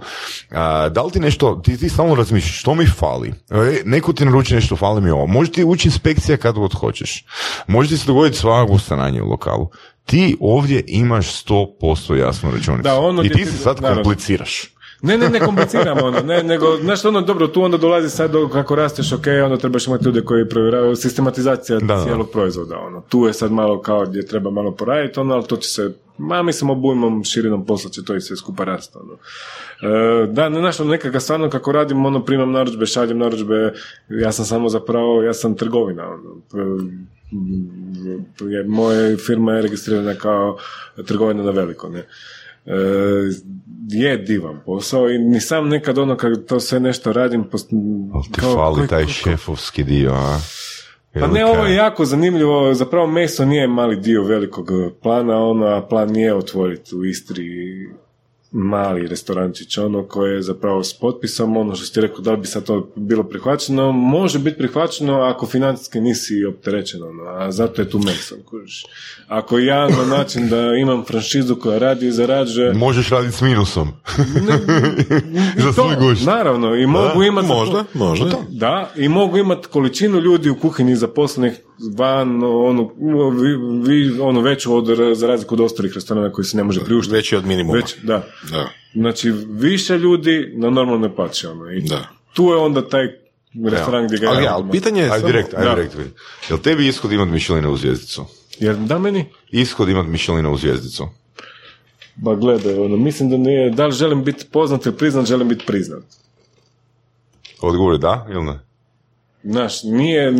A, 0.51 0.89
da 0.89 1.03
li 1.03 1.11
ti 1.11 1.19
nešto, 1.19 1.55
ti, 1.55 1.77
ti 1.77 1.89
stalno 1.89 2.15
razmišljaš, 2.15 2.59
što 2.59 2.75
mi 2.75 2.87
fali? 2.87 3.33
E, 3.49 3.81
neko 3.85 4.13
ti 4.13 4.25
naruči 4.25 4.55
nešto, 4.55 4.75
fali 4.75 5.01
mi 5.01 5.09
ovo. 5.09 5.27
Može 5.27 5.51
ti 5.51 5.63
ući 5.63 5.87
inspekcija 5.87 6.37
kad 6.37 6.55
god 6.55 6.73
hoćeš. 6.73 7.25
Može 7.67 7.89
ti 7.89 7.97
se 7.97 8.07
dogoditi 8.07 8.37
svakako 8.37 8.79
stanje 8.79 9.21
u 9.21 9.29
lokalu. 9.29 9.69
Ti 10.05 10.37
ovdje 10.39 10.83
imaš 10.87 11.45
100% 11.45 12.15
jasnu 12.15 12.51
računicu. 12.51 12.83
Da, 12.83 12.99
ono 12.99 13.23
I 13.23 13.29
ti 13.29 13.45
se 13.45 13.57
sad 13.57 13.81
naravno. 13.81 14.03
kompliciraš. 14.03 14.71
Ne, 15.01 15.17
ne, 15.17 15.29
ne 15.29 15.39
kompliciramo 15.39 16.05
ono, 16.05 16.19
ne, 16.19 16.43
nego, 16.43 16.77
znaš, 16.81 17.05
ono, 17.05 17.21
dobro, 17.21 17.47
tu 17.47 17.61
onda 17.63 17.77
dolazi 17.77 18.09
sad 18.09 18.31
do, 18.31 18.49
kako 18.49 18.75
rasteš, 18.75 19.11
ok, 19.13 19.23
onda 19.43 19.57
trebaš 19.57 19.87
imati 19.87 20.05
ljude 20.05 20.21
koji 20.21 20.49
provjeravaju 20.49 20.95
sistematizacija 20.95 21.79
Da, 21.79 21.85
da. 21.85 22.03
cijelog 22.03 22.29
proizvoda, 22.31 22.79
ono, 22.79 23.01
tu 23.01 23.25
je 23.25 23.33
sad 23.33 23.51
malo 23.51 23.81
kao 23.81 24.05
gdje 24.05 24.25
treba 24.25 24.51
malo 24.51 24.71
poraditi, 24.71 25.19
ono, 25.19 25.33
ali 25.33 25.47
to 25.47 25.57
će 25.57 25.69
se, 25.69 25.93
ma, 26.17 26.43
mislim, 26.43 26.69
obujmom, 26.69 27.23
širinom 27.23 27.65
posla 27.65 27.91
će 27.91 28.03
to 28.03 28.15
i 28.15 28.21
sve 28.21 28.35
skupa 28.37 28.63
rasti, 28.63 28.97
ono. 28.97 29.13
E, 29.13 30.27
da, 30.27 30.49
ne, 30.49 30.59
znaš, 30.59 30.79
ono, 30.79 30.91
nekako 30.91 31.19
stvarno 31.19 31.49
kako 31.49 31.71
radim, 31.71 32.05
ono, 32.05 32.25
primam 32.25 32.51
narudžbe, 32.51 32.85
šaljem 32.85 33.17
narudžbe, 33.17 33.73
ja 34.09 34.31
sam 34.31 34.45
samo 34.45 34.69
zapravo, 34.69 35.23
ja 35.23 35.33
sam 35.33 35.55
trgovina, 35.55 36.03
ono, 36.07 36.41
E, 37.31 38.45
je, 38.45 38.63
moja 38.63 39.17
firma 39.17 39.53
je 39.53 39.61
registrirana 39.61 40.13
kao 40.13 40.57
trgovina 40.97 41.43
na 41.43 41.51
veliko, 41.51 41.89
ne. 41.89 41.99
E, 42.65 42.73
je 43.89 44.17
divan 44.17 44.59
posao 44.65 45.09
i 45.09 45.17
ni 45.19 45.41
sam 45.41 45.67
nekad 45.67 45.97
ono 45.97 46.17
kad 46.17 46.45
to 46.45 46.59
sve 46.59 46.79
nešto 46.79 47.13
radim 47.13 47.43
post, 47.43 47.69
Ali 48.13 48.23
ti 48.23 48.39
kao- 48.39 48.53
fali 48.53 48.87
taj 48.87 49.07
šefovski 49.07 49.83
dio, 49.83 50.11
a? 50.11 50.39
pa 51.13 51.27
ne, 51.27 51.45
ovo 51.45 51.65
je 51.65 51.75
jako 51.75 52.05
zanimljivo, 52.05 52.73
zapravo 52.73 53.07
meso 53.07 53.45
nije 53.45 53.67
mali 53.67 53.95
dio 53.95 54.23
velikog 54.23 54.67
plana, 55.03 55.37
ono, 55.39 55.65
a 55.65 55.81
plan 55.81 56.15
je 56.15 56.35
otvoriti 56.35 56.95
u 56.95 57.05
Istri 57.05 57.45
mali 58.55 59.07
restorančić, 59.07 59.77
ono 59.77 60.03
koje 60.03 60.35
je 60.35 60.41
zapravo 60.41 60.83
s 60.83 60.93
potpisom, 60.93 61.57
ono 61.57 61.75
što 61.75 61.85
si 61.85 61.93
ti 61.93 62.01
rekao, 62.01 62.19
da 62.19 62.31
li 62.31 62.37
bi 62.37 62.47
sad 62.47 62.63
to 62.63 62.91
bilo 62.95 63.23
prihvaćeno, 63.23 63.91
može 63.91 64.39
biti 64.39 64.57
prihvaćeno 64.57 65.21
ako 65.21 65.45
financijski 65.45 66.01
nisi 66.01 66.45
opterećen, 66.45 67.03
ono, 67.03 67.23
a 67.23 67.51
zato 67.51 67.81
je 67.81 67.89
tu 67.89 67.99
meso, 67.99 68.35
kužiš. 68.45 68.85
Ako 69.27 69.59
ja 69.59 69.89
na 69.89 70.17
način 70.17 70.49
da 70.49 70.75
imam 70.75 71.05
franšizu 71.05 71.55
koja 71.55 71.77
radi 71.77 72.07
i 72.07 72.11
zarađuje, 72.11 72.73
Možeš 72.73 73.09
raditi 73.09 73.37
s 73.37 73.41
minusom. 73.41 73.87
Za 75.63 75.73
svoj 75.73 75.95
gušt. 75.99 76.25
naravno, 76.25 76.75
i 76.75 76.87
mogu 76.87 77.23
imati... 77.23 77.47
Možda, 77.47 77.83
možda. 77.93 78.37
Da, 78.49 78.91
i 78.95 79.09
mogu 79.09 79.37
imati 79.37 79.67
količinu 79.67 80.19
ljudi 80.19 80.49
u 80.49 80.59
kuhinji 80.59 80.95
zaposlenih 80.95 81.53
van, 81.97 82.43
ono, 82.43 82.91
vi, 83.31 83.49
vi- 83.83 84.19
ono 84.19 84.41
veću 84.41 84.75
od, 84.75 84.85
za 85.15 85.27
razliku 85.27 85.55
od 85.55 85.61
ostalih 85.61 85.91
restorana 85.95 86.31
koji 86.31 86.45
se 86.45 86.57
ne 86.57 86.63
može 86.63 86.83
priuštiti. 86.83 87.15
Veći 87.15 87.35
od 87.35 87.45
minimuma. 87.45 87.77
Već, 87.77 87.95
da. 88.03 88.27
Da. 88.51 88.69
Znači, 88.93 89.31
više 89.49 89.97
ljudi 89.97 90.53
na 90.55 90.69
normalnoj 90.69 91.15
plaći, 91.15 91.47
ono. 91.47 91.71
I 91.71 91.81
Da. 91.81 92.07
tu 92.33 92.43
je 92.43 92.55
onda 92.55 92.89
taj 92.89 93.07
restoran 93.65 94.05
gdje 94.05 94.17
ga 94.17 94.27
Ali, 94.27 94.43
ja 94.43 94.53
ali 94.53 94.71
pitanje 94.71 95.01
je 95.01 95.05
Ajde 95.05 95.15
samo- 95.15 95.27
direkt, 95.27 95.53
ajde 95.53 95.65
Da. 95.65 95.75
direkt. 95.75 95.95
Jel 96.49 96.57
tebi 96.59 96.87
ishod 96.87 97.11
imat 97.11 97.27
Michelinovu 97.27 97.77
zvijezdicu? 97.77 98.25
Jer 98.59 98.75
da 98.75 98.99
meni? 98.99 99.25
Ishod 99.51 99.89
imat 99.89 100.07
Michelinovu 100.07 100.57
zvijezdicu. 100.57 101.07
Ba 102.15 102.35
gledaj, 102.35 102.73
ono, 102.75 102.97
mislim 102.97 103.29
da 103.29 103.37
nije, 103.37 103.69
da 103.69 103.85
li 103.85 103.91
želim 103.91 104.23
biti 104.23 104.45
poznat 104.45 104.85
ili 104.85 104.95
priznat, 104.97 105.25
želim 105.25 105.47
biti 105.47 105.65
priznat. 105.65 106.03
Odgovor 107.61 107.93
je 107.93 107.97
da 107.97 108.27
ili 108.31 108.43
ne? 108.43 108.59
Znaš, 109.45 109.83
nije, 109.83 110.31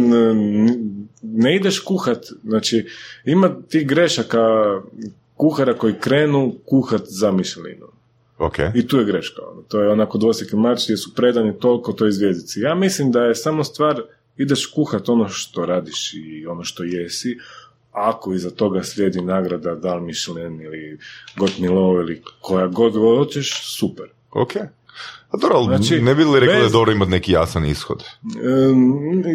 ne 1.22 1.56
ideš 1.56 1.80
kuhat, 1.80 2.26
znači, 2.44 2.88
ima 3.26 3.56
ti 3.70 3.86
grešaka 3.86 4.40
kuhara 5.36 5.74
koji 5.74 5.94
krenu 6.00 6.54
kuhat 6.66 7.02
za 7.06 7.32
Michelinu. 7.32 7.86
Ok. 8.38 8.56
I 8.76 8.88
tu 8.88 8.98
je 8.98 9.06
greška. 9.06 9.42
ono. 9.52 9.62
To 9.62 9.82
je 9.82 9.90
onako 9.90 10.18
dvosjeki 10.18 10.56
mač 10.56 10.84
gdje 10.84 10.98
su 10.98 11.16
predani 11.16 11.60
toliko 11.60 11.94
toj 11.94 12.12
zvijezdici. 12.12 12.60
Ja 12.60 12.76
mislim 12.76 13.12
da 13.12 13.24
je 13.24 13.36
samo 13.36 13.64
stvar, 13.64 14.02
ideš 14.38 14.66
kuhat 14.66 15.10
ono 15.10 15.30
što 15.30 15.66
radiš 15.66 16.14
i 16.14 16.46
ono 16.48 16.64
što 16.64 16.84
jesi, 16.84 17.38
ako 17.92 18.34
iza 18.34 18.50
toga 18.50 18.84
slijedi 18.84 19.22
nagrada 19.22 19.76
da 19.76 19.96
li 19.96 20.02
Michelin 20.02 20.62
ili 20.62 21.00
Got 21.38 21.58
Milo 21.60 22.02
ili 22.02 22.22
koja 22.42 22.68
god 22.68 22.94
hoćeš, 22.94 23.78
super. 23.78 24.06
Ok. 24.32 24.54
A 25.30 25.38
dobro, 25.38 25.58
ali 25.58 25.66
Znači, 25.68 26.02
ne 26.02 26.16
bi 26.16 26.24
li 26.24 26.40
rekli 26.40 26.48
da 26.48 26.54
je 26.54 26.64
bez- 26.64 26.72
dobro 26.72 26.92
imati 26.92 27.12
neki 27.12 27.32
jasan 27.32 27.66
ishod? 27.66 28.04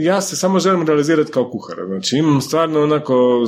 Ja 0.01 0.21
se 0.21 0.37
samo 0.37 0.61
želim 0.61 0.87
realizirati 0.87 1.33
kao 1.33 1.51
kuhara. 1.51 1.87
Znači 1.87 2.17
imam 2.17 2.41
stvarno 2.41 2.83
onako 2.83 3.45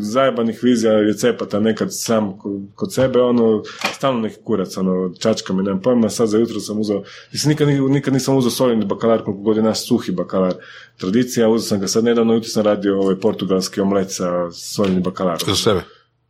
zajebanih 0.00 0.60
vizija 0.62 0.92
recepata 0.92 1.60
nekad 1.60 1.88
sam 1.92 2.38
ko- 2.38 2.60
kod 2.74 2.94
sebe, 2.94 3.20
ono, 3.20 3.62
stalno 3.92 4.20
neki 4.20 4.36
kurac, 4.44 4.76
ono, 4.76 5.12
čačka 5.14 5.52
mi, 5.52 5.62
nemam 5.62 5.82
pojma, 5.82 6.08
sad 6.10 6.28
za 6.28 6.38
jutro 6.38 6.60
sam 6.60 6.80
uzeo, 6.80 7.02
mislim, 7.32 7.48
nikad, 7.50 7.68
ni- 7.68 7.80
nikad 7.80 8.14
nisam 8.14 8.36
uzeo 8.36 8.50
soljeni 8.50 8.84
bakalar, 8.84 9.24
koliko 9.24 9.42
god 9.42 9.56
je 9.56 9.62
naš 9.62 9.86
suhi 9.86 10.12
bakalar 10.12 10.54
tradicija, 10.96 11.48
uzeo 11.48 11.68
sam 11.68 11.80
ga 11.80 11.86
sad 11.88 12.04
nedavno, 12.04 12.34
jutro 12.34 12.48
sam 12.48 12.62
radio 12.62 12.98
ovaj 12.98 13.16
portugalski 13.16 13.80
omlet 13.80 14.10
sa 14.10 14.50
soljenim 14.52 15.02
bakalarom 15.02 15.40
Za 15.46 15.54
sebe. 15.54 15.80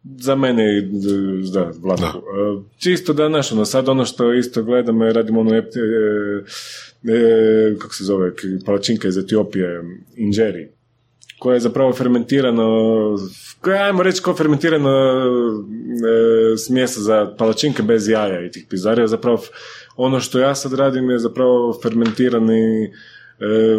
Za 0.04 0.34
mene 0.34 0.78
i 0.78 0.82
d- 0.82 1.50
da. 1.52 1.72
E, 2.06 2.10
Čisto 2.78 3.12
da, 3.12 3.28
znaš, 3.28 3.52
ono, 3.52 3.64
sad 3.64 3.88
ono 3.88 4.04
što 4.04 4.32
isto 4.32 4.62
gledamo 4.62 5.04
je 5.04 5.12
radimo 5.12 5.40
ono, 5.40 5.54
e, 5.56 5.58
e, 5.58 5.62
kako 7.78 7.94
se 7.94 8.04
zove, 8.04 8.32
palačinka 8.66 9.08
iz 9.08 9.18
Etiopije, 9.18 9.82
inđeri, 10.16 10.68
koja 11.38 11.54
je 11.54 11.60
zapravo 11.60 11.92
fermentirano, 11.92 12.66
koja 13.60 13.82
ajmo 13.82 14.02
reći, 14.02 14.22
kao 14.22 14.34
fermentirano 14.34 14.90
e, 14.90 16.56
smjesa 16.56 17.00
za 17.00 17.34
palačinke 17.38 17.82
bez 17.82 18.08
jaja 18.08 18.46
i 18.46 18.50
tih 18.50 18.66
pizarija, 18.70 19.06
zapravo 19.06 19.42
ono 19.96 20.20
što 20.20 20.38
ja 20.38 20.54
sad 20.54 20.72
radim 20.72 21.10
je 21.10 21.18
zapravo 21.18 21.78
fermentirani 21.82 22.92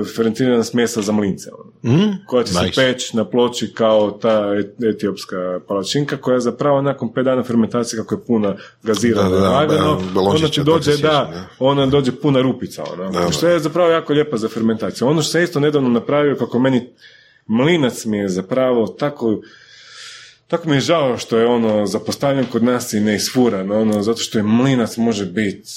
fermentirana 0.07 0.63
smjesa 0.63 1.01
za 1.01 1.11
mlince. 1.11 1.49
ono 1.53 1.95
Mm? 1.95 2.11
koja 2.25 2.43
će 2.43 2.53
Nice. 2.53 2.65
se 2.65 2.81
peći 2.83 3.17
na 3.17 3.25
ploči 3.25 3.73
kao 3.73 4.11
ta 4.11 4.53
et- 4.55 4.83
etiopska 4.85 5.35
palačinka 5.67 6.17
koja 6.17 6.33
je 6.33 6.39
zapravo 6.41 6.81
nakon 6.81 7.09
5 7.09 7.23
dana 7.23 7.43
fermentacije 7.43 7.99
kako 7.99 8.15
je 8.15 8.21
puna 8.21 8.55
gazirana 8.83 9.29
Da, 9.29 9.35
da, 9.35 9.41
da, 9.41 9.49
lagano, 9.49 10.01
da, 10.13 10.19
onda 10.21 10.47
ti 10.47 10.55
to 10.55 10.63
dođe 10.63 10.91
se 10.91 11.01
da, 11.01 11.31
ona 11.59 11.85
dođe 11.85 12.11
puna 12.11 12.41
rupica 12.41 12.83
ona, 12.93 13.09
Da, 13.11 13.31
što 13.31 13.47
je 13.47 13.59
zapravo 13.59 13.89
jako 13.89 14.13
lijepa 14.13 14.37
za 14.37 14.47
fermentaciju. 14.47 15.07
Ono 15.07 15.21
što 15.21 15.31
sam 15.31 15.43
isto 15.43 15.59
nedavno 15.59 15.89
napravio 15.89 16.35
kako 16.35 16.59
meni 16.59 16.89
mlinac 17.47 18.05
mi 18.05 18.17
je 18.17 18.29
zapravo 18.29 18.87
tako 18.89 19.41
tako 20.51 20.69
mi 20.69 20.75
je 20.75 20.79
žao 20.79 21.17
što 21.17 21.37
je 21.37 21.45
ono 21.45 21.85
zapostavljen 21.85 22.45
kod 22.45 22.63
nas 22.63 22.93
i 22.93 22.99
ne 22.99 23.15
isfuran, 23.15 23.71
ono, 23.71 24.01
zato 24.01 24.19
što 24.19 24.39
je 24.39 24.43
mlinac 24.43 24.97
može 24.97 25.25
biti 25.25 25.69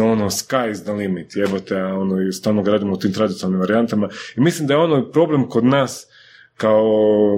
ono, 0.00 0.30
sky 0.30 0.70
is 0.70 0.82
the 0.82 0.92
limit, 0.92 1.36
jebote, 1.36 1.80
a 1.80 1.86
ono, 1.86 2.22
i 2.22 2.32
stalno 2.32 2.62
ga 2.62 2.70
radimo 2.70 2.92
u 2.92 2.98
tim 2.98 3.12
tradicionalnim 3.12 3.60
varijantama. 3.60 4.08
I 4.36 4.40
mislim 4.40 4.68
da 4.68 4.74
je 4.74 4.80
ono 4.80 5.10
problem 5.10 5.48
kod 5.48 5.64
nas 5.64 6.06
kao 6.56 6.82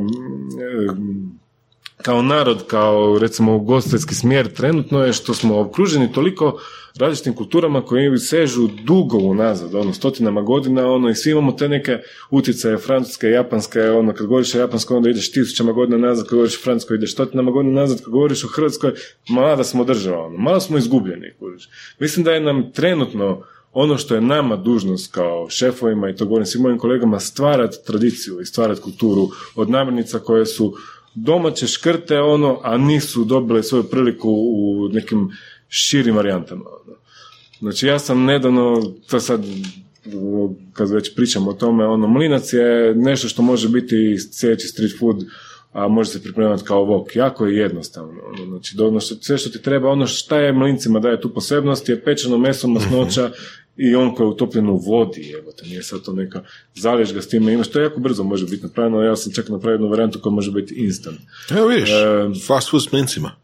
mm, 0.00 1.40
kao 2.02 2.22
narod, 2.22 2.66
kao 2.66 3.18
recimo 3.18 3.56
ugostiteljski 3.56 4.14
smjer 4.14 4.52
trenutno 4.52 5.04
je 5.04 5.12
što 5.12 5.34
smo 5.34 5.60
okruženi 5.60 6.12
toliko 6.12 6.60
različitim 6.98 7.34
kulturama 7.34 7.84
koje 7.84 8.18
sežu 8.18 8.68
dugo 8.84 9.18
unazad, 9.18 9.74
ono, 9.74 9.92
stotinama 9.92 10.42
godina, 10.42 10.86
ono, 10.86 11.10
i 11.10 11.14
svi 11.14 11.30
imamo 11.30 11.52
te 11.52 11.68
neke 11.68 11.98
utjecaje 12.30 12.78
francuske, 12.78 13.26
japanske, 13.26 13.90
ono, 13.90 14.14
kad 14.14 14.26
govoriš 14.26 14.54
o 14.54 14.58
japanskoj, 14.58 14.96
onda 14.96 15.10
ideš 15.10 15.32
tisućama 15.32 15.72
godina 15.72 15.98
nazad, 15.98 16.26
kad 16.26 16.32
govoriš 16.32 16.58
o 16.58 16.62
francuskoj, 16.62 16.94
ideš 16.94 17.12
stotinama 17.12 17.50
godina 17.50 17.80
nazad, 17.80 17.98
kad 17.98 18.08
govoriš 18.08 18.44
o 18.44 18.48
hrvatskoj, 18.48 18.92
mlada 19.28 19.64
smo 19.64 19.84
država, 19.84 20.26
ono, 20.26 20.38
malo 20.38 20.60
smo 20.60 20.78
izgubljeni, 20.78 21.32
kužiš. 21.38 21.68
Mislim 21.98 22.24
da 22.24 22.32
je 22.32 22.40
nam 22.40 22.72
trenutno 22.72 23.42
ono 23.72 23.98
što 23.98 24.14
je 24.14 24.20
nama 24.20 24.56
dužnost 24.56 25.14
kao 25.14 25.50
šefovima 25.50 26.10
i 26.10 26.16
to 26.16 26.24
govorim 26.24 26.46
svim 26.46 26.62
mojim 26.62 26.78
kolegama 26.78 27.20
stvarati 27.20 27.76
tradiciju 27.86 28.40
i 28.40 28.46
stvarati 28.46 28.80
kulturu 28.80 29.28
od 29.56 29.70
namirnica 29.70 30.18
koje 30.18 30.46
su 30.46 30.74
domaće 31.14 31.66
škrte 31.66 32.20
ono, 32.20 32.60
a 32.62 32.76
nisu 32.76 33.24
dobile 33.24 33.62
svoju 33.62 33.84
priliku 33.84 34.30
u 34.30 34.88
nekim 34.92 35.30
širim 35.70 36.16
varijantama. 36.16 36.64
ono. 36.64 36.96
Znači 37.60 37.86
ja 37.86 37.98
sam 37.98 38.24
nedavno, 38.24 38.92
to 39.10 39.20
sad 39.20 39.44
kad 40.72 40.90
već 40.90 41.14
pričamo 41.14 41.50
o 41.50 41.54
tome, 41.54 41.86
ono, 41.86 42.08
mlinac 42.08 42.52
je 42.52 42.94
nešto 42.94 43.28
što 43.28 43.42
može 43.42 43.68
biti 43.68 44.16
sljedeći 44.32 44.68
street 44.68 44.98
food, 44.98 45.16
a 45.72 45.88
može 45.88 46.10
se 46.10 46.22
pripremati 46.22 46.64
kao 46.64 46.84
vok. 46.84 47.16
Jako 47.16 47.46
je 47.46 47.56
jednostavno. 47.56 48.22
Ono, 48.26 48.46
znači, 48.46 48.76
ono 48.80 49.00
što, 49.00 49.14
sve 49.14 49.38
što 49.38 49.50
ti 49.50 49.62
treba, 49.62 49.90
ono 49.90 50.06
šta 50.06 50.38
je 50.38 50.52
mlincima 50.52 51.00
daje 51.00 51.20
tu 51.20 51.34
posebnost 51.34 51.88
je 51.88 52.04
pečeno 52.04 52.38
meso, 52.38 52.68
masnoća 52.68 53.30
i 53.76 53.94
on 53.94 54.14
koji 54.14 54.26
je 54.26 54.30
utopljen 54.30 54.68
u 54.68 54.76
vodi, 54.76 55.34
evo 55.42 55.52
te, 55.52 55.66
nije 55.66 55.82
sad 55.82 56.02
to 56.02 56.12
neka, 56.12 56.42
zaliješ 56.74 57.14
ga 57.14 57.22
s 57.22 57.28
time, 57.28 57.52
imaš, 57.52 57.68
to 57.68 57.80
jako 57.80 58.00
brzo 58.00 58.24
može 58.24 58.46
biti 58.46 58.62
napravljeno, 58.62 59.02
ja 59.02 59.16
sam 59.16 59.32
čak 59.32 59.48
napravio 59.48 59.74
jednu 59.74 59.88
varijantu 59.88 60.20
koja 60.22 60.32
može 60.32 60.50
biti 60.50 60.74
instant. 60.74 61.18
Evo 61.50 61.66
vidiš, 61.66 61.90
E, 61.90 62.46
fast 62.46 62.70
food 62.70 62.82
s 62.82 62.92
mlincima. 62.92 63.36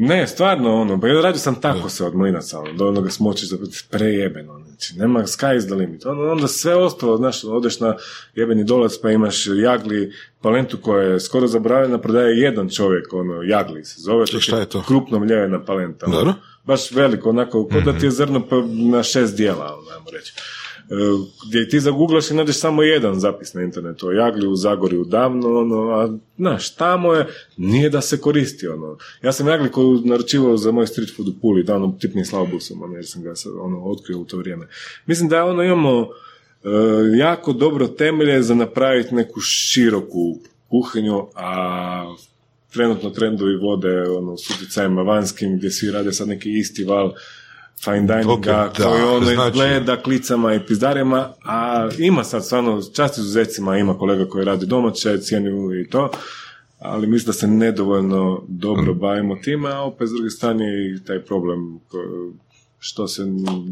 Ne, 0.00 0.26
stvarno, 0.26 0.74
ono, 0.74 1.00
pa 1.00 1.08
ja 1.08 1.20
radio 1.20 1.38
sam 1.38 1.54
tako 1.54 1.88
se 1.88 2.04
od 2.04 2.14
mlinaca, 2.14 2.60
ono, 2.60 2.72
do 2.72 2.88
onoga 2.88 3.10
smočiš, 3.10 3.48
prejebeno, 3.90 4.60
znači, 4.66 4.98
nema 4.98 5.20
sky 5.20 5.56
is 5.56 5.64
the 5.66 5.74
limit. 5.74 6.06
Ono, 6.06 6.32
onda 6.32 6.48
sve 6.48 6.74
ostalo, 6.74 7.16
znaš, 7.16 7.44
odeš 7.44 7.80
na 7.80 7.96
jebeni 8.34 8.64
dolac 8.64 8.92
pa 9.02 9.10
imaš 9.10 9.44
jagli 9.46 10.12
palentu 10.40 10.76
koja 10.76 11.02
je 11.02 11.20
skoro 11.20 11.46
zaboravljena, 11.46 11.98
prodaje 11.98 12.36
jedan 12.36 12.68
čovjek, 12.68 13.12
ono, 13.12 13.42
jagli 13.42 13.84
se 13.84 14.00
zove. 14.00 14.26
Ček, 14.26 14.40
šta 14.40 14.58
je 14.58 14.66
to? 14.66 14.82
Krupno 14.82 15.18
mljevena 15.18 15.64
palenta. 15.64 16.06
ono. 16.08 16.34
Baš 16.64 16.90
veliko, 16.90 17.28
onako, 17.30 17.68
kao 17.68 17.80
da 17.80 17.90
ti 17.90 17.96
Mhm. 17.96 18.04
je 18.04 18.10
zrno 18.10 18.46
pa 18.48 18.56
na 18.90 19.02
šest 19.02 19.36
dijela, 19.36 19.64
ono, 19.78 19.90
ajmo 19.90 20.10
reći. 20.12 20.32
Gdje 21.48 21.68
ti 21.68 21.80
zaguglaš 21.80 22.30
i 22.30 22.34
nađeš 22.34 22.60
samo 22.60 22.82
jedan 22.82 23.20
zapis 23.20 23.54
na 23.54 23.62
internetu 23.62 24.08
o 24.08 24.12
jagli 24.12 24.46
u 24.46 24.56
Zagorju 24.56 25.04
davno, 25.04 25.58
ono, 25.58 25.90
a 25.90 26.16
znaš, 26.36 26.74
tamo 26.74 27.14
je, 27.14 27.26
nije 27.56 27.90
da 27.90 28.00
se 28.00 28.20
koristi, 28.20 28.68
ono. 28.68 28.96
Ja 29.22 29.32
sam 29.32 29.48
jagli 29.48 29.70
koju 29.70 30.00
naručivao 30.04 30.56
za 30.56 30.72
moj 30.72 30.86
street 30.86 31.16
food 31.16 31.28
u 31.28 31.32
Puli, 31.40 31.62
davno 31.62 31.96
tipnim 32.00 32.24
slavobusom, 32.24 32.82
ono, 32.82 32.94
jer 32.94 33.06
sam 33.06 33.22
ga 33.22 33.32
ono, 33.60 33.84
otkrio 33.84 34.18
u 34.18 34.24
to 34.24 34.36
vrijeme. 34.36 34.68
Mislim 35.06 35.28
da 35.28 35.44
ono 35.44 35.62
imamo 35.62 36.00
e, 36.00 36.68
jako 37.18 37.52
dobro 37.52 37.88
temelje 37.88 38.42
za 38.42 38.54
napraviti 38.54 39.14
neku 39.14 39.40
široku 39.40 40.38
kuhinju, 40.68 41.26
a 41.34 42.14
trenutno 42.72 43.10
trendovi 43.10 43.56
vode 43.56 44.02
ono, 44.02 44.36
s 44.36 44.50
utjecajima 44.50 45.02
vanjskim 45.02 45.56
gdje 45.56 45.70
svi 45.70 45.90
rade 45.90 46.12
sad 46.12 46.28
neki 46.28 46.58
isti 46.58 46.84
val 46.84 47.12
fine 47.84 48.00
dininga 48.00 48.32
Ok, 48.32 48.44
da, 48.44 48.72
koji 48.88 49.02
ono 49.02 49.24
znači- 49.26 49.48
izgleda 49.56 50.02
klicama 50.02 50.54
i 50.54 50.66
pizdarijama, 50.66 51.28
a 51.44 51.88
ima 51.98 52.24
sad 52.24 52.44
stvarno 52.44 52.82
čast 52.94 53.18
izuzecima, 53.18 53.78
ima 53.78 53.98
kolega 53.98 54.24
koji 54.28 54.44
radi 54.44 54.66
domaće, 54.66 55.18
cijeni 55.18 55.50
i 55.82 55.90
to, 55.90 56.10
ali 56.78 57.06
mislim 57.06 57.26
da 57.26 57.32
se 57.32 57.46
nedovoljno 57.46 58.42
dobro 58.48 58.94
Mm. 58.94 58.98
bavimo 58.98 59.36
time, 59.36 59.70
a 59.72 59.80
opet 59.80 60.08
s 60.08 60.12
druge 60.12 60.30
strane 60.30 60.64
i 60.64 61.04
taj 61.04 61.22
problem 61.24 61.80
što 62.78 63.08
se 63.08 63.22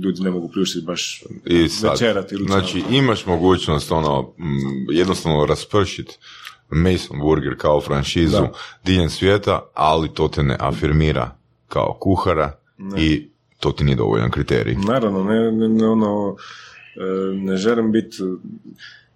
ljudi 0.05 0.23
ne 0.23 0.31
mogu 0.31 0.49
priuštiti 0.49 0.87
baš 0.87 1.23
I 1.45 1.69
sad, 1.69 1.91
večerati 1.91 2.35
ili 2.35 2.45
znači 2.47 2.83
imaš 2.91 3.27
mogućnost 3.27 3.93
ono, 3.93 4.23
mm, 4.23 4.93
jednostavno 4.93 5.47
raspršiti 5.47 6.17
Mason 6.71 7.19
Burger 7.21 7.55
kao 7.59 7.81
franšizu 7.81 8.43
diljem 8.85 9.11
svijeta, 9.11 9.61
ali 9.75 10.09
to 10.15 10.29
te 10.29 10.43
ne 10.43 10.57
afirmira 10.61 11.31
kao 11.69 11.97
kuhara 12.01 12.53
i 12.99 13.29
to 13.61 13.73
ti 13.73 13.85
nije 13.85 13.97
dovoljan 13.97 14.31
kriterij. 14.31 14.75
Naravno, 14.89 15.25
ne, 15.25 15.53
ne, 15.53 15.69
ne, 15.69 15.89
ono, 15.89 16.37
e, 16.97 17.37
ne 17.37 17.57
želim 17.57 17.93
biti, 17.93 18.17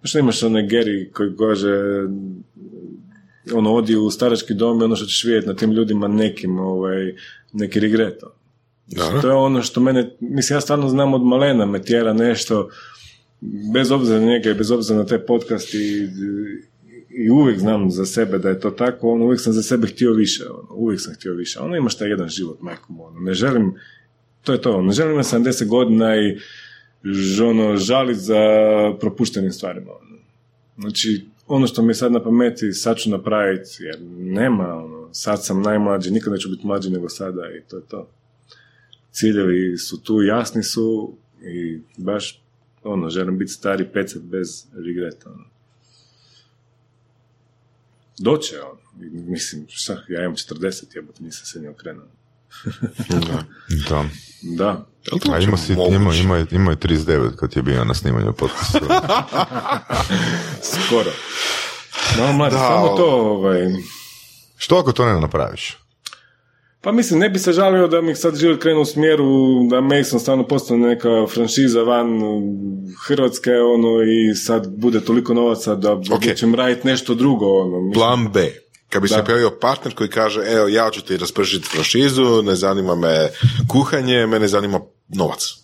što 0.03 0.19
imaš 0.19 0.43
onaj 0.43 0.67
Geri 0.67 1.09
koji 1.13 1.37
kaže, 1.37 1.73
ono, 3.53 3.73
odi 3.73 3.95
u 3.95 4.09
starački 4.09 4.53
dom 4.53 4.81
i 4.81 4.83
ono 4.83 4.95
što 4.95 5.05
ćeš 5.05 5.23
vidjeti 5.23 5.47
na 5.47 5.55
tim 5.55 5.71
ljudima 5.71 6.07
nekim, 6.07 6.59
ovaj, 6.59 7.15
neki 7.53 7.79
regreto. 7.79 8.35
Dobro. 8.87 9.21
To 9.21 9.27
je 9.27 9.33
ono 9.33 9.61
što 9.61 9.81
mene, 9.81 10.15
mislim, 10.19 10.57
ja 10.57 10.61
stvarno 10.61 10.89
znam 10.89 11.13
od 11.13 11.23
malena 11.23 11.65
me 11.65 11.81
tjera 11.81 12.13
nešto, 12.13 12.69
bez 13.73 13.91
obzira 13.91 14.19
na 14.19 14.25
njega 14.25 14.49
i 14.49 14.53
bez 14.53 14.71
obzira 14.71 14.99
na 14.99 15.05
te 15.05 15.25
podcast 15.25 15.73
i, 15.73 16.07
i 17.09 17.29
uvijek 17.29 17.59
znam 17.59 17.91
za 17.91 18.05
sebe 18.05 18.37
da 18.37 18.49
je 18.49 18.59
to 18.59 18.71
tako, 18.71 19.11
ono, 19.11 19.25
uvijek 19.25 19.41
sam 19.41 19.53
za 19.53 19.63
sebe 19.63 19.87
htio 19.87 20.13
više, 20.13 20.43
ono, 20.49 20.73
uvijek 20.75 21.01
sam 21.01 21.13
htio 21.13 21.33
više. 21.33 21.59
Ono, 21.59 21.75
imaš 21.75 21.97
taj 21.97 22.09
jedan 22.09 22.29
život, 22.29 22.61
majko 22.61 22.93
ono, 22.99 23.19
ne 23.19 23.33
želim, 23.33 23.73
to 24.43 24.53
je 24.53 24.61
to, 24.61 24.81
ne 24.81 24.91
želim 24.91 25.13
imati 25.13 25.35
70 25.35 25.67
godina 25.67 26.15
i 26.15 26.37
ono, 27.43 27.77
žalit 27.77 28.17
za 28.17 28.43
propuštenim 28.99 29.51
stvarima. 29.51 29.91
Ono. 29.91 30.17
Znači, 30.77 31.25
ono 31.47 31.67
što 31.67 31.81
mi 31.81 31.93
sad 31.93 32.11
na 32.11 32.23
pameti, 32.23 32.71
sad 32.71 32.97
ću 32.97 33.09
napraviti, 33.09 33.77
jer 33.79 33.97
nema, 34.17 34.75
ono, 34.75 35.09
sad 35.13 35.45
sam 35.45 35.61
najmlađi, 35.61 36.11
nikad 36.11 36.33
neću 36.33 36.49
biti 36.49 36.67
mlađi 36.67 36.89
nego 36.89 37.09
sada 37.09 37.41
i 37.57 37.69
to 37.69 37.77
je 37.77 37.83
to. 37.87 38.09
Ciljevi 39.11 39.77
su 39.77 40.01
tu, 40.01 40.21
jasni 40.21 40.63
su 40.63 41.13
i 41.43 41.79
baš, 41.97 42.41
ono, 42.83 43.09
želim 43.09 43.37
biti 43.37 43.51
stari 43.51 43.87
pecet 43.93 44.21
bez 44.21 44.65
regreta, 44.73 45.29
ono. 45.29 45.45
Doće 48.19 48.61
on. 48.61 48.77
Mislim, 49.11 49.65
šta, 49.69 50.03
ja 50.09 50.21
imam 50.21 50.35
40, 50.35 50.95
jebote, 50.95 51.23
nisam 51.23 51.45
se 51.45 51.59
ni 51.59 51.67
okrenuo. 51.67 52.05
Da. 53.09 53.43
Da. 53.89 54.05
Da. 54.41 54.85
A 55.29 55.39
ima, 55.39 55.57
si, 55.57 55.73
ima, 55.73 56.13
ima, 56.15 56.37
je- 56.37 56.45
ima 56.51 56.71
je 56.71 56.77
39 56.77 57.35
kad 57.35 57.55
je 57.55 57.61
bio 57.61 57.83
na 57.83 57.93
snimanju 57.93 58.33
podcasta. 58.33 58.79
Skoro. 60.77 61.11
No, 62.17 62.33
mladi, 62.33 62.55
Da, 62.55 62.59
samo 62.59 62.87
to, 62.89 63.05
ovaj... 63.07 63.59
Što 64.57 64.75
ako 64.75 64.91
to 64.91 65.05
ne 65.05 65.13
napraviš? 65.13 65.77
Pa 66.81 66.91
mislim, 66.91 67.19
ne 67.19 67.29
bi 67.29 67.39
se 67.39 67.51
žalio 67.53 67.87
da 67.87 68.01
mi 68.01 68.15
sad 68.15 68.35
život 68.35 68.61
krenu 68.61 68.81
u 68.81 68.85
smjeru 68.85 69.25
da 69.63 69.81
Mason 69.81 70.19
stvarno 70.19 70.47
postane 70.47 70.87
neka 70.87 71.09
franšiza 71.27 71.81
van 71.81 72.07
Hrvatske, 72.99 73.51
ono, 73.51 73.87
i 74.03 74.35
sad 74.35 74.67
bude 74.69 75.01
toliko 75.01 75.33
novaca 75.33 75.75
da 75.75 75.91
Ok. 75.93 76.35
ćem 76.35 76.55
raditi 76.55 76.87
nešto 76.87 77.15
drugo, 77.15 77.45
ono. 77.57 77.77
mislim. 77.77 77.93
Plan 77.93 78.31
B. 78.31 78.39
Kad 78.91 79.01
bi 79.01 79.07
se 79.07 79.15
Da. 79.15 79.23
pojavio 79.23 79.57
partner 79.61 79.95
koji 79.95 80.09
kaže, 80.09 80.41
evo, 80.45 80.67
ja 80.67 80.89
ću 80.91 81.01
ti 81.01 81.17
raspržiti 81.17 81.67
franšizu, 81.67 82.41
ne 82.43 82.55
zanima 82.55 82.95
me 82.95 83.29
kuhanje, 83.67 84.27
mene 84.27 84.47
zanima 84.47 84.79
novac. 85.07 85.60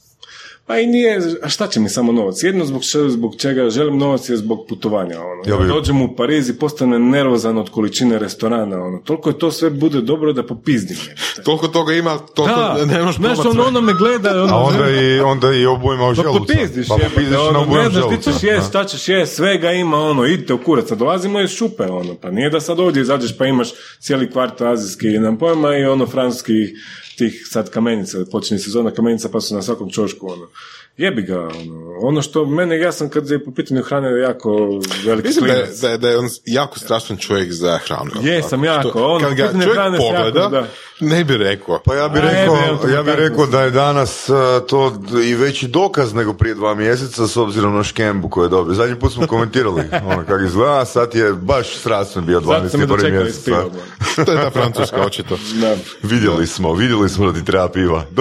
Pa 0.67 0.79
i 0.79 0.87
nije, 0.87 1.19
a 1.43 1.49
šta 1.49 1.67
će 1.67 1.79
mi 1.79 1.89
samo 1.89 2.11
novac? 2.11 2.43
Jedno 2.43 2.65
zbog, 2.65 2.83
če- 2.83 3.09
zbog 3.09 3.35
čega 3.35 3.69
želim 3.69 3.97
novac 3.97 4.29
je 4.29 4.37
zbog 4.37 4.65
putovanja. 4.69 5.15
Ono. 5.21 5.61
Ja 5.61 5.67
Dođem 5.67 6.01
u 6.01 6.15
Pariz 6.15 6.49
i 6.49 6.59
postanem 6.59 7.09
nervozan 7.09 7.57
od 7.57 7.69
količine 7.69 8.19
restorana. 8.19 8.83
Ono. 8.83 8.97
Toliko 8.97 9.29
je 9.29 9.39
to 9.39 9.51
sve 9.51 9.69
bude 9.69 10.01
dobro 10.01 10.33
da 10.33 10.43
popizdim. 10.43 10.97
Toliko 11.45 11.67
toga 11.67 11.93
ima, 11.93 12.17
toliko 12.17 12.55
Da, 12.55 12.85
ne 12.85 13.03
možeš 13.03 13.15
znaš, 13.15 13.39
ono, 13.39 13.63
ono 13.63 13.81
me 13.81 13.93
gleda, 13.93 14.43
ono, 14.43 14.53
A 14.53 14.57
onda 14.57 14.89
i, 14.89 15.19
onda 15.19 15.53
i 15.53 15.65
obujma 15.65 16.05
u 16.05 16.15
Pa 16.15 16.21
želuca. 16.21 16.39
popizdiš, 16.39 16.87
Pa 16.87 16.95
popizdiš 16.95 17.31
na 17.31 17.41
ono, 17.41 17.61
obujam 17.61 17.85
ne 17.85 17.91
znaš 17.91 18.09
ti 18.09 18.23
ćeš 18.23 18.43
jest, 18.43 18.69
šta 18.69 18.85
ćeš 18.85 19.09
jest, 19.09 19.35
svega 19.35 19.71
ima, 19.71 19.97
ono, 19.97 20.25
idite 20.25 20.53
u 20.53 20.63
kurac, 20.63 20.91
dolazimo 20.91 21.41
iz 21.41 21.49
šupe, 21.49 21.83
ono, 21.83 22.15
pa 22.15 22.31
nije 22.31 22.49
da 22.49 22.59
sad 22.61 22.79
ovdje 22.79 23.01
izađeš 23.01 23.37
pa 23.37 23.45
imaš 23.45 23.69
cijeli 23.99 24.31
kvart 24.31 24.61
azijski, 24.61 25.07
nemam 25.07 25.37
pojma, 25.37 25.77
i 25.77 25.85
ono, 25.85 26.05
francuski 26.05 26.53
tih 27.17 27.47
sad 27.49 27.69
kamenica, 27.69 28.17
počinje 28.31 28.59
sezona 28.59 28.91
kamenica 28.91 29.29
pa 29.29 29.41
su 29.41 29.55
na 29.55 29.61
svakom 29.61 29.89
čošku, 29.89 30.27
ono. 30.31 30.49
Jebi 30.97 31.21
ga, 31.21 31.39
ono, 31.39 31.51
ono 32.01 32.21
što 32.21 32.45
mene, 32.45 32.79
ja 32.79 32.91
sam 32.91 33.09
kad 33.09 33.29
je 33.29 33.45
po 33.45 33.51
pitanju 33.51 33.83
hrane 33.83 34.19
jako 34.19 34.55
veliki 35.05 35.27
Mislim 35.27 35.45
da 35.47 35.53
je, 35.53 35.67
da, 35.81 35.89
je, 35.89 35.97
da 35.97 36.09
je 36.09 36.17
on 36.17 36.25
jako 36.45 36.79
strastven 36.79 37.17
čovjek 37.17 37.51
za 37.51 37.77
hranu. 37.77 38.11
Jesam 38.21 38.63
jako, 38.63 38.89
Što- 38.89 39.05
ono, 39.07 39.19
kad 39.27 39.33
ga 39.33 39.51
čovjek 39.51 39.73
hrane 39.73 39.97
se 39.97 40.03
jako, 40.03 40.15
pogleda, 40.17 40.49
da. 40.49 40.67
ne 40.99 41.23
bi 41.23 41.37
rekao. 41.37 41.79
Pa 41.85 41.95
ja 41.95 42.09
bih 42.09 42.23
A, 42.23 42.27
rekao, 42.31 42.55
to 42.81 42.87
ja 42.87 43.03
bih 43.03 43.13
tako. 43.13 43.21
rekao 43.23 43.45
da 43.45 43.61
je 43.61 43.71
danas 43.71 44.29
uh, 44.29 44.35
to 44.67 44.93
i 45.25 45.35
veći 45.35 45.67
dokaz 45.67 46.13
nego 46.13 46.33
prije 46.33 46.55
dva 46.55 46.75
mjeseca 46.75 47.27
s 47.27 47.37
obzirom 47.37 47.75
na 47.75 47.83
škembu 47.83 48.29
koju 48.29 48.43
je 48.43 48.49
dobio. 48.49 48.73
Zadnji 48.73 48.95
put 48.95 49.13
smo 49.13 49.27
komentirali 49.27 49.83
ono 50.11 50.23
kako 50.27 50.43
izgleda, 50.43 50.79
a 50.79 50.85
sad 50.85 51.15
je 51.15 51.33
baš 51.33 51.75
strastven 51.77 52.25
bio 52.25 52.39
Zato 52.41 52.69
sam 52.69 52.79
me 52.79 52.85
21. 52.85 52.89
dočekali 52.89 53.31
s 53.31 53.47
mjesec. 53.47 53.65
a? 54.17 54.25
to 54.25 54.31
je 54.31 54.37
ta 54.37 54.49
francuska 54.49 55.01
očito. 55.01 55.37
Da. 55.61 55.75
Vidjeli 56.03 56.47
smo, 56.47 56.73
vidjeli 56.73 57.09
smo 57.09 57.31
da 57.31 57.39
ti 57.39 57.45
treba 57.45 57.69
piva. 57.69 58.03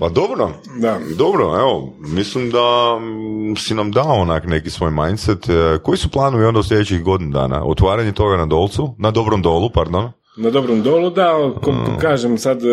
pa 0.00 0.08
dobro, 0.08 0.37
Da. 0.80 0.98
dobro, 1.16 1.44
evo, 1.44 1.94
mislim 1.98 2.50
da 2.50 2.98
mm, 2.98 3.56
si 3.56 3.74
nam 3.74 3.92
dao 3.92 4.14
onak 4.14 4.46
neki 4.46 4.70
svoj 4.70 4.90
mindset. 4.90 5.48
E, 5.48 5.78
Koji 5.82 5.98
su 5.98 6.10
planovi 6.10 6.44
onda 6.44 6.60
u 6.60 6.62
sljedećih 6.62 7.02
godinu 7.02 7.30
dana? 7.30 7.64
Otvaranje 7.64 8.12
toga 8.12 8.36
na 8.36 8.46
dolcu, 8.46 8.94
na 8.98 9.10
dobrom 9.10 9.42
dolu, 9.42 9.70
pardon. 9.74 10.10
Na 10.36 10.50
dobrom 10.50 10.82
dolu, 10.82 11.10
da, 11.10 11.52
ko, 11.62 11.74
kažem 12.00 12.38
sad 12.38 12.64
e, 12.64 12.68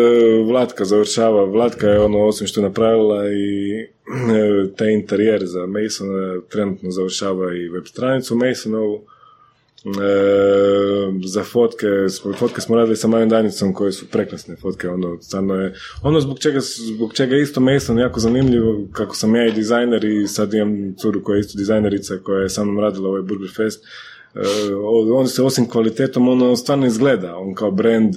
Vlatka 0.48 0.84
završava, 0.84 1.44
Vlatka 1.44 1.86
je 1.86 2.00
ono 2.00 2.26
osim 2.26 2.46
što 2.46 2.60
je 2.60 2.68
napravila 2.68 3.24
i 3.28 3.72
e, 3.80 4.74
taj 4.76 4.92
interijer 4.92 5.40
za 5.44 5.66
Masona, 5.66 6.40
trenutno 6.50 6.90
završava 6.90 7.54
i 7.54 7.68
web 7.68 7.84
stranicu 7.86 8.36
Masonovu. 8.36 9.00
E, 9.86 11.26
za 11.26 11.44
fotke, 11.44 11.86
fotke 12.38 12.60
smo 12.60 12.76
radili 12.76 12.96
sa 12.96 13.08
Majom 13.08 13.28
Danicom 13.28 13.74
koje 13.74 13.92
su 13.92 14.06
prekrasne 14.06 14.56
fotke, 14.56 14.88
ono, 14.88 15.22
stvarno 15.22 15.54
je, 15.54 15.74
ono 16.02 16.20
zbog 16.20 16.38
čega, 16.38 16.60
zbog 16.94 17.14
čega 17.14 17.36
isto 17.36 17.60
Mason 17.60 17.98
jako 17.98 18.20
zanimljivo, 18.20 18.88
kako 18.92 19.16
sam 19.16 19.36
ja 19.36 19.46
i 19.46 19.52
dizajner 19.52 20.04
i 20.04 20.26
sad 20.26 20.54
imam 20.54 20.94
curu 20.98 21.22
koja 21.22 21.36
je 21.36 21.40
isto 21.40 21.58
dizajnerica 21.58 22.18
koja 22.24 22.42
je 22.42 22.48
sa 22.48 22.64
mnom 22.64 22.80
radila 22.80 23.08
ovaj 23.08 23.22
Burger 23.22 23.50
Fest, 23.56 23.84
E, 24.36 24.74
on 25.12 25.28
se 25.28 25.42
osim 25.42 25.68
kvalitetom, 25.68 26.28
ono 26.28 26.56
stvarno 26.56 26.86
izgleda, 26.86 27.36
on 27.36 27.54
kao 27.54 27.70
brand, 27.70 28.14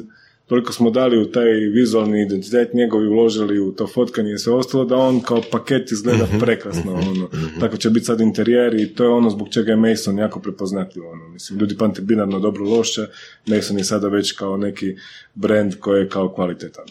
toliko 0.50 0.74
smo 0.74 0.90
dali 0.90 1.18
u 1.22 1.32
taj 1.32 1.50
vizualni 1.52 2.22
identitet 2.22 2.74
njegov 2.74 3.04
i 3.04 3.08
uložili 3.08 3.60
u 3.60 3.72
to 3.72 3.88
fotkanje 3.88 4.34
i 4.34 4.38
sve 4.38 4.54
ostalo, 4.54 4.86
da 4.86 4.96
on 4.96 5.22
kao 5.22 5.42
paket 5.52 5.92
izgleda 5.92 6.28
prekrasno, 6.40 6.94
ono, 6.94 7.30
tako 7.60 7.78
će 7.78 7.90
biti 7.90 8.06
sad 8.06 8.22
interijer 8.22 8.74
i 8.74 8.94
to 8.94 9.04
je 9.04 9.10
ono 9.10 9.30
zbog 9.30 9.50
čega 9.50 9.72
je 9.72 9.78
Mason 9.78 10.18
jako 10.18 10.40
prepoznatljiv, 10.40 11.08
ono, 11.08 11.28
mislim, 11.28 11.60
ljudi 11.60 11.78
pamte 11.78 12.02
binarno 12.02 12.40
dobro 12.40 12.66
loše, 12.66 13.08
Mason 13.48 13.78
je 13.78 13.84
sada 13.84 14.08
već 14.08 14.32
kao 14.32 14.58
neki 14.58 14.96
brand 15.36 15.76
koji 15.80 16.00
je 16.00 16.10
kao 16.10 16.34
kvalitetan. 16.34 16.86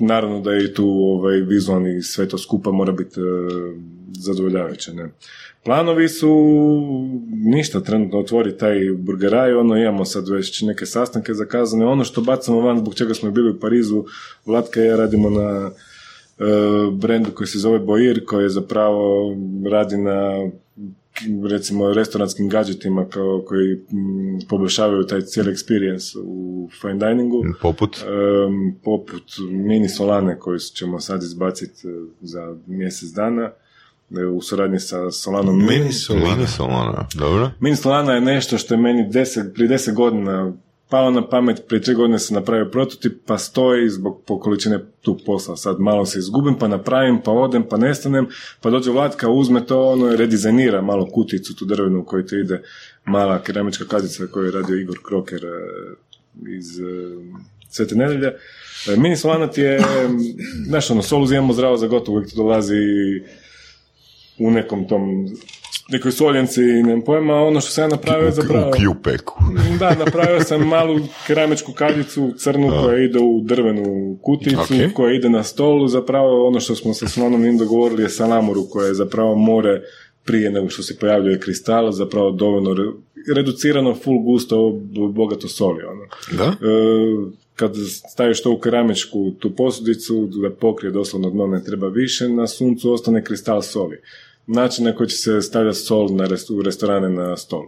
Naravno 0.00 0.40
da 0.40 0.52
je 0.52 0.74
tu 0.74 0.86
ovaj, 0.86 1.40
vizualni 1.40 2.02
sve 2.02 2.28
to 2.28 2.38
skupa 2.38 2.70
mora 2.70 2.92
biti 2.92 3.20
e, 3.20 3.24
zadovoljavajuće, 4.12 4.94
ne. 4.94 5.08
Planovi 5.64 6.08
su 6.08 6.30
ništa, 7.30 7.80
trenutno 7.80 8.18
otvori 8.18 8.58
taj 8.58 8.76
burgeraj, 8.98 9.54
ono 9.54 9.76
imamo 9.76 10.04
sad 10.04 10.28
već 10.28 10.62
neke 10.62 10.86
sastanke 10.86 11.34
zakazane, 11.34 11.86
ono 11.86 12.04
što 12.04 12.20
bacamo 12.20 12.60
van 12.60 12.78
zbog 12.78 12.94
čega 12.94 13.14
smo 13.14 13.30
bili 13.30 13.50
u 13.50 13.60
Parizu, 13.60 14.04
Vlatka 14.46 14.82
i 14.82 14.86
ja 14.86 14.96
radimo 14.96 15.30
na 15.30 15.70
e, 15.70 16.44
brendu 16.92 17.30
koji 17.30 17.46
se 17.46 17.58
zove 17.58 17.78
Boir, 17.78 18.24
koji 18.24 18.42
je 18.42 18.48
zapravo 18.48 19.34
radi 19.70 19.96
na 19.96 20.50
recimo 21.50 21.92
restoranskim 21.92 22.48
gadgetima 22.48 23.08
kao, 23.08 23.42
koji 23.46 23.74
mm, 23.74 24.48
poboljšavaju 24.48 25.06
taj 25.06 25.20
cijeli 25.20 25.52
experience 25.52 26.18
u 26.24 26.68
fine 26.80 26.94
diningu. 26.94 27.44
Poput. 27.62 27.96
Em, 27.96 28.74
poput 28.84 29.24
mini 29.50 29.88
solane 29.88 30.38
koju 30.38 30.58
ćemo 30.58 31.00
sad 31.00 31.22
izbaciti 31.22 31.88
e, 31.88 31.90
za 32.20 32.56
mjesec 32.66 33.08
dana 33.08 33.50
e, 34.18 34.24
u 34.24 34.40
suradnji 34.42 34.78
sa 34.78 35.10
Solanom 35.10 35.58
Mini. 35.58 35.78
Mini 35.78 35.92
Solana. 35.92 36.34
Mini 36.36 36.46
Solana, 36.46 37.06
dobro. 37.14 37.50
Mini 37.60 37.76
Solana 37.76 38.12
je 38.12 38.20
nešto 38.20 38.58
što 38.58 38.74
je 38.74 38.78
meni 38.78 39.08
deset, 39.10 39.54
prije 39.54 39.68
deset 39.68 39.94
godina 39.94 40.52
palo 40.90 41.10
na 41.10 41.28
pamet, 41.28 41.62
prije 41.68 41.82
tri 41.82 41.94
godine 41.94 42.18
sam 42.18 42.34
napravio 42.34 42.70
prototip, 42.70 43.12
pa 43.26 43.38
stoji 43.38 43.88
zbog 43.88 44.22
po 44.26 44.40
količine 44.40 44.78
tu 45.00 45.18
posla. 45.26 45.56
Sad 45.56 45.80
malo 45.80 46.06
se 46.06 46.18
izgubim, 46.18 46.58
pa 46.58 46.68
napravim, 46.68 47.20
pa 47.24 47.30
odem, 47.30 47.62
pa 47.68 47.76
nestanem, 47.76 48.26
pa 48.60 48.70
dođe 48.70 48.90
Vlatka, 48.90 49.30
uzme 49.30 49.66
to, 49.66 49.88
ono, 49.88 50.16
redizajnira 50.16 50.82
malo 50.82 51.06
kuticu, 51.06 51.56
tu 51.56 51.64
drvenu 51.64 52.00
u 52.00 52.04
kojoj 52.04 52.26
to 52.26 52.36
ide, 52.36 52.62
mala 53.04 53.42
keramička 53.42 53.84
kazica 53.84 54.26
koju 54.26 54.44
je 54.44 54.52
radio 54.52 54.76
Igor 54.76 54.98
Kroker 55.04 55.44
e, 55.44 55.50
iz 56.58 56.80
e, 56.80 56.84
Svete 57.68 57.94
nedelje. 57.94 58.26
E, 58.88 58.96
Mini 58.96 59.16
Solana 59.16 59.46
ti 59.46 59.60
je, 59.60 59.80
znaš, 60.66 60.90
ono, 60.90 61.02
solu 61.02 61.24
uzimamo 61.24 61.52
zdravo 61.52 61.76
za 61.76 61.86
gotovo, 61.86 62.16
uvijek 62.16 62.30
to 62.30 62.36
dolazi 62.36 62.74
u 64.38 64.50
nekom 64.50 64.88
tom 64.88 65.28
nekoj 65.90 66.12
soljenci, 66.12 66.60
nemam 66.60 67.02
pojma, 67.02 67.34
ono 67.34 67.60
što 67.60 67.70
sam 67.70 67.84
ja 67.84 67.88
napravio 67.88 68.26
je 68.26 68.32
zapravo... 68.32 68.68
U 68.68 68.72
Q-peku. 68.72 69.34
Da, 69.78 69.94
napravio 69.94 70.40
sam 70.40 70.68
malu 70.68 70.98
keramičku 71.26 71.72
kaljicu 71.72 72.32
crnu 72.36 72.68
koja 72.68 72.98
ide 73.04 73.18
u 73.18 73.40
drvenu 73.44 74.18
kuticu, 74.22 74.60
Ok. 74.60 74.92
koja 74.94 75.14
ide 75.14 75.28
na 75.28 75.42
stolu, 75.42 75.88
zapravo 75.88 76.46
ono 76.46 76.60
što 76.60 76.74
smo 76.76 76.94
se 76.94 77.08
s 77.08 77.16
Nim 77.16 77.58
dogovorili 77.58 78.02
je 78.02 78.08
salamoru 78.08 78.62
koja 78.70 78.86
je 78.86 78.94
zapravo 78.94 79.34
more 79.34 79.80
prije 80.24 80.50
nego 80.50 80.68
što 80.68 80.82
se 80.82 80.98
pojavljuje 80.98 81.40
kristal, 81.40 81.92
zapravo 81.92 82.30
dovoljno 82.30 82.74
re- 82.74 82.92
reducirano, 83.34 83.94
full 83.94 84.18
gusto, 84.18 84.80
bogato 85.12 85.48
soli. 85.48 85.82
Ono. 85.84 86.04
Da? 86.38 86.44
E, 86.44 87.32
kad 87.56 87.72
staviš 88.10 88.42
to 88.42 88.50
u 88.52 88.58
keramičku 88.58 89.30
tu 89.38 89.50
posudicu, 89.56 90.28
da 90.42 90.50
pokrije 90.50 90.92
doslovno 90.92 91.30
dno 91.30 91.46
ne 91.46 91.64
treba 91.64 91.88
više, 91.88 92.28
na 92.28 92.46
suncu 92.46 92.92
ostane 92.92 93.24
kristal 93.24 93.62
soli. 93.62 93.96
Način 94.46 94.84
na 94.84 94.94
koji 94.94 95.08
će 95.08 95.16
se 95.16 95.42
stavljati 95.42 95.78
sol 95.78 96.16
na 96.16 96.24
rest- 96.26 96.58
u 96.58 96.62
restorane 96.62 97.08
na 97.08 97.36
stol. 97.36 97.62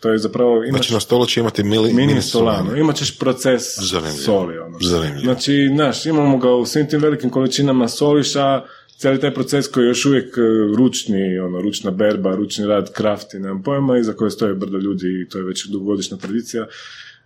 To 0.00 0.08
je 0.12 0.18
zapravo... 0.18 0.64
Imaš 0.64 0.80
Znači 0.80 0.92
na 0.92 1.00
stolu 1.00 1.26
će 1.26 1.40
imati 1.40 1.62
mili, 1.64 1.92
mini 1.92 2.22
solano. 2.22 2.76
Imat 2.76 2.96
ćeš 2.96 3.18
proces 3.18 3.62
Zanimljivo. 3.90 4.22
soli. 4.24 4.58
Ono. 4.58 4.78
Zanimljivo. 4.80 5.22
Znači, 5.24 5.70
znaš, 5.74 6.06
imamo 6.06 6.38
ga 6.38 6.50
u 6.54 6.66
svim 6.66 6.88
tim 6.88 7.00
velikim 7.00 7.30
količinama 7.30 7.88
soliša, 7.88 8.62
cijeli 8.98 9.20
taj 9.20 9.34
proces 9.34 9.68
koji 9.68 9.84
je 9.84 9.88
još 9.88 10.06
uvijek 10.06 10.38
e, 10.38 10.40
ručni, 10.76 11.38
ono, 11.38 11.60
ručna 11.60 11.90
berba, 11.90 12.34
ručni 12.36 12.66
rad, 12.66 12.92
krafti, 12.92 13.38
nemam 13.38 13.62
pojma, 13.62 13.98
iza 13.98 14.12
koje 14.12 14.30
stoje 14.30 14.54
brdo 14.54 14.78
ljudi 14.78 15.06
i 15.22 15.28
to 15.28 15.38
je 15.38 15.44
već 15.44 15.66
dugogodišnja 15.66 16.16
tradicija. 16.16 16.66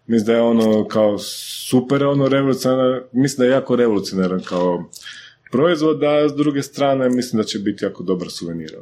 Mislim 0.07 0.27
da 0.27 0.33
je 0.33 0.41
ono 0.41 0.89
kao 0.89 1.19
super 1.69 2.05
ono 2.05 2.29
revolucionaran, 2.29 3.01
mislim 3.13 3.39
da 3.39 3.45
je 3.45 3.51
jako 3.57 3.77
revolucionaran 3.77 4.41
kao 4.41 4.85
proizvod, 5.51 6.03
a 6.03 6.29
s 6.29 6.33
druge 6.37 6.63
strane 6.63 7.09
mislim 7.09 7.43
da 7.43 7.45
će 7.45 7.59
biti 7.59 7.85
jako 7.85 8.03
dobar 8.03 8.29
suvenir. 8.31 8.75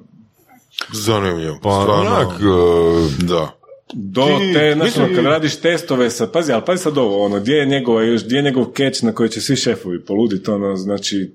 Zanimljivo. 0.93 1.59
Pa, 1.63 1.83
Stvarno, 1.83 2.11
onak, 2.11 2.41
e, 2.41 3.25
da. 3.27 3.59
Do 3.95 4.23
Ti- 4.27 4.53
te, 4.55 4.73
znači, 4.75 5.01
mislim- 5.01 5.15
kad 5.17 5.25
radiš 5.25 5.57
testove 5.57 6.11
sa, 6.11 6.27
pazi, 6.27 6.53
ali 6.53 6.63
pazi 6.67 6.83
sad 6.83 6.99
ovo, 6.99 7.25
ono, 7.25 7.41
gdje 7.41 7.55
je 7.55 7.67
njegova, 7.67 8.03
još, 8.03 8.25
gdje 8.25 8.37
je 8.37 8.43
njegov 8.43 8.65
keč 8.65 9.03
na 9.03 9.13
koji 9.13 9.29
će 9.29 9.41
svi 9.41 9.57
šefovi 9.57 10.05
poluditi, 10.05 10.51
ono, 10.51 10.77
znači, 10.77 11.33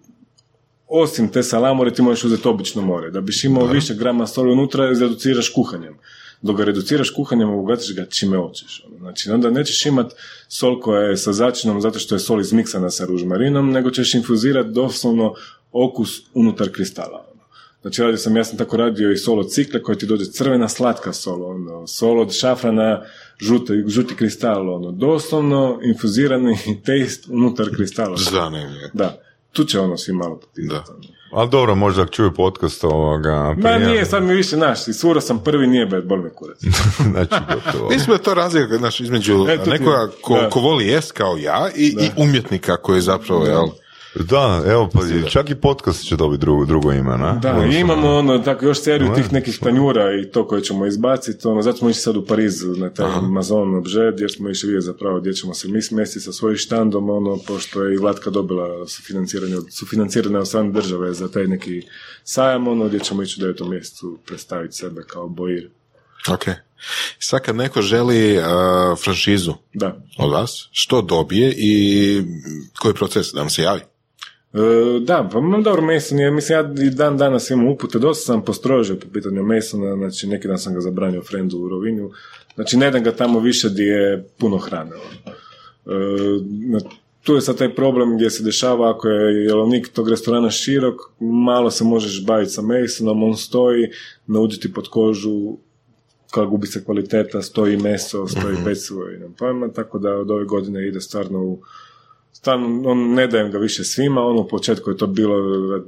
osim 0.87 1.27
te 1.27 1.43
salamore 1.43 1.93
ti 1.93 2.01
možeš 2.01 2.23
uzeti 2.23 2.47
obično 2.47 2.81
more. 2.81 3.11
Da 3.11 3.21
biš 3.21 3.43
imao 3.43 3.65
više 3.65 3.93
grama 3.95 4.27
soli 4.27 4.51
unutra, 4.51 4.95
zreduciraš 4.95 5.49
kuhanjem. 5.49 5.93
Dok 6.41 6.57
ga 6.57 6.63
reduciraš 6.63 7.09
kuhanjem, 7.09 7.49
obogatiš 7.49 7.95
ga 7.95 8.05
čime 8.05 8.37
hoćeš. 8.37 8.83
ono. 8.87 8.97
Znači, 8.97 9.31
onda 9.31 9.49
nećeš 9.49 9.85
imat 9.85 10.13
sol 10.47 10.81
koja 10.81 11.01
je 11.01 11.17
sa 11.17 11.33
začinom 11.33 11.81
zato 11.81 11.99
što 11.99 12.15
je 12.15 12.19
sol 12.19 12.41
izmiksana 12.41 12.89
sa 12.89 13.05
ružmarinom, 13.05 13.71
nego 13.71 13.91
ćeš 13.91 14.13
infuzirati 14.13 14.69
doslovno 14.69 15.33
okus 15.71 16.09
unutar 16.33 16.69
kristala. 16.71 17.25
ono. 17.31 17.41
Znači, 17.81 18.01
radio 18.01 18.17
sam, 18.17 18.37
ja 18.37 18.43
sam 18.43 18.57
tako 18.57 18.77
radio 18.77 19.11
i 19.11 19.17
sol 19.17 19.39
od 19.39 19.51
cikle 19.51 19.83
koja 19.83 19.97
ti 19.97 20.05
dođe 20.05 20.25
crvena, 20.25 20.69
slatka 20.69 21.13
sol, 21.13 21.43
ono, 21.43 21.87
sol 21.87 22.19
od 22.19 22.33
šafrana, 22.33 23.03
žuti, 23.39 23.83
žuti 23.87 24.15
kristal, 24.15 24.75
ono, 24.75 24.91
doslovno 24.91 25.79
infuzirani 25.83 26.57
test 26.85 27.27
unutar 27.29 27.69
kristala. 27.75 28.17
Zanimljivo. 28.17 28.89
Da, 28.93 29.21
tu 29.51 29.63
će 29.63 29.79
ono 29.79 29.97
svi 29.97 30.13
malo 30.13 30.39
potizati. 30.39 30.91
Ali 31.31 31.49
dobro, 31.49 31.75
možda 31.75 32.01
ako 32.01 32.11
čuju 32.11 32.33
podcast 32.33 32.83
ovoga... 32.83 33.55
Ma 33.57 33.77
nije, 33.77 34.05
sad 34.05 34.23
mi 34.23 34.33
više 34.33 34.57
naš, 34.57 34.87
i 34.87 34.93
sura 34.93 35.21
sam 35.21 35.39
prvi, 35.43 35.67
nije 35.67 35.85
bad, 35.85 36.05
bol 36.05 36.17
me 36.17 36.29
kurac. 36.29 36.57
znači, 37.11 37.35
gotovo. 37.53 37.89
Mislim 37.89 38.07
da 38.07 38.13
je 38.13 38.23
to 38.23 38.33
razlika 38.33 38.77
znaš, 38.77 38.99
između 38.99 39.45
E, 39.49 39.57
nekoga 39.69 40.09
ko, 40.21 40.39
ko 40.49 40.59
voli 40.59 40.87
jest 40.87 41.11
kao 41.11 41.37
ja 41.37 41.69
i, 41.75 41.85
i 41.85 42.09
umjetnika 42.17 42.77
koji 42.77 42.97
je 42.97 43.01
zapravo, 43.01 43.45
jel? 43.45 43.67
Da, 44.15 44.63
evo, 44.67 44.89
pa 44.93 44.99
čak 45.29 45.49
i 45.49 45.55
podcast 45.55 46.03
će 46.03 46.15
dobiti 46.15 46.41
drugo, 46.41 46.65
drugo 46.65 46.91
ime, 46.91 47.17
na? 47.17 47.33
Da, 47.33 47.51
Ono 47.51 47.61
što- 47.63 47.79
imamo 47.79 48.09
ono, 48.09 48.39
tako 48.39 48.65
još 48.65 48.81
seriju 48.81 49.13
tih 49.15 49.33
nekih 49.33 49.59
tanjura 49.59 50.03
i 50.15 50.25
to 50.25 50.47
koje 50.47 50.61
ćemo 50.61 50.85
izbaciti, 50.85 51.47
ono, 51.47 51.61
zato 51.61 51.77
smo 51.77 51.89
išli 51.89 52.01
sad 52.01 52.15
u 52.15 52.25
Pariz 52.25 52.63
na 52.67 52.89
taj 52.89 53.05
Amazon 53.07 53.75
obžed, 53.75 54.19
jer 54.19 54.31
smo 54.31 54.49
išli 54.49 54.67
vidjeti 54.67 54.85
zapravo 54.85 55.19
gdje 55.19 55.33
ćemo 55.33 55.53
se 55.53 55.67
mi 55.67 55.81
smjestiti 55.81 56.19
sa 56.19 56.31
svojim 56.31 56.57
štandom, 56.57 57.09
ono, 57.09 57.37
pošto 57.37 57.83
je 57.83 57.95
i 57.95 57.99
Vlatka 57.99 58.29
dobila 58.29 58.87
sufinanciranje, 58.87 59.55
sufinancirane 59.71 60.39
od 60.39 60.47
strane 60.47 60.71
države 60.71 61.13
za 61.13 61.27
taj 61.27 61.47
neki 61.47 61.81
sajam, 62.23 62.67
ono, 62.67 62.85
gdje 62.87 62.99
ćemo 62.99 63.23
ići 63.23 63.39
u 63.39 63.41
devetom 63.41 63.69
mjesecu 63.69 64.17
predstaviti 64.25 64.75
sebe 64.75 65.01
kao 65.03 65.27
boir. 65.27 65.69
Ok. 66.29 66.43
Sad 67.19 67.41
kad 67.41 67.55
neko 67.55 67.81
želi 67.81 68.37
uh, 68.37 68.43
franšizu 68.99 69.53
Da. 69.73 70.01
od 70.17 70.31
vas, 70.31 70.69
što 70.71 71.01
dobije 71.01 71.53
i 71.57 72.21
koji 72.79 72.93
proces 72.93 73.33
da 73.33 73.39
vam 73.39 73.49
se 73.49 73.61
javi? 73.61 73.81
E, 74.53 74.99
da, 74.99 75.29
pa 75.33 75.39
dobro 75.63 75.81
Mason 75.81 76.19
je, 76.19 76.31
mislim 76.31 76.59
ja 76.59 76.73
i 76.85 76.89
dan 76.89 77.17
danas 77.17 77.49
imam 77.49 77.67
upute, 77.67 77.99
dosta 77.99 78.25
sam 78.33 78.45
postrožio 78.45 78.95
po 78.95 79.07
pitanju 79.13 79.43
Masona, 79.43 79.95
znači 79.95 80.27
neki 80.27 80.47
dan 80.47 80.57
sam 80.57 80.73
ga 80.73 80.81
zabranio 80.81 81.21
frendu 81.21 81.57
u 81.57 81.69
Rovinju, 81.69 82.11
znači 82.55 82.77
ne 82.77 82.91
dam 82.91 83.03
ga 83.03 83.11
tamo 83.11 83.39
više 83.39 83.69
gdje 83.69 83.83
je 83.83 84.27
puno 84.37 84.57
hrane. 84.57 84.91
ono. 84.95 85.35
E, 85.85 86.41
na- 86.67 86.79
tu 87.23 87.35
je 87.35 87.41
sad 87.41 87.57
taj 87.57 87.75
problem 87.75 88.15
gdje 88.15 88.29
se 88.29 88.43
dešava 88.43 88.89
ako 88.89 89.07
je 89.07 89.43
jelovnik 89.45 89.87
tog 89.87 90.09
restorana 90.09 90.49
širok, 90.49 90.95
malo 91.19 91.71
se 91.71 91.83
možeš 91.83 92.25
baviti 92.25 92.51
sa 92.51 92.61
Masonom, 92.61 93.23
on 93.23 93.37
stoji, 93.37 93.87
nauđiti 94.27 94.73
pod 94.73 94.87
kožu, 94.87 95.57
kao 96.31 96.47
gubi 96.47 96.67
se 96.67 96.83
kvaliteta, 96.83 97.41
stoji 97.41 97.77
meso, 97.77 98.27
stoji 98.27 98.57
pecivo 98.65 99.09
i 99.09 99.35
pojma, 99.37 99.71
tako 99.71 99.99
da 99.99 100.09
od 100.09 100.31
ove 100.31 100.45
godine 100.45 100.87
ide 100.87 101.01
stvarno 101.01 101.43
u 101.43 101.59
Stvarno, 102.39 102.81
on 102.85 103.13
ne 103.13 103.27
dajem 103.27 103.51
ga 103.51 103.57
više 103.57 103.83
svima, 103.83 104.21
ono 104.21 104.41
u 104.41 104.47
početku 104.47 104.89
je 104.89 104.97
to 104.97 105.07
bilo 105.07 105.35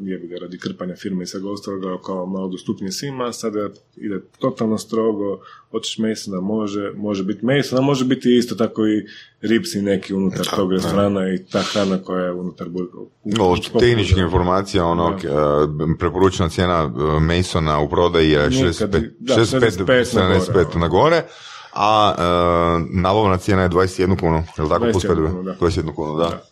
jebi 0.01 0.27
ga, 0.27 0.37
radi 0.37 0.57
krpanja 0.59 0.95
firme 0.95 1.23
i 1.23 1.27
svega 1.27 1.49
ostaloga 1.49 1.97
kao 2.05 2.25
malo 2.25 2.47
dostupnije 2.47 2.91
svima, 2.91 3.33
sada 3.33 3.69
ide 3.95 4.19
totalno 4.39 4.77
strogo, 4.77 5.39
hoćeš 5.71 5.97
Masona, 5.97 6.41
može, 6.41 6.91
može 6.95 7.23
biti 7.23 7.45
Mason, 7.45 7.77
a 7.77 7.81
može 7.81 8.05
biti 8.05 8.37
isto 8.37 8.55
tako 8.55 8.87
i 8.87 9.05
ripsi 9.41 9.81
neki 9.81 10.13
unutar 10.13 10.45
tog 10.55 10.71
restorana 10.71 11.33
i 11.33 11.43
ta 11.51 11.61
hrana 11.61 11.97
koja 11.97 12.25
je 12.25 12.31
unutar 12.31 12.69
burka. 12.69 12.97
Ovo 13.39 13.55
što 13.55 13.79
tehničke 13.79 14.19
informacija, 14.19 14.85
ono, 14.85 15.09
e, 15.09 15.97
preporučena 15.99 16.49
cijena 16.49 16.93
e, 17.17 17.19
Masona 17.19 17.79
u 17.79 17.89
prodaji 17.89 18.29
je 18.29 18.49
Nikad- 18.49 18.73
65, 18.73 19.09
da, 19.19 19.35
65, 19.35 19.85
65 19.85 20.15
na 20.15 20.27
gore, 20.27 20.39
75 20.39 20.79
na 20.79 20.87
gore, 20.87 21.23
a 21.73 22.15
e, 22.17 22.23
nabavna 22.93 23.37
cijena 23.37 23.61
je 23.61 23.69
21 23.69 24.19
kunu, 24.19 24.43
je 24.57 24.63
li 24.63 24.69
tako? 24.69 24.85
21 24.85 24.91
plus 24.91 25.03
PDV? 25.03 25.27
kunu, 25.27 25.43
da. 25.43 25.55
21 25.59 25.95
kunu, 25.95 26.17
da. 26.17 26.43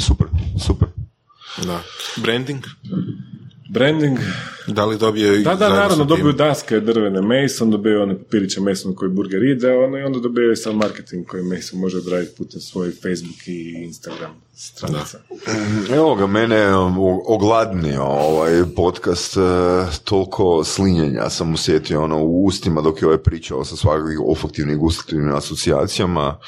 Super, 0.00 0.26
super. 0.66 0.88
Da. 1.66 1.80
Branding? 2.16 2.64
Branding, 3.70 4.18
Da 4.66 4.84
li 4.84 4.98
dobije 4.98 5.38
da, 5.38 5.54
da, 5.54 5.68
naravno, 5.68 6.04
dobiju 6.04 6.32
daske 6.32 6.80
drvene 6.80 7.20
Mason, 7.20 7.70
dobiju 7.70 8.02
one 8.02 8.18
papiriće 8.18 8.60
Mason 8.60 8.94
koji 8.94 9.10
burger 9.10 9.42
ide, 9.42 9.76
ono, 9.76 9.98
i 9.98 10.02
onda 10.02 10.18
dobiju 10.18 10.52
i 10.52 10.56
sam 10.56 10.76
marketing 10.76 11.26
koji 11.26 11.42
Mason 11.42 11.80
može 11.80 11.98
odraditi 11.98 12.36
putem 12.36 12.60
svoj 12.60 12.90
Facebook 12.90 13.46
i 13.46 13.84
Instagram 13.84 14.44
stranica. 14.56 15.18
Evo 15.94 16.14
ga, 16.14 16.26
mene 16.26 16.74
ogladnio 17.26 18.02
ovaj 18.02 18.62
podcast, 18.76 19.36
e, 19.36 19.40
toliko 20.04 20.64
slinjenja 20.64 21.30
sam 21.30 21.54
osjetio 21.54 22.02
ono, 22.02 22.24
u 22.24 22.44
ustima 22.44 22.80
dok 22.80 23.02
je 23.02 23.06
ovaj 23.06 23.18
pričao 23.18 23.64
sa 23.64 23.76
svakakvih 23.76 24.18
ofaktivnim 24.26 24.78
gustativnim 24.78 25.34
asocijacijama 25.34 26.38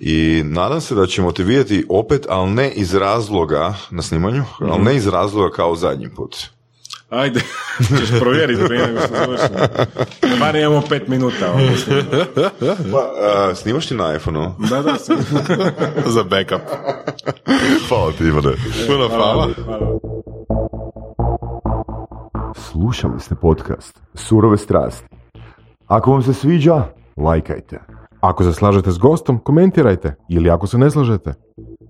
i 0.00 0.42
nadam 0.44 0.80
se 0.80 0.94
da 0.94 1.06
ćemo 1.06 1.32
te 1.32 1.42
vidjeti 1.42 1.86
opet, 1.88 2.26
ali 2.28 2.50
ne 2.50 2.70
iz 2.70 2.94
razloga 2.94 3.74
na 3.90 4.02
snimanju, 4.02 4.44
ali 4.58 4.82
ne 4.82 4.96
iz 4.96 5.06
razloga 5.06 5.50
kao 5.50 5.76
zadnji 5.76 6.08
put. 6.16 6.36
Ajde, 7.12 7.40
ćeš 7.98 8.20
provjeriti 8.20 8.62
prije 8.66 8.86
nego 8.86 8.98
što 8.98 9.14
završimo. 9.16 9.58
Bar 10.40 10.56
imamo 10.56 10.82
pet 10.88 11.08
minuta. 11.08 11.52
Ono. 11.52 11.66
Pa, 12.92 13.50
e, 13.50 13.54
snimaš 13.54 13.86
ti 13.86 13.94
na 13.94 14.14
iPhone-u? 14.16 14.66
da, 14.70 14.82
da, 14.82 14.96
sam. 14.96 15.16
Za 16.14 16.22
backup. 16.22 16.60
Hvala 17.88 18.12
ti, 18.12 18.24
Ivane. 18.24 18.56
Puno 18.86 19.08
hvala. 19.08 19.48
Hvala. 19.64 19.98
Slušali 22.54 23.20
ste 23.20 23.34
podcast 23.34 24.00
Surove 24.14 24.56
strasti. 24.56 25.08
Ako 25.86 26.12
vam 26.12 26.22
se 26.22 26.34
sviđa, 26.34 26.84
lajkajte. 27.16 27.80
Ako 28.20 28.44
se 28.44 28.52
slažete 28.52 28.90
s 28.90 28.98
gostom, 28.98 29.38
komentirajte 29.38 30.14
ili 30.28 30.50
ako 30.50 30.66
se 30.66 30.78
ne 30.78 30.90
slažete. 30.90 31.34